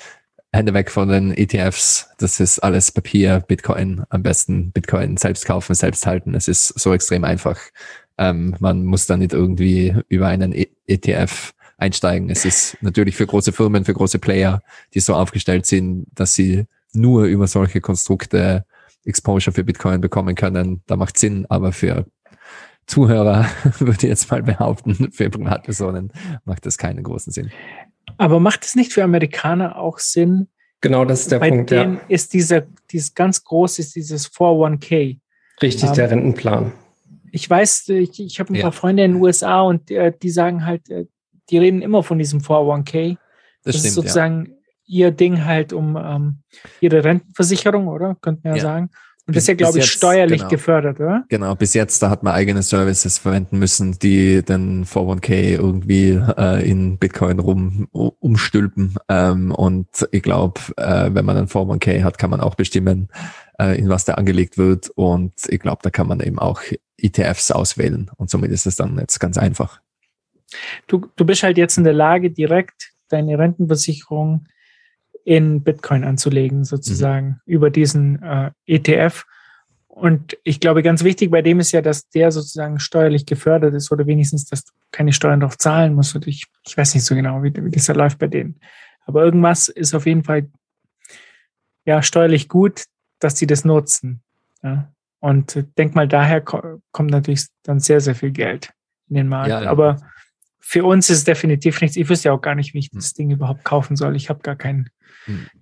Hände 0.52 0.74
weg 0.74 0.90
von 0.90 1.08
den 1.08 1.32
ETFs. 1.32 2.10
Das 2.18 2.38
ist 2.38 2.58
alles 2.58 2.92
Papier, 2.92 3.40
Bitcoin. 3.40 4.04
Am 4.10 4.22
besten 4.22 4.70
Bitcoin 4.70 5.16
selbst 5.16 5.46
kaufen, 5.46 5.74
selbst 5.74 6.06
halten. 6.06 6.34
Es 6.34 6.46
ist 6.46 6.68
so 6.78 6.92
extrem 6.92 7.24
einfach. 7.24 7.58
Ähm, 8.18 8.54
man 8.60 8.84
muss 8.84 9.06
da 9.06 9.16
nicht 9.16 9.32
irgendwie 9.32 9.96
über 10.08 10.28
einen 10.28 10.52
ETF 10.86 11.54
einsteigen. 11.78 12.28
Es 12.28 12.44
ist 12.44 12.76
natürlich 12.82 13.16
für 13.16 13.26
große 13.26 13.52
Firmen, 13.52 13.86
für 13.86 13.94
große 13.94 14.18
Player, 14.18 14.60
die 14.92 15.00
so 15.00 15.14
aufgestellt 15.14 15.64
sind, 15.64 16.06
dass 16.14 16.34
sie 16.34 16.66
nur 16.92 17.24
über 17.24 17.46
solche 17.46 17.80
Konstrukte 17.80 18.66
Exposure 19.04 19.54
für 19.54 19.64
Bitcoin 19.64 20.02
bekommen 20.02 20.34
können. 20.34 20.82
Da 20.86 20.96
macht 20.96 21.18
Sinn, 21.18 21.46
aber 21.48 21.72
für 21.72 22.06
Zuhörer 22.86 23.46
würde 23.78 23.98
ich 24.02 24.02
jetzt 24.02 24.30
mal 24.30 24.42
behaupten, 24.42 25.10
für 25.12 25.30
Privatpersonen 25.30 26.12
macht 26.44 26.66
das 26.66 26.76
keinen 26.76 27.02
großen 27.02 27.32
Sinn. 27.32 27.50
Aber 28.18 28.40
macht 28.40 28.64
es 28.64 28.74
nicht 28.74 28.92
für 28.92 29.02
Amerikaner 29.02 29.76
auch 29.76 29.98
Sinn? 29.98 30.48
Genau, 30.80 31.04
das 31.04 31.20
ist 31.20 31.32
der 31.32 31.38
Bei 31.38 31.50
Punkt. 31.50 31.70
Denen 31.70 31.94
ja. 31.94 32.00
ist 32.08 32.34
dieser, 32.34 32.62
dieses 32.90 33.14
ganz 33.14 33.44
groß 33.44 33.78
ist 33.78 33.94
dieses 33.94 34.30
401k. 34.30 35.18
Richtig, 35.62 35.88
ähm, 35.88 35.94
der 35.94 36.10
Rentenplan. 36.10 36.72
Ich 37.30 37.48
weiß, 37.48 37.88
ich, 37.90 38.20
ich 38.20 38.40
habe 38.40 38.52
ein 38.52 38.56
ja. 38.56 38.62
paar 38.62 38.72
Freunde 38.72 39.04
in 39.04 39.12
den 39.12 39.22
USA 39.22 39.62
und 39.62 39.90
äh, 39.90 40.12
die 40.20 40.30
sagen 40.30 40.66
halt, 40.66 40.90
äh, 40.90 41.06
die 41.50 41.58
reden 41.58 41.82
immer 41.82 42.02
von 42.02 42.18
diesem 42.18 42.40
401k. 42.40 43.14
Das, 43.14 43.18
das 43.62 43.74
stimmt, 43.76 43.86
ist 43.86 43.94
sozusagen 43.94 44.46
ja. 44.46 45.06
ihr 45.06 45.10
Ding 45.12 45.44
halt 45.44 45.72
um 45.72 45.96
ähm, 45.96 46.38
ihre 46.80 47.04
Rentenversicherung, 47.04 47.86
oder? 47.86 48.16
Könnten 48.20 48.44
wir 48.44 48.56
ja, 48.56 48.62
sagen. 48.62 48.90
Und 49.26 49.36
das 49.36 49.44
ist 49.44 49.48
ja, 49.48 49.54
glaube 49.54 49.78
ich, 49.78 49.84
jetzt, 49.84 49.94
steuerlich 49.94 50.40
genau. 50.40 50.50
gefördert, 50.50 50.98
oder? 50.98 51.24
Genau, 51.28 51.54
bis 51.54 51.74
jetzt, 51.74 52.02
da 52.02 52.10
hat 52.10 52.24
man 52.24 52.34
eigene 52.34 52.62
Services 52.62 53.18
verwenden 53.18 53.58
müssen, 53.60 53.96
die 54.00 54.42
den 54.42 54.84
401k 54.84 55.58
irgendwie 55.58 56.20
äh, 56.36 56.68
in 56.68 56.98
Bitcoin 56.98 57.38
rum 57.38 57.86
umstülpen. 57.92 58.96
Ähm, 59.08 59.52
und 59.52 60.08
ich 60.10 60.24
glaube, 60.24 60.60
äh, 60.76 61.10
wenn 61.12 61.24
man 61.24 61.36
einen 61.36 61.46
401k 61.46 62.02
hat, 62.02 62.18
kann 62.18 62.30
man 62.30 62.40
auch 62.40 62.56
bestimmen, 62.56 63.10
äh, 63.60 63.78
in 63.78 63.88
was 63.88 64.04
der 64.04 64.18
angelegt 64.18 64.58
wird. 64.58 64.90
Und 64.90 65.34
ich 65.48 65.60
glaube, 65.60 65.82
da 65.82 65.90
kann 65.90 66.08
man 66.08 66.18
eben 66.18 66.40
auch 66.40 66.60
ETFs 66.98 67.52
auswählen. 67.52 68.10
Und 68.16 68.28
somit 68.28 68.50
ist 68.50 68.66
es 68.66 68.74
dann 68.74 68.98
jetzt 68.98 69.20
ganz 69.20 69.38
einfach. 69.38 69.80
Du, 70.88 71.06
du 71.14 71.24
bist 71.24 71.44
halt 71.44 71.58
jetzt 71.58 71.78
in 71.78 71.84
der 71.84 71.92
Lage, 71.92 72.32
direkt 72.32 72.92
deine 73.08 73.38
Rentenversicherung 73.38 74.46
in 75.24 75.62
Bitcoin 75.62 76.04
anzulegen, 76.04 76.64
sozusagen, 76.64 77.26
mhm. 77.26 77.40
über 77.46 77.70
diesen 77.70 78.22
äh, 78.22 78.50
ETF. 78.66 79.24
Und 79.88 80.38
ich 80.42 80.58
glaube, 80.58 80.82
ganz 80.82 81.04
wichtig 81.04 81.30
bei 81.30 81.42
dem 81.42 81.60
ist 81.60 81.72
ja, 81.72 81.82
dass 81.82 82.08
der 82.08 82.32
sozusagen 82.32 82.78
steuerlich 82.78 83.26
gefördert 83.26 83.74
ist 83.74 83.92
oder 83.92 84.06
wenigstens, 84.06 84.46
dass 84.46 84.64
du 84.64 84.72
keine 84.90 85.12
Steuern 85.12 85.40
darauf 85.40 85.58
zahlen 85.58 85.94
musst. 85.94 86.14
Und 86.14 86.26
ich, 86.26 86.46
ich 86.66 86.76
weiß 86.76 86.94
nicht 86.94 87.04
so 87.04 87.14
genau, 87.14 87.42
wie, 87.42 87.52
wie 87.54 87.70
das 87.70 87.86
da 87.86 87.92
läuft 87.92 88.18
bei 88.18 88.26
denen. 88.26 88.58
Aber 89.04 89.22
irgendwas 89.22 89.68
ist 89.68 89.94
auf 89.94 90.06
jeden 90.06 90.24
Fall 90.24 90.48
ja 91.84 92.02
steuerlich 92.02 92.48
gut, 92.48 92.84
dass 93.18 93.34
die 93.34 93.46
das 93.46 93.64
nutzen. 93.64 94.22
Ja? 94.62 94.92
Und 95.20 95.62
denk 95.76 95.94
mal, 95.94 96.08
daher 96.08 96.40
kommt 96.40 97.10
natürlich 97.10 97.46
dann 97.62 97.78
sehr, 97.78 98.00
sehr 98.00 98.14
viel 98.14 98.30
Geld 98.30 98.72
in 99.08 99.16
den 99.16 99.28
Markt. 99.28 99.50
Ja, 99.50 99.62
ja. 99.62 99.70
Aber 99.70 99.98
für 100.58 100.84
uns 100.84 101.10
ist 101.10 101.18
es 101.18 101.24
definitiv 101.24 101.80
nichts. 101.80 101.96
Ich 101.96 102.08
wüsste 102.08 102.28
ja 102.28 102.32
auch 102.32 102.40
gar 102.40 102.54
nicht, 102.54 102.72
wie 102.72 102.78
ich 102.78 102.90
hm. 102.90 102.98
das 102.98 103.12
Ding 103.12 103.30
überhaupt 103.30 103.64
kaufen 103.64 103.94
soll. 103.96 104.16
Ich 104.16 104.30
habe 104.30 104.40
gar 104.40 104.56
kein 104.56 104.76
hm. 104.76 104.88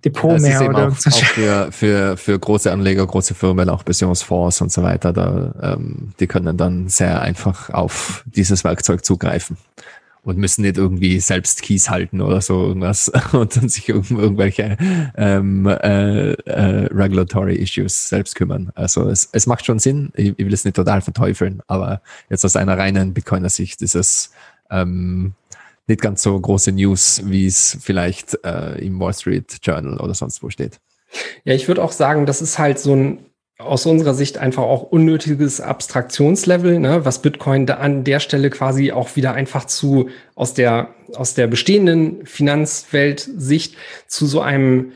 Depot 0.03 0.33
das 0.33 0.41
mehr 0.41 0.67
oder 0.67 0.87
auch, 0.87 0.91
auch 0.91 1.23
für, 1.23 1.71
für, 1.71 2.17
für 2.17 2.39
große 2.39 2.71
Anleger, 2.71 3.05
große 3.05 3.35
Firmen, 3.35 3.69
auch 3.69 3.85
Pensionsfonds 3.85 4.61
und 4.61 4.71
so 4.71 4.81
weiter, 4.81 5.13
da, 5.13 5.53
ähm, 5.61 6.13
die 6.19 6.27
können 6.27 6.57
dann 6.57 6.89
sehr 6.89 7.21
einfach 7.21 7.69
auf 7.69 8.23
dieses 8.25 8.63
Werkzeug 8.63 9.05
zugreifen 9.05 9.57
und 10.23 10.37
müssen 10.37 10.61
nicht 10.61 10.77
irgendwie 10.77 11.19
selbst 11.19 11.61
Keys 11.61 11.89
halten 11.89 12.21
oder 12.21 12.41
so 12.41 12.65
irgendwas 12.65 13.11
und 13.31 13.55
dann 13.55 13.69
sich 13.69 13.91
um 13.91 14.19
irgendwelche 14.19 14.77
ähm, 15.15 15.65
äh, 15.67 16.31
äh, 16.33 16.87
regulatory 16.93 17.55
Issues 17.55 18.09
selbst 18.09 18.35
kümmern. 18.35 18.71
Also 18.75 19.09
es, 19.09 19.29
es 19.31 19.47
macht 19.47 19.65
schon 19.65 19.79
Sinn. 19.79 20.11
Ich, 20.15 20.33
ich 20.37 20.45
will 20.45 20.53
es 20.53 20.65
nicht 20.65 20.75
total 20.75 21.01
verteufeln, 21.01 21.61
aber 21.67 22.01
jetzt 22.29 22.45
aus 22.45 22.55
einer 22.55 22.77
reinen 22.77 23.13
Bitcoiner-Sicht 23.13 23.81
ist 23.81 23.95
es 23.95 24.31
ähm, 24.69 25.33
nicht 25.87 26.01
ganz 26.01 26.23
so 26.23 26.39
große 26.39 26.71
News, 26.71 27.21
wie 27.25 27.45
es 27.45 27.77
vielleicht 27.81 28.37
äh, 28.45 28.77
im 28.85 28.99
Wall 28.99 29.13
Street 29.13 29.57
Journal 29.61 29.99
oder 29.99 30.13
sonst 30.13 30.41
wo 30.43 30.49
steht. 30.49 30.79
Ja, 31.43 31.53
ich 31.53 31.67
würde 31.67 31.83
auch 31.83 31.91
sagen, 31.91 32.25
das 32.25 32.41
ist 32.41 32.57
halt 32.59 32.79
so 32.79 32.95
ein 32.95 33.25
aus 33.57 33.85
unserer 33.85 34.13
Sicht 34.13 34.37
einfach 34.37 34.63
auch 34.63 34.81
unnötiges 34.81 35.61
Abstraktionslevel, 35.61 36.79
ne, 36.79 37.05
was 37.05 37.21
Bitcoin 37.21 37.65
da 37.65 37.75
an 37.75 38.03
der 38.03 38.19
Stelle 38.19 38.49
quasi 38.49 38.91
auch 38.91 39.15
wieder 39.15 39.33
einfach 39.33 39.65
zu 39.65 40.09
aus 40.35 40.53
der 40.53 40.95
aus 41.15 41.33
der 41.33 41.47
bestehenden 41.47 42.25
Finanzwelt-Sicht 42.25 43.75
zu 44.07 44.25
so 44.25 44.41
einem 44.41 44.93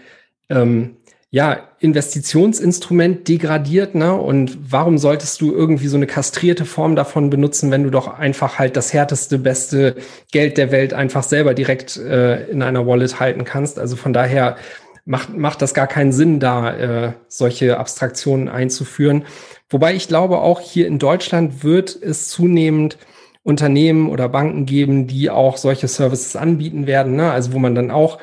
ähm, 0.49 0.97
ja, 1.35 1.67
Investitionsinstrument 1.79 3.27
degradiert, 3.27 3.93
ne? 3.93 4.13
Und 4.13 4.71
warum 4.71 4.97
solltest 4.97 5.41
du 5.41 5.51
irgendwie 5.51 5.89
so 5.89 5.97
eine 5.97 6.07
kastrierte 6.07 6.63
Form 6.63 6.95
davon 6.95 7.29
benutzen, 7.29 7.71
wenn 7.71 7.83
du 7.83 7.89
doch 7.89 8.07
einfach 8.07 8.57
halt 8.57 8.77
das 8.77 8.93
härteste, 8.93 9.37
beste 9.37 9.95
Geld 10.31 10.57
der 10.57 10.71
Welt 10.71 10.93
einfach 10.93 11.23
selber 11.23 11.53
direkt 11.53 11.97
äh, 11.97 12.45
in 12.45 12.61
einer 12.61 12.87
Wallet 12.87 13.19
halten 13.19 13.43
kannst? 13.43 13.79
Also 13.79 13.97
von 13.97 14.13
daher 14.13 14.55
macht, 15.03 15.35
macht 15.35 15.61
das 15.61 15.73
gar 15.73 15.87
keinen 15.87 16.13
Sinn, 16.13 16.39
da 16.39 16.73
äh, 17.07 17.11
solche 17.27 17.79
Abstraktionen 17.79 18.47
einzuführen. 18.47 19.25
Wobei 19.69 19.93
ich 19.93 20.07
glaube, 20.07 20.37
auch 20.37 20.61
hier 20.61 20.87
in 20.87 20.99
Deutschland 20.99 21.65
wird 21.65 22.01
es 22.01 22.29
zunehmend 22.29 22.97
Unternehmen 23.43 24.09
oder 24.09 24.29
Banken 24.29 24.65
geben, 24.65 25.05
die 25.05 25.29
auch 25.29 25.57
solche 25.57 25.89
Services 25.89 26.37
anbieten 26.37 26.87
werden, 26.87 27.17
ne? 27.17 27.29
also 27.29 27.51
wo 27.51 27.59
man 27.59 27.75
dann 27.75 27.91
auch 27.91 28.19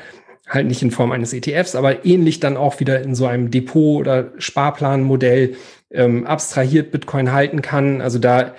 halt 0.48 0.66
nicht 0.66 0.82
in 0.82 0.90
Form 0.90 1.12
eines 1.12 1.32
ETFs, 1.32 1.74
aber 1.74 2.04
ähnlich 2.04 2.40
dann 2.40 2.56
auch 2.56 2.80
wieder 2.80 3.02
in 3.02 3.14
so 3.14 3.26
einem 3.26 3.50
Depot- 3.50 4.00
oder 4.00 4.32
Sparplanmodell 4.38 5.56
ähm, 5.90 6.26
abstrahiert 6.26 6.90
Bitcoin 6.90 7.32
halten 7.32 7.62
kann. 7.62 8.00
Also 8.00 8.18
da, 8.18 8.54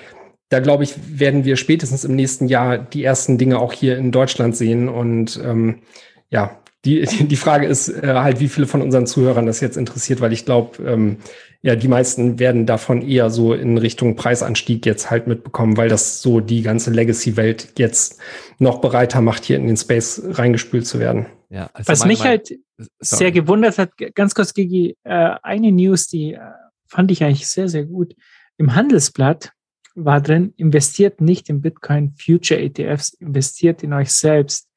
da 0.49 0.59
glaube 0.59 0.84
ich, 0.84 0.95
werden 1.19 1.45
wir 1.45 1.57
spätestens 1.57 2.05
im 2.05 2.15
nächsten 2.15 2.47
Jahr 2.47 2.77
die 2.77 3.03
ersten 3.03 3.38
Dinge 3.38 3.59
auch 3.59 3.73
hier 3.73 3.97
in 3.97 4.11
Deutschland 4.11 4.55
sehen. 4.55 4.88
Und 4.88 5.39
ähm, 5.43 5.81
ja, 6.29 6.62
die, 6.86 7.01
die 7.27 7.36
Frage 7.36 7.67
ist 7.67 7.89
äh, 7.89 8.13
halt, 8.15 8.39
wie 8.39 8.49
viele 8.49 8.67
von 8.67 8.81
unseren 8.81 9.07
Zuhörern 9.07 9.45
das 9.45 9.61
jetzt 9.61 9.77
interessiert, 9.77 10.21
weil 10.21 10.34
ich 10.34 10.45
glaube, 10.45 10.84
ähm, 10.84 11.17
ja, 11.61 11.75
die 11.77 11.88
meisten 11.88 12.39
werden 12.39 12.65
davon 12.65 13.01
eher 13.01 13.29
so 13.29 13.53
in 13.53 13.77
Richtung 13.77 14.17
Preisanstieg 14.17 14.86
jetzt 14.86 15.09
halt 15.09 15.27
mitbekommen, 15.27 15.77
weil 15.77 15.88
das 15.88 16.21
so 16.21 16.41
die 16.41 16.61
ganze 16.61 16.91
Legacy-Welt 16.91 17.73
jetzt 17.77 18.19
noch 18.59 18.81
bereiter 18.81 19.21
macht, 19.21 19.45
hier 19.45 19.55
in 19.55 19.67
den 19.67 19.77
Space 19.77 20.21
reingespült 20.25 20.86
zu 20.86 20.99
werden. 20.99 21.27
Ja, 21.49 21.69
also 21.73 21.89
Was 21.89 22.05
mich 22.05 22.23
halt 22.23 22.47
sorry. 22.77 22.89
sehr 22.99 23.31
gewundert 23.31 23.77
hat, 23.77 23.91
ganz 24.13 24.36
kurz, 24.36 24.53
Gigi, 24.53 24.97
äh, 25.03 25.36
eine 25.41 25.71
News, 25.71 26.07
die 26.07 26.34
äh, 26.34 26.39
fand 26.86 27.11
ich 27.11 27.23
eigentlich 27.23 27.47
sehr, 27.47 27.69
sehr 27.69 27.86
gut. 27.86 28.13
Im 28.57 28.75
Handelsblatt 28.75 29.53
war 29.95 30.19
drin, 30.19 30.53
investiert 30.57 31.21
nicht 31.21 31.49
in 31.49 31.61
Bitcoin 31.61 32.13
Future 32.19 32.59
ETFs, 32.59 33.13
investiert 33.13 33.84
in 33.84 33.93
euch 33.93 34.11
selbst 34.11 34.67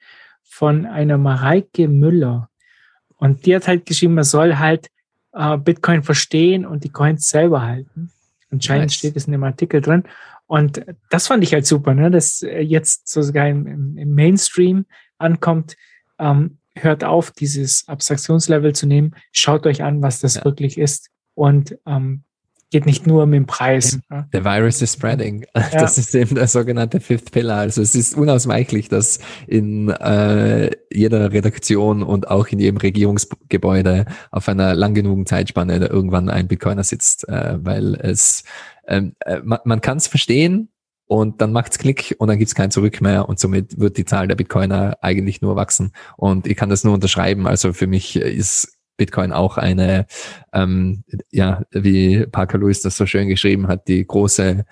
von 0.56 0.86
einer 0.86 1.18
Mareike 1.18 1.86
Müller. 1.86 2.48
Und 3.16 3.44
die 3.44 3.54
hat 3.54 3.68
halt 3.68 3.84
geschrieben, 3.84 4.14
man 4.14 4.24
soll 4.24 4.56
halt 4.56 4.88
äh, 5.34 5.58
Bitcoin 5.58 6.02
verstehen 6.02 6.64
und 6.64 6.82
die 6.82 6.88
Coins 6.88 7.28
selber 7.28 7.60
halten. 7.60 8.10
Anscheinend 8.50 8.86
nice. 8.86 8.94
steht 8.94 9.16
es 9.16 9.26
in 9.26 9.32
dem 9.32 9.44
Artikel 9.44 9.82
drin. 9.82 10.04
Und 10.46 10.82
das 11.10 11.26
fand 11.26 11.44
ich 11.44 11.52
halt 11.52 11.66
super, 11.66 11.92
ne? 11.92 12.10
dass 12.10 12.40
jetzt 12.40 13.06
sogar 13.06 13.46
im, 13.48 13.98
im 13.98 14.14
Mainstream 14.14 14.86
ankommt. 15.18 15.76
Ähm, 16.18 16.56
hört 16.74 17.04
auf, 17.04 17.32
dieses 17.32 17.86
Abstraktionslevel 17.86 18.74
zu 18.74 18.86
nehmen, 18.86 19.14
schaut 19.32 19.66
euch 19.66 19.82
an, 19.82 20.00
was 20.00 20.20
das 20.20 20.36
ja. 20.36 20.44
wirklich 20.44 20.78
ist 20.78 21.10
und 21.34 21.76
ähm, 21.84 22.22
geht 22.70 22.86
nicht 22.86 23.06
nur 23.06 23.22
um 23.22 23.32
den 23.32 23.46
Preis. 23.46 23.98
The 24.32 24.44
virus 24.44 24.82
is 24.82 24.92
spreading. 24.92 25.46
Ja. 25.54 25.64
Das 25.86 25.98
ist 25.98 26.14
eben 26.14 26.34
der 26.34 26.48
sogenannte 26.48 27.00
Fifth 27.00 27.30
Pillar. 27.30 27.58
Also 27.58 27.80
es 27.80 27.94
ist 27.94 28.16
unausweichlich, 28.16 28.88
dass 28.88 29.18
in 29.46 29.88
äh, 29.88 30.70
jeder 30.92 31.32
Redaktion 31.32 32.02
und 32.02 32.28
auch 32.28 32.48
in 32.48 32.58
jedem 32.58 32.78
Regierungsgebäude 32.78 34.06
auf 34.30 34.48
einer 34.48 34.74
lang 34.74 34.94
genugen 34.94 35.26
Zeitspanne 35.26 35.76
irgendwann 35.86 36.28
ein 36.28 36.48
Bitcoiner 36.48 36.82
sitzt, 36.82 37.28
äh, 37.28 37.58
weil 37.58 37.94
es 37.94 38.42
ähm, 38.88 39.14
äh, 39.20 39.40
man, 39.44 39.60
man 39.64 39.80
kann 39.80 39.98
es 39.98 40.06
verstehen, 40.06 40.70
und 41.08 41.40
dann 41.40 41.52
macht's 41.52 41.78
Klick 41.78 42.16
und 42.18 42.28
dann 42.28 42.38
gibt's 42.38 42.54
kein 42.54 42.72
Zurück 42.72 43.00
mehr 43.00 43.28
und 43.28 43.38
somit 43.38 43.78
wird 43.78 43.96
die 43.96 44.04
Zahl 44.04 44.26
der 44.26 44.34
Bitcoiner 44.34 44.98
eigentlich 45.00 45.40
nur 45.40 45.54
wachsen. 45.54 45.92
Und 46.16 46.46
ich 46.48 46.56
kann 46.56 46.68
das 46.68 46.82
nur 46.82 46.94
unterschreiben. 46.94 47.46
Also 47.46 47.72
für 47.72 47.86
mich 47.86 48.16
ist 48.16 48.75
Bitcoin 48.96 49.32
auch 49.32 49.56
eine, 49.56 50.06
ähm, 50.52 51.04
ja, 51.30 51.62
wie 51.70 52.26
Parker 52.26 52.58
Lewis 52.58 52.82
das 52.82 52.96
so 52.96 53.06
schön 53.06 53.28
geschrieben 53.28 53.68
hat, 53.68 53.88
die 53.88 54.06
große 54.06 54.64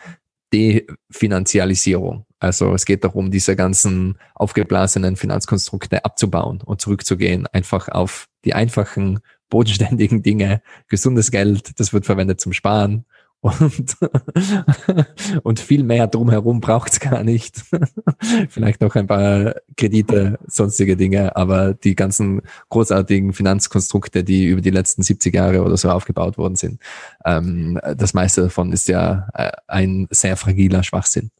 Definanzialisierung. 0.52 2.26
Also 2.38 2.74
es 2.74 2.84
geht 2.84 3.04
darum, 3.04 3.30
diese 3.30 3.56
ganzen 3.56 4.18
aufgeblasenen 4.34 5.16
Finanzkonstrukte 5.16 6.04
abzubauen 6.04 6.60
und 6.64 6.80
zurückzugehen, 6.80 7.46
einfach 7.48 7.88
auf 7.88 8.28
die 8.44 8.54
einfachen, 8.54 9.20
bodenständigen 9.48 10.22
Dinge. 10.22 10.62
Gesundes 10.88 11.30
Geld, 11.30 11.78
das 11.80 11.92
wird 11.92 12.06
verwendet 12.06 12.40
zum 12.40 12.52
Sparen 12.52 13.04
und, 13.44 13.96
und 15.42 15.60
viel 15.60 15.84
mehr 15.84 16.06
drumherum 16.06 16.60
braucht's 16.60 16.98
gar 16.98 17.22
nicht. 17.22 17.62
Vielleicht 18.48 18.80
noch 18.80 18.94
ein 18.94 19.06
paar 19.06 19.56
Kredite, 19.76 20.38
sonstige 20.46 20.96
Dinge, 20.96 21.36
aber 21.36 21.74
die 21.74 21.94
ganzen 21.94 22.40
großartigen 22.70 23.34
Finanzkonstrukte, 23.34 24.24
die 24.24 24.46
über 24.46 24.62
die 24.62 24.70
letzten 24.70 25.02
70 25.02 25.34
Jahre 25.34 25.62
oder 25.62 25.76
so 25.76 25.90
aufgebaut 25.90 26.38
worden 26.38 26.56
sind, 26.56 26.80
ähm, 27.26 27.78
das 27.96 28.14
meiste 28.14 28.40
davon 28.40 28.72
ist 28.72 28.88
ja 28.88 29.28
äh, 29.34 29.52
ein 29.66 30.06
sehr 30.10 30.38
fragiler 30.38 30.82
Schwachsinn. 30.82 31.30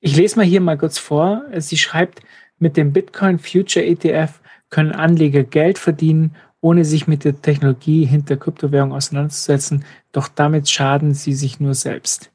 Ich 0.00 0.16
lese 0.16 0.36
mal 0.36 0.46
hier 0.46 0.62
mal 0.62 0.78
kurz 0.78 0.96
vor. 0.96 1.42
Sie 1.58 1.76
schreibt, 1.76 2.22
mit 2.58 2.78
dem 2.78 2.92
Bitcoin 2.92 3.38
Future 3.38 3.84
ETF 3.84 4.40
können 4.70 4.92
Anleger 4.92 5.42
Geld 5.42 5.76
verdienen 5.78 6.34
ohne 6.62 6.86
sich 6.86 7.06
mit 7.06 7.24
der 7.24 7.42
Technologie 7.42 8.06
hinter 8.06 8.38
Kryptowährung 8.38 8.92
auseinanderzusetzen. 8.92 9.84
Doch 10.12 10.28
damit 10.28 10.70
schaden 10.70 11.12
sie 11.12 11.34
sich 11.34 11.60
nur 11.60 11.74
selbst. 11.74 12.30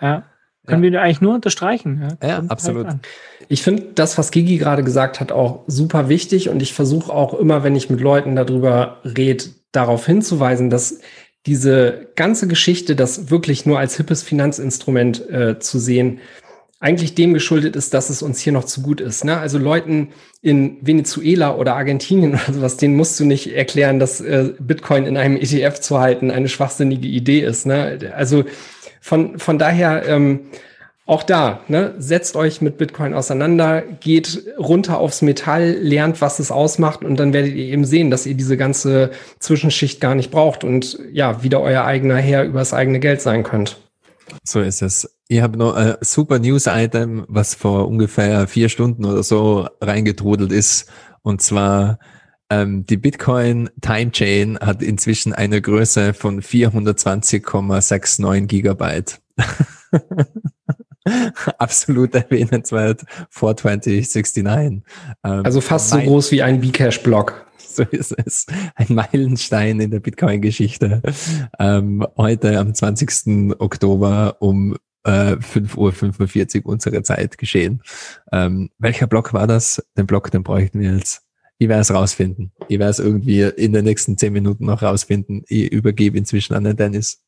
Ja. 0.00 0.24
Können 0.66 0.84
ja. 0.84 0.92
wir 0.92 1.02
eigentlich 1.02 1.20
nur 1.20 1.34
unterstreichen. 1.34 2.16
Ja, 2.22 2.28
ja 2.28 2.42
absolut. 2.46 2.86
Halt 2.86 2.98
ich 3.48 3.62
finde 3.62 3.88
das, 3.94 4.16
was 4.16 4.30
Gigi 4.30 4.58
gerade 4.58 4.84
gesagt 4.84 5.18
hat, 5.18 5.32
auch 5.32 5.64
super 5.66 6.08
wichtig. 6.08 6.48
Und 6.48 6.62
ich 6.62 6.72
versuche 6.72 7.12
auch 7.12 7.34
immer, 7.34 7.64
wenn 7.64 7.74
ich 7.74 7.90
mit 7.90 8.00
Leuten 8.00 8.36
darüber 8.36 9.00
rede, 9.04 9.44
darauf 9.72 10.06
hinzuweisen, 10.06 10.70
dass 10.70 11.00
diese 11.46 12.08
ganze 12.14 12.46
Geschichte, 12.46 12.94
das 12.94 13.30
wirklich 13.30 13.66
nur 13.66 13.78
als 13.78 13.96
hippes 13.96 14.22
Finanzinstrument 14.22 15.28
äh, 15.28 15.58
zu 15.58 15.78
sehen, 15.78 16.20
eigentlich 16.82 17.14
dem 17.14 17.32
geschuldet 17.32 17.76
ist, 17.76 17.94
dass 17.94 18.10
es 18.10 18.22
uns 18.22 18.40
hier 18.40 18.52
noch 18.52 18.64
zu 18.64 18.82
gut 18.82 19.00
ist. 19.00 19.24
Ne? 19.24 19.38
Also 19.38 19.56
Leuten 19.56 20.08
in 20.42 20.78
Venezuela 20.80 21.54
oder 21.54 21.76
Argentinien 21.76 22.34
oder 22.34 22.52
sowas, 22.52 22.76
denen 22.76 22.96
musst 22.96 23.18
du 23.20 23.24
nicht 23.24 23.54
erklären, 23.54 24.00
dass 24.00 24.20
äh, 24.20 24.52
Bitcoin 24.58 25.06
in 25.06 25.16
einem 25.16 25.36
ETF 25.36 25.78
zu 25.78 26.00
halten 26.00 26.32
eine 26.32 26.48
schwachsinnige 26.48 27.06
Idee 27.06 27.40
ist. 27.40 27.66
Ne? 27.66 28.12
Also 28.16 28.44
von, 29.00 29.38
von 29.38 29.58
daher 29.58 30.06
ähm, 30.08 30.40
auch 31.06 31.22
da, 31.22 31.60
ne, 31.68 31.94
setzt 31.98 32.36
euch 32.36 32.60
mit 32.60 32.78
Bitcoin 32.78 33.14
auseinander, 33.14 33.82
geht 33.82 34.44
runter 34.58 34.98
aufs 34.98 35.22
Metall, 35.22 35.72
lernt, 35.72 36.20
was 36.20 36.38
es 36.38 36.50
ausmacht 36.50 37.04
und 37.04 37.16
dann 37.16 37.32
werdet 37.32 37.54
ihr 37.54 37.66
eben 37.66 37.84
sehen, 37.84 38.10
dass 38.10 38.26
ihr 38.26 38.34
diese 38.34 38.56
ganze 38.56 39.10
Zwischenschicht 39.38 40.00
gar 40.00 40.14
nicht 40.14 40.30
braucht 40.30 40.62
und 40.64 40.98
ja, 41.12 41.42
wieder 41.42 41.60
euer 41.60 41.84
eigener 41.84 42.16
Herr 42.16 42.44
übers 42.44 42.72
eigene 42.72 43.00
Geld 43.00 43.20
sein 43.20 43.42
könnt. 43.42 43.81
So 44.44 44.60
ist 44.60 44.82
es. 44.82 45.18
Ich 45.28 45.40
habe 45.40 45.56
noch 45.56 45.74
ein 45.74 45.96
super 46.00 46.38
News-Item, 46.38 47.24
was 47.28 47.54
vor 47.54 47.88
ungefähr 47.88 48.46
vier 48.46 48.68
Stunden 48.68 49.04
oder 49.04 49.22
so 49.22 49.68
reingetrudelt 49.80 50.52
ist. 50.52 50.90
Und 51.22 51.40
zwar 51.40 51.98
ähm, 52.52 52.84
die 52.84 52.98
Bitcoin 52.98 53.70
Time 53.80 54.12
Chain 54.12 54.58
hat 54.60 54.82
inzwischen 54.82 55.32
eine 55.32 55.62
Größe 55.62 56.12
von 56.12 56.42
420,69 56.42 58.46
Gigabyte. 58.46 59.22
Absolut 61.58 62.14
erwähnenswert 62.14 63.04
vor 63.30 63.56
2069. 63.56 64.44
Ähm, 64.44 64.82
also 65.22 65.62
fast 65.62 65.88
so 65.90 65.98
groß 65.98 66.30
wie 66.32 66.42
ein 66.42 66.60
Bcash-Block. 66.60 67.41
So 67.72 67.84
ist 67.84 68.12
es. 68.12 68.46
Ein 68.74 68.94
Meilenstein 68.94 69.80
in 69.80 69.90
der 69.90 70.00
Bitcoin-Geschichte. 70.00 71.02
Ähm, 71.58 72.06
heute 72.16 72.58
am 72.58 72.74
20. 72.74 73.58
Oktober 73.58 74.36
um 74.40 74.76
äh, 75.04 75.36
5.45 75.36 76.64
Uhr 76.64 76.72
unserer 76.72 77.02
Zeit 77.02 77.38
geschehen. 77.38 77.82
Ähm, 78.30 78.70
welcher 78.78 79.06
Block 79.06 79.32
war 79.32 79.46
das? 79.46 79.82
Den 79.96 80.06
Block, 80.06 80.30
den 80.30 80.42
bräuchten 80.42 80.80
wir 80.80 80.94
jetzt. 80.94 81.22
Ich 81.58 81.68
werde 81.68 81.82
es 81.82 81.94
rausfinden. 81.94 82.52
Ich 82.68 82.78
werde 82.78 82.90
es 82.90 82.98
irgendwie 82.98 83.42
in 83.42 83.72
den 83.72 83.84
nächsten 83.84 84.18
zehn 84.18 84.32
Minuten 84.32 84.66
noch 84.66 84.82
rausfinden. 84.82 85.44
Ich 85.48 85.72
übergebe 85.72 86.18
inzwischen 86.18 86.54
an 86.54 86.64
den 86.64 86.76
Dennis. 86.76 87.22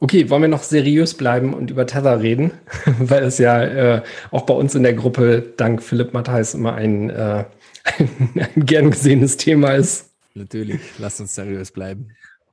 Okay, 0.00 0.28
wollen 0.30 0.42
wir 0.42 0.48
noch 0.48 0.64
seriös 0.64 1.14
bleiben 1.14 1.54
und 1.54 1.70
über 1.70 1.86
Tether 1.86 2.20
reden? 2.20 2.50
Weil 2.98 3.24
es 3.24 3.38
ja 3.38 3.62
äh, 3.62 4.02
auch 4.30 4.42
bei 4.42 4.54
uns 4.54 4.74
in 4.74 4.82
der 4.82 4.94
Gruppe 4.94 5.44
dank 5.56 5.82
Philipp 5.82 6.12
Matthijs 6.12 6.54
immer 6.54 6.74
ein, 6.74 7.10
äh, 7.10 7.44
ein, 7.84 8.50
gern 8.56 8.90
gesehenes 8.90 9.36
Thema 9.36 9.74
ist. 9.74 10.10
Natürlich, 10.34 10.80
lasst 10.98 11.20
uns 11.20 11.34
seriös 11.34 11.70
bleiben. 11.70 12.08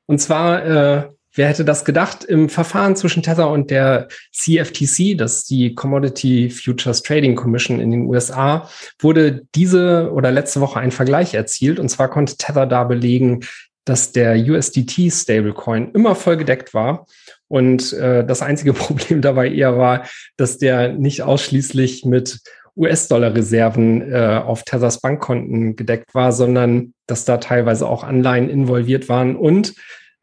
Und 0.05 0.19
zwar 0.19 0.65
äh, 0.65 1.09
Wer 1.33 1.47
hätte 1.47 1.63
das 1.63 1.85
gedacht? 1.85 2.25
Im 2.25 2.49
Verfahren 2.49 2.97
zwischen 2.97 3.23
Tether 3.23 3.49
und 3.49 3.71
der 3.71 4.09
CFTC, 4.33 5.17
das 5.17 5.37
ist 5.37 5.49
die 5.49 5.75
Commodity 5.75 6.49
Futures 6.49 7.03
Trading 7.03 7.35
Commission 7.35 7.79
in 7.79 7.91
den 7.91 8.05
USA, 8.07 8.69
wurde 8.99 9.43
diese 9.55 10.11
oder 10.11 10.29
letzte 10.29 10.59
Woche 10.59 10.81
ein 10.81 10.91
Vergleich 10.91 11.33
erzielt. 11.33 11.79
Und 11.79 11.87
zwar 11.87 12.09
konnte 12.09 12.35
Tether 12.35 12.65
da 12.65 12.83
belegen, 12.83 13.45
dass 13.85 14.11
der 14.11 14.35
USDT 14.35 15.09
Stablecoin 15.09 15.91
immer 15.93 16.15
voll 16.15 16.35
gedeckt 16.35 16.73
war. 16.73 17.07
Und 17.47 17.93
äh, 17.93 18.25
das 18.25 18.41
einzige 18.41 18.73
Problem 18.73 19.21
dabei 19.21 19.49
eher 19.49 19.77
war, 19.77 20.05
dass 20.35 20.57
der 20.57 20.91
nicht 20.91 21.21
ausschließlich 21.21 22.03
mit 22.03 22.41
US-Dollar-Reserven 22.75 24.11
äh, 24.11 24.41
auf 24.45 24.63
Tethers 24.63 24.99
Bankkonten 24.99 25.75
gedeckt 25.75 26.13
war, 26.13 26.31
sondern 26.31 26.93
dass 27.07 27.25
da 27.25 27.37
teilweise 27.37 27.87
auch 27.87 28.03
Anleihen 28.03 28.49
involviert 28.49 29.09
waren 29.09 29.35
und 29.35 29.73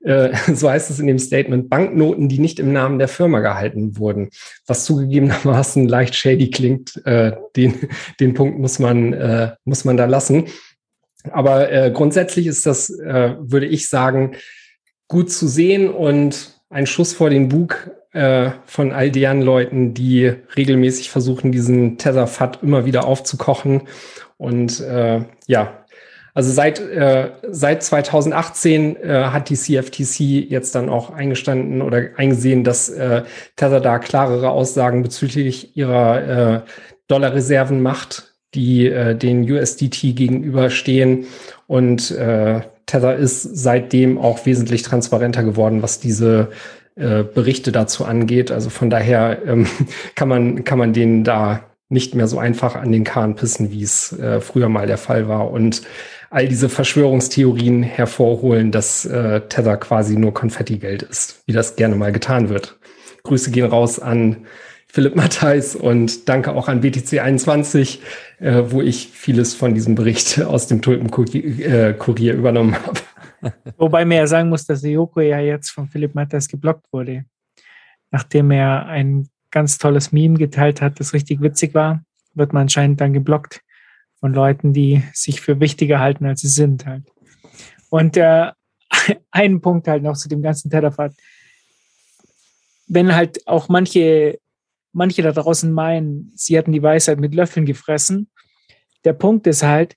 äh, 0.05 0.35
so 0.55 0.71
heißt 0.71 0.91
es 0.91 1.01
in 1.01 1.07
dem 1.07 1.19
Statement, 1.19 1.69
Banknoten, 1.69 2.29
die 2.29 2.39
nicht 2.39 2.59
im 2.59 2.73
Namen 2.73 2.99
der 2.99 3.09
Firma 3.09 3.41
gehalten 3.41 3.99
wurden, 3.99 4.31
was 4.67 4.85
zugegebenermaßen 4.85 5.89
leicht 5.89 6.15
shady 6.15 6.51
klingt. 6.51 7.01
Äh, 7.05 7.33
den, 7.57 7.75
den 8.21 8.35
Punkt 8.35 8.59
muss 8.59 8.79
man, 8.79 9.13
äh, 9.13 9.53
muss 9.65 9.85
man 9.85 9.97
da 9.97 10.07
lassen. 10.07 10.47
Aber 11.31 11.71
äh, 11.71 11.91
grundsätzlich 11.93 12.47
ist 12.47 12.65
das, 12.65 12.91
äh, 12.91 13.35
würde 13.39 13.67
ich 13.67 13.89
sagen, 13.89 14.37
gut 15.09 15.31
zu 15.31 15.49
sehen 15.49 15.91
und 15.91 16.58
ein 16.71 16.87
Schuss 16.87 17.13
vor 17.13 17.31
den 17.31 17.49
Bug 17.49 17.91
äh, 18.13 18.51
von 18.67 18.93
all 18.93 19.11
deren 19.11 19.43
Leuten, 19.43 19.95
die 19.95 20.33
regelmäßig 20.57 21.11
versuchen, 21.11 21.53
diesen 21.53 21.99
Tether-FAT 21.99 22.63
immer 22.63 22.85
wieder 22.85 23.07
aufzukochen. 23.07 23.83
Und 24.37 24.81
äh, 24.81 25.23
ja, 25.47 25.85
also 26.35 26.53
seit, 26.53 26.79
äh, 26.79 27.31
seit 27.51 27.83
2018 27.83 28.97
äh, 28.97 29.25
hat 29.25 29.49
die 29.49 29.57
CFTC 29.57 30.21
jetzt 30.49 30.75
dann 30.75 30.89
auch 30.89 31.11
eingestanden 31.11 31.83
oder 31.83 32.11
eingesehen, 32.17 32.65
dass 32.65 32.89
äh, 32.89 33.25
Tether 33.57 33.81
da 33.81 33.99
klarere 33.99 34.51
Aussagen 34.51 35.03
bezüglich 35.03 35.77
ihrer 35.77 36.55
äh, 36.57 36.61
Dollarreserven 37.09 37.83
macht, 37.83 38.35
die 38.55 38.87
äh, 38.87 39.17
den 39.17 39.51
USDT 39.51 40.15
gegenüberstehen. 40.15 41.27
Und 41.67 42.11
äh, 42.13 42.61
Tether 42.89 43.15
ist 43.15 43.43
seitdem 43.43 44.19
auch 44.19 44.45
wesentlich 44.47 44.83
transparenter 44.83 45.45
geworden, 45.45 45.83
was 45.83 46.01
diese 46.01 46.49
äh, 46.97 47.23
Berichte 47.23 47.71
dazu 47.71 48.05
angeht. 48.05 48.51
Also 48.51 48.71
von 48.71 48.91
daher 48.91 49.43
ähm, 49.47 49.67
kann 50.17 50.29
man, 50.29 50.65
kann 50.65 50.79
man 50.79 50.93
denen 50.93 51.23
da 51.23 51.65
nicht 51.91 52.15
mehr 52.15 52.27
so 52.27 52.39
einfach 52.39 52.75
an 52.75 52.91
den 52.91 53.05
Kahn 53.05 53.37
pissen, 53.37 53.71
wie 53.71 53.83
es 53.83 54.19
äh, 54.19 54.41
früher 54.41 54.69
mal 54.69 54.87
der 54.87 54.99
Fall 54.99 55.29
war. 55.29 55.51
Und 55.51 55.83
all 56.31 56.49
diese 56.49 56.69
Verschwörungstheorien 56.69 57.83
hervorholen, 57.83 58.73
dass 58.73 59.05
äh, 59.05 59.43
Tether 59.43 59.77
quasi 59.77 60.17
nur 60.17 60.35
Konfettigeld 60.35 61.03
ist, 61.03 61.43
wie 61.47 61.53
das 61.53 61.77
gerne 61.77 61.95
mal 61.95 62.13
getan 62.13 62.49
wird. 62.49 62.79
Grüße 63.23 63.51
gehen 63.51 63.67
raus 63.67 63.99
an 63.99 64.47
Philipp 64.91 65.17
Matthijs 65.17 65.77
und 65.77 66.29
danke 66.29 66.53
auch 66.53 66.69
an 66.69 66.83
BTC21, 66.83 67.99
äh, 68.39 68.63
wo 68.69 68.81
ich 68.81 69.09
vieles 69.09 69.55
von 69.55 69.75
diesem 69.75 69.95
Bericht 69.95 70.41
aus 70.43 70.67
dem 70.67 70.83
Tulpenkurier 70.83 72.35
äh, 72.35 72.37
übernommen 72.37 72.75
habe. 72.75 73.01
Wobei 73.77 74.05
man 74.05 74.17
ja 74.17 74.27
sagen 74.27 74.49
muss, 74.49 74.65
dass 74.65 74.83
Yoko 74.83 75.21
ja 75.21 75.39
jetzt 75.39 75.71
von 75.71 75.89
Philipp 75.89 76.15
Matthijs 76.15 76.49
geblockt 76.49 76.87
wurde, 76.93 77.25
nachdem 78.11 78.51
er 78.51 78.87
ein 78.87 79.29
ganz 79.51 79.79
tolles 79.79 80.13
Meme 80.13 80.39
geteilt 80.39 80.81
hat, 80.81 81.01
das 81.01 81.13
richtig 81.13 81.41
witzig 81.41 81.75
war, 81.75 82.03
wird 82.35 82.53
man 82.53 82.63
anscheinend 82.63 83.01
dann 83.01 83.13
geblockt 83.13 83.61
von 84.21 84.33
Leuten, 84.33 84.73
die 84.73 85.03
sich 85.13 85.41
für 85.41 85.61
wichtiger 85.61 86.01
halten, 86.01 86.27
als 86.27 86.41
sie 86.41 86.49
sind 86.49 86.87
halt. 86.87 87.05
Und 87.91 88.17
äh, 88.17 88.51
ein 89.31 89.61
Punkt 89.61 89.89
halt 89.89 90.03
noch 90.03 90.17
zu 90.17 90.29
dem 90.29 90.43
ganzen 90.43 90.71
Tellerfahrt. 90.71 91.15
Wenn 92.87 93.15
halt 93.15 93.47
auch 93.47 93.69
manche, 93.69 94.39
manche 94.99 95.23
da 95.23 95.33
draußen 95.33 95.73
meinen, 95.73 96.33
sie 96.35 96.57
hätten 96.57 96.73
die 96.73 96.83
Weisheit 96.83 97.19
mit 97.21 97.35
Löffeln 97.35 97.65
gefressen, 97.65 98.29
der 99.05 99.15
Punkt 99.15 99.47
ist 99.47 99.63
halt, 99.63 99.97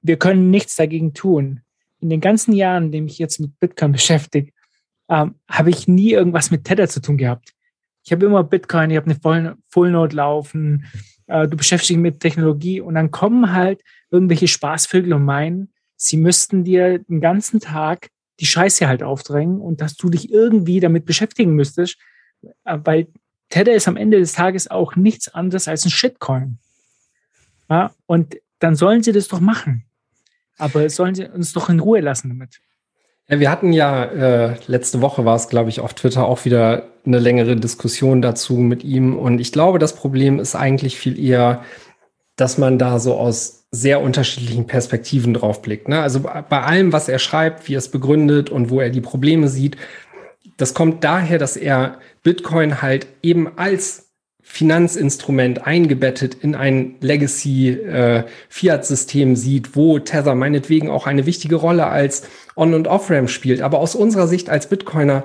wir 0.00 0.18
können 0.18 0.50
nichts 0.50 0.74
dagegen 0.74 1.14
tun. 1.14 1.60
In 2.00 2.08
den 2.08 2.20
ganzen 2.20 2.52
Jahren, 2.54 2.86
in 2.86 2.92
denen 2.92 3.08
ich 3.08 3.18
jetzt 3.18 3.38
mit 3.38 3.58
Bitcoin 3.60 3.92
beschäftige, 3.98 4.52
ähm, 5.08 5.36
habe 5.48 5.70
ich 5.70 5.86
nie 5.86 6.12
irgendwas 6.12 6.50
mit 6.50 6.64
Tether 6.64 6.88
zu 6.88 7.00
tun 7.00 7.18
gehabt. 7.18 7.54
ich 8.04 8.12
habe 8.12 8.24
immer 8.26 8.42
Bitcoin, 8.42 8.90
ich 8.90 8.96
habe 8.96 9.10
eine 9.10 9.20
Full, 9.20 9.56
Full 9.68 9.90
Node 9.90 10.16
laufen, 10.16 10.86
äh, 11.26 11.46
du 11.46 11.56
beschäftigst 11.56 11.90
dich 11.90 11.98
mit 11.98 12.20
Technologie 12.20 12.80
und 12.80 12.94
dann 12.94 13.10
kommen 13.10 13.52
halt 13.52 13.82
irgendwelche 14.10 14.48
Spaßvögel 14.48 15.12
und 15.12 15.24
meinen, 15.24 15.72
sie 15.96 16.16
müssten 16.16 16.64
dir 16.64 16.98
den 17.00 17.20
ganzen 17.20 17.60
Tag 17.60 18.08
die 18.40 18.46
Scheiße 18.46 18.86
halt 18.88 19.02
aufdrängen 19.02 19.60
und 19.60 19.80
dass 19.80 19.96
du 19.96 20.08
dich 20.08 20.30
irgendwie 20.30 20.80
damit 20.80 21.04
beschäftigen 21.04 21.54
müsstest, 21.54 21.98
äh, 22.64 22.78
weil 22.82 23.08
Tether 23.50 23.74
ist 23.74 23.88
am 23.88 23.96
Ende 23.96 24.18
des 24.18 24.32
Tages 24.32 24.70
auch 24.70 24.96
nichts 24.96 25.28
anderes 25.32 25.68
als 25.68 25.84
ein 25.84 25.90
Shitcoin. 25.90 26.58
Ja, 27.70 27.92
und 28.06 28.36
dann 28.58 28.76
sollen 28.76 29.02
sie 29.02 29.12
das 29.12 29.28
doch 29.28 29.40
machen. 29.40 29.84
Aber 30.58 30.88
sollen 30.90 31.14
sie 31.14 31.26
uns 31.26 31.52
doch 31.52 31.68
in 31.68 31.80
Ruhe 31.80 32.00
lassen 32.00 32.28
damit. 32.30 32.60
Ja, 33.28 33.40
wir 33.40 33.50
hatten 33.50 33.72
ja 33.72 34.04
äh, 34.04 34.56
letzte 34.66 35.00
Woche 35.02 35.24
war 35.24 35.36
es, 35.36 35.48
glaube 35.48 35.70
ich, 35.70 35.80
auf 35.80 35.94
Twitter 35.94 36.26
auch 36.26 36.44
wieder 36.44 36.88
eine 37.04 37.18
längere 37.18 37.56
Diskussion 37.56 38.22
dazu 38.22 38.54
mit 38.54 38.84
ihm. 38.84 39.16
Und 39.16 39.38
ich 39.38 39.52
glaube, 39.52 39.78
das 39.78 39.94
Problem 39.94 40.40
ist 40.40 40.56
eigentlich 40.56 40.98
viel 40.98 41.18
eher, 41.18 41.62
dass 42.36 42.58
man 42.58 42.78
da 42.78 42.98
so 42.98 43.14
aus 43.14 43.66
sehr 43.70 44.00
unterschiedlichen 44.00 44.66
Perspektiven 44.66 45.34
drauf 45.34 45.60
blickt. 45.60 45.88
Ne? 45.88 46.00
Also 46.00 46.20
bei 46.20 46.62
allem, 46.62 46.92
was 46.92 47.08
er 47.08 47.18
schreibt, 47.18 47.68
wie 47.68 47.74
er 47.74 47.78
es 47.78 47.90
begründet 47.90 48.48
und 48.48 48.70
wo 48.70 48.80
er 48.80 48.88
die 48.88 49.02
Probleme 49.02 49.48
sieht, 49.48 49.76
das 50.56 50.72
kommt 50.72 51.04
daher, 51.04 51.38
dass 51.38 51.56
er 51.56 51.98
Bitcoin 52.28 52.82
halt 52.82 53.06
eben 53.22 53.56
als 53.56 54.10
Finanzinstrument 54.42 55.66
eingebettet 55.66 56.34
in 56.34 56.54
ein 56.54 56.96
Legacy-Fiat-System 57.00 59.32
äh, 59.32 59.36
sieht, 59.36 59.74
wo 59.74 59.98
Tether 59.98 60.34
meinetwegen 60.34 60.90
auch 60.90 61.06
eine 61.06 61.24
wichtige 61.24 61.56
Rolle 61.56 61.86
als 61.86 62.28
On- 62.54 62.74
und 62.74 62.86
Off-Ramp 62.86 63.30
spielt. 63.30 63.62
Aber 63.62 63.78
aus 63.78 63.94
unserer 63.94 64.28
Sicht 64.28 64.50
als 64.50 64.68
Bitcoiner 64.68 65.24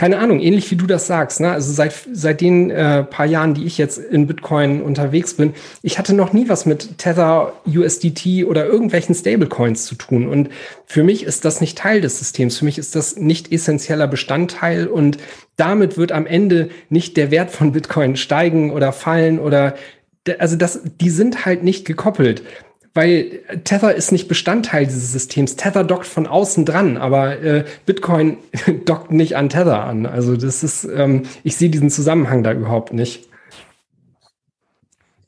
keine 0.00 0.18
Ahnung, 0.18 0.40
ähnlich 0.40 0.70
wie 0.70 0.76
du 0.76 0.86
das 0.86 1.06
sagst, 1.06 1.40
ne? 1.40 1.50
Also 1.50 1.74
seit, 1.74 1.92
seit 2.10 2.40
den 2.40 2.70
äh, 2.70 3.04
paar 3.04 3.26
Jahren, 3.26 3.52
die 3.52 3.66
ich 3.66 3.76
jetzt 3.76 3.98
in 3.98 4.26
Bitcoin 4.26 4.80
unterwegs 4.80 5.34
bin, 5.34 5.52
ich 5.82 5.98
hatte 5.98 6.14
noch 6.14 6.32
nie 6.32 6.48
was 6.48 6.64
mit 6.64 6.96
Tether, 6.96 7.52
USDT 7.66 8.46
oder 8.46 8.64
irgendwelchen 8.64 9.14
Stablecoins 9.14 9.84
zu 9.84 9.96
tun. 9.96 10.26
Und 10.26 10.48
für 10.86 11.04
mich 11.04 11.24
ist 11.24 11.44
das 11.44 11.60
nicht 11.60 11.76
Teil 11.76 12.00
des 12.00 12.18
Systems. 12.18 12.56
Für 12.56 12.64
mich 12.64 12.78
ist 12.78 12.96
das 12.96 13.16
nicht 13.18 13.52
essentieller 13.52 14.08
Bestandteil 14.08 14.86
und 14.86 15.18
damit 15.56 15.98
wird 15.98 16.12
am 16.12 16.24
Ende 16.24 16.70
nicht 16.88 17.18
der 17.18 17.30
Wert 17.30 17.50
von 17.50 17.72
Bitcoin 17.72 18.16
steigen 18.16 18.70
oder 18.70 18.94
fallen 18.94 19.38
oder 19.38 19.74
also 20.38 20.56
das, 20.56 20.80
die 20.98 21.10
sind 21.10 21.44
halt 21.44 21.62
nicht 21.62 21.84
gekoppelt 21.84 22.42
weil 22.94 23.40
Tether 23.64 23.94
ist 23.94 24.10
nicht 24.10 24.26
Bestandteil 24.26 24.84
dieses 24.84 25.12
Systems. 25.12 25.56
Tether 25.56 25.84
dockt 25.84 26.06
von 26.06 26.26
außen 26.26 26.64
dran, 26.64 26.96
aber 26.96 27.40
äh, 27.40 27.64
Bitcoin 27.86 28.38
dockt 28.84 29.12
nicht 29.12 29.36
an 29.36 29.48
Tether 29.48 29.84
an. 29.84 30.06
Also 30.06 30.36
das 30.36 30.64
ist, 30.64 30.84
ähm, 30.84 31.22
ich 31.44 31.56
sehe 31.56 31.70
diesen 31.70 31.90
Zusammenhang 31.90 32.42
da 32.42 32.52
überhaupt 32.52 32.92
nicht. 32.92 33.29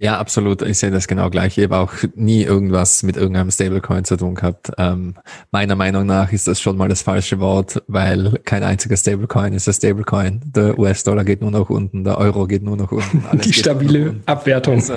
Ja, 0.03 0.18
absolut. 0.18 0.62
Ich 0.62 0.80
sehe 0.80 0.90
das 0.90 1.07
genau 1.07 1.30
gleich. 1.30 1.57
Ich 1.57 1.62
habe 1.62 1.76
auch 1.76 1.92
nie 2.16 2.42
irgendwas 2.42 3.05
mit 3.05 3.16
irgendeinem 3.16 3.53
Stablecoin 3.53 4.05
zu 4.05 4.16
tun 4.16 4.34
gehabt. 4.34 4.72
Ähm, 4.76 5.14
meiner 5.53 5.76
Meinung 5.76 6.07
nach 6.07 6.32
ist 6.32 6.48
das 6.48 6.61
schon 6.61 6.76
mal 6.76 6.88
das 6.88 7.03
falsche 7.03 7.38
Wort, 7.38 7.80
weil 7.86 8.40
kein 8.44 8.64
einziger 8.64 8.96
Stablecoin 8.96 9.53
ist 9.53 9.68
ein 9.68 9.74
Stablecoin. 9.74 10.40
Der 10.44 10.76
US-Dollar 10.76 11.22
geht 11.22 11.40
nur 11.40 11.53
nach 11.53 11.70
unten, 11.70 12.03
der 12.03 12.18
Euro 12.18 12.48
geht 12.48 12.64
nur 12.64 12.76
nach 12.76 12.90
unten. 12.90 13.38
Die 13.44 13.53
stabile 13.53 14.16
Abwertung. 14.26 14.74
Also. 14.74 14.96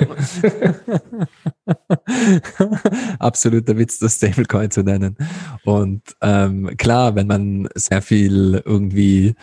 Absoluter 3.20 3.78
Witz, 3.78 4.00
das 4.00 4.16
Stablecoin 4.16 4.72
zu 4.72 4.82
nennen. 4.82 5.16
Und 5.64 6.02
ähm, 6.20 6.76
klar, 6.78 7.14
wenn 7.14 7.28
man 7.28 7.68
sehr 7.76 8.02
viel 8.02 8.60
irgendwie 8.64 9.36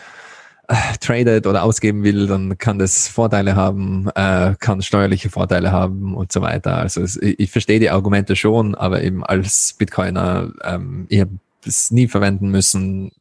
äh, 0.68 0.74
tradet 1.00 1.46
oder 1.46 1.62
ausgeben 1.62 2.04
will, 2.04 2.26
dann 2.26 2.56
kann 2.58 2.78
das 2.78 3.08
Vorteile 3.08 3.56
haben, 3.56 4.08
äh, 4.14 4.54
kann 4.58 4.82
steuerliche 4.82 5.30
Vorteile 5.30 5.72
haben 5.72 6.14
und 6.14 6.32
so 6.32 6.40
weiter. 6.40 6.76
Also 6.76 7.02
es, 7.02 7.16
ich, 7.16 7.38
ich 7.38 7.50
verstehe 7.50 7.80
die 7.80 7.90
Argumente 7.90 8.36
schon, 8.36 8.74
aber 8.74 9.02
eben 9.02 9.24
als 9.24 9.74
Bitcoiner, 9.78 10.52
ähm, 10.62 11.06
ich 11.08 11.20
habe 11.20 11.32
es 11.66 11.90
nie 11.90 12.08
verwenden 12.08 12.48
müssen. 12.48 13.12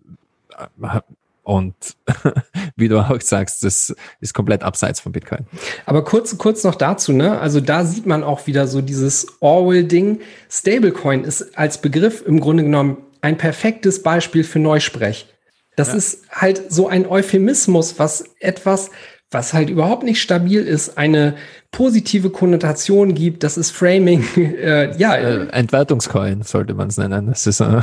Äh, 0.81 1.01
und 1.43 1.75
wie 2.77 2.87
du 2.87 2.99
auch 2.99 3.19
sagst, 3.19 3.65
das 3.65 3.93
ist 4.21 4.33
komplett 4.33 4.63
abseits 4.63 5.01
von 5.01 5.11
Bitcoin. 5.11 5.45
Aber 5.85 6.05
kurz, 6.05 6.37
kurz 6.37 6.63
noch 6.63 6.75
dazu, 6.75 7.11
ne? 7.11 7.37
Also 7.39 7.59
da 7.59 7.83
sieht 7.83 8.05
man 8.05 8.23
auch 8.23 8.47
wieder 8.47 8.65
so 8.65 8.81
dieses 8.81 9.27
Orwell-Ding. 9.41 10.21
Stablecoin 10.49 11.25
ist 11.25 11.57
als 11.57 11.81
Begriff 11.81 12.23
im 12.25 12.39
Grunde 12.39 12.63
genommen 12.63 12.97
ein 13.19 13.37
perfektes 13.37 14.01
Beispiel 14.01 14.45
für 14.45 14.59
Neusprech. 14.59 15.32
Das 15.75 15.89
ja. 15.89 15.95
ist 15.95 16.23
halt 16.31 16.71
so 16.71 16.87
ein 16.87 17.05
Euphemismus, 17.07 17.97
was 17.97 18.23
etwas, 18.39 18.91
was 19.31 19.53
halt 19.53 19.69
überhaupt 19.69 20.03
nicht 20.03 20.21
stabil 20.21 20.61
ist, 20.61 20.97
eine 20.97 21.35
positive 21.71 22.29
Konnotation 22.29 23.15
gibt. 23.15 23.43
Das 23.43 23.57
ist 23.57 23.71
Framing. 23.71 24.23
Äh, 24.35 24.95
ja, 24.97 25.15
äh, 25.15 25.47
Entwertungscoin 25.49 26.43
sollte 26.43 26.73
man 26.73 26.87
es 26.89 26.97
nennen. 26.97 27.27
Das 27.27 27.47
ist 27.47 27.61
ein 27.61 27.81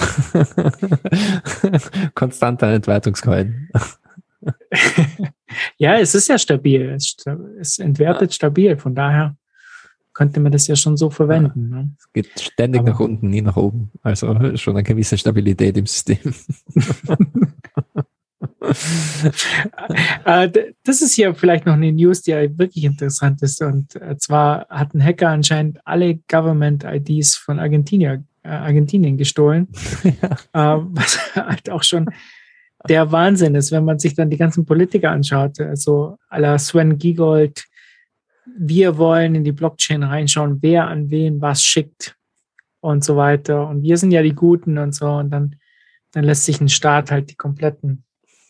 konstanter 2.15 2.69
Entwertungscoin. 2.69 3.69
ja, 5.79 5.99
es 5.99 6.15
ist 6.15 6.29
ja 6.29 6.39
stabil. 6.39 6.91
Es, 6.91 7.17
es 7.61 7.79
entwertet 7.79 8.31
ja. 8.31 8.35
stabil. 8.35 8.77
Von 8.77 8.95
daher 8.95 9.37
könnte 10.15 10.41
man 10.41 10.53
das 10.53 10.67
ja 10.67 10.77
schon 10.77 10.97
so 10.97 11.11
verwenden. 11.11 11.69
Ne? 11.71 11.91
Es 11.99 12.13
geht 12.13 12.41
ständig 12.41 12.81
Aber 12.81 12.91
nach 12.91 13.01
unten, 13.01 13.31
nie 13.31 13.43
nach 13.43 13.57
oben. 13.57 13.91
Also 14.03 14.57
schon 14.57 14.77
eine 14.77 14.83
gewisse 14.83 15.19
Stabilität 15.19 15.77
im 15.77 15.87
System. 15.87 16.35
Äh, 20.25 20.51
das 20.85 21.03
ist 21.03 21.15
hier 21.15 21.35
vielleicht 21.35 21.67
noch 21.67 21.75
eine 21.75 21.93
News, 21.93 22.23
die 22.23 22.33
wirklich 22.33 22.85
interessant 22.85 23.43
ist. 23.43 23.63
Und 23.63 23.97
äh, 23.97 24.17
zwar 24.19 24.67
hat 24.69 24.95
ein 24.95 25.03
Hacker 25.03 25.29
anscheinend 25.29 25.79
alle 25.87 26.17
Government-IDs 26.29 27.37
von 27.37 27.59
Argentinien, 27.59 28.29
äh, 28.43 28.49
Argentinien 28.49 29.17
gestohlen. 29.17 29.69
Ja. 30.55 30.87
was 30.91 31.35
halt 31.35 31.71
auch 31.71 31.83
schon 31.83 32.11
der 32.89 33.11
Wahnsinn 33.13 33.55
ist, 33.55 33.73
wenn 33.73 33.85
man 33.85 33.99
sich 33.99 34.15
dann 34.15 34.31
die 34.31 34.37
ganzen 34.37 34.65
Politiker 34.65 35.11
anschaut. 35.11 35.61
Also 35.61 36.19
aller 36.29 36.59
Sven 36.59 36.99
Giegold, 36.99 37.65
wir 38.59 38.97
wollen 38.99 39.35
in 39.35 39.45
die 39.45 39.53
Blockchain 39.53 40.03
reinschauen, 40.03 40.59
wer 40.61 40.89
an 40.89 41.11
wen 41.11 41.41
was 41.41 41.63
schickt 41.63 42.17
und 42.81 43.05
so 43.05 43.17
weiter. 43.17 43.69
Und 43.69 43.83
wir 43.83 43.97
sind 43.97 44.11
ja 44.11 44.23
die 44.23 44.35
Guten 44.35 44.79
und 44.79 44.95
so. 44.95 45.07
Und 45.07 45.31
dann, 45.31 45.57
dann 46.13 46.25
lässt 46.25 46.45
sich 46.45 46.61
ein 46.61 46.69
Staat 46.69 47.11
halt 47.11 47.31
die 47.31 47.37
kompletten 47.37 48.05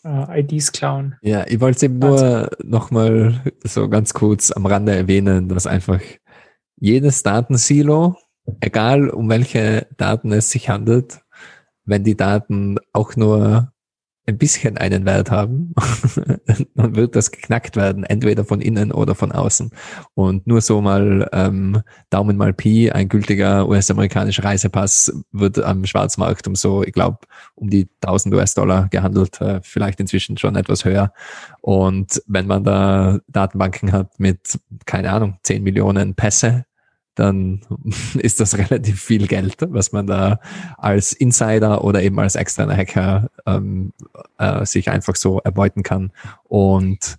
äh, 0.04 0.40
IDs 0.40 0.72
klauen. 0.72 1.16
Ja, 1.22 1.46
ich 1.46 1.60
wollte 1.60 1.76
es 1.76 1.82
eben 1.82 1.98
nur 1.98 2.50
nochmal 2.62 3.40
so 3.64 3.88
ganz 3.88 4.14
kurz 4.14 4.50
am 4.50 4.66
Rande 4.66 4.94
erwähnen, 4.94 5.48
dass 5.48 5.66
einfach 5.66 6.00
jedes 6.76 7.22
Datensilo, 7.22 8.16
egal 8.60 9.10
um 9.10 9.28
welche 9.28 9.86
Daten 9.96 10.32
es 10.32 10.50
sich 10.50 10.68
handelt, 10.68 11.20
wenn 11.84 12.04
die 12.04 12.16
Daten 12.16 12.78
auch 12.92 13.16
nur 13.16 13.72
ein 14.26 14.38
bisschen 14.38 14.78
einen 14.78 15.04
Wert 15.04 15.30
haben, 15.30 15.74
dann 16.74 16.94
wird 16.94 17.16
das 17.16 17.30
geknackt 17.30 17.76
werden, 17.76 18.04
entweder 18.04 18.44
von 18.44 18.60
innen 18.60 18.92
oder 18.92 19.14
von 19.14 19.32
außen. 19.32 19.70
Und 20.14 20.46
nur 20.46 20.60
so 20.60 20.80
mal 20.80 21.28
ähm, 21.32 21.82
Daumen 22.10 22.36
mal 22.36 22.52
Pi, 22.52 22.90
ein 22.90 23.08
gültiger 23.08 23.68
US-amerikanischer 23.68 24.44
Reisepass 24.44 25.12
wird 25.32 25.58
am 25.62 25.84
Schwarzmarkt 25.84 26.46
um 26.46 26.54
so, 26.54 26.82
ich 26.82 26.92
glaube, 26.92 27.18
um 27.54 27.70
die 27.70 27.88
1000 28.02 28.34
US-Dollar 28.34 28.88
gehandelt, 28.88 29.40
äh, 29.40 29.60
vielleicht 29.62 30.00
inzwischen 30.00 30.36
schon 30.36 30.56
etwas 30.56 30.84
höher. 30.84 31.12
Und 31.60 32.22
wenn 32.26 32.46
man 32.46 32.64
da 32.64 33.18
Datenbanken 33.28 33.92
hat 33.92 34.18
mit, 34.18 34.58
keine 34.86 35.12
Ahnung, 35.12 35.38
10 35.42 35.62
Millionen 35.62 36.14
Pässe, 36.14 36.64
dann 37.20 37.60
ist 38.14 38.40
das 38.40 38.56
relativ 38.58 39.00
viel 39.00 39.26
Geld, 39.26 39.56
was 39.60 39.92
man 39.92 40.06
da 40.06 40.40
als 40.78 41.12
Insider 41.12 41.84
oder 41.84 42.02
eben 42.02 42.18
als 42.18 42.34
externer 42.34 42.76
Hacker 42.76 43.30
ähm, 43.46 43.92
äh, 44.38 44.64
sich 44.64 44.90
einfach 44.90 45.16
so 45.16 45.38
erbeuten 45.40 45.82
kann. 45.82 46.10
Und 46.48 47.18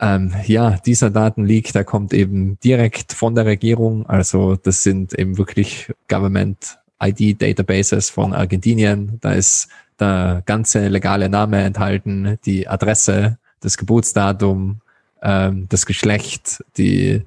ähm, 0.00 0.34
ja, 0.46 0.78
dieser 0.84 1.10
Datenleak, 1.10 1.72
der 1.72 1.84
kommt 1.84 2.12
eben 2.12 2.58
direkt 2.62 3.12
von 3.12 3.34
der 3.34 3.46
Regierung. 3.46 4.06
Also 4.06 4.56
das 4.56 4.82
sind 4.82 5.18
eben 5.18 5.38
wirklich 5.38 5.92
Government 6.08 6.78
ID 7.02 7.40
Databases 7.42 8.10
von 8.10 8.32
Argentinien. 8.32 9.18
Da 9.20 9.32
ist 9.32 9.68
der 9.98 10.42
ganze 10.46 10.88
legale 10.88 11.28
Name 11.28 11.62
enthalten, 11.62 12.38
die 12.44 12.68
Adresse, 12.68 13.38
das 13.60 13.76
Geburtsdatum, 13.78 14.80
ähm, 15.22 15.66
das 15.68 15.86
Geschlecht, 15.86 16.64
die 16.76 17.22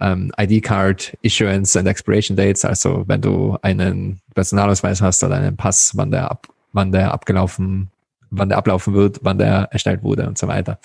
ähm, 0.00 0.32
ID-Card 0.38 1.16
Issuance 1.22 1.78
and 1.78 1.88
Expiration 1.88 2.36
Dates, 2.36 2.64
also 2.64 3.04
wenn 3.06 3.20
du 3.20 3.56
einen 3.62 4.20
Personalausweis 4.34 5.00
hast 5.00 5.22
oder 5.24 5.36
einen 5.36 5.56
Pass, 5.56 5.92
wann 5.94 6.10
der 6.10 6.30
ab, 6.30 6.48
wann 6.72 6.92
der 6.92 7.12
abgelaufen, 7.12 7.90
wann 8.30 8.48
der 8.48 8.58
ablaufen 8.58 8.94
wird, 8.94 9.20
wann 9.22 9.38
der 9.38 9.68
erstellt 9.70 10.02
wurde 10.02 10.26
und 10.26 10.36
so 10.38 10.48
weiter. 10.48 10.78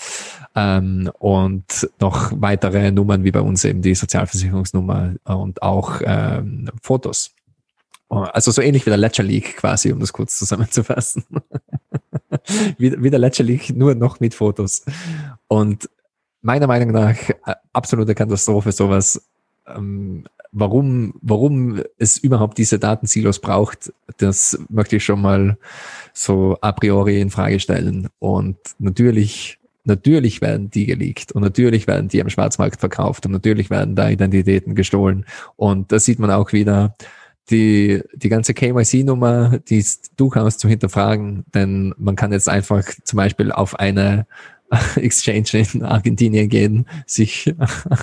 Ähm, 0.55 1.11
und 1.19 1.89
noch 1.99 2.31
weitere 2.35 2.91
Nummern 2.91 3.23
wie 3.23 3.31
bei 3.31 3.41
uns 3.41 3.63
eben 3.65 3.81
die 3.81 3.95
Sozialversicherungsnummer 3.95 5.15
und 5.25 5.61
auch 5.61 6.01
ähm, 6.03 6.69
Fotos. 6.81 7.31
Also 8.09 8.51
so 8.51 8.61
ähnlich 8.61 8.85
wie 8.85 8.89
der 8.89 8.97
Ledger 8.97 9.23
Leak 9.23 9.55
quasi, 9.55 9.91
um 9.91 9.99
das 10.01 10.11
kurz 10.11 10.37
zusammenzufassen. 10.37 11.23
wie, 12.77 13.01
wie 13.01 13.09
der 13.09 13.19
Ledger 13.19 13.45
Leak, 13.45 13.73
nur 13.75 13.95
noch 13.95 14.19
mit 14.19 14.33
Fotos. 14.33 14.83
Und 15.47 15.89
meiner 16.41 16.67
Meinung 16.67 16.91
nach 16.91 17.17
äh, 17.29 17.55
absolute 17.73 18.15
Katastrophe, 18.15 18.71
sowas. 18.71 19.21
Ähm, 19.67 20.25
warum, 20.51 21.13
warum 21.21 21.81
es 21.97 22.17
überhaupt 22.17 22.57
diese 22.57 22.79
Datensilos 22.79 23.39
braucht, 23.39 23.93
das 24.17 24.59
möchte 24.69 24.97
ich 24.97 25.05
schon 25.05 25.21
mal 25.21 25.57
so 26.13 26.57
a 26.61 26.71
priori 26.71 27.21
in 27.21 27.29
Frage 27.29 27.59
stellen. 27.59 28.09
Und 28.19 28.57
natürlich, 28.79 29.59
natürlich 29.85 30.41
werden 30.41 30.69
die 30.69 30.85
geleakt 30.85 31.31
und 31.31 31.41
natürlich 31.41 31.87
werden 31.87 32.09
die 32.09 32.21
am 32.21 32.29
Schwarzmarkt 32.29 32.79
verkauft 32.79 33.25
und 33.25 33.31
natürlich 33.31 33.69
werden 33.69 33.95
da 33.95 34.09
Identitäten 34.09 34.75
gestohlen. 34.75 35.25
Und 35.55 35.91
da 35.91 35.99
sieht 35.99 36.19
man 36.19 36.31
auch 36.31 36.51
wieder, 36.53 36.95
die, 37.49 38.01
die 38.13 38.29
ganze 38.29 38.53
KYC-Nummer, 38.53 39.59
die 39.67 39.77
ist 39.77 40.11
durchaus 40.15 40.57
zu 40.57 40.67
hinterfragen, 40.69 41.43
denn 41.53 41.93
man 41.97 42.15
kann 42.15 42.31
jetzt 42.31 42.47
einfach 42.47 42.83
zum 43.03 43.17
Beispiel 43.17 43.51
auf 43.51 43.79
eine 43.79 44.25
Exchange 44.95 45.65
in 45.73 45.83
Argentinien 45.83 46.49
gehen, 46.49 46.85
sich 47.05 47.53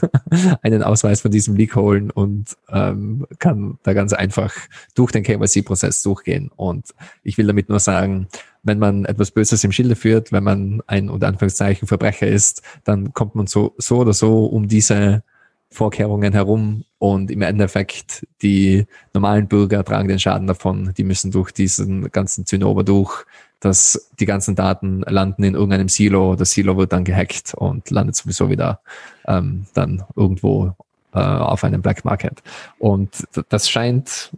einen 0.63 0.83
Ausweis 0.83 1.23
von 1.23 1.31
diesem 1.31 1.57
Leak 1.57 1.77
holen 1.77 2.11
und 2.11 2.57
ähm, 2.69 3.27
kann 3.39 3.79
da 3.83 3.95
ganz 3.95 4.13
einfach 4.13 4.55
durch 4.95 5.13
den 5.13 5.23
KYC-Prozess 5.23 6.03
durchgehen. 6.03 6.51
Und 6.57 6.95
ich 7.23 7.39
will 7.39 7.47
damit 7.47 7.69
nur 7.69 7.81
sagen, 7.81 8.29
wenn 8.63 8.79
man 8.79 9.07
etwas 9.07 9.31
Böses 9.31 9.65
im 9.65 9.73
Schilde 9.73 9.97
führt, 9.97 10.31
wenn 10.31 10.45
man 10.45 10.83
ein 10.87 11.09
unter 11.09 11.29
Anführungszeichen 11.29 11.89
Verbrecher 11.89 12.27
ist, 12.27 12.63
dann 12.85 13.15
kommt 13.15 13.35
man 13.35 13.47
so, 13.47 13.75
so 13.79 13.99
oder 13.99 14.13
so 14.13 14.45
um 14.45 14.69
diese 14.69 15.23
Vorkehrungen 15.71 16.33
herum 16.33 16.85
und 16.99 17.31
im 17.31 17.43
Endeffekt 17.43 18.27
die 18.43 18.87
normalen 19.13 19.49
Bürger 19.49 19.85
tragen 19.85 20.09
den 20.09 20.19
Schaden 20.19 20.47
davon. 20.47 20.95
Die 20.97 21.05
müssen 21.05 21.31
durch 21.31 21.53
diesen 21.53 22.11
ganzen 22.11 22.47
Zinnober 22.47 22.85
durch, 22.85 23.25
dass 23.61 24.11
die 24.19 24.27
ganzen 24.27 24.55
Daten 24.55 25.01
landen 25.03 25.43
in 25.45 25.55
irgendeinem 25.55 25.89
Silo. 25.89 26.37
Das 26.37 26.53
Silo 26.53 26.77
wird 26.77 26.93
dann 26.93 27.05
gehackt 27.05 27.55
und 27.55 27.91
landet 27.91 28.17
sowieso 28.17 28.49
wieder 28.51 28.81
ähm, 29.27 29.67
dann 29.75 30.05
irgendwo 30.15 30.75
äh, 31.13 31.19
auf 31.19 31.65
einem 31.65 31.83
Black 31.83 32.05
Market. 32.05 32.43
Und 32.79 33.27
das 33.49 33.69
scheint 33.69 34.31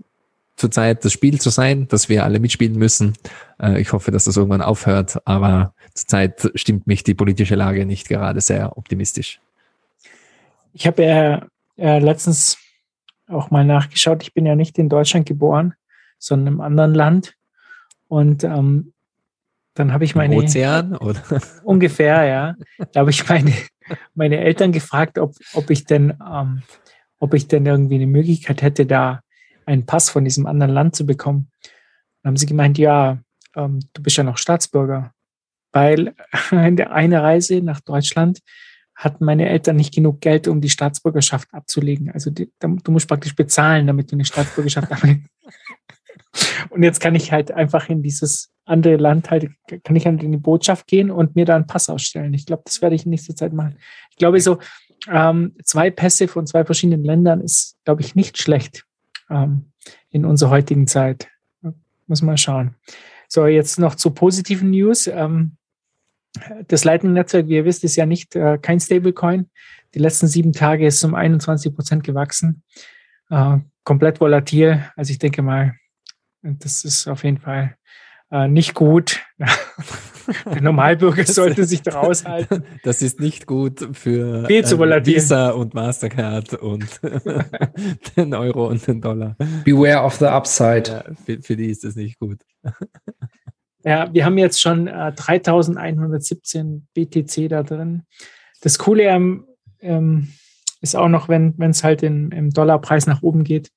zurzeit 0.57 1.05
das 1.05 1.13
Spiel 1.13 1.41
zu 1.41 1.51
sein, 1.51 1.89
dass 1.89 2.09
wir 2.09 2.25
alle 2.25 2.39
mitspielen 2.39 2.79
müssen. 2.79 3.15
Äh, 3.61 3.81
ich 3.81 3.93
hoffe, 3.93 4.11
dass 4.11 4.25
das 4.25 4.37
irgendwann 4.37 4.63
aufhört, 4.63 5.19
aber 5.27 5.75
zurzeit 5.95 6.51
stimmt 6.55 6.87
mich 6.87 7.03
die 7.03 7.15
politische 7.15 7.55
Lage 7.55 7.87
nicht 7.87 8.09
gerade 8.09 8.41
sehr 8.41 8.77
optimistisch. 8.77 9.41
Ich 10.73 10.87
habe 10.87 11.03
ja 11.03 11.47
äh, 11.77 11.99
letztens 11.99 12.59
auch 13.27 13.51
mal 13.51 13.65
nachgeschaut. 13.65 14.23
Ich 14.23 14.35
bin 14.35 14.47
ja 14.47 14.55
nicht 14.55 14.79
in 14.79 14.89
Deutschland 14.89 15.27
geboren, 15.27 15.75
sondern 16.19 16.55
im 16.55 16.61
anderen 16.61 16.95
Land. 16.95 17.35
Und 18.09 18.45
ähm, 18.45 18.93
dann 19.81 19.93
habe 19.93 20.05
ich 20.05 20.15
meine. 20.15 20.37
Ozean 20.37 20.95
oder? 20.97 21.23
Ungefähr, 21.65 22.25
ja. 22.25 22.55
Da 22.93 23.01
habe 23.01 23.11
ich 23.11 23.27
meine, 23.29 23.53
meine 24.15 24.39
Eltern 24.39 24.73
gefragt, 24.73 25.19
ob, 25.19 25.35
ob 25.55 25.71
ich 25.71 25.85
denn, 25.85 26.15
ähm, 26.31 26.63
ob 27.19 27.35
ich 27.35 27.49
denn 27.49 27.65
irgendwie 27.65 27.95
eine 27.95 28.07
Möglichkeit 28.07 28.61
hätte, 28.63 28.85
da 28.85 29.21
einen 29.65 29.87
Pass 29.87 30.11
von 30.11 30.25
diesem 30.25 30.47
anderen 30.47 30.73
Land 30.73 30.97
zu 30.97 31.07
bekommen. 31.07 31.51
Dann 32.23 32.31
haben 32.31 32.37
sie 32.37 32.47
gemeint, 32.47 32.77
ja, 32.77 33.19
ähm, 33.57 33.81
du 33.95 34.03
bist 34.03 34.19
ja 34.19 34.25
noch 34.25 34.37
Staatsbürger. 34.37 35.13
Weil 35.73 36.15
eine 36.51 37.23
Reise 37.23 37.63
nach 37.63 37.81
Deutschland 37.81 38.41
hatten 38.95 39.25
meine 39.25 39.49
Eltern 39.49 39.77
nicht 39.77 39.95
genug 39.95 40.21
Geld, 40.21 40.47
um 40.47 40.61
die 40.61 40.69
Staatsbürgerschaft 40.69 41.49
abzulegen. 41.55 42.11
Also 42.11 42.31
die, 42.31 42.53
du 42.61 42.93
musst 42.93 43.09
praktisch 43.09 43.35
bezahlen, 43.35 43.87
damit 43.87 44.13
du 44.13 44.17
eine 44.17 44.27
Staatsbürgerschaft 44.27 44.93
ablegst. 44.93 45.27
Und 46.71 46.83
jetzt 46.83 47.01
kann 47.01 47.15
ich 47.15 47.33
halt 47.33 47.51
einfach 47.53 47.89
in 47.89 48.03
dieses 48.03 48.51
andere 48.65 48.97
Land 48.97 49.31
halt, 49.31 49.51
kann 49.85 49.97
ich 49.97 50.07
halt 50.07 50.23
in 50.23 50.33
die 50.33 50.39
Botschaft 50.39 50.87
gehen 50.87 51.11
und 51.11 51.35
mir 51.35 51.45
da 51.45 51.57
einen 51.57 51.67
Pass 51.67 51.89
ausstellen. 51.89 52.35
Ich 52.35 52.47
glaube, 52.47 52.63
das 52.65 52.81
werde 52.83 52.95
ich 52.95 53.05
in 53.05 53.11
nächster 53.11 53.35
Zeit 53.35 53.53
machen. 53.53 53.77
Ich 54.11 54.17
glaube, 54.17 54.41
so 54.41 54.59
ähm, 55.09 55.57
zwei 55.65 55.91
Pässe 55.91 56.29
von 56.29 56.47
zwei 56.47 56.65
verschiedenen 56.65 57.05
Ländern 57.05 57.41
ist, 57.41 57.77
glaube 57.85 58.03
ich, 58.03 58.15
nicht 58.15 58.39
schlecht 58.39 58.85
ähm, 59.29 59.73
in 60.11 60.25
unserer 60.25 60.51
heutigen 60.51 60.87
Zeit. 60.87 61.29
Muss 62.07 62.23
mal 62.23 62.39
schauen. 62.39 62.77
So, 63.29 63.47
jetzt 63.47 63.79
noch 63.79 63.95
zu 63.95 64.11
positiven 64.11 64.71
News. 64.71 65.07
Ähm, 65.07 65.57
das 66.69 66.85
Lightning-Netzwerk, 66.85 67.49
wie 67.49 67.57
ihr 67.57 67.65
wisst, 67.65 67.85
ist 67.85 67.97
ja 67.97 68.07
nicht 68.07 68.37
äh, 68.37 68.59
kein 68.59 68.81
Stablecoin. 68.81 69.51
Die 69.95 69.99
letzten 69.99 70.29
sieben 70.29 70.53
Tage 70.53 70.87
ist 70.87 71.03
um 71.05 71.15
21 71.15 71.75
Prozent 71.75 72.05
gewachsen. 72.05 72.63
Äh, 73.31 73.59
komplett 73.85 74.21
volatil. 74.21 74.85
Also 74.97 75.11
ich 75.13 75.19
denke 75.19 75.43
mal, 75.43 75.75
das 76.43 76.85
ist 76.85 77.09
auf 77.09 77.25
jeden 77.25 77.39
Fall 77.39 77.77
äh, 78.31 78.49
nicht 78.49 78.75
gut. 78.75 79.23
Der 80.45 80.63
Normalbürger 80.63 81.25
sollte 81.27 81.65
sich 81.65 81.83
da 81.83 81.99
raushalten. 81.99 82.65
Das 82.85 83.03
ist 83.03 83.21
nicht 83.21 83.47
gut 83.47 83.89
für 83.93 84.47
Viel 84.47 84.65
zu 84.65 84.83
äh, 84.83 85.07
Visa 85.07 85.51
und 85.51 85.75
Mastercard 85.75 86.55
und 86.55 87.01
den 88.17 88.35
Euro 88.35 88.69
und 88.69 88.87
den 88.87 89.01
Dollar. 89.01 89.37
Beware 89.65 90.05
of 90.05 90.15
the 90.17 90.27
upside. 90.27 90.85
Ja, 90.89 91.05
für, 91.25 91.43
für, 91.43 91.57
die 91.57 91.67
ist 91.67 91.85
das 91.85 91.97
nicht 91.97 92.19
gut. 92.19 92.39
Ja, 93.83 94.13
wir 94.13 94.25
haben 94.25 94.39
jetzt 94.39 94.61
schon 94.61 94.87
äh, 94.87 95.13
3117 95.13 96.87
BTC 96.95 97.49
da 97.49 97.63
drin. 97.63 98.03
Das 98.61 98.79
Coole 98.79 99.05
ähm, 99.05 99.47
ähm, 99.81 100.33
ist 100.81 100.97
auch 100.97 101.09
noch, 101.09 101.29
wenn 101.29 101.55
es 101.59 101.83
halt 101.83 102.03
in, 102.03 102.31
im 102.31 102.51
Dollarpreis 102.51 103.07
nach 103.07 103.23
oben 103.23 103.45
geht, 103.45 103.71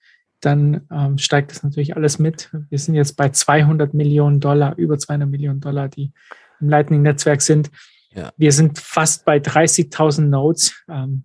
dann 0.46 0.88
ähm, 0.92 1.18
steigt 1.18 1.52
das 1.52 1.64
natürlich 1.64 1.96
alles 1.96 2.20
mit. 2.20 2.50
Wir 2.70 2.78
sind 2.78 2.96
jetzt 2.96 3.16
bei 3.16 3.30
200 3.30 3.94
Millionen 3.94 4.40
Dollar, 4.40 4.78
über 4.78 4.98
200 4.98 5.30
Millionen 5.30 5.62
Dollar, 5.62 5.88
die 5.88 6.12
im 6.60 6.70
Lightning-Netzwerk 6.70 7.42
sind. 7.42 7.72
Ja. 8.12 8.32
Wir 8.38 8.52
sind 8.52 8.80
fast 8.80 9.26
bei 9.26 9.38
30.000 9.38 10.24
Nodes. 10.24 10.74
Ähm, 10.90 11.24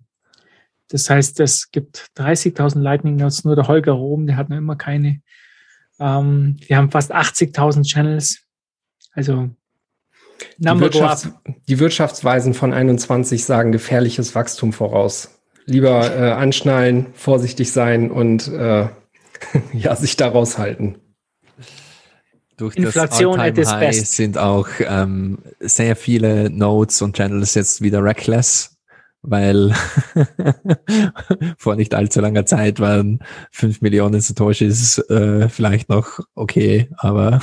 das 0.87 1.09
heißt, 1.09 1.39
es 1.39 1.71
gibt 1.71 2.09
30.000 2.17 2.79
Lightning-Nodes. 2.79 3.43
Nur 3.43 3.55
der 3.55 3.67
Holger 3.67 3.91
Rom, 3.91 4.25
der 4.25 4.37
hat 4.37 4.49
noch 4.49 4.57
immer 4.57 4.75
keine. 4.75 5.21
Ähm, 5.99 6.57
wir 6.65 6.77
haben 6.77 6.91
fast 6.91 7.13
80.000 7.13 7.83
Channels. 7.83 8.39
Also 9.11 9.49
die, 10.57 10.67
Wirtschafts-, 10.67 11.33
die, 11.67 11.79
Wirtschaftsweisen 11.79 12.53
von 12.53 12.73
21 12.73 13.43
sagen 13.43 13.71
gefährliches 13.71 14.33
Wachstum 14.33 14.71
voraus. 14.71 15.41
Lieber 15.65 16.15
äh, 16.15 16.31
anschnallen, 16.31 17.07
vorsichtig 17.13 17.71
sein 17.71 18.09
und 18.09 18.47
äh, 18.47 18.87
ja, 19.73 19.95
sich 19.95 20.15
da 20.15 20.29
raushalten. 20.29 20.97
Durch 22.57 22.75
Inflation 22.75 23.37
das 23.53 23.71
High 23.73 24.05
sind 24.05 24.37
auch 24.37 24.67
ähm, 24.79 25.39
sehr 25.59 25.95
viele 25.95 26.49
Nodes 26.49 27.01
und 27.01 27.15
Channels 27.15 27.55
jetzt 27.55 27.81
wieder 27.81 28.03
reckless 28.03 28.79
weil 29.21 29.73
vor 31.57 31.75
nicht 31.75 31.93
allzu 31.93 32.21
langer 32.21 32.45
Zeit 32.45 32.79
waren 32.79 33.19
fünf 33.51 33.81
Millionen 33.81 34.21
Satoshis 34.21 34.97
äh, 35.09 35.49
vielleicht 35.49 35.89
noch 35.89 36.19
okay, 36.35 36.89
aber 36.97 37.39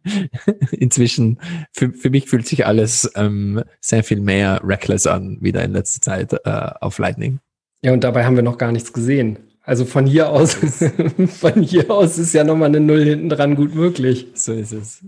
inzwischen 0.70 1.38
für, 1.72 1.92
für 1.92 2.10
mich 2.10 2.28
fühlt 2.28 2.46
sich 2.46 2.66
alles 2.66 3.10
ähm, 3.14 3.62
sehr 3.80 4.04
viel 4.04 4.20
mehr 4.20 4.60
reckless 4.64 5.06
an, 5.06 5.38
wieder 5.40 5.62
in 5.62 5.72
letzter 5.72 6.00
Zeit 6.00 6.32
äh, 6.32 6.70
auf 6.80 6.98
Lightning. 6.98 7.40
Ja, 7.82 7.92
und 7.92 8.02
dabei 8.02 8.24
haben 8.24 8.36
wir 8.36 8.42
noch 8.42 8.58
gar 8.58 8.72
nichts 8.72 8.92
gesehen. 8.92 9.38
Also 9.66 9.84
von 9.84 10.06
hier 10.06 10.30
aus, 10.30 10.54
von 11.26 11.60
hier 11.60 11.90
aus 11.90 12.18
ist 12.18 12.32
ja 12.32 12.44
nochmal 12.44 12.68
eine 12.68 12.78
Null 12.78 13.04
hinten 13.04 13.28
dran 13.28 13.56
gut 13.56 13.74
möglich. 13.74 14.28
So 14.34 14.52
ist 14.52 14.72
es. 14.72 15.04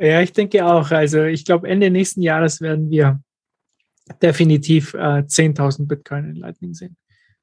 Ja, 0.00 0.20
ich 0.20 0.32
denke 0.32 0.66
auch. 0.66 0.90
Also 0.90 1.22
ich 1.22 1.44
glaube, 1.44 1.68
Ende 1.68 1.88
nächsten 1.88 2.20
Jahres 2.20 2.60
werden 2.60 2.90
wir 2.90 3.20
definitiv 4.20 4.92
äh, 4.94 5.22
10.000 5.22 5.86
Bitcoin 5.86 6.30
in 6.30 6.34
Lightning 6.34 6.74
sehen. 6.74 6.96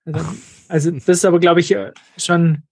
Also, 0.04 0.26
also 0.68 0.92
das 0.92 1.08
ist 1.08 1.26
aber, 1.26 1.40
glaube 1.40 1.62
ich, 1.62 1.74
äh, 1.74 1.94
schon 2.18 2.64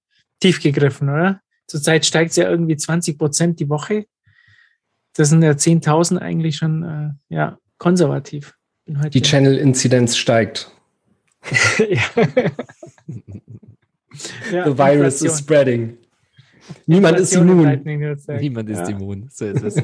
tief 0.42 0.62
gegriffen, 0.62 1.08
oder? 1.10 1.40
Zurzeit 1.68 2.06
steigt 2.06 2.32
es 2.32 2.36
ja 2.36 2.50
irgendwie 2.50 2.76
20 2.76 3.18
Prozent 3.18 3.58
die 3.62 3.70
Woche. 3.70 4.06
Das 5.16 5.30
sind 5.30 5.44
ja 5.44 5.52
10.000 5.52 6.18
eigentlich 6.18 6.58
schon 6.58 6.84
äh, 6.84 7.34
ja, 7.34 7.58
konservativ. 7.78 8.54
Die 8.86 9.22
Channel-Inzidenz 9.22 10.18
steigt. 10.18 10.73
ja. 11.90 12.26
The 14.66 14.78
virus 14.78 15.22
Inflation. 15.22 15.28
is 15.28 15.38
spreading. 15.38 15.98
Niemand 16.86 17.20
ist 17.20 17.36
immun. 17.36 17.82
Niemand 17.84 18.70
ist 18.70 18.80
ja. 18.80 18.90
immun. 18.90 19.28
So 19.30 19.46
ist 19.46 19.64
es. 19.64 19.76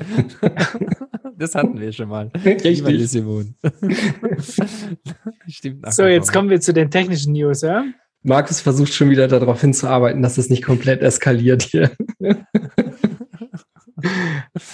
das 1.37 1.55
hatten 1.55 1.79
wir 1.79 1.91
schon 1.91 2.09
mal. 2.09 2.31
Richtig. 2.45 2.77
Niemand 2.77 2.95
ist 2.95 3.15
immun. 3.15 3.55
Stimmt. 5.47 5.93
So, 5.93 6.05
jetzt 6.05 6.31
kommen 6.31 6.49
wir 6.49 6.61
zu 6.61 6.73
den 6.73 6.89
technischen 6.89 7.33
News, 7.33 7.61
ja? 7.61 7.85
Markus 8.21 8.59
versucht 8.59 8.93
schon 8.93 9.09
wieder 9.09 9.27
darauf 9.27 9.61
hinzuarbeiten, 9.61 10.21
dass 10.21 10.37
es 10.37 10.49
nicht 10.49 10.63
komplett 10.63 11.01
eskaliert 11.01 11.63
hier. 11.63 11.91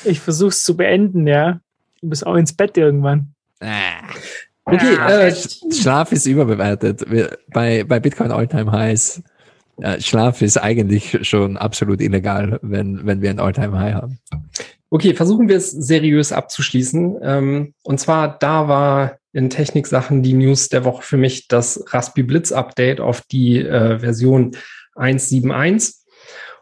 ich 0.04 0.20
versuche 0.20 0.50
es 0.50 0.64
zu 0.64 0.76
beenden, 0.76 1.28
ja. 1.28 1.60
Du 2.02 2.10
bist 2.10 2.26
auch 2.26 2.36
ins 2.36 2.54
Bett 2.54 2.78
irgendwann. 2.78 3.34
Okay, 4.66 4.96
äh, 4.96 5.34
Schlaf 5.72 6.12
ist 6.12 6.26
überbewertet. 6.26 7.06
Bei, 7.54 7.84
bei 7.84 8.00
Bitcoin 8.00 8.32
Alltime 8.32 8.72
Highs 8.72 9.22
Schlaf 10.00 10.42
ist 10.42 10.58
eigentlich 10.58 11.28
schon 11.28 11.58
absolut 11.58 12.02
illegal, 12.02 12.60
wenn, 12.62 13.06
wenn 13.06 13.22
wir 13.22 13.30
ein 13.30 13.40
All-Time-High 13.40 13.94
haben. 13.94 14.20
Okay, 14.90 15.14
versuchen 15.14 15.50
wir 15.50 15.58
es 15.58 15.72
seriös 15.72 16.32
abzuschließen. 16.32 17.18
Ähm, 17.22 17.74
und 17.84 18.00
zwar, 18.00 18.40
da 18.40 18.68
war 18.70 19.18
in 19.34 19.50
Techniksachen 19.50 20.24
die 20.24 20.34
News 20.34 20.70
der 20.70 20.86
Woche 20.86 21.02
für 21.02 21.18
mich 21.18 21.50
das 21.50 21.84
Raspi 21.88 22.24
Blitz 22.24 22.54
Update 22.54 23.02
auf 23.02 23.22
die 23.30 23.60
äh, 23.60 24.00
Version 24.00 24.56
1.7.1. 24.96 25.96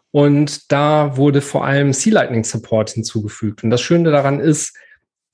Und 0.09 0.71
da 0.71 1.15
wurde 1.15 1.41
vor 1.41 1.65
allem 1.65 1.93
C-Lightning 1.93 2.43
Support 2.43 2.91
hinzugefügt. 2.91 3.63
Und 3.63 3.69
das 3.69 3.81
Schöne 3.81 4.11
daran 4.11 4.39
ist, 4.39 4.75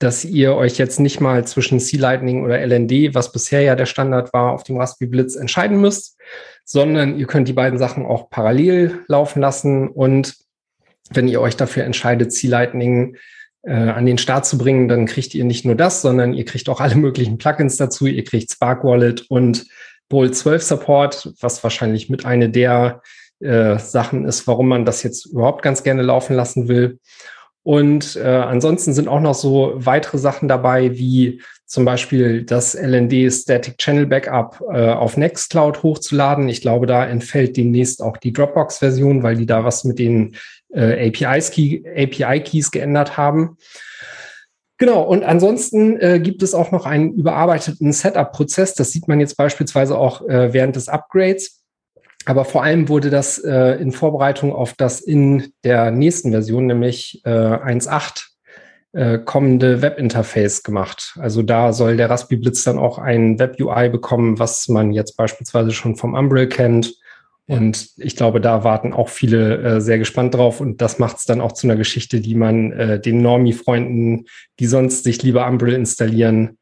dass 0.00 0.24
ihr 0.24 0.54
euch 0.56 0.78
jetzt 0.78 0.98
nicht 0.98 1.20
mal 1.20 1.46
zwischen 1.46 1.78
C-Lightning 1.78 2.42
oder 2.42 2.58
LND, 2.58 3.14
was 3.14 3.32
bisher 3.32 3.60
ja 3.60 3.76
der 3.76 3.86
Standard 3.86 4.32
war, 4.32 4.52
auf 4.52 4.64
dem 4.64 4.78
Raspberry 4.78 5.10
Blitz 5.10 5.36
entscheiden 5.36 5.78
müsst, 5.78 6.18
sondern 6.64 7.18
ihr 7.18 7.26
könnt 7.26 7.48
die 7.48 7.52
beiden 7.52 7.78
Sachen 7.78 8.06
auch 8.06 8.30
parallel 8.30 9.04
laufen 9.08 9.40
lassen. 9.40 9.88
Und 9.88 10.36
wenn 11.10 11.28
ihr 11.28 11.42
euch 11.42 11.54
dafür 11.54 11.84
entscheidet, 11.84 12.32
C-Lightning 12.32 13.18
äh, 13.62 13.74
an 13.74 14.06
den 14.06 14.16
Start 14.16 14.46
zu 14.46 14.56
bringen, 14.56 14.88
dann 14.88 15.04
kriegt 15.04 15.34
ihr 15.34 15.44
nicht 15.44 15.66
nur 15.66 15.74
das, 15.74 16.00
sondern 16.00 16.32
ihr 16.32 16.46
kriegt 16.46 16.70
auch 16.70 16.80
alle 16.80 16.94
möglichen 16.96 17.36
Plugins 17.36 17.76
dazu. 17.76 18.06
Ihr 18.06 18.24
kriegt 18.24 18.50
Spark 18.50 18.84
Wallet 18.84 19.26
und 19.28 19.66
Bolt 20.08 20.34
12 20.34 20.62
Support, 20.62 21.34
was 21.40 21.62
wahrscheinlich 21.62 22.08
mit 22.08 22.24
eine 22.24 22.48
der 22.48 23.02
äh, 23.40 23.78
Sachen 23.78 24.24
ist, 24.24 24.46
warum 24.46 24.68
man 24.68 24.86
das 24.86 25.02
jetzt 25.02 25.26
überhaupt 25.26 25.60
ganz 25.60 25.82
gerne 25.82 26.00
laufen 26.00 26.34
lassen 26.36 26.68
will. 26.68 26.98
Und 27.62 28.16
äh, 28.16 28.26
ansonsten 28.26 28.94
sind 28.94 29.08
auch 29.08 29.20
noch 29.20 29.34
so 29.34 29.72
weitere 29.74 30.18
Sachen 30.18 30.48
dabei, 30.48 30.96
wie 30.96 31.42
zum 31.66 31.84
Beispiel 31.84 32.42
das 32.42 32.74
LND 32.74 33.32
Static 33.32 33.78
Channel 33.78 34.06
Backup 34.06 34.60
äh, 34.72 34.90
auf 34.90 35.16
Nextcloud 35.16 35.82
hochzuladen. 35.82 36.48
Ich 36.48 36.62
glaube, 36.62 36.86
da 36.86 37.06
entfällt 37.06 37.56
demnächst 37.56 38.02
auch 38.02 38.16
die 38.16 38.32
Dropbox-Version, 38.32 39.22
weil 39.22 39.36
die 39.36 39.46
da 39.46 39.64
was 39.64 39.84
mit 39.84 39.98
den 39.98 40.36
äh, 40.72 41.08
API-Keys 41.08 42.70
geändert 42.70 43.16
haben. 43.16 43.56
Genau, 44.78 45.02
und 45.02 45.24
ansonsten 45.24 46.00
äh, 46.00 46.20
gibt 46.20 46.42
es 46.42 46.54
auch 46.54 46.72
noch 46.72 46.86
einen 46.86 47.12
überarbeiteten 47.12 47.92
Setup-Prozess. 47.92 48.74
Das 48.74 48.90
sieht 48.90 49.08
man 49.08 49.20
jetzt 49.20 49.36
beispielsweise 49.36 49.98
auch 49.98 50.26
äh, 50.26 50.54
während 50.54 50.74
des 50.74 50.88
Upgrades. 50.88 51.59
Aber 52.26 52.44
vor 52.44 52.62
allem 52.62 52.88
wurde 52.88 53.10
das 53.10 53.38
äh, 53.38 53.80
in 53.80 53.92
Vorbereitung 53.92 54.52
auf 54.52 54.74
das 54.74 55.00
in 55.00 55.52
der 55.64 55.90
nächsten 55.90 56.30
Version, 56.30 56.66
nämlich 56.66 57.22
äh, 57.24 57.30
1.8, 57.30 58.26
äh, 58.92 59.18
kommende 59.18 59.82
Webinterface 59.82 60.62
gemacht. 60.62 61.16
Also 61.18 61.42
da 61.42 61.72
soll 61.72 61.96
der 61.96 62.10
Raspberry 62.10 62.40
Blitz 62.40 62.64
dann 62.64 62.78
auch 62.78 62.98
ein 62.98 63.38
Web-UI 63.38 63.88
bekommen, 63.88 64.38
was 64.38 64.68
man 64.68 64.92
jetzt 64.92 65.16
beispielsweise 65.16 65.72
schon 65.72 65.96
vom 65.96 66.14
Umbrel 66.14 66.48
kennt. 66.48 66.94
Und 67.46 67.90
ich 67.96 68.14
glaube, 68.14 68.40
da 68.40 68.64
warten 68.64 68.92
auch 68.92 69.08
viele 69.08 69.56
äh, 69.62 69.80
sehr 69.80 69.98
gespannt 69.98 70.34
drauf. 70.34 70.60
Und 70.60 70.80
das 70.82 70.98
macht 70.98 71.16
es 71.16 71.24
dann 71.24 71.40
auch 71.40 71.52
zu 71.52 71.66
einer 71.66 71.76
Geschichte, 71.76 72.20
die 72.20 72.34
man 72.34 72.72
äh, 72.72 73.00
den 73.00 73.22
Normie-Freunden, 73.22 74.26
die 74.60 74.66
sonst 74.66 75.04
sich 75.04 75.22
lieber 75.22 75.46
Umbrel 75.48 75.74
installieren, 75.74 76.58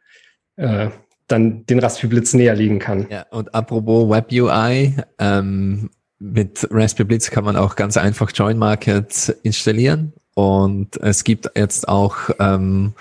äh, 0.56 0.88
dann 1.28 1.64
den 1.66 1.78
Raspberry 1.78 2.08
Blitz 2.08 2.34
näher 2.34 2.54
legen 2.54 2.78
kann. 2.78 3.06
Ja, 3.10 3.26
und 3.30 3.54
apropos 3.54 4.08
Web 4.08 4.32
UI, 4.32 4.94
ähm, 5.18 5.90
mit 6.18 6.66
Raspberry 6.70 7.06
Blitz 7.06 7.30
kann 7.30 7.44
man 7.44 7.56
auch 7.56 7.76
ganz 7.76 7.96
einfach 7.96 8.30
Join 8.34 8.58
Market 8.58 9.36
installieren 9.42 10.12
und 10.34 10.96
es 10.96 11.22
gibt 11.24 11.50
jetzt 11.54 11.88
auch 11.88 12.16
ähm, 12.40 12.94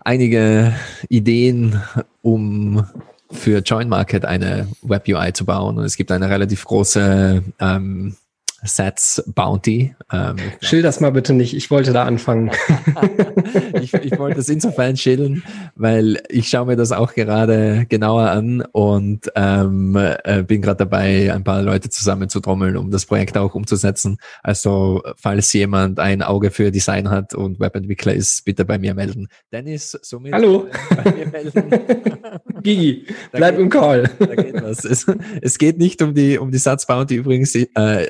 einige 0.00 0.74
Ideen, 1.08 1.82
um 2.22 2.86
für 3.30 3.58
Join 3.58 3.88
Market 3.88 4.24
eine 4.24 4.68
Web 4.82 5.06
UI 5.08 5.32
zu 5.34 5.44
bauen 5.44 5.76
und 5.76 5.84
es 5.84 5.96
gibt 5.96 6.10
eine 6.10 6.30
relativ 6.30 6.64
große 6.64 7.42
ähm, 7.60 8.16
Sets 8.62 9.22
Bounty. 9.26 9.94
Ähm, 10.12 10.36
das 10.82 11.00
mal 11.00 11.12
bitte 11.12 11.32
nicht, 11.32 11.54
ich 11.54 11.70
wollte 11.70 11.92
da 11.92 12.04
anfangen. 12.04 12.50
ich, 13.80 13.94
ich 13.94 14.18
wollte 14.18 14.40
es 14.40 14.48
insofern 14.48 14.96
schildern, 14.96 15.42
weil 15.76 16.20
ich 16.28 16.48
schaue 16.48 16.66
mir 16.66 16.76
das 16.76 16.92
auch 16.92 17.14
gerade 17.14 17.86
genauer 17.88 18.30
an 18.30 18.62
und 18.72 19.30
ähm, 19.36 19.96
äh, 19.96 20.42
bin 20.42 20.62
gerade 20.62 20.78
dabei, 20.78 21.32
ein 21.32 21.44
paar 21.44 21.62
Leute 21.62 21.88
zusammenzutrommeln, 21.88 22.76
um 22.76 22.90
das 22.90 23.06
Projekt 23.06 23.36
auch 23.36 23.54
umzusetzen. 23.54 24.18
Also 24.42 25.02
falls 25.16 25.52
jemand 25.52 26.00
ein 26.00 26.22
Auge 26.22 26.50
für 26.50 26.70
Design 26.70 27.10
hat 27.10 27.34
und 27.34 27.60
Webentwickler 27.60 28.14
ist, 28.14 28.44
bitte 28.44 28.64
bei 28.64 28.78
mir 28.78 28.94
melden. 28.94 29.28
Dennis, 29.52 29.98
somit 30.02 30.32
Hallo. 30.32 30.66
bei 30.96 31.12
mir 31.12 31.26
melden. 31.26 31.62
Gigi, 32.62 33.06
bleib 33.32 33.56
geht, 33.56 33.62
im 33.62 33.70
Call. 33.70 34.10
Da 34.18 34.34
geht 34.34 34.62
was. 34.62 34.84
Es, 34.84 35.06
es, 35.40 35.58
geht 35.58 35.78
nicht 35.78 36.02
um 36.02 36.14
die, 36.14 36.38
um 36.38 36.50
die 36.50 36.58
Satzbounty 36.58 37.16
übrigens. 37.16 37.54
Äh, 37.54 38.08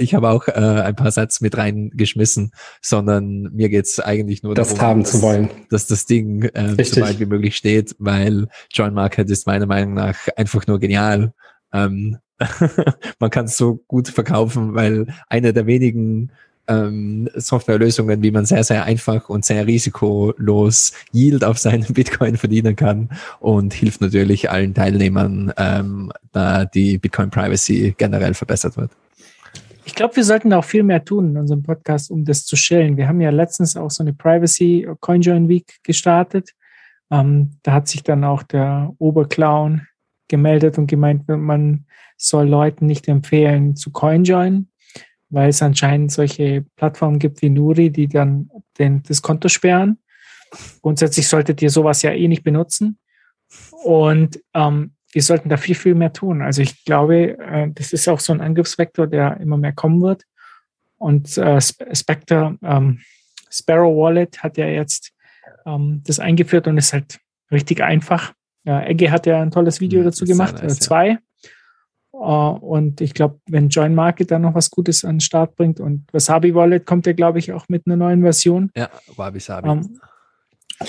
ich 0.00 0.14
habe 0.14 0.28
auch 0.30 0.48
äh, 0.48 0.52
ein 0.52 0.96
paar 0.96 1.10
Sätze 1.10 1.44
mit 1.44 1.56
reingeschmissen, 1.56 2.52
sondern 2.80 3.50
mir 3.52 3.68
geht's 3.68 4.00
eigentlich 4.00 4.42
nur 4.42 4.54
das 4.54 4.68
darum, 4.68 4.82
haben 4.82 5.02
dass, 5.02 5.12
zu 5.12 5.22
wollen. 5.22 5.50
dass 5.70 5.86
das 5.86 6.06
Ding 6.06 6.42
äh, 6.42 6.82
so 6.82 7.00
weit 7.00 7.20
wie 7.20 7.26
möglich 7.26 7.56
steht, 7.56 7.94
weil 7.98 8.48
Join 8.72 8.94
Market 8.94 9.30
ist 9.30 9.46
meiner 9.46 9.66
Meinung 9.66 9.94
nach 9.94 10.16
einfach 10.36 10.66
nur 10.66 10.80
genial. 10.80 11.32
Ähm, 11.72 12.18
man 13.18 13.30
kann 13.30 13.44
es 13.44 13.56
so 13.56 13.76
gut 13.86 14.08
verkaufen, 14.08 14.74
weil 14.74 15.06
eine 15.28 15.52
der 15.52 15.66
wenigen 15.66 16.32
ähm, 16.70 17.28
Softwarelösungen, 17.34 18.22
wie 18.22 18.30
man 18.30 18.46
sehr, 18.46 18.64
sehr 18.64 18.84
einfach 18.84 19.28
und 19.28 19.44
sehr 19.44 19.66
risikolos 19.66 20.92
Yield 21.12 21.44
auf 21.44 21.58
seinen 21.58 21.84
Bitcoin 21.92 22.36
verdienen 22.36 22.76
kann 22.76 23.10
und 23.40 23.74
hilft 23.74 24.00
natürlich 24.00 24.50
allen 24.50 24.72
Teilnehmern, 24.72 25.52
ähm, 25.56 26.12
da 26.32 26.64
die 26.64 26.98
Bitcoin 26.98 27.30
Privacy 27.30 27.94
generell 27.98 28.34
verbessert 28.34 28.76
wird. 28.76 28.90
Ich 29.84 29.94
glaube, 29.94 30.16
wir 30.16 30.24
sollten 30.24 30.52
auch 30.52 30.64
viel 30.64 30.82
mehr 30.82 31.04
tun 31.04 31.30
in 31.30 31.36
unserem 31.36 31.62
Podcast, 31.62 32.10
um 32.10 32.24
das 32.24 32.44
zu 32.44 32.56
schellen. 32.56 32.96
Wir 32.96 33.08
haben 33.08 33.20
ja 33.20 33.30
letztens 33.30 33.76
auch 33.76 33.90
so 33.90 34.02
eine 34.02 34.12
Privacy 34.12 34.88
CoinJoin 35.00 35.48
Week 35.48 35.78
gestartet. 35.82 36.50
Ähm, 37.10 37.56
da 37.62 37.72
hat 37.72 37.88
sich 37.88 38.02
dann 38.02 38.24
auch 38.24 38.42
der 38.42 38.94
Oberclown 38.98 39.86
gemeldet 40.28 40.78
und 40.78 40.86
gemeint, 40.86 41.28
man 41.28 41.86
soll 42.16 42.48
Leuten 42.48 42.86
nicht 42.86 43.08
empfehlen 43.08 43.76
zu 43.76 43.90
CoinJoin, 43.90 44.68
weil 45.28 45.48
es 45.48 45.62
anscheinend 45.62 46.12
solche 46.12 46.64
Plattformen 46.76 47.18
gibt 47.18 47.42
wie 47.42 47.50
Nuri, 47.50 47.90
die 47.90 48.06
dann 48.06 48.50
den, 48.78 49.02
das 49.02 49.22
Konto 49.22 49.48
sperren. 49.48 49.98
Grundsätzlich 50.82 51.28
solltet 51.28 51.62
ihr 51.62 51.70
sowas 51.70 52.02
ja 52.02 52.12
eh 52.12 52.28
nicht 52.28 52.44
benutzen. 52.44 52.98
Und 53.82 54.40
ähm, 54.54 54.94
wir 55.12 55.22
sollten 55.22 55.48
da 55.48 55.56
viel, 55.56 55.74
viel 55.74 55.94
mehr 55.94 56.12
tun. 56.12 56.42
Also 56.42 56.62
ich 56.62 56.84
glaube, 56.84 57.38
äh, 57.38 57.68
das 57.72 57.92
ist 57.92 58.08
auch 58.08 58.20
so 58.20 58.32
ein 58.32 58.40
Angriffsvektor, 58.40 59.06
der 59.06 59.38
immer 59.40 59.56
mehr 59.56 59.72
kommen 59.72 60.00
wird. 60.02 60.24
Und 60.98 61.36
äh, 61.38 61.60
Spectre, 61.60 62.58
ähm, 62.62 63.00
Sparrow 63.50 63.96
Wallet 63.96 64.42
hat 64.42 64.56
ja 64.56 64.66
jetzt 64.66 65.12
ähm, 65.66 66.02
das 66.06 66.20
eingeführt 66.20 66.68
und 66.68 66.78
ist 66.78 66.92
halt 66.92 67.18
richtig 67.50 67.82
einfach. 67.82 68.32
Ja, 68.64 68.82
Egge 68.82 69.10
hat 69.10 69.26
ja 69.26 69.40
ein 69.40 69.50
tolles 69.50 69.80
Video 69.80 70.02
dazu 70.02 70.24
gemacht, 70.24 70.62
nice, 70.62 70.76
äh, 70.76 70.80
zwei. 70.80 71.18
Uh, 72.12 72.58
und 72.60 73.00
ich 73.00 73.14
glaube, 73.14 73.40
wenn 73.46 73.68
Join 73.68 73.94
Market 73.94 74.30
dann 74.30 74.42
noch 74.42 74.54
was 74.54 74.70
Gutes 74.70 75.04
an 75.04 75.14
den 75.14 75.20
Start 75.20 75.54
bringt 75.54 75.80
und 75.80 76.12
Wasabi 76.12 76.54
Wallet 76.54 76.84
kommt 76.84 77.06
ja, 77.06 77.12
glaube 77.12 77.38
ich, 77.38 77.52
auch 77.52 77.68
mit 77.68 77.86
einer 77.86 77.96
neuen 77.96 78.20
Version. 78.20 78.70
Ja, 78.76 78.90
Wabi 79.16 79.40
Sabi. 79.40 79.68
Um, 79.68 79.78
ähm, 79.78 80.00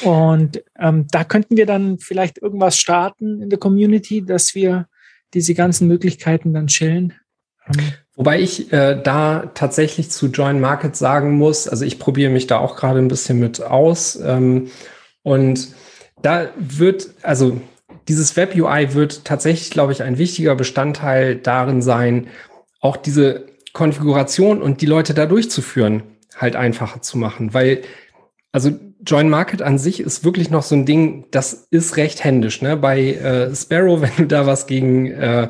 und 0.04 0.64
ähm, 0.80 1.08
da 1.12 1.24
könnten 1.24 1.58
wir 1.58 1.66
dann 1.66 2.00
vielleicht 2.00 2.38
irgendwas 2.42 2.78
starten 2.78 3.42
in 3.42 3.50
der 3.50 3.60
Community, 3.60 4.26
dass 4.26 4.56
wir 4.56 4.88
diese 5.34 5.54
ganzen 5.54 5.88
Möglichkeiten 5.88 6.54
dann 6.54 6.68
chillen. 6.68 7.14
Ähm. 7.68 7.94
Wobei 8.16 8.40
ich 8.40 8.72
äh, 8.74 9.02
da 9.02 9.52
tatsächlich 9.54 10.12
zu 10.12 10.28
Join 10.28 10.60
Market 10.60 10.96
sagen 10.96 11.38
muss, 11.38 11.68
also 11.68 11.86
ich 11.86 12.00
probiere 12.00 12.32
mich 12.32 12.48
da 12.48 12.58
auch 12.60 12.76
gerade 12.76 13.00
ein 13.00 13.08
bisschen 13.08 13.40
mit 13.40 13.62
aus. 13.62 14.16
Ähm, 14.16 14.70
und 15.24 15.70
da 16.22 16.50
wird, 16.58 17.10
also 17.22 17.60
dieses 18.08 18.36
Web 18.36 18.56
UI 18.56 18.94
wird 18.94 19.26
tatsächlich, 19.26 19.70
glaube 19.70 19.92
ich, 19.92 20.04
ein 20.04 20.18
wichtiger 20.18 20.56
Bestandteil 20.56 21.36
darin 21.36 21.82
sein, 21.82 22.28
auch 22.80 22.98
diese 22.98 23.46
Konfiguration 23.74 24.62
und 24.62 24.82
die 24.82 24.86
Leute 24.86 25.14
da 25.14 25.26
durchzuführen, 25.26 26.04
halt 26.36 26.56
einfacher 26.56 27.02
zu 27.02 27.18
machen. 27.18 27.54
Weil, 27.54 27.82
also 28.52 28.72
Join 29.06 29.30
Market 29.30 29.62
an 29.62 29.78
sich 29.78 30.00
ist 30.00 30.24
wirklich 30.24 30.50
noch 30.50 30.64
so 30.64 30.76
ein 30.76 30.86
Ding, 30.86 31.26
das 31.32 31.68
ist 31.72 31.98
recht 31.98 32.24
händisch. 32.24 32.62
Ne? 32.62 32.78
Bei 32.78 33.00
äh, 33.00 33.56
Sparrow, 33.56 34.02
wenn 34.02 34.16
du 34.18 34.28
da 34.28 34.46
was 34.46 34.68
gegen, 34.68 35.08
äh, 35.08 35.50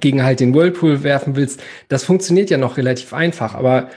gegen 0.00 0.22
halt 0.22 0.40
den 0.40 0.54
Whirlpool 0.54 1.02
werfen 1.02 1.36
willst, 1.36 1.60
das 1.88 2.04
funktioniert 2.04 2.50
ja 2.50 2.58
noch 2.58 2.76
relativ 2.76 3.12
einfach. 3.14 3.54
Aber 3.54 3.90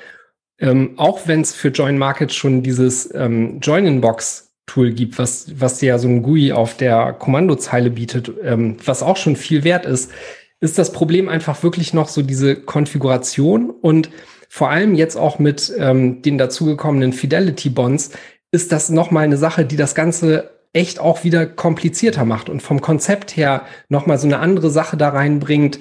ähm, 0.60 0.93
auch 0.98 1.27
wenn 1.27 1.41
es 1.41 1.53
für 1.53 1.69
Join 1.69 1.98
Market 1.98 2.31
schon 2.31 2.64
dieses 2.64 3.14
ähm, 3.14 3.60
Join-in-Box-Tool 3.61 4.91
gibt, 4.91 5.18
was, 5.18 5.60
was 5.60 5.80
dir 5.80 5.88
ja 5.88 5.98
so 5.98 6.07
ein 6.07 6.22
GUI 6.22 6.53
auf 6.53 6.77
der 6.77 7.14
Kommandozeile 7.14 7.89
bietet, 7.89 8.31
ähm, 8.43 8.77
was 8.85 9.03
auch 9.03 9.18
schon 9.18 9.35
viel 9.35 9.64
wert 9.64 9.85
ist, 9.85 10.11
ist 10.60 10.77
das 10.77 10.93
Problem 10.93 11.27
einfach 11.27 11.64
wirklich 11.64 11.93
noch 11.93 12.07
so 12.07 12.22
diese 12.22 12.56
Konfiguration 12.56 13.72
und 13.72 14.11
vor 14.53 14.69
allem 14.69 14.95
jetzt 14.95 15.15
auch 15.15 15.40
mit 15.40 15.72
ähm, 15.78 16.22
den 16.23 16.38
dazugekommenen 16.38 17.14
Fidelity 17.14 17.69
Bonds 17.69 18.11
ist 18.52 18.73
das 18.73 18.90
nochmal 18.90 19.23
eine 19.23 19.38
Sache, 19.38 19.64
die 19.64 19.78
das 19.78 19.95
Ganze 19.95 20.52
echt 20.73 20.99
auch 20.99 21.23
wieder 21.23 21.45
komplizierter 21.45 22.26
macht 22.26 22.49
und 22.49 22.61
vom 22.61 22.82
Konzept 22.82 23.38
her 23.38 23.65
nochmal 23.88 24.18
so 24.18 24.28
eine 24.28 24.40
andere 24.40 24.69
Sache 24.69 24.98
da 24.98 25.07
reinbringt, 25.07 25.80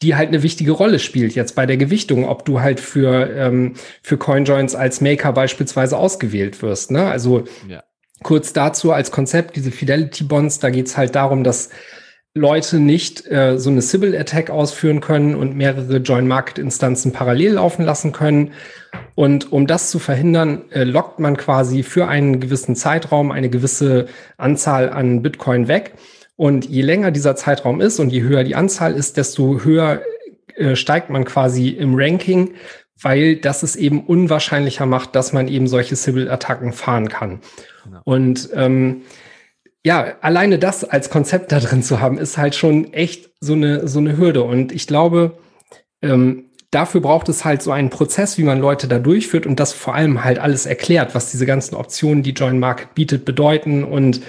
die 0.00 0.16
halt 0.16 0.28
eine 0.28 0.42
wichtige 0.42 0.72
Rolle 0.72 1.00
spielt 1.00 1.34
jetzt 1.34 1.54
bei 1.54 1.66
der 1.66 1.76
Gewichtung, 1.76 2.26
ob 2.26 2.46
du 2.46 2.62
halt 2.62 2.80
für, 2.80 3.28
ähm, 3.30 3.74
für 4.02 4.16
CoinJoins 4.16 4.74
als 4.74 5.02
Maker 5.02 5.34
beispielsweise 5.34 5.98
ausgewählt 5.98 6.62
wirst. 6.62 6.90
Ne? 6.90 7.04
Also 7.04 7.44
ja. 7.68 7.84
kurz 8.22 8.54
dazu 8.54 8.90
als 8.90 9.10
Konzept, 9.10 9.54
diese 9.54 9.70
Fidelity 9.70 10.24
Bonds, 10.24 10.60
da 10.60 10.70
geht's 10.70 10.96
halt 10.96 11.14
darum, 11.14 11.44
dass 11.44 11.68
Leute 12.38 12.78
nicht 12.78 13.30
äh, 13.30 13.58
so 13.58 13.70
eine 13.70 13.82
Sybil-Attack 13.82 14.50
ausführen 14.50 15.00
können 15.00 15.34
und 15.34 15.56
mehrere 15.56 15.98
Join-Market-Instanzen 15.98 17.12
parallel 17.12 17.54
laufen 17.54 17.84
lassen 17.84 18.12
können. 18.12 18.52
Und 19.14 19.52
um 19.52 19.66
das 19.66 19.90
zu 19.90 19.98
verhindern, 19.98 20.62
äh, 20.70 20.84
lockt 20.84 21.18
man 21.18 21.36
quasi 21.36 21.82
für 21.82 22.08
einen 22.08 22.40
gewissen 22.40 22.76
Zeitraum 22.76 23.30
eine 23.30 23.50
gewisse 23.50 24.06
Anzahl 24.36 24.90
an 24.90 25.22
Bitcoin 25.22 25.68
weg. 25.68 25.92
Und 26.36 26.66
je 26.66 26.82
länger 26.82 27.10
dieser 27.10 27.36
Zeitraum 27.36 27.80
ist 27.80 27.98
und 27.98 28.10
je 28.10 28.22
höher 28.22 28.44
die 28.44 28.54
Anzahl 28.54 28.94
ist, 28.94 29.16
desto 29.16 29.64
höher 29.64 30.02
äh, 30.54 30.76
steigt 30.76 31.10
man 31.10 31.24
quasi 31.24 31.68
im 31.68 31.94
Ranking, 31.96 32.54
weil 33.00 33.36
das 33.36 33.62
es 33.62 33.76
eben 33.76 34.04
unwahrscheinlicher 34.04 34.86
macht, 34.86 35.14
dass 35.14 35.32
man 35.32 35.48
eben 35.48 35.66
solche 35.66 35.96
Sybil-Attacken 35.96 36.72
fahren 36.72 37.08
kann. 37.08 37.40
Genau. 37.84 38.00
Und 38.04 38.50
ähm, 38.54 39.02
ja, 39.84 40.16
alleine 40.20 40.58
das 40.58 40.84
als 40.84 41.10
Konzept 41.10 41.52
da 41.52 41.60
drin 41.60 41.82
zu 41.82 42.00
haben, 42.00 42.18
ist 42.18 42.38
halt 42.38 42.54
schon 42.54 42.92
echt 42.92 43.30
so 43.40 43.54
eine, 43.54 43.86
so 43.86 44.00
eine 44.00 44.16
Hürde. 44.16 44.42
Und 44.42 44.72
ich 44.72 44.86
glaube, 44.86 45.38
ähm, 46.02 46.50
dafür 46.70 47.00
braucht 47.00 47.28
es 47.28 47.44
halt 47.44 47.62
so 47.62 47.70
einen 47.70 47.90
Prozess, 47.90 48.38
wie 48.38 48.42
man 48.42 48.60
Leute 48.60 48.88
da 48.88 48.98
durchführt 48.98 49.46
und 49.46 49.60
das 49.60 49.72
vor 49.72 49.94
allem 49.94 50.24
halt 50.24 50.38
alles 50.38 50.66
erklärt, 50.66 51.14
was 51.14 51.30
diese 51.30 51.46
ganzen 51.46 51.74
Optionen, 51.74 52.22
die 52.22 52.32
Join 52.32 52.58
Market 52.58 52.94
bietet, 52.94 53.24
bedeuten 53.24 53.84
und 53.84 54.20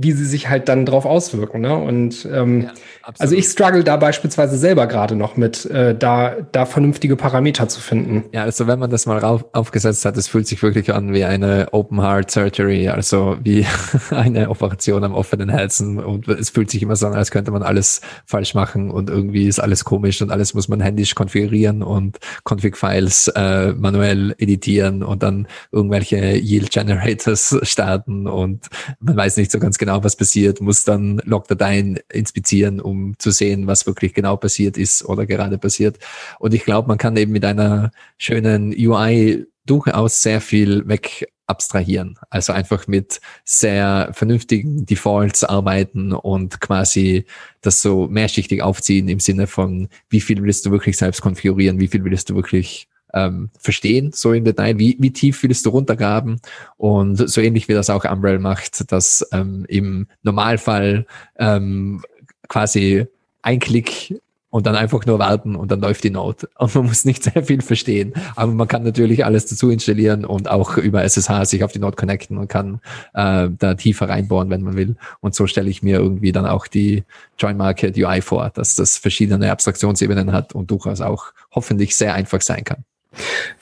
wie 0.00 0.12
sie 0.12 0.24
sich 0.24 0.48
halt 0.48 0.68
dann 0.68 0.86
drauf 0.86 1.04
auswirken. 1.04 1.60
Ne? 1.60 1.74
Und 1.74 2.26
ähm, 2.32 2.62
ja, 2.62 2.72
also 3.18 3.34
ich 3.34 3.46
struggle 3.46 3.82
da 3.82 3.96
beispielsweise 3.96 4.56
selber 4.56 4.86
gerade 4.86 5.16
noch 5.16 5.36
mit, 5.36 5.64
äh, 5.66 5.96
da, 5.96 6.36
da 6.52 6.66
vernünftige 6.66 7.16
Parameter 7.16 7.68
zu 7.68 7.80
finden. 7.80 8.24
Ja, 8.32 8.44
also 8.44 8.68
wenn 8.68 8.78
man 8.78 8.90
das 8.90 9.06
mal 9.06 9.18
rauf, 9.18 9.44
aufgesetzt 9.52 10.04
hat, 10.04 10.16
es 10.16 10.28
fühlt 10.28 10.46
sich 10.46 10.62
wirklich 10.62 10.92
an 10.92 11.12
wie 11.12 11.24
eine 11.24 11.68
Open 11.72 12.00
Heart 12.00 12.30
Surgery, 12.30 12.88
also 12.88 13.36
wie 13.42 13.66
eine 14.10 14.50
Operation 14.50 15.02
am 15.02 15.14
offenen 15.14 15.48
Herzen. 15.48 15.98
Und 15.98 16.28
es 16.28 16.50
fühlt 16.50 16.70
sich 16.70 16.82
immer 16.82 16.94
so 16.94 17.08
an, 17.08 17.14
als 17.14 17.30
könnte 17.32 17.50
man 17.50 17.62
alles 17.62 18.00
falsch 18.24 18.54
machen 18.54 18.90
und 18.90 19.10
irgendwie 19.10 19.48
ist 19.48 19.58
alles 19.58 19.84
komisch 19.84 20.22
und 20.22 20.30
alles 20.30 20.54
muss 20.54 20.68
man 20.68 20.80
händisch 20.80 21.16
konfigurieren 21.16 21.82
und 21.82 22.18
Config-Files 22.44 23.28
äh, 23.34 23.72
manuell 23.72 24.34
editieren 24.38 25.02
und 25.02 25.24
dann 25.24 25.48
irgendwelche 25.72 26.36
Yield 26.36 26.70
Generators 26.70 27.58
starten 27.62 28.28
und 28.28 28.66
man 29.00 29.16
weiß 29.16 29.38
nicht 29.38 29.50
so 29.50 29.58
ganz 29.58 29.78
genau, 29.78 29.87
genau, 29.88 30.04
was 30.04 30.16
passiert, 30.16 30.60
muss 30.60 30.84
dann 30.84 31.22
Logdateien 31.24 31.98
inspizieren, 32.12 32.78
um 32.78 33.18
zu 33.18 33.30
sehen, 33.30 33.66
was 33.66 33.86
wirklich 33.86 34.12
genau 34.12 34.36
passiert 34.36 34.76
ist 34.76 35.02
oder 35.02 35.24
gerade 35.24 35.56
passiert. 35.56 35.98
Und 36.38 36.52
ich 36.52 36.64
glaube, 36.64 36.88
man 36.88 36.98
kann 36.98 37.16
eben 37.16 37.32
mit 37.32 37.42
einer 37.42 37.90
schönen 38.18 38.74
UI 38.76 39.46
durchaus 39.64 40.20
sehr 40.20 40.42
viel 40.42 40.86
weg 40.88 41.32
abstrahieren. 41.46 42.18
Also 42.28 42.52
einfach 42.52 42.86
mit 42.86 43.22
sehr 43.46 44.10
vernünftigen 44.12 44.84
Defaults 44.84 45.42
arbeiten 45.42 46.12
und 46.12 46.60
quasi 46.60 47.24
das 47.62 47.80
so 47.80 48.08
mehrschichtig 48.08 48.60
aufziehen 48.62 49.08
im 49.08 49.20
Sinne 49.20 49.46
von, 49.46 49.88
wie 50.10 50.20
viel 50.20 50.42
willst 50.42 50.66
du 50.66 50.70
wirklich 50.70 50.98
selbst 50.98 51.22
konfigurieren, 51.22 51.80
wie 51.80 51.88
viel 51.88 52.04
willst 52.04 52.28
du 52.28 52.34
wirklich 52.34 52.88
ähm, 53.14 53.50
verstehen, 53.58 54.12
so 54.12 54.32
im 54.32 54.44
Detail, 54.44 54.78
wie, 54.78 54.96
wie 54.98 55.12
tief 55.12 55.42
willst 55.42 55.66
du 55.66 55.70
runtergraben 55.70 56.40
und 56.76 57.16
so 57.16 57.40
ähnlich 57.40 57.68
wie 57.68 57.74
das 57.74 57.90
auch 57.90 58.04
Umbrell 58.04 58.38
macht, 58.38 58.90
dass 58.92 59.26
ähm, 59.32 59.64
im 59.68 60.06
Normalfall 60.22 61.06
ähm, 61.38 62.02
quasi 62.48 63.06
ein 63.42 63.60
Klick 63.60 64.14
und 64.50 64.66
dann 64.66 64.76
einfach 64.76 65.04
nur 65.04 65.18
warten 65.18 65.56
und 65.56 65.70
dann 65.70 65.80
läuft 65.80 66.04
die 66.04 66.10
Note. 66.10 66.48
Und 66.58 66.74
man 66.74 66.86
muss 66.86 67.04
nicht 67.04 67.22
sehr 67.22 67.44
viel 67.44 67.60
verstehen. 67.60 68.14
Aber 68.34 68.52
man 68.52 68.66
kann 68.66 68.82
natürlich 68.82 69.24
alles 69.24 69.46
dazu 69.46 69.70
installieren 69.70 70.24
und 70.24 70.50
auch 70.50 70.78
über 70.78 71.04
SSH 71.04 71.44
sich 71.44 71.64
auf 71.64 71.72
die 71.72 71.78
Note 71.78 71.96
connecten 71.96 72.38
und 72.38 72.48
kann 72.48 72.80
äh, 73.14 73.48
da 73.50 73.74
tiefer 73.74 74.08
reinbohren, 74.08 74.48
wenn 74.50 74.62
man 74.62 74.76
will. 74.76 74.96
Und 75.20 75.34
so 75.34 75.46
stelle 75.46 75.68
ich 75.68 75.82
mir 75.82 75.98
irgendwie 75.98 76.32
dann 76.32 76.46
auch 76.46 76.66
die 76.66 77.04
Join 77.38 77.56
Market 77.56 77.96
UI 77.96 78.22
vor, 78.22 78.50
dass 78.50 78.74
das 78.74 78.96
verschiedene 78.96 79.52
Abstraktionsebenen 79.52 80.32
hat 80.32 80.54
und 80.54 80.70
durchaus 80.70 81.00
auch 81.00 81.26
hoffentlich 81.50 81.94
sehr 81.94 82.14
einfach 82.14 82.40
sein 82.40 82.64
kann. 82.64 82.84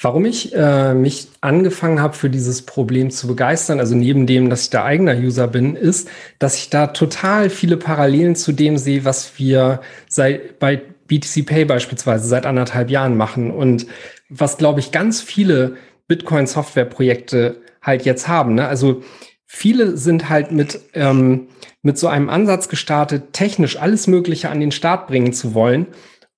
Warum 0.01 0.27
ich 0.27 0.55
äh, 0.55 0.94
mich 0.94 1.28
angefangen 1.40 2.01
habe, 2.01 2.14
für 2.14 2.28
dieses 2.28 2.62
Problem 2.62 3.10
zu 3.10 3.27
begeistern, 3.27 3.81
also 3.81 3.94
neben 3.94 4.27
dem, 4.27 4.51
dass 4.51 4.62
ich 4.62 4.70
da 4.70 4.85
eigener 4.85 5.16
User 5.16 5.48
bin, 5.48 5.77
ist, 5.77 6.09
dass 6.39 6.56
ich 6.56 6.68
da 6.68 6.89
total 6.89 7.48
viele 7.48 7.77
Parallelen 7.77 8.36
zu 8.36 8.52
dem 8.52 8.77
sehe, 8.77 9.05
was 9.05 9.39
wir 9.39 9.81
seit, 10.09 10.59
bei 10.59 10.82
BTC 11.06 11.47
Pay 11.47 11.64
beispielsweise 11.64 12.27
seit 12.27 12.47
anderthalb 12.47 12.90
Jahren 12.90 13.16
machen 13.16 13.51
und 13.51 13.86
was, 14.28 14.59
glaube 14.59 14.81
ich, 14.81 14.93
ganz 14.93 15.20
viele 15.20 15.77
Bitcoin-Software-Projekte 16.09 17.62
halt 17.81 18.05
jetzt 18.05 18.28
haben. 18.28 18.55
Ne? 18.55 18.66
Also 18.66 19.02
viele 19.47 19.97
sind 19.97 20.28
halt 20.28 20.51
mit, 20.51 20.81
ähm, 20.94 21.48
mit 21.82 21.98
so 21.98 22.09
einem 22.09 22.28
Ansatz 22.28 22.68
gestartet, 22.68 23.32
technisch 23.32 23.77
alles 23.78 24.09
Mögliche 24.09 24.51
an 24.51 24.60
den 24.60 24.73
Start 24.73 25.06
bringen 25.06 25.32
zu 25.32 25.55
wollen 25.55 25.86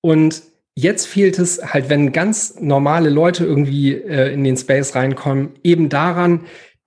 und 0.01 0.43
Jetzt 0.81 1.09
fehlt 1.09 1.41
es 1.41 1.61
halt, 1.61 1.89
wenn 1.89 2.13
ganz 2.13 2.55
normale 2.61 3.11
Leute 3.11 3.45
irgendwie 3.45 3.95
äh, 3.95 4.33
in 4.33 4.45
den 4.45 4.57
Space 4.57 4.95
reinkommen, 4.95 5.51
eben 5.65 5.89
daran, 5.89 6.43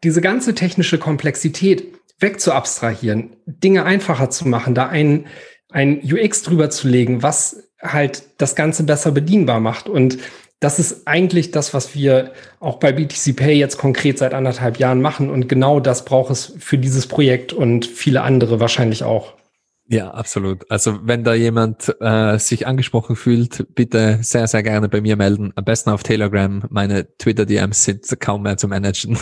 diese 0.05 0.21
ganze 0.21 0.55
technische 0.55 0.97
Komplexität 0.97 1.93
wegzuabstrahieren, 2.17 3.35
Dinge 3.45 3.83
einfacher 3.83 4.29
zu 4.29 4.47
machen, 4.47 4.75
da 4.75 4.87
ein, 4.87 5.25
ein 5.71 5.99
UX 6.09 6.41
drüber 6.41 6.69
zu 6.69 6.87
legen, 6.87 7.21
was 7.21 7.67
halt 7.81 8.23
das 8.37 8.55
Ganze 8.55 8.83
besser 8.83 9.11
bedienbar 9.11 9.59
macht. 9.59 9.89
Und 9.89 10.19
das 10.61 10.79
ist 10.79 11.05
eigentlich 11.05 11.51
das, 11.51 11.73
was 11.73 11.93
wir 11.93 12.31
auch 12.61 12.79
bei 12.79 12.93
BTC 12.93 13.35
Pay 13.35 13.59
jetzt 13.59 13.77
konkret 13.77 14.17
seit 14.17 14.33
anderthalb 14.33 14.79
Jahren 14.79 15.01
machen. 15.01 15.29
Und 15.29 15.49
genau 15.49 15.81
das 15.81 16.05
braucht 16.05 16.31
es 16.31 16.53
für 16.59 16.77
dieses 16.77 17.07
Projekt 17.07 17.51
und 17.51 17.87
viele 17.87 18.21
andere 18.21 18.61
wahrscheinlich 18.61 19.03
auch. 19.03 19.33
Ja, 19.91 20.09
absolut. 20.11 20.71
Also 20.71 20.99
wenn 21.03 21.25
da 21.25 21.33
jemand 21.33 21.93
äh, 21.99 22.37
sich 22.39 22.65
angesprochen 22.65 23.17
fühlt, 23.17 23.75
bitte 23.75 24.19
sehr, 24.21 24.47
sehr 24.47 24.63
gerne 24.63 24.87
bei 24.87 25.01
mir 25.01 25.17
melden. 25.17 25.51
Am 25.57 25.65
besten 25.65 25.89
auf 25.89 26.01
Telegram. 26.01 26.63
Meine 26.69 27.13
Twitter-DMs 27.17 27.83
sind 27.83 28.19
kaum 28.21 28.43
mehr 28.43 28.55
zu 28.55 28.69
managen. 28.69 29.17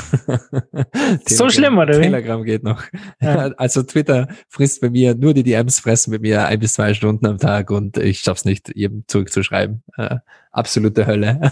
so 1.27 1.49
schlimm, 1.49 1.79
oder 1.79 1.97
wie? 1.97 2.03
Telegram 2.03 2.43
geht 2.43 2.63
noch. 2.63 2.83
Ja. 3.19 3.49
Also 3.57 3.81
Twitter 3.83 4.27
frisst 4.47 4.81
bei 4.81 4.89
mir, 4.89 5.15
nur 5.15 5.33
die 5.33 5.43
DMs 5.43 5.79
fressen 5.79 6.11
bei 6.11 6.19
mir 6.19 6.45
ein 6.45 6.59
bis 6.59 6.73
zwei 6.73 6.93
Stunden 6.93 7.25
am 7.25 7.39
Tag 7.39 7.71
und 7.71 7.97
ich 7.97 8.19
schaff's 8.19 8.45
nicht, 8.45 8.71
jedem 8.75 9.05
zurückzuschreiben. 9.07 9.83
Äh, 9.97 10.17
absolute 10.51 11.07
Hölle. 11.07 11.51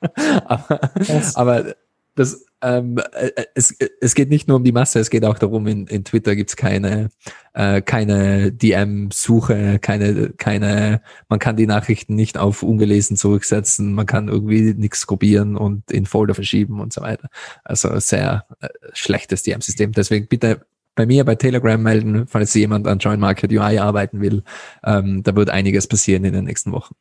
aber, 0.44 0.80
aber 1.34 1.74
das, 2.20 2.44
ähm, 2.60 2.98
äh, 3.14 3.30
es, 3.54 3.74
es 4.00 4.14
geht 4.14 4.28
nicht 4.28 4.46
nur 4.46 4.58
um 4.58 4.64
die 4.64 4.72
Masse, 4.72 5.00
es 5.00 5.08
geht 5.08 5.24
auch 5.24 5.38
darum, 5.38 5.66
in, 5.66 5.86
in 5.86 6.04
Twitter 6.04 6.36
gibt's 6.36 6.54
keine, 6.54 7.08
äh, 7.54 7.80
keine 7.80 8.52
DM-Suche, 8.52 9.78
keine, 9.78 10.30
keine, 10.36 11.00
man 11.30 11.38
kann 11.38 11.56
die 11.56 11.66
Nachrichten 11.66 12.14
nicht 12.14 12.36
auf 12.36 12.62
ungelesen 12.62 13.16
zurücksetzen, 13.16 13.94
man 13.94 14.04
kann 14.04 14.28
irgendwie 14.28 14.74
nichts 14.74 15.06
kopieren 15.06 15.56
und 15.56 15.90
in 15.90 16.04
Folder 16.04 16.34
verschieben 16.34 16.78
und 16.78 16.92
so 16.92 17.00
weiter. 17.00 17.30
Also 17.64 17.98
sehr 18.00 18.44
äh, 18.60 18.68
schlechtes 18.92 19.42
DM-System. 19.42 19.92
Deswegen 19.92 20.28
bitte 20.28 20.66
bei 20.94 21.06
mir 21.06 21.24
bei 21.24 21.36
Telegram 21.36 21.82
melden, 21.82 22.26
falls 22.26 22.52
jemand 22.52 22.86
an 22.86 22.98
Join 22.98 23.18
Market 23.18 23.50
UI 23.50 23.78
arbeiten 23.78 24.20
will. 24.20 24.42
Ähm, 24.84 25.22
da 25.22 25.34
wird 25.34 25.48
einiges 25.48 25.86
passieren 25.86 26.24
in 26.24 26.34
den 26.34 26.44
nächsten 26.44 26.72
Wochen. 26.72 26.94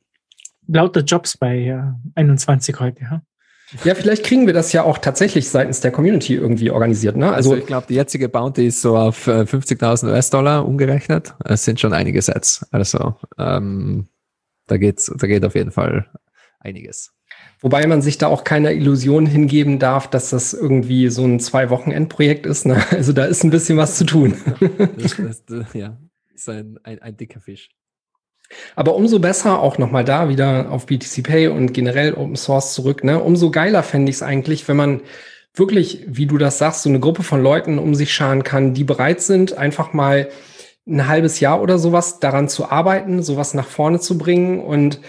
Lauter 0.68 1.02
Jobs 1.02 1.36
bei 1.36 1.66
äh, 1.66 1.82
21 2.16 2.80
heute, 2.80 3.02
ja? 3.02 3.22
Ja, 3.84 3.94
vielleicht 3.94 4.26
kriegen 4.26 4.48
wir 4.48 4.54
das 4.54 4.74
ja 4.74 4.84
auch 4.84 4.98
tatsächlich 4.98 5.50
seitens 5.50 5.80
der 5.82 5.92
Community 5.92 6.36
irgendwie 6.36 6.72
organisiert. 6.72 7.16
Ne? 7.16 7.32
Also, 7.32 7.52
also 7.52 7.62
ich 7.62 7.68
glaube, 7.68 7.86
die 7.88 7.96
jetzige 7.96 8.28
Bounty 8.28 8.68
ist 8.68 8.82
so 8.82 8.98
auf 8.98 9.28
50.000 9.28 10.08
äh, 10.08 10.12
US-Dollar 10.12 10.66
umgerechnet. 10.66 11.36
Es 11.46 11.66
sind 11.66 11.80
schon 11.80 11.94
einige 11.94 12.22
Sets. 12.22 12.66
Also 12.72 13.16
ähm, 13.38 14.08
da 14.68 14.78
geht's, 14.78 15.12
da 15.16 15.28
geht 15.28 15.46
auf 15.46 15.56
jeden 15.56 15.72
Fall 15.72 16.10
einiges. 16.60 17.14
Wobei 17.62 17.86
man 17.88 18.02
sich 18.02 18.18
da 18.18 18.28
auch 18.28 18.44
keine 18.44 18.74
Illusion 18.74 19.26
hingeben 19.26 19.80
darf, 19.80 20.10
dass 20.10 20.30
das 20.30 20.54
irgendwie 20.54 21.10
so 21.10 21.26
ein 21.26 21.40
zwei 21.40 21.70
Wochen 21.70 21.92
Endprojekt 21.92 22.46
ist. 22.46 22.66
Ne? 22.66 22.84
Also 22.92 23.14
da 23.14 23.26
ist 23.26 23.44
ein 23.44 23.50
bisschen 23.50 23.78
was 23.78 23.98
zu 23.98 24.06
tun. 24.06 24.36
das, 24.98 25.46
das, 25.46 25.74
ja, 25.74 25.98
ist 26.34 26.50
ein, 26.50 26.80
ein, 26.84 27.00
ein 27.02 27.18
dicker 27.18 27.40
Fisch. 27.40 27.70
Aber 28.76 28.96
umso 28.96 29.20
besser, 29.20 29.60
auch 29.60 29.78
nochmal 29.78 30.04
da 30.04 30.30
wieder 30.30 30.72
auf 30.72 30.86
BTC 30.86 31.24
Pay 31.24 31.48
und 31.50 31.74
generell 31.74 32.14
Open 32.14 32.36
Source 32.36 32.74
zurück, 32.74 33.04
ne? 33.04 33.20
umso 33.20 33.52
geiler 33.52 33.84
fände 33.84 34.10
ich 34.10 34.18
es 34.18 34.24
eigentlich, 34.24 34.68
wenn 34.68 34.78
man 34.78 35.02
wirklich, 35.54 36.06
wie 36.08 36.26
du 36.26 36.38
das 36.38 36.58
sagst, 36.58 36.84
so 36.84 36.90
eine 36.90 37.00
Gruppe 37.00 37.24
von 37.24 37.42
Leuten 37.42 37.80
um 37.80 37.96
sich 37.96 38.14
scharen 38.14 38.44
kann, 38.44 38.74
die 38.74 38.84
bereit 38.84 39.22
sind, 39.22 39.58
einfach 39.58 39.94
mal 39.94 40.30
ein 40.88 41.08
halbes 41.08 41.40
Jahr 41.40 41.62
oder 41.62 41.78
sowas 41.78 42.20
daran 42.20 42.50
zu 42.50 42.70
arbeiten, 42.70 43.22
sowas 43.22 43.54
nach 43.54 43.68
vorne 43.68 44.00
zu 44.00 44.18
bringen. 44.18 44.60
Und 44.60 45.00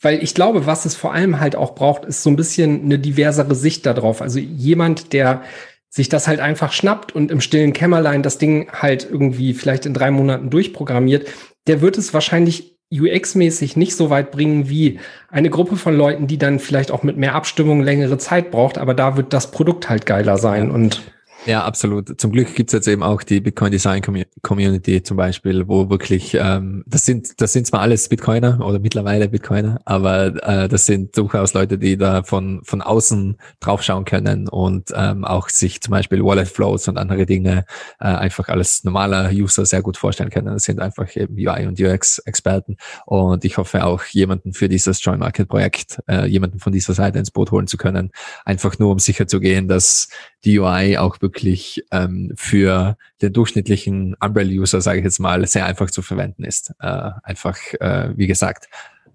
weil 0.00 0.22
ich 0.22 0.34
glaube, 0.34 0.66
was 0.66 0.84
es 0.84 0.94
vor 0.94 1.12
allem 1.12 1.40
halt 1.40 1.56
auch 1.56 1.74
braucht, 1.74 2.04
ist 2.04 2.22
so 2.22 2.30
ein 2.30 2.36
bisschen 2.36 2.84
eine 2.84 2.98
diversere 2.98 3.54
Sicht 3.54 3.86
darauf. 3.86 4.22
Also 4.22 4.38
jemand, 4.38 5.12
der 5.12 5.42
sich 5.88 6.08
das 6.08 6.28
halt 6.28 6.40
einfach 6.40 6.72
schnappt 6.72 7.12
und 7.12 7.30
im 7.30 7.40
stillen 7.40 7.72
Kämmerlein 7.72 8.22
das 8.22 8.38
Ding 8.38 8.68
halt 8.72 9.08
irgendwie 9.08 9.54
vielleicht 9.54 9.86
in 9.86 9.94
drei 9.94 10.10
Monaten 10.10 10.50
durchprogrammiert, 10.50 11.28
der 11.66 11.80
wird 11.80 11.98
es 11.98 12.12
wahrscheinlich 12.12 12.73
UX-mäßig 13.00 13.76
nicht 13.76 13.96
so 13.96 14.10
weit 14.10 14.30
bringen 14.30 14.68
wie 14.68 14.98
eine 15.30 15.50
Gruppe 15.50 15.76
von 15.76 15.96
Leuten, 15.96 16.26
die 16.26 16.38
dann 16.38 16.58
vielleicht 16.58 16.90
auch 16.90 17.02
mit 17.02 17.16
mehr 17.16 17.34
Abstimmung 17.34 17.82
längere 17.82 18.18
Zeit 18.18 18.50
braucht, 18.50 18.78
aber 18.78 18.94
da 18.94 19.16
wird 19.16 19.32
das 19.32 19.50
Produkt 19.50 19.88
halt 19.88 20.06
geiler 20.06 20.38
sein 20.38 20.70
und 20.70 21.02
Ja, 21.46 21.62
absolut. 21.64 22.18
Zum 22.18 22.32
Glück 22.32 22.54
gibt's 22.54 22.72
jetzt 22.72 22.88
eben 22.88 23.02
auch 23.02 23.22
die 23.22 23.40
Bitcoin 23.40 23.70
Design 23.70 24.00
Community 24.40 25.02
zum 25.02 25.18
Beispiel, 25.18 25.68
wo 25.68 25.90
wirklich, 25.90 26.34
ähm, 26.40 26.84
das 26.86 27.04
sind, 27.04 27.38
das 27.38 27.52
sind 27.52 27.66
zwar 27.66 27.80
alles 27.80 28.08
Bitcoiner 28.08 28.64
oder 28.64 28.78
mittlerweile 28.78 29.28
Bitcoiner, 29.28 29.78
aber 29.84 30.42
äh, 30.42 30.68
das 30.68 30.86
sind 30.86 31.18
durchaus 31.18 31.52
Leute, 31.52 31.76
die 31.76 31.98
da 31.98 32.22
von, 32.22 32.62
von 32.64 32.80
außen 32.80 33.36
draufschauen 33.60 34.06
können 34.06 34.48
und 34.48 34.90
ähm, 34.96 35.26
auch 35.26 35.50
sich 35.50 35.82
zum 35.82 35.90
Beispiel 35.92 36.24
Wallet 36.24 36.48
Flows 36.48 36.88
und 36.88 36.96
andere 36.96 37.26
Dinge 37.26 37.66
äh, 38.00 38.06
einfach 38.06 38.48
als 38.48 38.82
normaler 38.84 39.30
User 39.30 39.66
sehr 39.66 39.82
gut 39.82 39.98
vorstellen 39.98 40.30
können. 40.30 40.46
Das 40.46 40.62
sind 40.62 40.80
einfach 40.80 41.14
eben 41.14 41.34
UI 41.36 41.66
und 41.66 41.78
UX 41.78 42.20
Experten 42.20 42.78
und 43.04 43.44
ich 43.44 43.58
hoffe 43.58 43.84
auch 43.84 44.02
jemanden 44.06 44.54
für 44.54 44.70
dieses 44.70 45.04
Join 45.04 45.18
Market 45.18 45.48
Projekt, 45.48 46.00
äh, 46.08 46.24
jemanden 46.24 46.58
von 46.58 46.72
dieser 46.72 46.94
Seite 46.94 47.18
ins 47.18 47.30
Boot 47.30 47.50
holen 47.50 47.66
zu 47.66 47.76
können, 47.76 48.12
einfach 48.46 48.78
nur 48.78 48.92
um 48.92 48.98
sicher 48.98 49.26
dass 49.68 50.08
die 50.44 50.58
UI 50.58 50.98
auch 50.98 51.20
wirklich 51.20 51.33
ähm, 51.42 52.32
für 52.36 52.96
den 53.20 53.32
durchschnittlichen 53.32 54.16
Umbrella-User, 54.20 54.80
sage 54.80 54.98
ich 54.98 55.04
jetzt 55.04 55.18
mal, 55.18 55.46
sehr 55.46 55.66
einfach 55.66 55.90
zu 55.90 56.02
verwenden 56.02 56.44
ist. 56.44 56.72
Äh, 56.80 57.10
einfach, 57.22 57.58
äh, 57.80 58.10
wie 58.16 58.26
gesagt, 58.26 58.68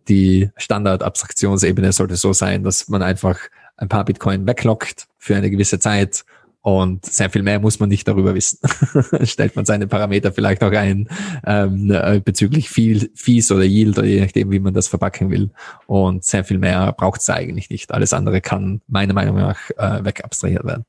die 0.07 0.49
Standard-Abstraktionsebene 0.57 1.91
sollte 1.91 2.15
so 2.15 2.33
sein, 2.33 2.63
dass 2.63 2.87
man 2.89 3.03
einfach 3.03 3.39
ein 3.77 3.89
paar 3.89 4.05
Bitcoin 4.05 4.45
weglockt 4.47 5.07
für 5.17 5.35
eine 5.35 5.49
gewisse 5.49 5.79
Zeit 5.79 6.25
und 6.61 7.05
sehr 7.05 7.29
viel 7.29 7.41
mehr 7.41 7.59
muss 7.59 7.79
man 7.79 7.87
nicht 7.87 8.07
darüber 8.07 8.35
wissen. 8.35 8.59
Stellt 9.23 9.55
man 9.55 9.65
seine 9.65 9.87
Parameter 9.87 10.33
vielleicht 10.33 10.61
auch 10.63 10.71
ein 10.71 11.07
ähm, 11.45 11.89
äh, 11.89 12.19
bezüglich 12.19 12.69
viel, 12.69 13.09
Fees 13.15 13.51
oder 13.51 13.63
Yield 13.63 13.97
oder 13.97 14.07
je 14.07 14.19
nachdem, 14.19 14.51
wie 14.51 14.59
man 14.59 14.73
das 14.73 14.89
verpacken 14.89 15.31
will. 15.31 15.51
Und 15.87 16.25
sehr 16.25 16.43
viel 16.43 16.57
mehr 16.57 16.91
braucht 16.91 17.21
es 17.21 17.29
eigentlich 17.29 17.69
nicht. 17.69 17.93
Alles 17.93 18.11
andere 18.11 18.41
kann 18.41 18.81
meiner 18.87 19.13
Meinung 19.13 19.37
nach 19.37 19.69
äh, 19.77 20.03
wegabstrahiert 20.03 20.65
werden. 20.65 20.85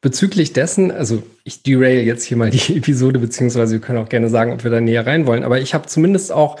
Bezüglich 0.00 0.52
dessen, 0.52 0.92
also 0.92 1.24
ich 1.42 1.62
derail 1.62 2.02
jetzt 2.04 2.24
hier 2.24 2.36
mal 2.36 2.50
die 2.50 2.76
Episode, 2.76 3.18
beziehungsweise 3.18 3.74
wir 3.74 3.80
können 3.80 3.98
auch 3.98 4.08
gerne 4.08 4.28
sagen, 4.28 4.52
ob 4.52 4.62
wir 4.64 4.70
da 4.70 4.80
näher 4.80 5.06
rein 5.06 5.26
wollen, 5.26 5.44
aber 5.44 5.60
ich 5.60 5.74
habe 5.74 5.86
zumindest 5.86 6.32
auch 6.32 6.60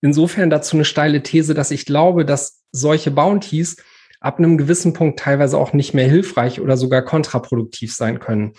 insofern 0.00 0.50
dazu 0.50 0.76
eine 0.76 0.84
steile 0.84 1.22
These, 1.22 1.54
dass 1.54 1.70
ich 1.70 1.86
glaube, 1.86 2.24
dass 2.24 2.62
solche 2.72 3.10
Bounties 3.10 3.76
ab 4.20 4.38
einem 4.38 4.58
gewissen 4.58 4.92
Punkt 4.92 5.18
teilweise 5.18 5.58
auch 5.58 5.72
nicht 5.72 5.94
mehr 5.94 6.08
hilfreich 6.08 6.60
oder 6.60 6.76
sogar 6.76 7.02
kontraproduktiv 7.02 7.94
sein 7.94 8.18
können. 8.18 8.52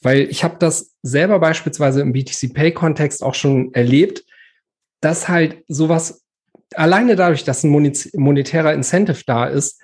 Weil 0.00 0.22
ich 0.30 0.44
habe 0.44 0.56
das 0.58 0.94
selber 1.02 1.38
beispielsweise 1.38 2.00
im 2.00 2.12
BTC 2.12 2.54
Pay 2.54 2.72
Kontext 2.72 3.22
auch 3.22 3.34
schon 3.34 3.72
erlebt, 3.74 4.24
dass 5.00 5.28
halt 5.28 5.64
sowas 5.68 6.22
alleine 6.74 7.16
dadurch, 7.16 7.44
dass 7.44 7.64
ein 7.64 7.70
monetärer 7.70 8.72
Incentive 8.72 9.22
da 9.26 9.46
ist, 9.46 9.80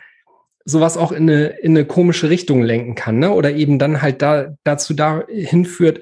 sowas 0.69 0.97
auch 0.97 1.13
in 1.13 1.31
eine, 1.31 1.47
in 1.47 1.77
eine 1.77 1.87
komische 1.87 2.29
Richtung 2.31 2.63
lenken 2.63 2.95
kann, 2.95 3.19
ne? 3.19 3.33
Oder 3.33 3.53
eben 3.53 3.79
dann 3.79 4.03
halt 4.03 4.21
da 4.23 4.55
dazu 4.65 4.95
dahin 4.95 5.65
führt, 5.65 6.01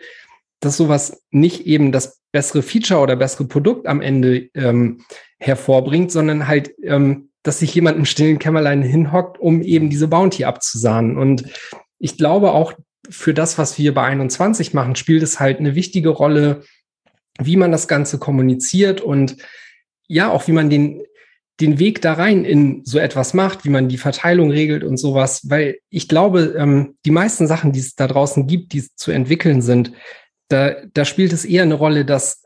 dass 0.61 0.77
sowas 0.77 1.23
nicht 1.31 1.67
eben 1.67 1.93
das 1.93 2.21
bessere 2.33 2.63
Feature 2.63 3.01
oder 3.01 3.17
bessere 3.17 3.45
Produkt 3.45 3.87
am 3.87 4.01
Ende 4.01 4.49
ähm, 4.55 5.03
hervorbringt, 5.39 6.11
sondern 6.11 6.49
halt 6.49 6.75
ähm, 6.83 7.29
dass 7.47 7.61
sich 7.61 7.73
jemand 7.75 7.97
im 7.97 8.05
stillen 8.05 8.41
Kämmerlein 8.41 8.83
hinhockt, 8.83 9.39
um 9.39 9.63
eben 9.63 9.89
diese 9.89 10.09
Bounty 10.09 10.45
abzusahnen. 10.45 11.17
Und 11.17 11.45
ich 12.01 12.17
glaube 12.17 12.51
auch 12.51 12.73
für 13.09 13.35
das, 13.35 13.57
was 13.57 13.79
wir 13.79 13.95
bei 13.95 14.03
21 14.03 14.75
machen, 14.75 14.97
spielt 14.97 15.23
es 15.23 15.39
halt 15.39 15.61
eine 15.61 15.77
wichtige 15.77 16.09
Rolle, 16.09 16.63
wie 17.39 17.57
man 17.57 17.71
das 17.71 17.87
Ganze 17.87 18.19
kommuniziert 18.19 19.01
und 19.01 19.37
ja, 20.09 20.29
auch 20.31 20.49
wie 20.49 20.53
man 20.53 20.71
den, 20.71 21.03
den 21.61 21.79
Weg 21.79 22.03
da 22.03 22.15
rein 22.15 22.45
in 22.45 22.85
so 22.85 22.99
etwas 22.99 23.33
macht, 23.33 23.65
wie 23.65 23.71
man 23.71 23.89
die 23.89 23.99
Verteilung 23.99 24.51
regelt 24.51 24.85
und 24.85 24.99
sowas, 24.99 25.49
weil 25.49 25.79
ich 25.89 26.09
glaube, 26.09 26.55
ähm, 26.59 26.97
die 27.07 27.11
meisten 27.11 27.47
Sachen, 27.47 27.73
die 27.73 27.81
es 27.81 27.95
da 27.95 28.07
draußen 28.07 28.47
gibt, 28.47 28.73
die 28.73 28.85
zu 28.95 29.11
entwickeln 29.11 29.63
sind, 29.63 29.93
da, 30.49 30.75
da 30.93 31.05
spielt 31.05 31.33
es 31.33 31.45
eher 31.45 31.63
eine 31.63 31.75
Rolle, 31.75 32.05
dass 32.05 32.43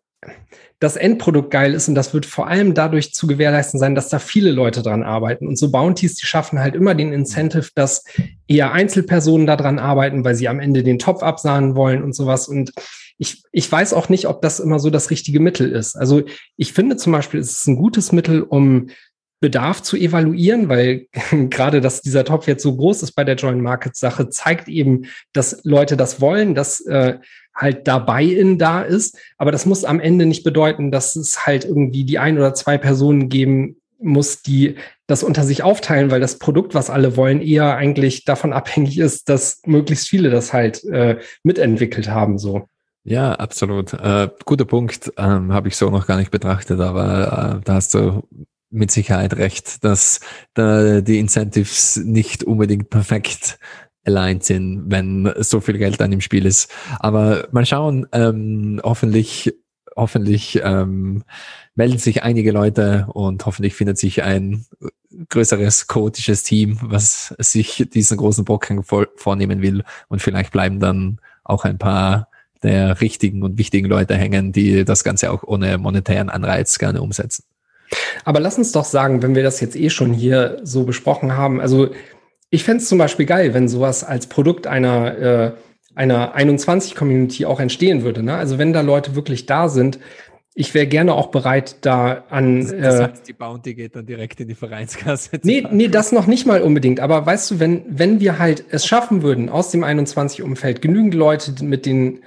das 0.78 0.96
Endprodukt 0.96 1.50
geil 1.50 1.74
ist 1.74 1.88
und 1.88 1.94
das 1.94 2.14
wird 2.14 2.24
vor 2.24 2.48
allem 2.48 2.72
dadurch 2.72 3.12
zu 3.12 3.26
gewährleisten 3.26 3.78
sein, 3.78 3.94
dass 3.94 4.08
da 4.08 4.18
viele 4.18 4.50
Leute 4.50 4.80
dran 4.82 5.02
arbeiten. 5.02 5.46
Und 5.46 5.58
so 5.58 5.70
Bounties, 5.70 6.14
die 6.14 6.26
schaffen 6.26 6.58
halt 6.58 6.74
immer 6.74 6.94
den 6.94 7.12
Incentive, 7.12 7.68
dass 7.74 8.04
eher 8.48 8.72
Einzelpersonen 8.72 9.46
daran 9.46 9.78
arbeiten, 9.78 10.24
weil 10.24 10.34
sie 10.34 10.48
am 10.48 10.58
Ende 10.58 10.82
den 10.82 10.98
Topf 10.98 11.22
absahnen 11.22 11.76
wollen 11.76 12.02
und 12.02 12.14
sowas. 12.14 12.48
Und 12.48 12.72
ich, 13.20 13.42
ich 13.52 13.70
weiß 13.70 13.92
auch 13.92 14.08
nicht, 14.08 14.26
ob 14.26 14.40
das 14.40 14.60
immer 14.60 14.78
so 14.78 14.88
das 14.88 15.10
richtige 15.10 15.40
Mittel 15.40 15.70
ist. 15.70 15.94
Also 15.94 16.22
ich 16.56 16.72
finde 16.72 16.96
zum 16.96 17.12
Beispiel, 17.12 17.38
es 17.38 17.50
ist 17.60 17.66
ein 17.66 17.76
gutes 17.76 18.12
Mittel, 18.12 18.42
um 18.42 18.88
Bedarf 19.40 19.82
zu 19.82 19.98
evaluieren, 19.98 20.70
weil 20.70 21.06
gerade, 21.50 21.82
dass 21.82 22.00
dieser 22.00 22.24
Topf 22.24 22.48
jetzt 22.48 22.62
so 22.62 22.74
groß 22.74 23.02
ist 23.02 23.12
bei 23.12 23.24
der 23.24 23.34
Joint 23.34 23.60
Market 23.60 23.94
Sache, 23.94 24.30
zeigt 24.30 24.68
eben, 24.68 25.02
dass 25.34 25.60
Leute 25.64 25.98
das 25.98 26.22
wollen, 26.22 26.54
dass 26.54 26.80
äh, 26.86 27.18
halt 27.54 27.86
dabei 27.86 28.24
in 28.24 28.56
da 28.56 28.80
ist. 28.80 29.18
Aber 29.36 29.52
das 29.52 29.66
muss 29.66 29.84
am 29.84 30.00
Ende 30.00 30.24
nicht 30.24 30.42
bedeuten, 30.42 30.90
dass 30.90 31.14
es 31.14 31.44
halt 31.44 31.66
irgendwie 31.66 32.04
die 32.04 32.18
ein 32.18 32.38
oder 32.38 32.54
zwei 32.54 32.78
Personen 32.78 33.28
geben 33.28 33.76
muss, 33.98 34.40
die 34.40 34.76
das 35.06 35.22
unter 35.22 35.44
sich 35.44 35.62
aufteilen, 35.62 36.10
weil 36.10 36.20
das 36.20 36.38
Produkt, 36.38 36.74
was 36.74 36.88
alle 36.88 37.18
wollen, 37.18 37.42
eher 37.42 37.76
eigentlich 37.76 38.24
davon 38.24 38.54
abhängig 38.54 38.96
ist, 38.96 39.28
dass 39.28 39.60
möglichst 39.66 40.08
viele 40.08 40.30
das 40.30 40.54
halt 40.54 40.82
äh, 40.84 41.18
mitentwickelt 41.42 42.08
haben. 42.08 42.38
So. 42.38 42.66
Ja, 43.04 43.32
absolut. 43.34 43.92
Äh, 43.94 44.28
guter 44.44 44.64
Punkt. 44.66 45.12
Ähm, 45.16 45.52
Habe 45.52 45.68
ich 45.68 45.76
so 45.76 45.90
noch 45.90 46.06
gar 46.06 46.18
nicht 46.18 46.30
betrachtet, 46.30 46.80
aber 46.80 47.58
äh, 47.58 47.64
da 47.64 47.74
hast 47.74 47.94
du 47.94 48.28
mit 48.70 48.90
Sicherheit 48.90 49.36
recht, 49.36 49.82
dass 49.84 50.20
da 50.54 51.00
die 51.00 51.18
Incentives 51.18 51.96
nicht 51.96 52.44
unbedingt 52.44 52.90
perfekt 52.90 53.58
aligned 54.04 54.44
sind, 54.44 54.84
wenn 54.88 55.32
so 55.38 55.60
viel 55.60 55.78
Geld 55.78 56.00
dann 56.00 56.12
im 56.12 56.20
Spiel 56.20 56.46
ist. 56.46 56.70
Aber 57.00 57.48
mal 57.52 57.66
schauen, 57.66 58.06
ähm, 58.12 58.80
hoffentlich, 58.84 59.54
hoffentlich 59.96 60.60
ähm, 60.62 61.24
melden 61.74 61.98
sich 61.98 62.22
einige 62.22 62.52
Leute 62.52 63.06
und 63.12 63.44
hoffentlich 63.46 63.74
findet 63.74 63.98
sich 63.98 64.22
ein 64.22 64.66
größeres 65.28 65.86
chaotisches 65.88 66.42
Team, 66.44 66.78
was 66.82 67.34
sich 67.38 67.88
diesen 67.92 68.16
großen 68.18 68.44
Brocken 68.44 68.84
vornehmen 68.84 69.62
will. 69.62 69.84
Und 70.08 70.22
vielleicht 70.22 70.52
bleiben 70.52 70.80
dann 70.80 71.18
auch 71.44 71.64
ein 71.64 71.78
paar 71.78 72.29
der 72.62 73.00
richtigen 73.00 73.42
und 73.42 73.58
wichtigen 73.58 73.88
Leute 73.88 74.14
hängen, 74.14 74.52
die 74.52 74.84
das 74.84 75.04
Ganze 75.04 75.30
auch 75.30 75.42
ohne 75.42 75.78
monetären 75.78 76.30
Anreiz 76.30 76.78
gerne 76.78 77.02
umsetzen. 77.02 77.44
Aber 78.24 78.40
lass 78.40 78.58
uns 78.58 78.72
doch 78.72 78.84
sagen, 78.84 79.22
wenn 79.22 79.34
wir 79.34 79.42
das 79.42 79.60
jetzt 79.60 79.76
eh 79.76 79.90
schon 79.90 80.12
hier 80.12 80.60
so 80.62 80.84
besprochen 80.84 81.36
haben, 81.36 81.60
also 81.60 81.90
ich 82.50 82.64
fände 82.64 82.82
es 82.82 82.88
zum 82.88 82.98
Beispiel 82.98 83.26
geil, 83.26 83.54
wenn 83.54 83.68
sowas 83.68 84.04
als 84.04 84.26
Produkt 84.26 84.66
einer, 84.66 85.18
äh, 85.18 85.52
einer 85.94 86.36
21-Community 86.36 87.46
auch 87.46 87.60
entstehen 87.60 88.02
würde. 88.02 88.22
Ne? 88.22 88.34
Also 88.34 88.58
wenn 88.58 88.72
da 88.72 88.80
Leute 88.80 89.14
wirklich 89.14 89.46
da 89.46 89.68
sind, 89.68 89.98
ich 90.54 90.74
wäre 90.74 90.86
gerne 90.86 91.14
auch 91.14 91.28
bereit, 91.28 91.76
da 91.82 92.24
an. 92.28 92.60
Das, 92.60 92.76
das 92.76 93.00
heißt, 93.00 93.28
die 93.28 93.32
Bounty 93.32 93.74
geht 93.74 93.94
dann 93.94 94.04
direkt 94.04 94.40
in 94.40 94.48
die 94.48 94.56
Vereinskasse. 94.56 95.38
Nee, 95.42 95.64
nee, 95.70 95.88
das 95.88 96.10
noch 96.10 96.26
nicht 96.26 96.44
mal 96.44 96.62
unbedingt. 96.62 96.98
Aber 97.00 97.24
weißt 97.24 97.52
du, 97.52 97.60
wenn, 97.60 97.84
wenn 97.88 98.20
wir 98.20 98.38
halt 98.38 98.64
es 98.70 98.84
schaffen 98.84 99.22
würden, 99.22 99.48
aus 99.48 99.70
dem 99.70 99.84
21-Umfeld 99.84 100.82
genügend 100.82 101.14
Leute 101.14 101.64
mit 101.64 101.86
den 101.86 102.20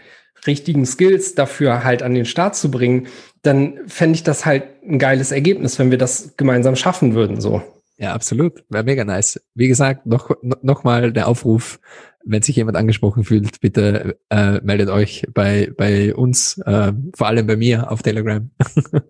richtigen 0.47 0.85
Skills 0.85 1.35
dafür 1.35 1.83
halt 1.83 2.03
an 2.03 2.13
den 2.13 2.25
Start 2.25 2.55
zu 2.55 2.71
bringen, 2.71 3.07
dann 3.41 3.79
fände 3.87 4.15
ich 4.15 4.23
das 4.23 4.45
halt 4.45 4.63
ein 4.83 4.99
geiles 4.99 5.31
Ergebnis, 5.31 5.79
wenn 5.79 5.91
wir 5.91 5.97
das 5.97 6.35
gemeinsam 6.37 6.75
schaffen 6.75 7.13
würden, 7.13 7.41
so. 7.41 7.61
Ja, 7.97 8.13
absolut. 8.13 8.63
Wäre 8.69 8.83
mega 8.83 9.05
nice. 9.05 9.39
Wie 9.53 9.67
gesagt, 9.67 10.05
noch, 10.05 10.31
noch 10.41 10.83
mal 10.83 11.13
der 11.13 11.27
Aufruf, 11.27 11.79
wenn 12.25 12.41
sich 12.41 12.55
jemand 12.55 12.77
angesprochen 12.77 13.23
fühlt, 13.23 13.59
bitte 13.59 14.17
äh, 14.29 14.59
meldet 14.61 14.89
euch 14.89 15.25
bei, 15.33 15.71
bei 15.75 16.15
uns, 16.15 16.57
äh, 16.59 16.93
vor 17.15 17.27
allem 17.27 17.47
bei 17.47 17.57
mir 17.57 17.91
auf 17.91 18.01
Telegram. 18.01 18.49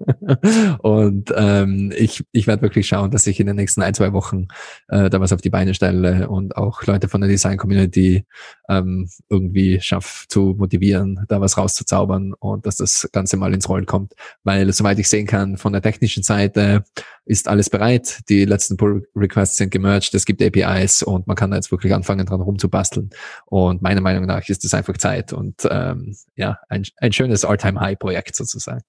und 0.80 1.34
ähm, 1.36 1.94
ich, 1.96 2.24
ich 2.32 2.48
werde 2.48 2.64
wirklich 2.64 2.88
schauen, 2.88 3.12
dass 3.12 3.28
ich 3.28 3.40
in 3.40 3.48
den 3.48 3.56
nächsten 3.56 3.82
ein, 3.82 3.94
zwei 3.94 4.14
Wochen 4.14 4.48
äh, 4.88 5.10
da 5.10 5.20
was 5.20 5.32
auf 5.32 5.42
die 5.42 5.50
Beine 5.50 5.74
stelle 5.74 6.28
und 6.28 6.58
auch 6.58 6.84
Leute 6.86 7.08
von 7.08 7.22
der 7.22 7.30
Design 7.30 7.58
Community 7.58 8.26
ähm, 8.70 9.10
irgendwie 9.30 9.80
schaffe 9.82 10.26
zu 10.28 10.56
motivieren, 10.58 11.26
da 11.28 11.40
was 11.40 11.58
rauszuzaubern 11.58 12.34
und 12.34 12.66
dass 12.66 12.78
das 12.78 13.10
Ganze 13.12 13.38
mal 13.38 13.54
ins 13.54 13.70
Rollen 13.70 13.86
kommt. 13.86 14.14
Weil, 14.44 14.72
soweit 14.74 15.00
ich 15.00 15.10
sehen 15.10 15.28
kann, 15.28 15.58
von 15.58 15.74
der 15.74 15.82
technischen 15.82 16.24
Seite 16.24 16.84
ist 17.26 17.48
alles 17.48 17.70
bereit. 17.70 18.22
Die 18.30 18.46
letzten 18.46 18.78
Pull 18.78 19.08
Requests 19.16 19.58
sind 19.58 19.72
gemerged, 19.72 20.14
es 20.14 20.26
gibt 20.26 20.42
APIs 20.42 21.04
und 21.04 21.28
man 21.28 21.36
kann 21.36 21.52
da 21.52 21.58
jetzt 21.58 21.72
wirklich 21.72 21.94
anfangen, 21.94 22.26
dran 22.26 22.42
rumzubasteln. 22.42 23.03
Und 23.46 23.82
meiner 23.82 24.02
Meinung 24.02 24.26
nach 24.26 24.48
ist 24.50 24.66
es 24.66 24.74
einfach 24.74 24.98
Zeit 24.98 25.34
und 25.34 25.68
ähm, 25.70 26.16
ja, 26.36 26.60
ein, 26.70 26.84
ein 26.98 27.14
schönes 27.14 27.46
All-Time-High-Projekt 27.46 28.36
sozusagen. 28.36 28.82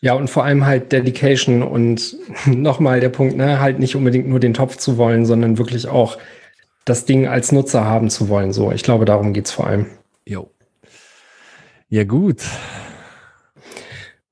Ja, 0.00 0.12
und 0.12 0.28
vor 0.28 0.44
allem 0.44 0.66
halt 0.66 0.92
Dedication 0.92 1.62
und 1.62 2.16
nochmal 2.46 3.00
der 3.00 3.08
Punkt, 3.08 3.36
ne, 3.36 3.60
halt 3.60 3.78
nicht 3.78 3.96
unbedingt 3.96 4.28
nur 4.28 4.40
den 4.40 4.54
Topf 4.54 4.76
zu 4.76 4.98
wollen, 4.98 5.24
sondern 5.24 5.56
wirklich 5.58 5.88
auch 5.88 6.18
das 6.84 7.06
Ding 7.06 7.26
als 7.26 7.52
Nutzer 7.52 7.84
haben 7.84 8.10
zu 8.10 8.28
wollen. 8.28 8.52
So, 8.52 8.70
ich 8.70 8.82
glaube, 8.82 9.06
darum 9.06 9.32
geht's 9.32 9.50
vor 9.50 9.66
allem. 9.66 9.86
Jo. 10.26 10.50
Ja, 11.88 12.04
gut. 12.04 12.42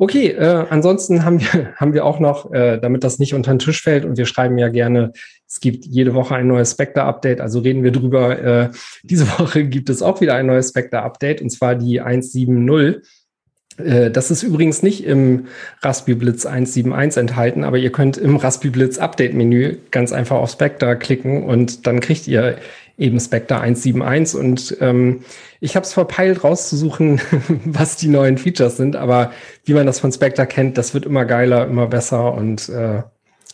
Okay, 0.02 0.30
äh, 0.30 0.66
ansonsten 0.68 1.24
haben 1.24 1.40
wir, 1.40 1.74
haben 1.76 1.94
wir 1.94 2.04
auch 2.04 2.18
noch, 2.18 2.52
äh, 2.52 2.80
damit 2.80 3.04
das 3.04 3.20
nicht 3.20 3.34
unter 3.34 3.52
den 3.54 3.60
Tisch 3.60 3.80
fällt 3.80 4.04
und 4.04 4.16
wir 4.18 4.26
schreiben 4.26 4.58
ja 4.58 4.66
gerne, 4.68 5.12
es 5.46 5.60
gibt 5.60 5.86
jede 5.86 6.12
Woche 6.12 6.34
ein 6.34 6.48
neues 6.48 6.72
Spectre-Update, 6.72 7.40
also 7.40 7.60
reden 7.60 7.84
wir 7.84 7.92
drüber. 7.92 8.36
Äh, 8.36 8.70
diese 9.04 9.28
Woche 9.38 9.62
gibt 9.62 9.88
es 9.90 10.02
auch 10.02 10.20
wieder 10.20 10.34
ein 10.34 10.46
neues 10.46 10.70
Spectre-Update 10.70 11.40
und 11.40 11.50
zwar 11.50 11.76
die 11.76 12.02
1.7.0. 12.02 13.00
Äh, 13.76 14.10
Das 14.10 14.32
ist 14.32 14.42
übrigens 14.42 14.82
nicht 14.82 15.04
im 15.04 15.46
Raspberry 15.82 16.18
Blitz 16.18 16.46
1.7.1 16.46 17.20
enthalten, 17.20 17.62
aber 17.62 17.78
ihr 17.78 17.92
könnt 17.92 18.16
im 18.16 18.34
Raspberry 18.34 18.70
Blitz 18.70 18.98
Update-Menü 18.98 19.76
ganz 19.92 20.10
einfach 20.10 20.38
auf 20.38 20.50
Spectre 20.50 20.96
klicken 20.96 21.44
und 21.44 21.86
dann 21.86 22.00
kriegt 22.00 22.26
ihr 22.26 22.56
eben 22.98 23.20
Spectre 23.20 23.62
1.7.1 23.62 24.36
und 24.36 24.76
ähm, 24.80 25.20
ich 25.62 25.76
habe 25.76 25.86
es 25.86 25.93
verpeilt 25.93 26.43
rauszusuchen, 26.43 27.20
was 27.64 27.97
die 27.97 28.09
neuen 28.09 28.36
Features 28.36 28.76
sind, 28.76 28.97
aber 28.97 29.30
wie 29.64 29.74
man 29.74 29.86
das 29.86 30.01
von 30.01 30.10
Spectre 30.10 30.44
kennt, 30.47 30.76
das 30.76 30.93
wird 30.93 31.06
immer 31.06 31.24
geiler, 31.24 31.66
immer 31.68 31.86
besser 31.86 32.34
und 32.34 32.68
äh, 32.68 33.02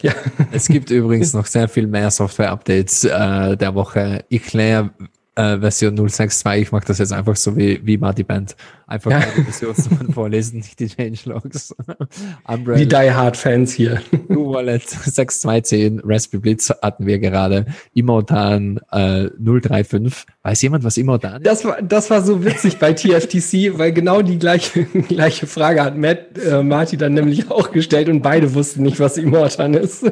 ja. 0.01 0.12
Es 0.52 0.68
gibt 0.68 0.90
übrigens 0.90 1.35
noch 1.35 1.47
sehr 1.47 1.68
viel 1.68 1.86
mehr 1.86 2.10
Software-Updates 2.10 3.05
äh, 3.05 3.56
der 3.56 3.74
Woche. 3.74 4.24
Eclair 4.30 4.90
äh, 5.39 5.59
Version 5.60 5.97
062, 5.97 6.62
ich 6.62 6.73
mache 6.73 6.86
das 6.86 6.98
jetzt 6.98 7.12
einfach 7.12 7.36
so 7.36 7.56
wie, 7.56 7.81
wie 7.86 7.97
Marty 7.97 8.24
Band. 8.24 8.56
Einfach 8.86 9.10
Ja. 9.10 9.23
die 9.36 9.43
Versionsnummern 9.43 10.12
vorlesen, 10.12 10.59
nicht 10.59 10.81
die 10.81 10.89
Changelogs. 10.89 11.74
Umbrella. 12.44 12.78
Die 12.78 12.89
Die 12.89 13.12
Hard 13.12 13.36
Fans 13.36 13.73
hier. 13.73 14.01
U-Wallet 14.31 14.89
6210, 14.89 16.01
Raspberry 16.05 16.40
Blitz 16.40 16.70
hatten 16.82 17.06
wir 17.06 17.19
gerade, 17.19 17.66
Imotan 17.94 18.81
äh, 18.90 19.28
035. 19.39 20.24
Weiß 20.43 20.62
jemand, 20.62 20.85
was 20.85 20.97
Imotan 20.97 21.36
ist? 21.43 21.47
Das 21.47 21.65
war, 21.65 21.81
das 21.82 22.10
war 22.10 22.23
so 22.23 22.44
witzig 22.44 22.78
bei 22.78 22.93
TFTC, 22.93 23.78
weil 23.78 23.93
genau 23.93 24.23
die 24.23 24.39
gleiche, 24.39 24.85
gleiche 24.85 25.47
Frage 25.47 25.85
hat 25.85 25.97
Matt, 25.97 26.39
äh, 26.39 26.62
Marty 26.62 26.97
dann 26.97 27.15
nämlich 27.15 27.51
auch 27.51 27.70
gestellt 27.70 28.09
und 28.09 28.23
beide 28.23 28.55
wussten 28.55 28.82
nicht, 28.82 28.98
was 28.98 29.16
Immortan 29.19 29.74
ist. 29.74 30.05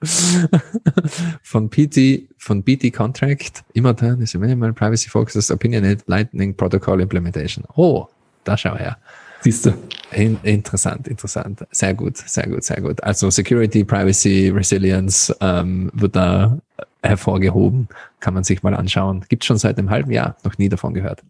von 1.42 1.68
PT, 1.68 2.28
von 2.38 2.62
BT 2.62 2.92
Contract, 2.92 3.64
Imotan 3.74 4.20
is 4.22 4.34
a 4.34 4.38
minimal 4.38 4.72
privacy 4.72 5.08
focused 5.08 5.50
opinionated 5.50 6.04
lightning 6.06 6.54
protocol 6.54 7.00
implementation. 7.00 7.64
Oh, 7.76 8.08
da 8.44 8.56
schau 8.56 8.76
her. 8.76 8.96
Siehst 9.40 9.66
du. 9.66 9.74
In, 10.12 10.38
interessant, 10.42 11.06
interessant. 11.06 11.66
Sehr 11.70 11.94
gut, 11.94 12.16
sehr 12.16 12.46
gut, 12.46 12.64
sehr 12.64 12.80
gut. 12.80 13.02
Also 13.04 13.30
Security, 13.30 13.84
Privacy, 13.84 14.50
Resilience 14.54 15.34
ähm, 15.40 15.90
wird 15.94 16.16
da 16.16 16.58
hervorgehoben. 17.02 17.88
Kann 18.20 18.34
man 18.34 18.42
sich 18.42 18.62
mal 18.62 18.74
anschauen. 18.74 19.24
Gibt 19.28 19.44
schon 19.44 19.58
seit 19.58 19.78
einem 19.78 19.90
halben 19.90 20.10
Jahr, 20.10 20.36
noch 20.44 20.58
nie 20.58 20.68
davon 20.68 20.94
gehört. 20.94 21.22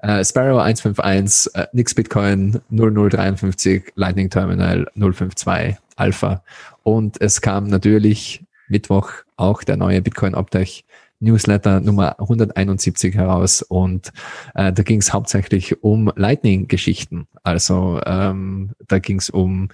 Äh, 0.00 0.24
Sparrow 0.24 0.60
151, 0.60 1.54
äh, 1.54 1.66
Nix 1.72 1.94
Bitcoin 1.94 2.60
0053, 2.70 3.92
Lightning 3.96 4.30
Terminal 4.30 4.86
052, 4.94 5.76
Alpha. 5.96 6.42
Und 6.88 7.20
es 7.20 7.42
kam 7.42 7.66
natürlich 7.66 8.46
Mittwoch 8.66 9.10
auch 9.36 9.62
der 9.62 9.76
neue 9.76 10.00
Bitcoin 10.00 10.34
Optech 10.34 10.86
Newsletter 11.20 11.80
Nummer 11.80 12.18
171 12.18 13.14
heraus 13.14 13.60
und 13.60 14.10
äh, 14.54 14.72
da 14.72 14.82
ging 14.82 15.00
es 15.00 15.12
hauptsächlich 15.12 15.82
um 15.82 16.10
Lightning-Geschichten. 16.16 17.28
Also 17.42 18.00
ähm, 18.06 18.70
da 18.86 19.00
ging 19.00 19.18
es 19.18 19.28
um 19.28 19.68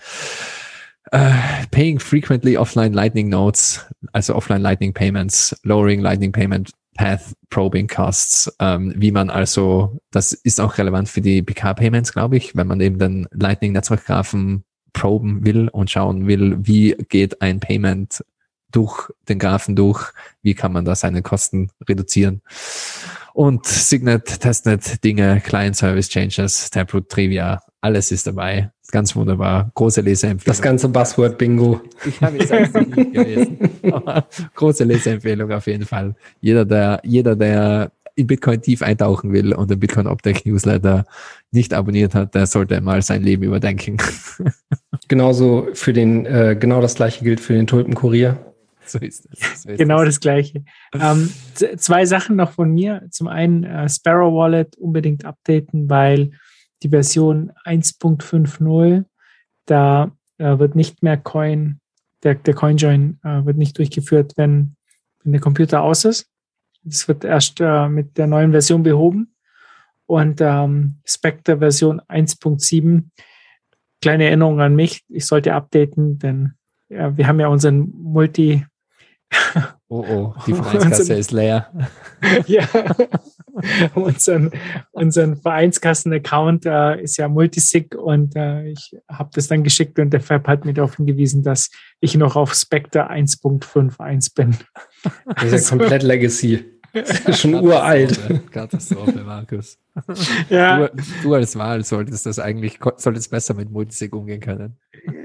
äh, 1.12 1.30
Paying 1.70 2.00
frequently 2.00 2.56
offline 2.56 2.94
Lightning 2.94 3.28
Notes, 3.28 3.86
also 4.12 4.34
offline 4.34 4.62
Lightning 4.62 4.92
Payments, 4.92 5.56
lowering 5.62 6.00
Lightning 6.00 6.32
Payment 6.32 6.72
Path 6.96 7.32
Probing 7.48 7.86
Costs, 7.86 8.52
ähm, 8.58 8.92
wie 8.96 9.12
man 9.12 9.30
also, 9.30 10.00
das 10.10 10.32
ist 10.32 10.60
auch 10.60 10.78
relevant 10.78 11.08
für 11.08 11.20
die 11.20 11.42
PK-Payments, 11.42 12.12
glaube 12.12 12.38
ich, 12.38 12.56
wenn 12.56 12.66
man 12.66 12.80
eben 12.80 12.98
den 12.98 13.28
Lightning-Netzwerkgraphen 13.30 14.64
proben 14.94 15.44
will 15.44 15.68
und 15.68 15.90
schauen 15.90 16.26
will, 16.26 16.56
wie 16.62 16.96
geht 17.10 17.42
ein 17.42 17.60
Payment 17.60 18.24
durch 18.70 19.10
den 19.28 19.38
Graphen 19.38 19.76
durch, 19.76 20.10
wie 20.42 20.54
kann 20.54 20.72
man 20.72 20.86
da 20.86 20.94
seine 20.94 21.20
Kosten 21.20 21.70
reduzieren. 21.86 22.40
Und 23.34 23.66
Signet, 23.66 24.40
Testnet, 24.40 25.04
Dinge, 25.04 25.40
Client 25.44 25.76
Service 25.76 26.08
Changes, 26.08 26.70
Taproot 26.70 27.08
Trivia, 27.08 27.62
alles 27.80 28.10
ist 28.10 28.26
dabei. 28.26 28.70
Ganz 28.90 29.14
wunderbar. 29.16 29.70
Große 29.74 30.00
Leseempfehlung. 30.00 30.52
Das 30.52 30.62
ganze 30.62 30.88
Buzzword 30.88 31.36
Bingo. 31.36 31.82
Ich 32.06 32.20
habe 32.20 32.38
jetzt 32.38 32.74
noch 32.74 32.86
nicht 32.86 33.12
gelesen. 33.12 33.58
Aber 33.90 34.26
große 34.54 34.84
Leseempfehlung 34.84 35.50
auf 35.52 35.66
jeden 35.66 35.84
Fall. 35.84 36.14
Jeder, 36.40 36.64
der, 36.64 37.00
jeder, 37.04 37.34
der 37.36 37.90
in 38.14 38.26
Bitcoin 38.26 38.62
tief 38.62 38.82
eintauchen 38.82 39.32
will 39.32 39.52
und 39.52 39.70
den 39.70 39.80
Bitcoin 39.80 40.06
Optech 40.06 40.44
Newsletter 40.44 41.04
nicht 41.50 41.74
abonniert 41.74 42.14
hat, 42.14 42.34
der 42.34 42.46
sollte 42.46 42.80
mal 42.80 43.02
sein 43.02 43.22
Leben 43.22 43.42
überdenken. 43.42 43.96
Genauso 45.08 45.68
für 45.74 45.92
den, 45.92 46.26
äh, 46.26 46.56
genau 46.58 46.80
das 46.80 46.94
gleiche 46.94 47.24
gilt 47.24 47.40
für 47.40 47.52
den 47.52 47.66
Tulpenkurier. 47.66 48.54
So 48.86 48.98
ist 48.98 49.26
es. 49.30 49.62
So 49.62 49.70
ist 49.70 49.78
Genau 49.78 50.04
das 50.04 50.20
Gleiche. 50.20 50.64
Ähm, 50.92 51.32
zwei 51.76 52.04
Sachen 52.04 52.36
noch 52.36 52.52
von 52.52 52.70
mir. 52.70 53.06
Zum 53.10 53.28
einen 53.28 53.64
äh, 53.64 53.88
Sparrow 53.88 54.34
Wallet 54.34 54.76
unbedingt 54.76 55.24
updaten, 55.24 55.88
weil 55.88 56.32
die 56.82 56.90
Version 56.90 57.52
1.50, 57.64 59.04
da 59.66 60.12
äh, 60.38 60.58
wird 60.58 60.74
nicht 60.74 61.02
mehr 61.02 61.16
Coin, 61.16 61.80
der, 62.22 62.34
der 62.34 62.54
CoinJoin 62.54 63.20
äh, 63.22 63.44
wird 63.44 63.56
nicht 63.56 63.78
durchgeführt, 63.78 64.34
wenn, 64.36 64.76
wenn 65.22 65.32
der 65.32 65.40
Computer 65.40 65.82
aus 65.82 66.04
ist. 66.04 66.28
Das 66.82 67.08
wird 67.08 67.24
erst 67.24 67.60
äh, 67.60 67.88
mit 67.88 68.18
der 68.18 68.26
neuen 68.26 68.50
Version 68.50 68.82
behoben. 68.82 69.34
Und 70.06 70.40
ähm, 70.42 70.96
Spectre 71.06 71.58
Version 71.58 72.00
1.7, 72.02 73.04
kleine 74.04 74.24
Erinnerung 74.24 74.60
an 74.60 74.76
mich, 74.76 75.02
ich 75.08 75.26
sollte 75.26 75.54
updaten, 75.54 76.18
denn 76.18 76.52
ja, 76.90 77.16
wir 77.16 77.26
haben 77.26 77.40
ja 77.40 77.48
unseren 77.48 77.90
Multi, 77.96 78.64
Oh 79.88 80.04
oh, 80.08 80.34
die 80.46 80.54
Vereinskasse 80.54 81.14
ist 81.14 81.30
leer. 81.30 81.70
ja, 82.46 82.66
unseren, 83.94 84.50
unseren 84.90 85.36
Vereinskassen-Account 85.36 86.66
äh, 86.66 87.00
ist 87.00 87.16
ja 87.16 87.28
Multisig 87.28 87.94
und 87.94 88.34
äh, 88.34 88.70
ich 88.70 88.96
habe 89.08 89.30
das 89.34 89.46
dann 89.46 89.62
geschickt 89.62 90.00
und 90.00 90.10
der 90.10 90.20
Fab 90.20 90.48
hat 90.48 90.64
mir 90.64 90.74
darauf 90.74 90.96
hingewiesen, 90.96 91.44
dass 91.44 91.70
ich 92.00 92.16
noch 92.16 92.34
auf 92.34 92.54
Spectre 92.54 93.08
1.51 93.08 94.34
bin. 94.34 94.56
Das 95.36 95.52
ist 95.52 95.70
ja 95.70 95.76
komplett 95.76 96.02
Legacy. 96.02 96.73
Das 96.94 97.20
ist 97.26 97.40
schon 97.40 97.54
uralt. 97.54 98.18
Katastrophe, 98.50 99.22
Markus. 99.24 99.78
Ja. 100.48 100.88
Du, 100.88 101.02
du 101.22 101.34
als 101.34 101.56
Wahl 101.56 101.84
solltest 101.84 102.26
das 102.26 102.38
eigentlich, 102.38 102.78
solltest 102.96 103.30
besser 103.30 103.54
mit 103.54 103.70
Multisig 103.70 104.14
umgehen 104.14 104.40
können. 104.40 104.76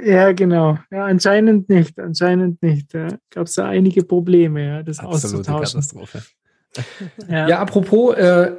Ja, 0.03 0.31
genau. 0.33 0.77
Ja, 0.91 1.05
anscheinend 1.05 1.69
nicht, 1.69 1.99
anscheinend 1.99 2.61
nicht. 2.61 2.93
Da 2.93 3.07
gab 3.29 3.47
es 3.47 3.53
da 3.53 3.67
einige 3.67 4.03
Probleme, 4.03 4.65
ja, 4.65 4.83
das 4.83 4.99
Absolute 4.99 5.37
auszutauschen. 5.53 5.79
Katastrophe. 5.79 6.21
Ja. 7.29 7.47
Ja, 7.47 7.59
apropos, 7.59 8.15
äh, 8.15 8.51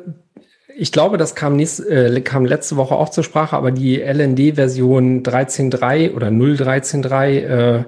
ich 0.76 0.92
glaube, 0.92 1.18
das 1.18 1.34
kam, 1.34 1.56
nächst, 1.56 1.80
äh, 1.86 2.20
kam 2.22 2.44
letzte 2.44 2.76
Woche 2.76 2.94
auch 2.94 3.10
zur 3.10 3.24
Sprache, 3.24 3.56
aber 3.56 3.70
die 3.70 4.00
LND-Version 4.00 5.22
13.3 5.22 6.14
oder 6.14 6.28
0.13.3, 6.28 7.80
äh, 7.80 7.84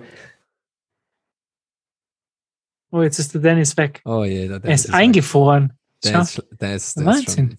Oh, 2.92 3.02
jetzt 3.02 3.18
ist 3.18 3.32
der 3.34 3.40
Dennis 3.40 3.76
weg. 3.76 4.02
Oh 4.04 4.22
je, 4.22 4.46
der 4.46 4.56
er 4.56 4.60
Dennis 4.60 4.80
ist, 4.80 4.88
ist 4.90 4.94
eingefroren. 4.94 5.72
Ist, 6.04 6.12
der 6.12 6.20
ist, 6.22 6.42
der 6.60 6.74
ist 6.76 7.04
Wahnsinn. 7.04 7.56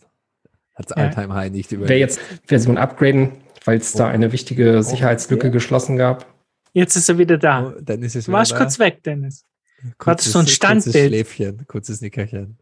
hat 0.75 0.89
Ja. 0.91 0.95
Alltime 0.95 1.33
High 1.33 1.51
nicht 1.51 1.71
über. 1.71 1.89
wer 1.89 1.97
jetzt 1.97 2.19
Version 2.45 2.77
upgraden, 2.77 3.31
weil 3.65 3.79
es 3.79 3.93
da 3.93 4.07
eine 4.07 4.31
wichtige 4.31 4.83
Sicherheitslücke 4.83 5.49
geschlossen 5.49 5.97
gab. 5.97 6.27
Jetzt 6.73 6.95
ist 6.95 7.09
er 7.09 7.17
wieder 7.17 7.37
da. 7.37 7.73
Oh, 7.75 7.81
Dennis 7.81 8.15
ist 8.15 8.27
du 8.27 8.31
warst 8.31 8.51
wieder 8.51 8.59
da. 8.59 8.65
kurz 8.65 8.79
weg, 8.79 9.03
Dennis. 9.03 9.45
Kurzes, 9.97 10.05
Hattest 10.05 10.31
so 10.31 10.39
ein 10.39 10.41
kurzes 10.43 10.55
Standbild. 10.55 11.07
Schläfchen, 11.09 11.67
kurzes 11.67 12.01
Nickerchen. 12.01 12.57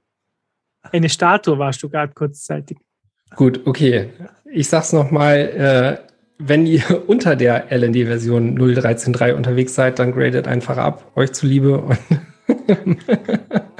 Eine 0.81 1.10
Statue 1.10 1.60
warst 1.60 1.84
du 1.84 1.89
gerade 1.89 2.14
kurzzeitig. 2.14 2.77
Gut, 3.35 3.61
okay. 3.65 4.10
Ich 4.45 4.69
sag's 4.69 4.93
nochmal, 4.93 5.38
äh, 5.38 6.11
wenn 6.38 6.65
ihr 6.65 7.03
unter 7.07 7.35
der 7.35 7.72
LND-Version 7.72 8.57
0.13.3 8.57 9.34
unterwegs 9.34 9.76
seid, 9.76 9.99
dann 9.99 10.14
gradet 10.14 10.48
einfach 10.48 10.77
ab, 10.77 11.11
euch 11.15 11.34
zuliebe. 11.34 11.80
Und 11.80 11.98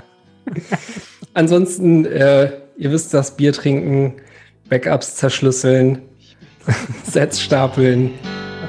Ansonsten, 1.34 2.05
äh, 2.05 2.51
ihr 2.77 2.91
wisst 2.91 3.13
das, 3.13 3.35
Bier 3.38 3.53
trinken, 3.53 4.15
Backups 4.69 5.15
zerschlüsseln, 5.15 6.01
Sets 7.03 7.41
stapeln 7.41 8.11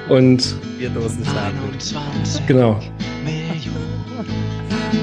und 0.08 0.56
Bierdosen 0.78 1.24
stapeln. 1.24 2.46
genau. 2.46 2.80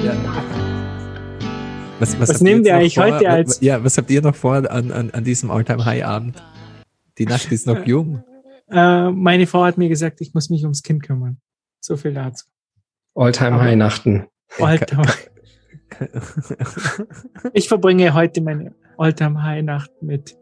Ja. 0.04 0.14
Was, 1.98 2.18
Was 2.18 2.30
habt 2.30 2.40
nehmen 2.40 2.60
ihr 2.60 2.64
wir 2.66 2.76
eigentlich 2.76 2.98
heute 2.98 3.18
vor? 3.18 3.28
als- 3.28 3.60
Ja, 3.60 3.84
was 3.84 3.98
habt 3.98 4.10
ihr 4.10 4.22
noch 4.22 4.34
vor 4.34 4.54
an, 4.70 4.90
an, 4.90 5.10
an 5.10 5.24
diesem 5.24 5.50
Alltime 5.50 5.84
High 5.84 6.04
Abend? 6.04 6.42
Die 7.18 7.26
Nacht 7.26 7.52
ist 7.52 7.66
noch 7.66 7.86
jung. 7.86 8.24
Äh, 8.72 9.10
meine 9.10 9.48
Frau 9.48 9.64
hat 9.64 9.78
mir 9.78 9.88
gesagt, 9.88 10.20
ich 10.20 10.32
muss 10.32 10.48
mich 10.48 10.62
ums 10.62 10.84
Kind 10.84 11.02
kümmern. 11.02 11.38
So 11.80 11.96
viel 11.96 12.14
dazu. 12.14 12.46
Alltime-High-Nachten. 13.16 14.28
Alltime. 14.58 15.04
Ich 17.52 17.68
verbringe 17.68 18.14
heute 18.14 18.40
meine 18.40 18.72
Alltime 18.96 19.42
High 19.42 19.62
Nacht 19.64 19.90
mit 20.00 20.36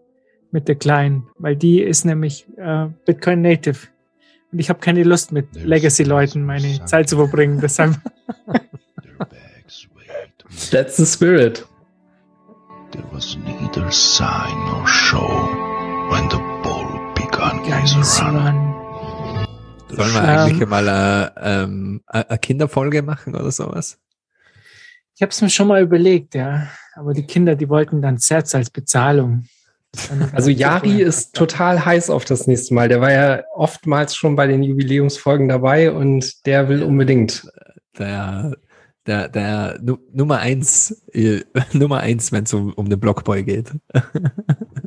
mit 0.50 0.68
der 0.68 0.76
Kleinen, 0.76 1.28
weil 1.38 1.56
die 1.56 1.80
ist 1.82 2.04
nämlich 2.04 2.46
äh, 2.56 2.86
Bitcoin 3.04 3.42
Native. 3.42 3.88
Und 4.50 4.58
ich 4.60 4.70
habe 4.70 4.80
keine 4.80 5.02
Lust 5.02 5.30
mit 5.32 5.54
Legacy-Leuten 5.54 6.44
meine 6.44 6.84
Zeit 6.86 7.08
zu 7.08 7.16
verbringen. 7.16 7.60
Deshalb. 7.60 7.96
That's 10.70 10.96
the 10.96 11.04
spirit. 11.04 11.66
There 12.92 13.04
was 13.12 13.36
neither 13.36 13.90
sign 13.90 14.56
nor 14.64 14.86
show 14.86 15.28
when 16.10 16.30
the 16.30 16.38
bull 16.62 17.12
began 17.14 17.62
his 17.82 18.20
run. 18.22 18.67
Sollen 19.98 20.14
wir 20.14 20.22
eigentlich 20.22 20.68
mal 20.68 20.88
eine, 20.88 21.32
ähm, 21.40 22.02
eine 22.06 22.38
Kinderfolge 22.38 23.02
machen 23.02 23.34
oder 23.34 23.50
sowas? 23.50 23.98
Ich 25.14 25.22
habe 25.22 25.30
es 25.30 25.42
mir 25.42 25.50
schon 25.50 25.68
mal 25.68 25.82
überlegt, 25.82 26.34
ja. 26.34 26.68
Aber 26.94 27.12
die 27.12 27.26
Kinder, 27.26 27.56
die 27.56 27.68
wollten 27.68 28.00
dann 28.02 28.18
Sets 28.18 28.54
als 28.54 28.70
Bezahlung. 28.70 29.44
Also 30.34 30.50
Yari 30.50 31.00
ist 31.00 31.34
total 31.34 31.82
heiß 31.84 32.10
auf 32.10 32.26
das 32.26 32.46
nächste 32.46 32.74
Mal. 32.74 32.88
Der 32.88 33.00
war 33.00 33.10
ja 33.10 33.42
oftmals 33.54 34.14
schon 34.14 34.36
bei 34.36 34.46
den 34.46 34.62
Jubiläumsfolgen 34.62 35.48
dabei 35.48 35.90
und 35.90 36.44
der 36.46 36.68
will 36.68 36.82
unbedingt. 36.82 37.48
Der, 37.98 38.54
der, 39.06 39.28
der 39.30 39.78
Nu- 39.80 39.98
Nummer 40.12 40.40
eins, 40.40 41.02
äh, 41.12 41.40
Nummer 41.72 42.00
eins, 42.00 42.32
wenn 42.32 42.44
es 42.44 42.52
um, 42.52 42.74
um 42.74 42.90
den 42.90 43.00
Blockboy 43.00 43.42
geht. 43.44 43.72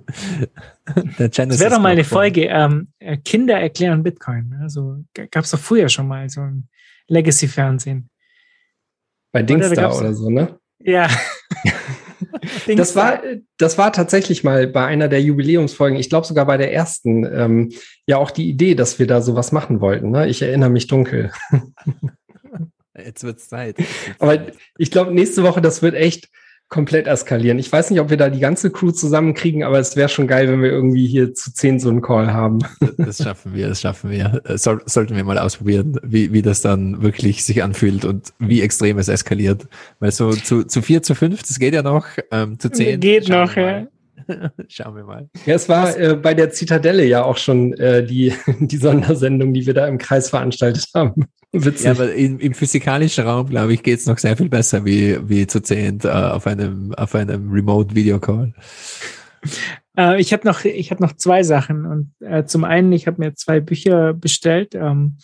der 1.20 1.30
Das 1.30 1.60
wäre 1.60 1.72
doch 1.72 1.82
mal 1.82 1.90
eine 1.90 2.04
Folge, 2.04 2.46
ähm, 2.46 2.90
äh, 3.00 3.18
Kinder 3.18 3.60
erklären 3.60 4.04
Bitcoin. 4.04 4.58
Also 4.62 5.04
gab 5.14 5.44
es 5.44 5.52
doch 5.52 5.60
früher 5.60 5.90
schon 5.90 6.08
mal 6.08 6.30
so 6.30 6.42
ein 6.42 6.68
Legacy-Fernsehen. 7.08 8.10
Bei 9.32 9.40
Oder 9.40 9.48
da 9.48 9.54
Dingsda 9.54 9.82
gab's- 9.82 10.00
oder 10.00 10.14
so, 10.14 10.30
ne? 10.30 10.60
Ja. 10.80 11.10
Das 12.68 12.96
war, 12.96 13.22
das 13.58 13.78
war 13.78 13.92
tatsächlich 13.92 14.44
mal 14.44 14.68
bei 14.68 14.86
einer 14.86 15.08
der 15.08 15.22
Jubiläumsfolgen, 15.22 16.00
ich 16.00 16.10
glaube 16.10 16.28
sogar 16.28 16.46
bei 16.46 16.58
der 16.58 16.74
ersten, 16.74 17.26
ähm, 17.26 17.72
ja 18.06 18.18
auch 18.18 18.32
die 18.32 18.48
Idee, 18.48 18.76
dass 18.76 19.00
wir 19.00 19.08
da 19.08 19.22
sowas 19.22 19.52
machen 19.52 19.82
wollten. 19.82 20.12
Ne? 20.12 20.28
Ich 20.28 20.42
erinnere 20.42 20.70
mich 20.70 20.88
dunkel. 20.88 21.32
Jetzt 22.98 23.24
wird's 23.24 23.50
Zeit. 23.50 23.78
Aber 24.20 24.48
ich 24.78 24.92
glaube, 24.92 25.14
nächste 25.14 25.44
Woche, 25.44 25.62
das 25.62 25.82
wird 25.82 25.96
echt 25.96 26.30
komplett 26.72 27.06
eskalieren. 27.06 27.60
Ich 27.60 27.70
weiß 27.70 27.90
nicht, 27.90 28.00
ob 28.00 28.10
wir 28.10 28.18
da 28.18 28.30
die 28.30 28.40
ganze 28.40 28.72
Crew 28.72 28.92
zusammenkriegen, 28.92 29.64
aber 29.64 29.78
es 29.78 29.98
wäre 29.98 30.08
schon 30.08 30.26
geil, 30.26 30.50
wenn 30.50 30.64
wir 30.64 30.72
irgendwie 30.72 31.06
hier 31.06 31.34
zu 31.34 31.54
zehn 31.54 31.82
so 31.82 31.90
einen 31.90 32.02
Call 32.02 32.34
haben. 32.34 32.60
Das 32.98 33.22
schaffen 33.22 33.54
wir, 33.54 33.68
das 33.68 33.82
schaffen 33.82 34.10
wir. 34.10 34.42
Äh, 34.46 34.58
Soll, 34.58 34.82
sollten 34.86 35.16
wir 35.18 35.24
mal 35.26 35.38
ausprobieren, 35.38 36.00
wie, 36.02 36.32
wie 36.32 36.42
das 36.42 36.62
dann 36.62 37.04
wirklich 37.04 37.44
sich 37.44 37.62
anfühlt 37.62 38.06
und 38.06 38.32
wie 38.40 38.62
extrem 38.62 38.98
es 39.00 39.10
eskaliert. 39.10 39.68
Weil 40.00 40.12
so 40.12 40.32
zu, 40.32 40.64
zu 40.64 40.82
vier, 40.82 41.04
zu 41.04 41.14
fünf, 41.14 41.44
das 41.44 41.60
geht 41.60 41.74
ja 41.74 41.84
noch, 41.84 42.08
ähm, 42.32 42.58
zu 42.58 42.72
zehn. 42.72 43.02
Geht 43.02 43.28
noch, 43.28 43.54
ja. 43.58 43.88
Schauen 44.70 44.96
wir 44.96 45.04
mal. 45.04 45.30
Ja, 45.46 45.56
es 45.56 45.68
war 45.68 45.98
äh, 45.98 46.16
bei 46.16 46.34
der 46.34 46.52
Zitadelle 46.52 47.04
ja 47.04 47.24
auch 47.24 47.38
schon 47.38 47.74
äh, 47.74 48.06
die, 48.06 48.34
die 48.60 48.78
Sondersendung, 48.78 49.54
die 49.54 49.66
wir 49.66 49.74
da 49.74 49.88
im 49.88 49.98
Kreis 49.98 50.30
veranstaltet 50.30 50.88
haben. 50.96 51.26
Witzig. 51.54 51.86
Ja, 51.86 51.92
aber 51.92 52.14
im, 52.14 52.40
im 52.40 52.54
physikalischen 52.54 53.26
Raum, 53.26 53.48
glaube 53.48 53.74
ich, 53.74 53.84
geht's 53.84 54.06
noch 54.06 54.18
sehr 54.18 54.38
viel 54.38 54.48
besser 54.48 54.86
wie, 54.86 55.18
wie 55.28 55.46
zu 55.48 55.62
zehnt 55.62 56.06
äh, 56.06 56.10
auf 56.10 56.48
einem, 56.48 56.94
auf 56.96 57.14
einem 57.14 57.52
Remote-Video-Call. 57.52 58.54
Äh, 59.98 60.22
ich 60.22 60.32
habe 60.32 60.48
noch, 60.48 60.64
ich 60.64 60.92
habe 60.92 61.04
noch 61.04 61.14
zwei 61.14 61.44
Sachen. 61.44 61.86
Und 61.86 62.14
äh, 62.26 62.46
zum 62.46 62.64
einen, 62.64 62.94
ich 62.94 63.08
habe 63.08 63.20
mir 63.20 63.36
zwei 63.36 63.60
Bücher 63.60 64.14
bestellt. 64.14 64.76
Ähm, 64.76 65.18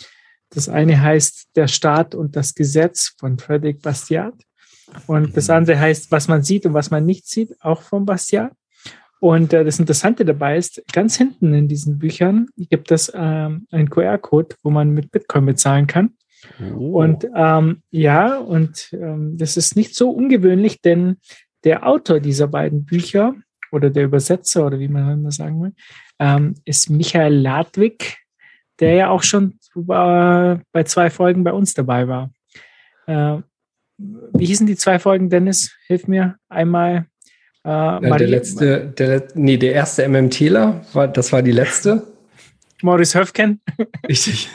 das 0.49 0.68
eine 0.70 1.02
heißt 1.02 1.49
Der 1.56 1.68
Staat 1.68 2.16
und 2.16 2.36
das 2.36 2.54
Gesetz 2.54 3.14
von 3.18 3.38
Frederic 3.38 3.82
Bastiat. 3.82 4.34
Und 5.06 5.36
das 5.36 5.49
andere 5.49 5.80
heißt 5.80 6.12
Was 6.12 6.28
man 6.28 6.44
sieht 6.44 6.66
und 6.66 6.74
was 6.74 6.91
man 6.91 7.06
nicht 7.06 7.28
sieht, 7.28 7.56
auch 7.62 7.82
von 7.82 8.06
Bastiat. 8.06 8.52
Und 9.19 9.53
äh, 9.53 9.64
das 9.64 9.80
Interessante 9.80 10.26
dabei 10.26 10.57
ist, 10.57 10.81
ganz 10.94 11.18
hinten 11.18 11.53
in 11.53 11.68
diesen 11.68 11.98
Büchern 11.99 12.48
gibt 12.56 12.91
es 12.91 13.11
ähm, 13.15 13.68
einen 13.72 13.89
QR-Code, 13.89 14.56
wo 14.64 14.69
man 14.69 14.91
mit 14.91 15.11
Bitcoin 15.11 15.45
bezahlen 15.45 15.88
kann. 15.88 16.14
Und 16.76 17.27
ähm, 17.35 17.81
ja, 17.89 18.38
und 18.38 18.89
ähm, 18.94 19.38
das 19.38 19.57
ist 19.57 19.76
nicht 19.76 19.95
so 19.95 20.11
ungewöhnlich, 20.11 20.81
denn 20.81 21.18
der 21.64 21.88
Autor 21.88 22.19
dieser 22.19 22.48
beiden 22.48 22.85
Bücher 22.85 23.35
oder 23.72 23.89
der 23.89 24.06
Übersetzer 24.06 24.65
oder 24.65 24.80
wie 24.80 24.88
man 24.88 25.11
immer 25.11 25.31
sagen 25.31 25.61
will, 25.61 25.73
ähm, 26.19 26.56
ist 26.64 26.89
Michael 26.89 27.34
Ladwig, 27.34 28.18
der 28.80 28.94
ja 28.94 29.10
auch 29.10 29.23
schon 29.23 29.60
äh, 29.76 30.57
bei 30.72 30.84
zwei 30.85 31.10
Folgen 31.10 31.44
bei 31.44 31.53
uns 31.53 31.73
dabei 31.73 32.07
war. 32.07 32.31
Äh, 33.07 33.41
wie 33.98 34.45
hießen 34.45 34.68
die 34.68 34.76
zwei 34.76 34.99
Folgen, 34.99 35.30
Dennis? 35.30 35.76
Hilf 35.88 36.07
mir 36.07 36.38
einmal. 36.49 37.07
Äh, 37.68 37.98
Äh, 37.98 38.18
der 38.18 38.27
letzte, 38.27 38.88
der, 38.98 39.27
nee, 39.35 39.57
der 39.57 39.73
erste 39.73 40.07
MMTler, 40.07 40.85
war, 40.94 41.07
das 41.10 41.34
war 41.34 41.41
die 41.41 41.52
letzte. 41.52 42.07
Morris 42.81 43.14
Höfken. 43.14 43.60
Richtig. 44.07 44.49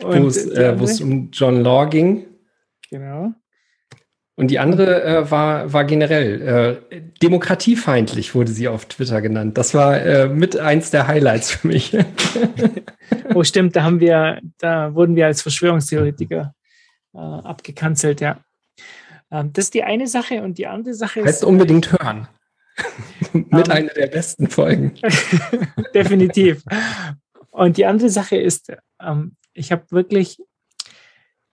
Wo 0.00 0.26
es, 0.26 0.46
äh, 0.46 0.76
um 1.02 1.30
John 1.32 1.62
Law 1.62 1.86
ging. 1.88 2.26
Genau. 2.90 3.32
Und 4.34 4.50
die 4.50 4.58
andere 4.58 5.04
äh, 5.04 5.30
war, 5.30 5.72
war 5.72 5.84
generell 5.84 6.80
äh, 6.90 7.00
demokratiefeindlich, 7.22 8.34
wurde 8.34 8.50
sie 8.50 8.68
auf 8.68 8.86
Twitter 8.86 9.22
genannt. 9.22 9.56
Das 9.56 9.72
war 9.72 10.00
äh, 10.00 10.28
mit 10.28 10.58
eins 10.58 10.90
der 10.90 11.06
Highlights 11.06 11.50
für 11.50 11.68
mich. 11.68 11.96
Oh, 13.34 13.44
stimmt, 13.44 13.76
da 13.76 13.82
haben 13.82 14.00
wir, 14.00 14.40
da 14.58 14.94
wurden 14.94 15.16
wir 15.16 15.26
als 15.26 15.42
Verschwörungstheoretiker 15.42 16.54
äh, 17.14 17.18
abgekanzelt, 17.18 18.20
ja. 18.20 18.40
Ähm, 19.32 19.52
das 19.52 19.66
ist 19.66 19.74
die 19.74 19.82
eine 19.82 20.06
Sache 20.06 20.42
und 20.42 20.58
die 20.58 20.66
andere 20.66 20.94
Sache 20.94 21.20
ist. 21.20 21.26
heißt 21.26 21.44
unbedingt 21.44 21.90
hören. 21.90 22.28
mit 23.32 23.70
einer 23.70 23.92
der 23.92 24.06
besten 24.06 24.48
Folgen. 24.48 24.94
Definitiv. 25.94 26.62
Und 27.50 27.76
die 27.76 27.86
andere 27.86 28.08
Sache 28.08 28.36
ist, 28.36 28.72
ähm, 29.00 29.36
ich 29.52 29.72
habe 29.72 29.84
wirklich, 29.90 30.38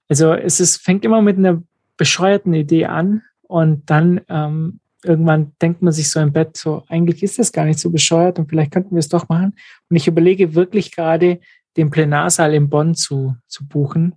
also 0.08 0.34
es 0.34 0.60
ist, 0.60 0.78
fängt 0.78 1.04
immer 1.04 1.22
mit 1.22 1.38
einer 1.38 1.62
bescheuerten 1.98 2.54
Idee 2.54 2.86
an 2.86 3.24
und 3.42 3.90
dann 3.90 4.22
ähm, 4.30 4.80
irgendwann 5.04 5.54
denkt 5.62 5.82
man 5.82 5.94
sich 5.94 6.10
so 6.10 6.20
im 6.20 6.32
Bett, 6.32 6.58
so 6.58 6.84
eigentlich 6.88 7.24
ist 7.24 7.40
das 7.40 7.52
gar 7.52 7.66
nicht 7.66 7.80
so 7.80 7.90
bescheuert 7.90 8.40
und 8.40 8.50
vielleicht 8.50 8.72
könnten 8.72 8.96
wir 8.96 9.00
es 9.00 9.10
doch 9.10 9.30
machen. 9.30 9.56
Und 9.90 9.96
ich 9.96 10.08
überlege 10.08 10.56
wirklich 10.56 10.96
gerade, 10.96 11.40
den 11.78 11.92
Plenarsaal 11.92 12.54
in 12.54 12.70
Bonn 12.70 12.96
zu, 12.96 13.36
zu 13.48 13.68
buchen. 13.68 14.16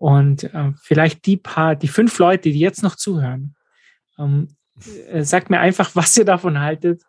Und 0.00 0.44
äh, 0.44 0.72
vielleicht 0.80 1.26
die 1.26 1.36
paar, 1.36 1.76
die 1.76 1.86
fünf 1.86 2.18
Leute, 2.18 2.50
die 2.50 2.58
jetzt 2.58 2.82
noch 2.82 2.96
zuhören, 2.96 3.54
ähm, 4.18 4.48
äh, 5.10 5.22
sagt 5.22 5.50
mir 5.50 5.60
einfach, 5.60 5.90
was 5.94 6.16
ihr 6.16 6.24
davon 6.24 6.58
haltet, 6.58 7.02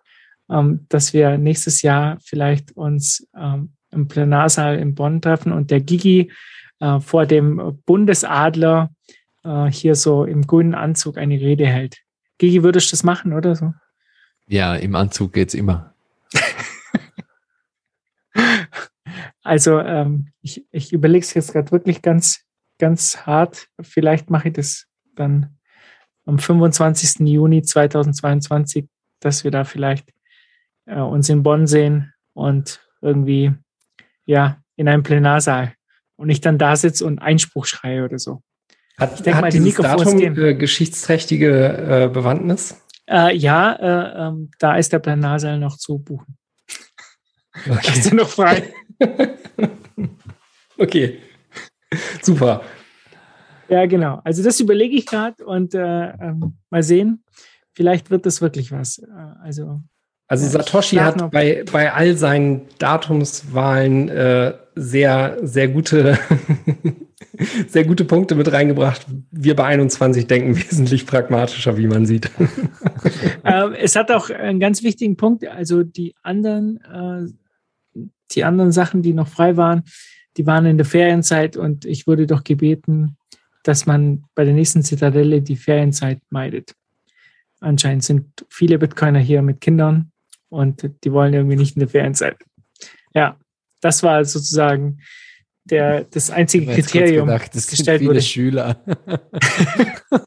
ähm, 0.49 0.85
dass 0.89 1.13
wir 1.13 1.37
nächstes 1.37 1.81
Jahr 1.81 2.17
vielleicht 2.21 2.73
uns 2.73 3.27
ähm, 3.33 3.73
im 3.91 4.09
Plenarsaal 4.09 4.77
in 4.77 4.93
Bonn 4.93 5.21
treffen 5.21 5.53
und 5.53 5.71
der 5.71 5.79
Gigi 5.79 6.33
äh, 6.81 6.99
vor 6.99 7.25
dem 7.25 7.81
Bundesadler 7.85 8.91
äh, 9.45 9.67
hier 9.67 9.95
so 9.95 10.25
im 10.25 10.45
grünen 10.45 10.75
Anzug 10.75 11.17
eine 11.17 11.39
Rede 11.39 11.67
hält. 11.67 11.99
Gigi, 12.39 12.61
würdest 12.61 12.89
du 12.89 12.91
das 12.91 13.03
machen 13.03 13.31
oder 13.31 13.55
so? 13.55 13.73
Ja, 14.47 14.75
im 14.75 14.95
Anzug 14.95 15.31
geht's 15.31 15.53
immer. 15.53 15.93
Also 19.43 19.79
ähm, 19.79 20.27
ich, 20.41 20.65
ich 20.71 20.93
überlege 20.93 21.25
es 21.25 21.33
jetzt 21.33 21.51
gerade 21.51 21.71
wirklich 21.71 22.03
ganz, 22.03 22.45
ganz 22.81 23.25
hart. 23.25 23.67
Vielleicht 23.79 24.29
mache 24.29 24.49
ich 24.49 24.55
das 24.55 24.87
dann 25.15 25.57
am 26.25 26.39
25. 26.39 27.27
Juni 27.27 27.61
2022, 27.61 28.87
dass 29.19 29.43
wir 29.43 29.51
da 29.51 29.63
vielleicht 29.63 30.09
äh, 30.87 30.99
uns 30.99 31.29
in 31.29 31.43
Bonn 31.43 31.67
sehen 31.67 32.13
und 32.33 32.85
irgendwie 33.01 33.53
ja 34.25 34.57
in 34.75 34.87
einem 34.87 35.03
Plenarsaal 35.03 35.73
und 36.15 36.29
ich 36.29 36.41
dann 36.41 36.57
da 36.57 36.75
sitze 36.75 37.05
und 37.05 37.19
Einspruch 37.19 37.65
schreie 37.65 38.03
oder 38.03 38.17
so. 38.17 38.41
Hat, 38.97 39.13
Ich 39.15 39.21
denk 39.21 39.35
hat 39.35 39.41
mal, 39.43 39.51
die 39.51 39.59
Mikrofons 39.59 40.03
Datum 40.03 40.17
gehen. 40.17 40.37
äh, 40.37 40.55
geschichtsträchtige 40.55 42.05
äh, 42.05 42.09
Bewandtnis? 42.09 42.81
Äh, 43.07 43.35
ja, 43.37 43.73
äh, 43.73 44.27
ähm, 44.27 44.51
da 44.59 44.75
ist 44.75 44.91
der 44.91 44.99
Plenarsaal 44.99 45.59
noch 45.59 45.77
zu 45.77 45.99
buchen. 45.99 46.37
Da 47.65 47.77
ist 47.79 48.07
er 48.07 48.15
noch 48.15 48.29
frei. 48.29 48.73
Okay. 50.77 51.19
Super. 52.21 52.61
Ja, 53.69 53.85
genau. 53.85 54.19
Also 54.23 54.43
das 54.43 54.59
überlege 54.59 54.95
ich 54.95 55.05
gerade 55.05 55.45
und 55.45 55.73
äh, 55.73 56.09
ähm, 56.09 56.57
mal 56.69 56.83
sehen. 56.83 57.23
Vielleicht 57.73 58.11
wird 58.11 58.25
das 58.25 58.41
wirklich 58.41 58.71
was. 58.71 58.99
Äh, 58.99 59.07
also 59.41 59.81
Also 60.27 60.45
Ja, 60.45 60.51
Satoshi 60.51 60.97
hat 60.97 61.31
bei, 61.31 61.63
bei 61.71 61.93
all 61.93 62.17
seinen 62.17 62.63
Datumswahlen 62.79 64.09
äh, 64.09 64.53
sehr, 64.75 65.37
sehr 65.41 65.69
gute, 65.69 66.19
sehr 67.67 67.85
gute 67.85 68.03
Punkte 68.03 68.35
mit 68.35 68.51
reingebracht. 68.51 69.05
Wir 69.31 69.55
bei 69.55 69.65
21 69.65 70.27
denken 70.27 70.55
wesentlich 70.69 71.05
pragmatischer, 71.05 71.77
wie 71.77 71.87
man 71.87 72.05
sieht. 72.05 72.29
äh, 73.43 73.73
es 73.77 73.95
hat 73.95 74.11
auch 74.11 74.29
einen 74.29 74.59
ganz 74.59 74.83
wichtigen 74.83 75.15
Punkt. 75.15 75.47
Also 75.47 75.83
die 75.83 76.13
anderen, 76.23 76.81
äh, 76.81 78.01
die 78.31 78.43
anderen 78.43 78.73
Sachen, 78.73 79.01
die 79.01 79.13
noch 79.13 79.29
frei 79.29 79.55
waren, 79.55 79.83
die 80.37 80.45
waren 80.45 80.65
in 80.65 80.77
der 80.77 80.85
Ferienzeit 80.85 81.57
und 81.57 81.85
ich 81.85 82.07
wurde 82.07 82.27
doch 82.27 82.43
gebeten, 82.43 83.17
dass 83.63 83.85
man 83.85 84.23
bei 84.33 84.43
der 84.43 84.53
nächsten 84.53 84.83
Zitadelle 84.83 85.41
die 85.41 85.55
Ferienzeit 85.55 86.19
meidet. 86.29 86.73
Anscheinend 87.59 88.03
sind 88.03 88.45
viele 88.49 88.79
Bitcoiner 88.79 89.19
hier 89.19 89.41
mit 89.41 89.61
Kindern 89.61 90.11
und 90.49 90.89
die 91.03 91.11
wollen 91.11 91.33
irgendwie 91.33 91.57
nicht 91.57 91.75
in 91.75 91.81
der 91.81 91.89
Ferien 91.89 92.13
sein. 92.13 92.35
Ja, 93.13 93.37
das 93.81 94.03
war 94.03 94.23
sozusagen 94.25 94.99
der, 95.63 96.05
das 96.05 96.31
einzige 96.31 96.65
Kriterium, 96.65 97.27
gedacht, 97.27 97.53
das 97.53 97.67
gestellt 97.67 97.99
viele 97.99 98.11
wurde. 98.11 98.21
Schüler. 98.21 98.81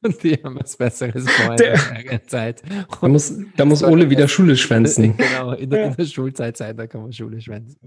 Und 0.02 0.20
die 0.22 0.34
haben 0.42 0.58
was 0.60 0.76
Besseres 0.76 1.28
vor 1.28 1.56
Der- 1.56 1.74
in 2.00 2.08
der 2.08 2.26
Zeit. 2.26 2.62
Da 3.00 3.08
muss, 3.08 3.34
da 3.56 3.64
muss 3.64 3.82
Ole 3.82 4.08
wieder 4.08 4.28
Schule 4.28 4.56
schwänzen. 4.56 5.16
Genau, 5.34 5.52
in 5.52 5.70
der, 5.70 5.86
in 5.86 5.94
der 5.96 6.04
Schulzeit 6.04 6.56
sein, 6.56 6.76
da 6.76 6.86
kann 6.86 7.02
man 7.02 7.12
Schule 7.12 7.40
schwänzen. 7.40 7.78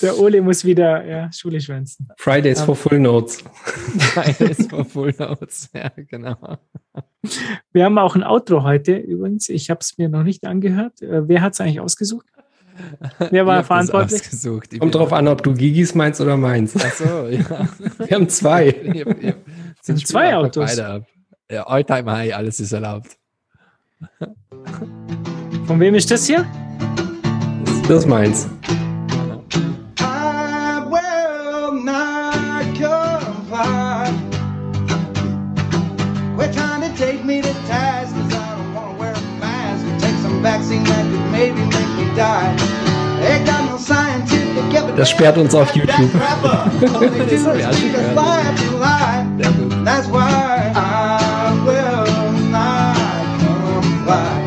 Der 0.00 0.18
Ole 0.18 0.40
muss 0.42 0.64
wieder 0.64 1.04
ja, 1.04 1.32
Schule 1.32 1.60
schwänzen. 1.60 2.08
Fridays 2.18 2.60
for 2.60 2.76
Full 2.76 3.00
Notes. 3.00 3.38
Fridays 3.98 4.66
for 4.68 4.84
Full 4.84 5.14
Notes, 5.18 5.68
ja, 5.74 5.90
genau. 5.96 6.58
Wir 7.72 7.84
haben 7.84 7.98
auch 7.98 8.14
ein 8.14 8.22
Outro 8.22 8.62
heute 8.62 8.96
übrigens. 8.96 9.48
Ich 9.48 9.70
habe 9.70 9.80
es 9.80 9.98
mir 9.98 10.08
noch 10.08 10.22
nicht 10.22 10.46
angehört. 10.46 11.02
Äh, 11.02 11.28
wer 11.28 11.42
hat 11.42 11.54
es 11.54 11.60
eigentlich 11.60 11.80
ausgesucht? 11.80 12.26
Wer 13.30 13.46
war 13.46 13.64
verantwortlich? 13.64 14.22
Kommt 14.78 14.94
drauf 14.94 15.12
an, 15.12 15.28
ob 15.28 15.42
du 15.42 15.54
Gigis 15.54 15.94
meinst 15.94 16.20
oder 16.20 16.36
meins. 16.36 16.74
Ach 16.76 16.92
so, 16.92 17.26
ja. 17.28 17.68
Wir 17.98 18.16
haben 18.16 18.28
zwei. 18.28 18.68
Ich 18.68 19.04
hab, 19.04 19.18
ich 19.18 19.28
hab, 19.28 19.36
Sind 19.82 19.98
ich 19.98 20.06
zwei 20.06 20.26
spiel 20.26 20.36
Autos. 20.36 20.76
Ja, 21.50 21.66
Alltime 21.66 22.10
High, 22.10 22.34
alles 22.34 22.58
ist 22.60 22.72
erlaubt. 22.72 23.16
Von 25.66 25.80
wem 25.80 25.94
ist 25.94 26.10
das 26.10 26.26
hier? 26.26 26.44
Das 27.88 27.98
ist 27.98 28.06
meins. 28.06 28.48
I 30.00 30.80
will 30.90 31.72
not 31.84 32.64
comply. 32.74 34.10
We're 36.36 36.52
trying 36.52 36.82
to 36.82 36.88
take 36.98 37.24
me 37.24 37.40
to 37.42 37.52
task 37.68 38.12
cause 38.14 38.34
I 38.34 38.56
don't 38.56 38.74
wanna 38.74 38.98
wear 38.98 39.12
a 39.12 39.20
mask 39.40 39.86
or 39.86 39.98
take 40.00 40.16
some 40.20 40.42
vaccine 40.42 40.82
that 40.84 41.04
could 41.10 41.30
maybe 41.30 41.60
make 41.60 41.88
me 41.96 42.14
die. 42.16 42.65
Das 44.96 45.10
sperrt 45.10 45.38
uns 45.38 45.54
auf 45.54 45.74
YouTube. 45.74 46.10
das 46.80 47.46
hab 47.46 47.56
ich 47.56 47.66
auch 47.66 47.72
schon 47.72 47.92
gehört. 47.92 48.16
That's 49.84 50.08
why 50.08 50.72
I 50.74 51.52
will 51.64 52.04
not 52.50 52.96
comply. 53.38 54.46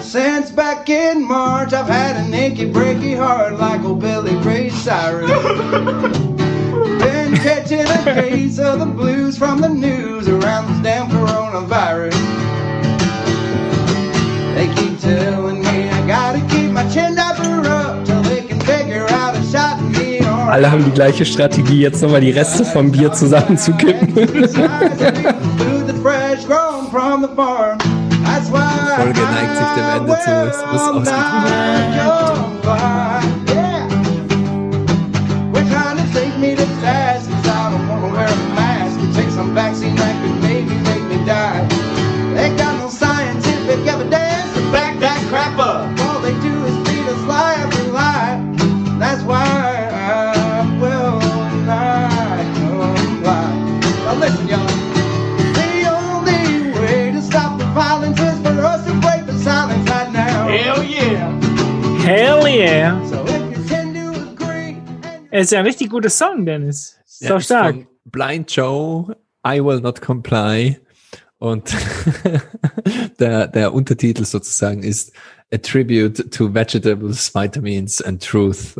Since 0.00 0.52
back 0.52 0.88
in 0.88 1.24
March, 1.24 1.72
I've 1.72 1.88
had 1.88 2.16
an 2.16 2.32
achy, 2.32 2.70
breaky 2.70 3.16
heart 3.16 3.58
like 3.58 3.82
old 3.82 4.00
Billy 4.00 4.36
Ray 4.36 4.70
Cyrus. 4.70 5.30
Been 6.98 7.34
catching 7.36 7.86
a 7.86 8.04
case 8.04 8.58
of 8.58 8.78
the 8.78 8.86
blues 8.86 9.36
from 9.36 9.60
the 9.60 9.68
news 9.68 10.28
around 10.28 10.68
this 10.68 10.80
damn 10.82 11.08
coronavirus. 11.08 12.14
They 14.54 14.68
keep 14.74 15.00
telling 15.00 15.47
Alle 20.48 20.70
haben 20.70 20.84
die 20.84 20.90
gleiche 20.90 21.26
Strategie, 21.26 21.82
jetzt 21.82 22.02
nochmal 22.02 22.22
die 22.22 22.30
Reste 22.30 22.64
vom 22.64 22.90
Bier 22.90 23.12
zusammenzukippen. 23.12 24.16
Why 28.50 28.96
Folge 28.96 29.20
neigt 29.20 29.56
sich 29.56 29.66
dem 29.76 29.88
Ende 29.96 30.18
zu. 30.24 30.30
Es 30.30 30.56
muss 30.72 30.82
ausgetrunken 30.82 31.44
werden. 32.64 32.97
Hell 62.40 62.56
yeah! 62.56 63.00
Es 65.32 65.46
ist 65.46 65.50
ja 65.52 65.58
ein 65.58 65.66
richtig 65.66 65.90
guter 65.90 66.08
Song, 66.08 66.46
Dennis. 66.46 66.96
So 67.04 67.26
Ja, 67.26 67.36
ist 67.36 67.46
stark. 67.46 67.74
von 67.74 67.86
Blind 68.04 68.54
Joe, 68.54 69.16
I 69.44 69.62
Will 69.62 69.80
Not 69.80 70.00
Comply. 70.00 70.78
Und 71.38 71.74
der, 73.18 73.48
der 73.48 73.74
Untertitel 73.74 74.24
sozusagen 74.24 74.84
ist 74.84 75.12
A 75.52 75.58
Tribute 75.58 76.30
to 76.30 76.54
Vegetables, 76.54 77.34
Vitamins 77.34 78.00
and 78.02 78.24
Truth. 78.24 78.76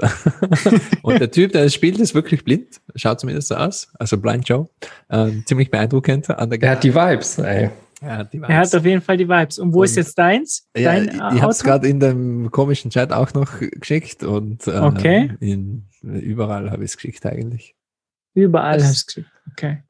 Und 1.02 1.20
der 1.20 1.30
Typ, 1.30 1.50
der 1.50 1.64
das 1.64 1.74
spielt, 1.74 1.98
ist 1.98 2.14
wirklich 2.14 2.44
blind. 2.44 2.80
Schaut 2.94 3.18
zumindest 3.18 3.48
so 3.48 3.56
aus. 3.56 3.88
Also 3.98 4.18
Blind 4.18 4.48
Joe. 4.48 4.68
Ähm, 5.10 5.42
ziemlich 5.46 5.70
beeindruckend. 5.70 6.30
An 6.30 6.48
der 6.50 6.62
Er 6.62 6.70
hat 6.70 6.84
die 6.84 6.94
Vibes, 6.94 7.38
ey. 7.38 7.70
Er 8.00 8.18
hat 8.18 8.32
Er 8.34 8.58
auf 8.74 8.84
jeden 8.84 9.00
Fall 9.02 9.16
die 9.16 9.28
Vibes. 9.28 9.58
Und 9.58 9.72
wo 9.72 9.82
ist 9.82 9.92
Und- 9.92 9.96
jetzt 10.04 10.18
deins? 10.18 10.68
Ja, 10.76 10.92
Dein 10.92 11.08
ich, 11.08 11.14
äh, 11.14 11.34
ich 11.34 11.42
habe 11.42 11.50
es 11.52 11.64
gerade 11.64 11.88
in 11.88 11.98
dem 12.00 12.50
komischen 12.50 12.90
Chat 12.90 13.12
auch 13.12 13.34
noch 13.34 13.58
geschickt 13.60 14.22
und 14.22 14.66
äh, 14.68 14.70
Okay. 14.78 15.34
in, 15.40 15.86
überall 16.02 16.70
habe 16.70 16.84
ich 16.84 16.90
es 16.92 16.96
geschickt 16.96 17.26
eigentlich. 17.26 17.74
Überall 18.34 18.78
Das- 18.78 18.86
hast 18.88 19.16
du 19.16 19.20
geschickt. 19.22 19.32
Okay. 19.52 19.82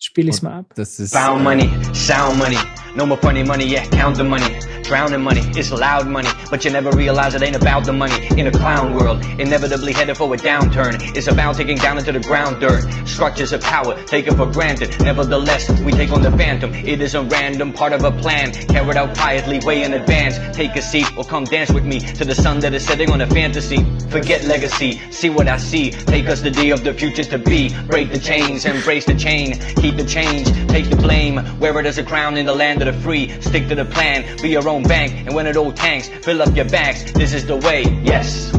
Spiel 0.00 0.28
ich's 0.28 0.42
mal 0.42 0.60
ab. 0.60 0.66
Das 0.76 1.00
ist 1.00 1.12
Found 1.12 1.40
äh, 1.40 1.42
money, 1.42 1.70
sound 1.92 2.38
money, 2.38 2.56
no 2.94 3.04
more 3.04 3.20
funny 3.20 3.42
money, 3.42 3.64
yeah, 3.64 3.84
count 3.90 4.16
the 4.16 4.22
money. 4.22 4.58
Drowning 4.88 5.20
money, 5.20 5.42
it's 5.54 5.70
loud 5.70 6.06
money, 6.06 6.30
but 6.50 6.64
you 6.64 6.70
never 6.70 6.90
realize 6.92 7.34
it 7.34 7.42
ain't 7.42 7.54
about 7.54 7.84
the 7.84 7.92
money. 7.92 8.26
In 8.38 8.46
a 8.46 8.50
clown 8.50 8.94
world, 8.94 9.22
inevitably 9.38 9.92
headed 9.92 10.16
for 10.16 10.32
a 10.32 10.36
downturn. 10.38 11.14
It's 11.14 11.26
about 11.26 11.56
taking 11.56 11.76
down 11.76 11.98
into 11.98 12.10
the 12.10 12.20
ground 12.20 12.58
dirt. 12.58 12.84
Structures 13.06 13.52
of 13.52 13.60
power, 13.60 14.02
taken 14.04 14.34
for 14.34 14.46
granted. 14.46 14.98
Nevertheless, 15.00 15.68
we 15.82 15.92
take 15.92 16.10
on 16.10 16.22
the 16.22 16.30
phantom. 16.30 16.72
It 16.72 17.02
is 17.02 17.14
a 17.14 17.22
random 17.22 17.74
part 17.74 17.92
of 17.92 18.02
a 18.02 18.10
plan, 18.12 18.50
carried 18.52 18.96
out 18.96 19.14
quietly, 19.14 19.58
way 19.58 19.82
in 19.82 19.92
advance. 19.92 20.38
Take 20.56 20.74
a 20.74 20.80
seat 20.80 21.06
or 21.18 21.24
come 21.24 21.44
dance 21.44 21.70
with 21.70 21.84
me 21.84 22.00
to 22.00 22.24
the 22.24 22.34
sun 22.34 22.60
that 22.60 22.72
is 22.72 22.86
setting 22.86 23.10
on 23.10 23.20
a 23.20 23.26
fantasy. 23.26 23.84
Forget 24.08 24.44
legacy, 24.44 24.92
see 25.10 25.28
what 25.28 25.48
I 25.48 25.58
see. 25.58 25.90
Take 25.90 26.30
us 26.30 26.40
the 26.40 26.50
day 26.50 26.70
of 26.70 26.82
the 26.82 26.94
future 26.94 27.24
to 27.24 27.36
be. 27.38 27.76
Break 27.88 28.10
the 28.10 28.18
chains, 28.18 28.64
embrace 28.64 29.04
the 29.04 29.14
chain. 29.14 29.58
Keep 29.76 29.87
the 29.96 30.04
change, 30.04 30.46
take 30.68 30.90
the 30.90 30.96
blame. 30.96 31.40
Wear 31.58 31.78
it 31.80 31.86
as 31.86 31.98
a 31.98 32.04
crown 32.04 32.36
in 32.36 32.46
the 32.46 32.54
land 32.54 32.82
of 32.82 32.94
the 32.94 33.00
free. 33.00 33.28
Stick 33.40 33.68
to 33.68 33.74
the 33.74 33.84
plan, 33.84 34.24
be 34.42 34.50
your 34.50 34.68
own 34.68 34.82
bank. 34.82 35.12
And 35.26 35.34
when 35.34 35.46
it 35.46 35.56
all 35.56 35.72
tanks, 35.72 36.08
fill 36.08 36.42
up 36.42 36.54
your 36.54 36.68
bags. 36.68 37.12
This 37.12 37.32
is 37.32 37.46
the 37.46 37.56
way, 37.56 37.82
yes. 38.02 38.50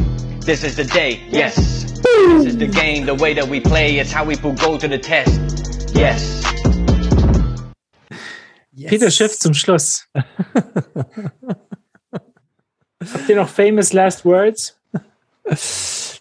This 0.44 0.64
is 0.64 0.76
the 0.76 0.84
day, 0.84 1.20
yes. 1.28 1.54
This 2.02 2.46
is 2.46 2.56
the 2.56 2.66
game, 2.66 3.06
the 3.06 3.14
way 3.14 3.34
that 3.34 3.46
we 3.48 3.60
play. 3.60 3.98
It's 3.98 4.10
how 4.12 4.24
we 4.24 4.36
put 4.36 4.58
go 4.58 4.78
to 4.78 4.88
the 4.88 4.98
test. 4.98 5.94
Yes. 5.94 6.42
Peter 8.88 9.10
Schiff 9.10 9.38
zum 9.38 9.54
Schluss. 9.54 10.06
Habt 13.12 13.28
ihr 13.28 13.36
noch 13.36 13.48
famous 13.48 13.92
last 13.92 14.24
words? 14.24 14.76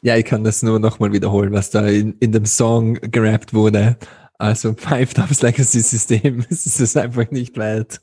Ja, 0.02 0.15
ich 0.15 0.26
kann 0.26 0.44
das 0.44 0.64
nur 0.64 0.80
nochmal 0.80 1.11
wiederholen, 1.11 1.52
was 1.52 1.69
da 1.72 1.86
in, 1.86 2.15
in 2.19 2.31
dem 2.31 2.45
Song 2.45 2.94
gerappt 3.02 3.53
wurde. 3.53 3.98
Also 4.40 4.74
pfeift 4.74 5.20
aufs 5.20 5.41
Legacy-System. 5.44 6.45
Es 6.49 6.66
ist 6.66 6.80
es 6.80 6.98
einfach 6.98 7.30
nicht 7.30 7.56
wert. 7.57 7.99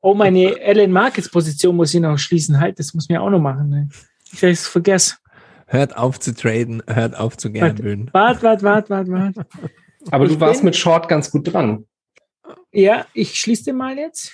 Oh, 0.00 0.14
meine 0.14 0.58
Ellen 0.60 0.92
Markets 0.92 1.28
Position 1.30 1.76
muss 1.76 1.92
ich 1.92 2.00
noch 2.00 2.16
schließen. 2.18 2.58
Halt, 2.58 2.78
das 2.78 2.94
muss 2.94 3.08
mir 3.10 3.20
auch 3.20 3.28
noch 3.30 3.40
machen. 3.40 3.68
Ne? 3.68 3.88
Ich 4.32 4.42
es 4.42 4.66
vergessen. 4.66 5.16
Hört 5.66 5.96
auf 5.96 6.20
zu 6.20 6.34
traden, 6.34 6.82
hört 6.86 7.16
auf 7.16 7.36
zu 7.36 7.50
gambeln. 7.50 8.08
Wart, 8.12 8.42
wart, 8.42 8.62
wart, 8.62 8.90
wart, 8.90 9.08
wart. 9.08 9.34
Aber 10.10 10.26
du 10.26 10.34
Ich 10.34 10.40
warst 10.40 10.60
bin- 10.60 10.66
mit 10.66 10.76
Short 10.76 11.08
ganz 11.08 11.30
gut 11.30 11.52
dran. 11.52 11.86
Ja, 12.72 13.06
ich 13.14 13.34
schließe 13.38 13.64
den 13.64 13.76
mal 13.76 13.96
jetzt. 13.98 14.32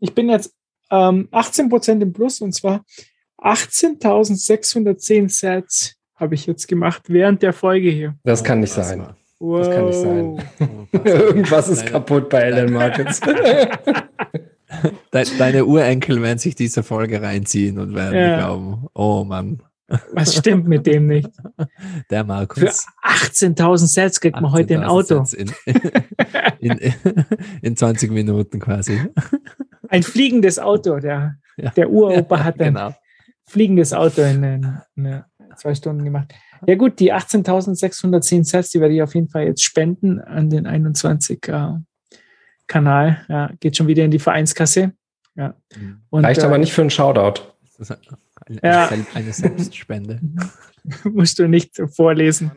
Ich 0.00 0.14
bin 0.14 0.28
jetzt 0.28 0.54
ähm, 0.90 1.28
18% 1.32 2.00
im 2.00 2.12
Plus 2.12 2.40
und 2.40 2.52
zwar 2.54 2.84
18.610 3.38 5.28
Sets 5.28 5.96
habe 6.14 6.34
ich 6.34 6.46
jetzt 6.46 6.66
gemacht 6.68 7.02
während 7.08 7.42
der 7.42 7.52
Folge 7.52 7.90
hier. 7.90 8.16
Das 8.24 8.42
kann 8.44 8.60
nicht 8.60 8.72
sein. 8.72 9.08
Wow. 9.40 9.58
Das 9.66 9.74
kann 9.74 9.84
nicht 9.86 9.98
sein. 10.00 10.88
Irgendwas 11.04 11.68
ist 11.68 11.86
kaputt 11.86 12.28
bei 12.28 12.44
Alan 12.46 12.72
Markets. 12.72 13.20
De 15.14 15.24
deine 15.38 15.64
Urenkel 15.64 16.20
werden 16.22 16.38
sich 16.38 16.54
diese 16.54 16.82
Folge 16.82 17.22
reinziehen 17.22 17.78
und 17.78 17.94
werden 17.94 18.14
Ja. 18.18 18.36
glauben, 18.38 18.86
oh 18.94 19.24
Mann, 19.24 19.62
Was 20.12 20.36
stimmt 20.36 20.68
mit 20.68 20.86
dem 20.86 21.06
nicht? 21.06 21.30
der 22.10 22.20
Für 22.20 22.26
Markus. 22.26 22.86
18.000 23.02 23.86
Sets 23.86 24.20
kriegt 24.20 24.38
man 24.40 24.52
heute 24.52 24.74
ein 24.74 24.82
18.000 24.84 24.86
Auto. 24.88 25.24
Sets 25.24 25.54
In, 26.58 26.72
in, 26.72 26.94
in 27.62 27.76
20 27.76 28.10
Minuten 28.10 28.58
quasi. 28.60 29.00
Ein 29.88 30.02
fliegendes 30.02 30.58
Auto. 30.58 30.98
Der, 30.98 31.36
Ja. 31.56 31.70
der 31.70 31.88
Uropa 31.90 32.44
hat 32.44 32.60
ein 32.60 32.74
Genau. 32.74 32.94
fliegendes 33.46 33.94
Auto 33.94 34.20
in, 34.22 34.42
in, 34.44 34.78
in 34.96 35.22
zwei 35.56 35.74
Stunden 35.74 36.04
gemacht. 36.04 36.34
Ja 36.66 36.74
gut, 36.74 36.98
die 36.98 37.12
18.610 37.12 38.44
Sets, 38.44 38.70
die 38.70 38.80
werde 38.80 38.94
ich 38.94 39.02
auf 39.02 39.14
jeden 39.14 39.28
Fall 39.28 39.44
jetzt 39.44 39.62
spenden 39.62 40.20
an 40.20 40.50
den 40.50 40.66
21 40.66 41.48
äh, 41.48 41.74
Kanal. 42.66 43.24
Ja, 43.28 43.50
geht 43.60 43.76
schon 43.76 43.86
wieder 43.86 44.04
in 44.04 44.10
die 44.10 44.18
Vereinskasse. 44.18 44.92
Ja. 45.34 45.54
Und, 46.10 46.24
Reicht 46.24 46.42
äh, 46.42 46.46
aber 46.46 46.58
nicht 46.58 46.72
für 46.72 46.82
einen 46.82 46.90
Shoutout. 46.90 47.42
Das 47.78 47.90
ist 47.90 47.98
eine, 48.46 48.60
ja. 48.62 48.90
eine 49.14 49.32
Selbstspende. 49.32 50.20
Musst 51.04 51.38
du 51.38 51.48
nicht 51.48 51.80
vorlesen. 51.94 52.50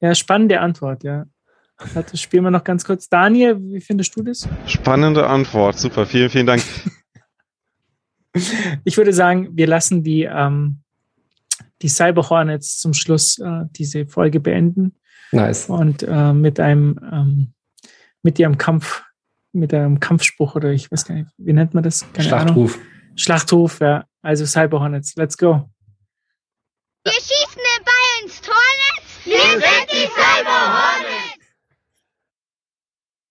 Ja, 0.00 0.14
spannende 0.14 0.60
Antwort, 0.60 1.04
ja. 1.04 1.26
Das 1.94 2.20
spielen 2.20 2.44
wir 2.44 2.50
noch 2.50 2.64
ganz 2.64 2.84
kurz. 2.84 3.08
Daniel, 3.08 3.58
wie 3.60 3.80
findest 3.80 4.16
du 4.16 4.22
das? 4.22 4.48
Spannende 4.66 5.26
Antwort, 5.26 5.78
super, 5.78 6.06
vielen, 6.06 6.30
vielen 6.30 6.46
Dank. 6.46 6.62
ich 8.84 8.96
würde 8.96 9.12
sagen, 9.12 9.48
wir 9.52 9.66
lassen 9.66 10.02
die, 10.02 10.24
ähm, 10.24 10.81
die 11.82 11.88
Cyber 11.88 12.28
Hornets 12.30 12.78
zum 12.78 12.94
Schluss 12.94 13.38
äh, 13.38 13.64
diese 13.72 14.06
Folge 14.06 14.40
beenden. 14.40 14.94
Nice. 15.32 15.68
Und 15.68 16.02
äh, 16.02 16.32
mit 16.32 16.60
einem, 16.60 16.98
ähm, 17.12 17.54
mit 18.22 18.38
ihrem 18.38 18.56
Kampf, 18.58 19.02
mit 19.52 19.74
einem 19.74 20.00
Kampfspruch 20.00 20.54
oder 20.54 20.70
ich 20.70 20.90
weiß 20.90 21.04
gar 21.04 21.16
nicht, 21.16 21.28
wie 21.36 21.52
nennt 21.52 21.74
man 21.74 21.82
das? 21.82 22.06
Keine 22.12 22.28
Schlachthof. 22.28 22.74
Ahnung. 22.74 22.86
Schlachtruf, 23.16 23.80
ja. 23.80 24.04
Also 24.22 24.46
Cyber 24.46 24.80
Hornets, 24.80 25.16
let's 25.16 25.36
go. 25.36 25.68
Wir 27.04 27.12
schießen 27.12 27.56
den 27.56 27.84
Ball 27.84 28.24
ins 28.24 28.40
Tor. 28.40 28.54
Wir 29.24 29.38
sind 29.38 29.90
die 29.90 30.06
Cyber 30.06 30.31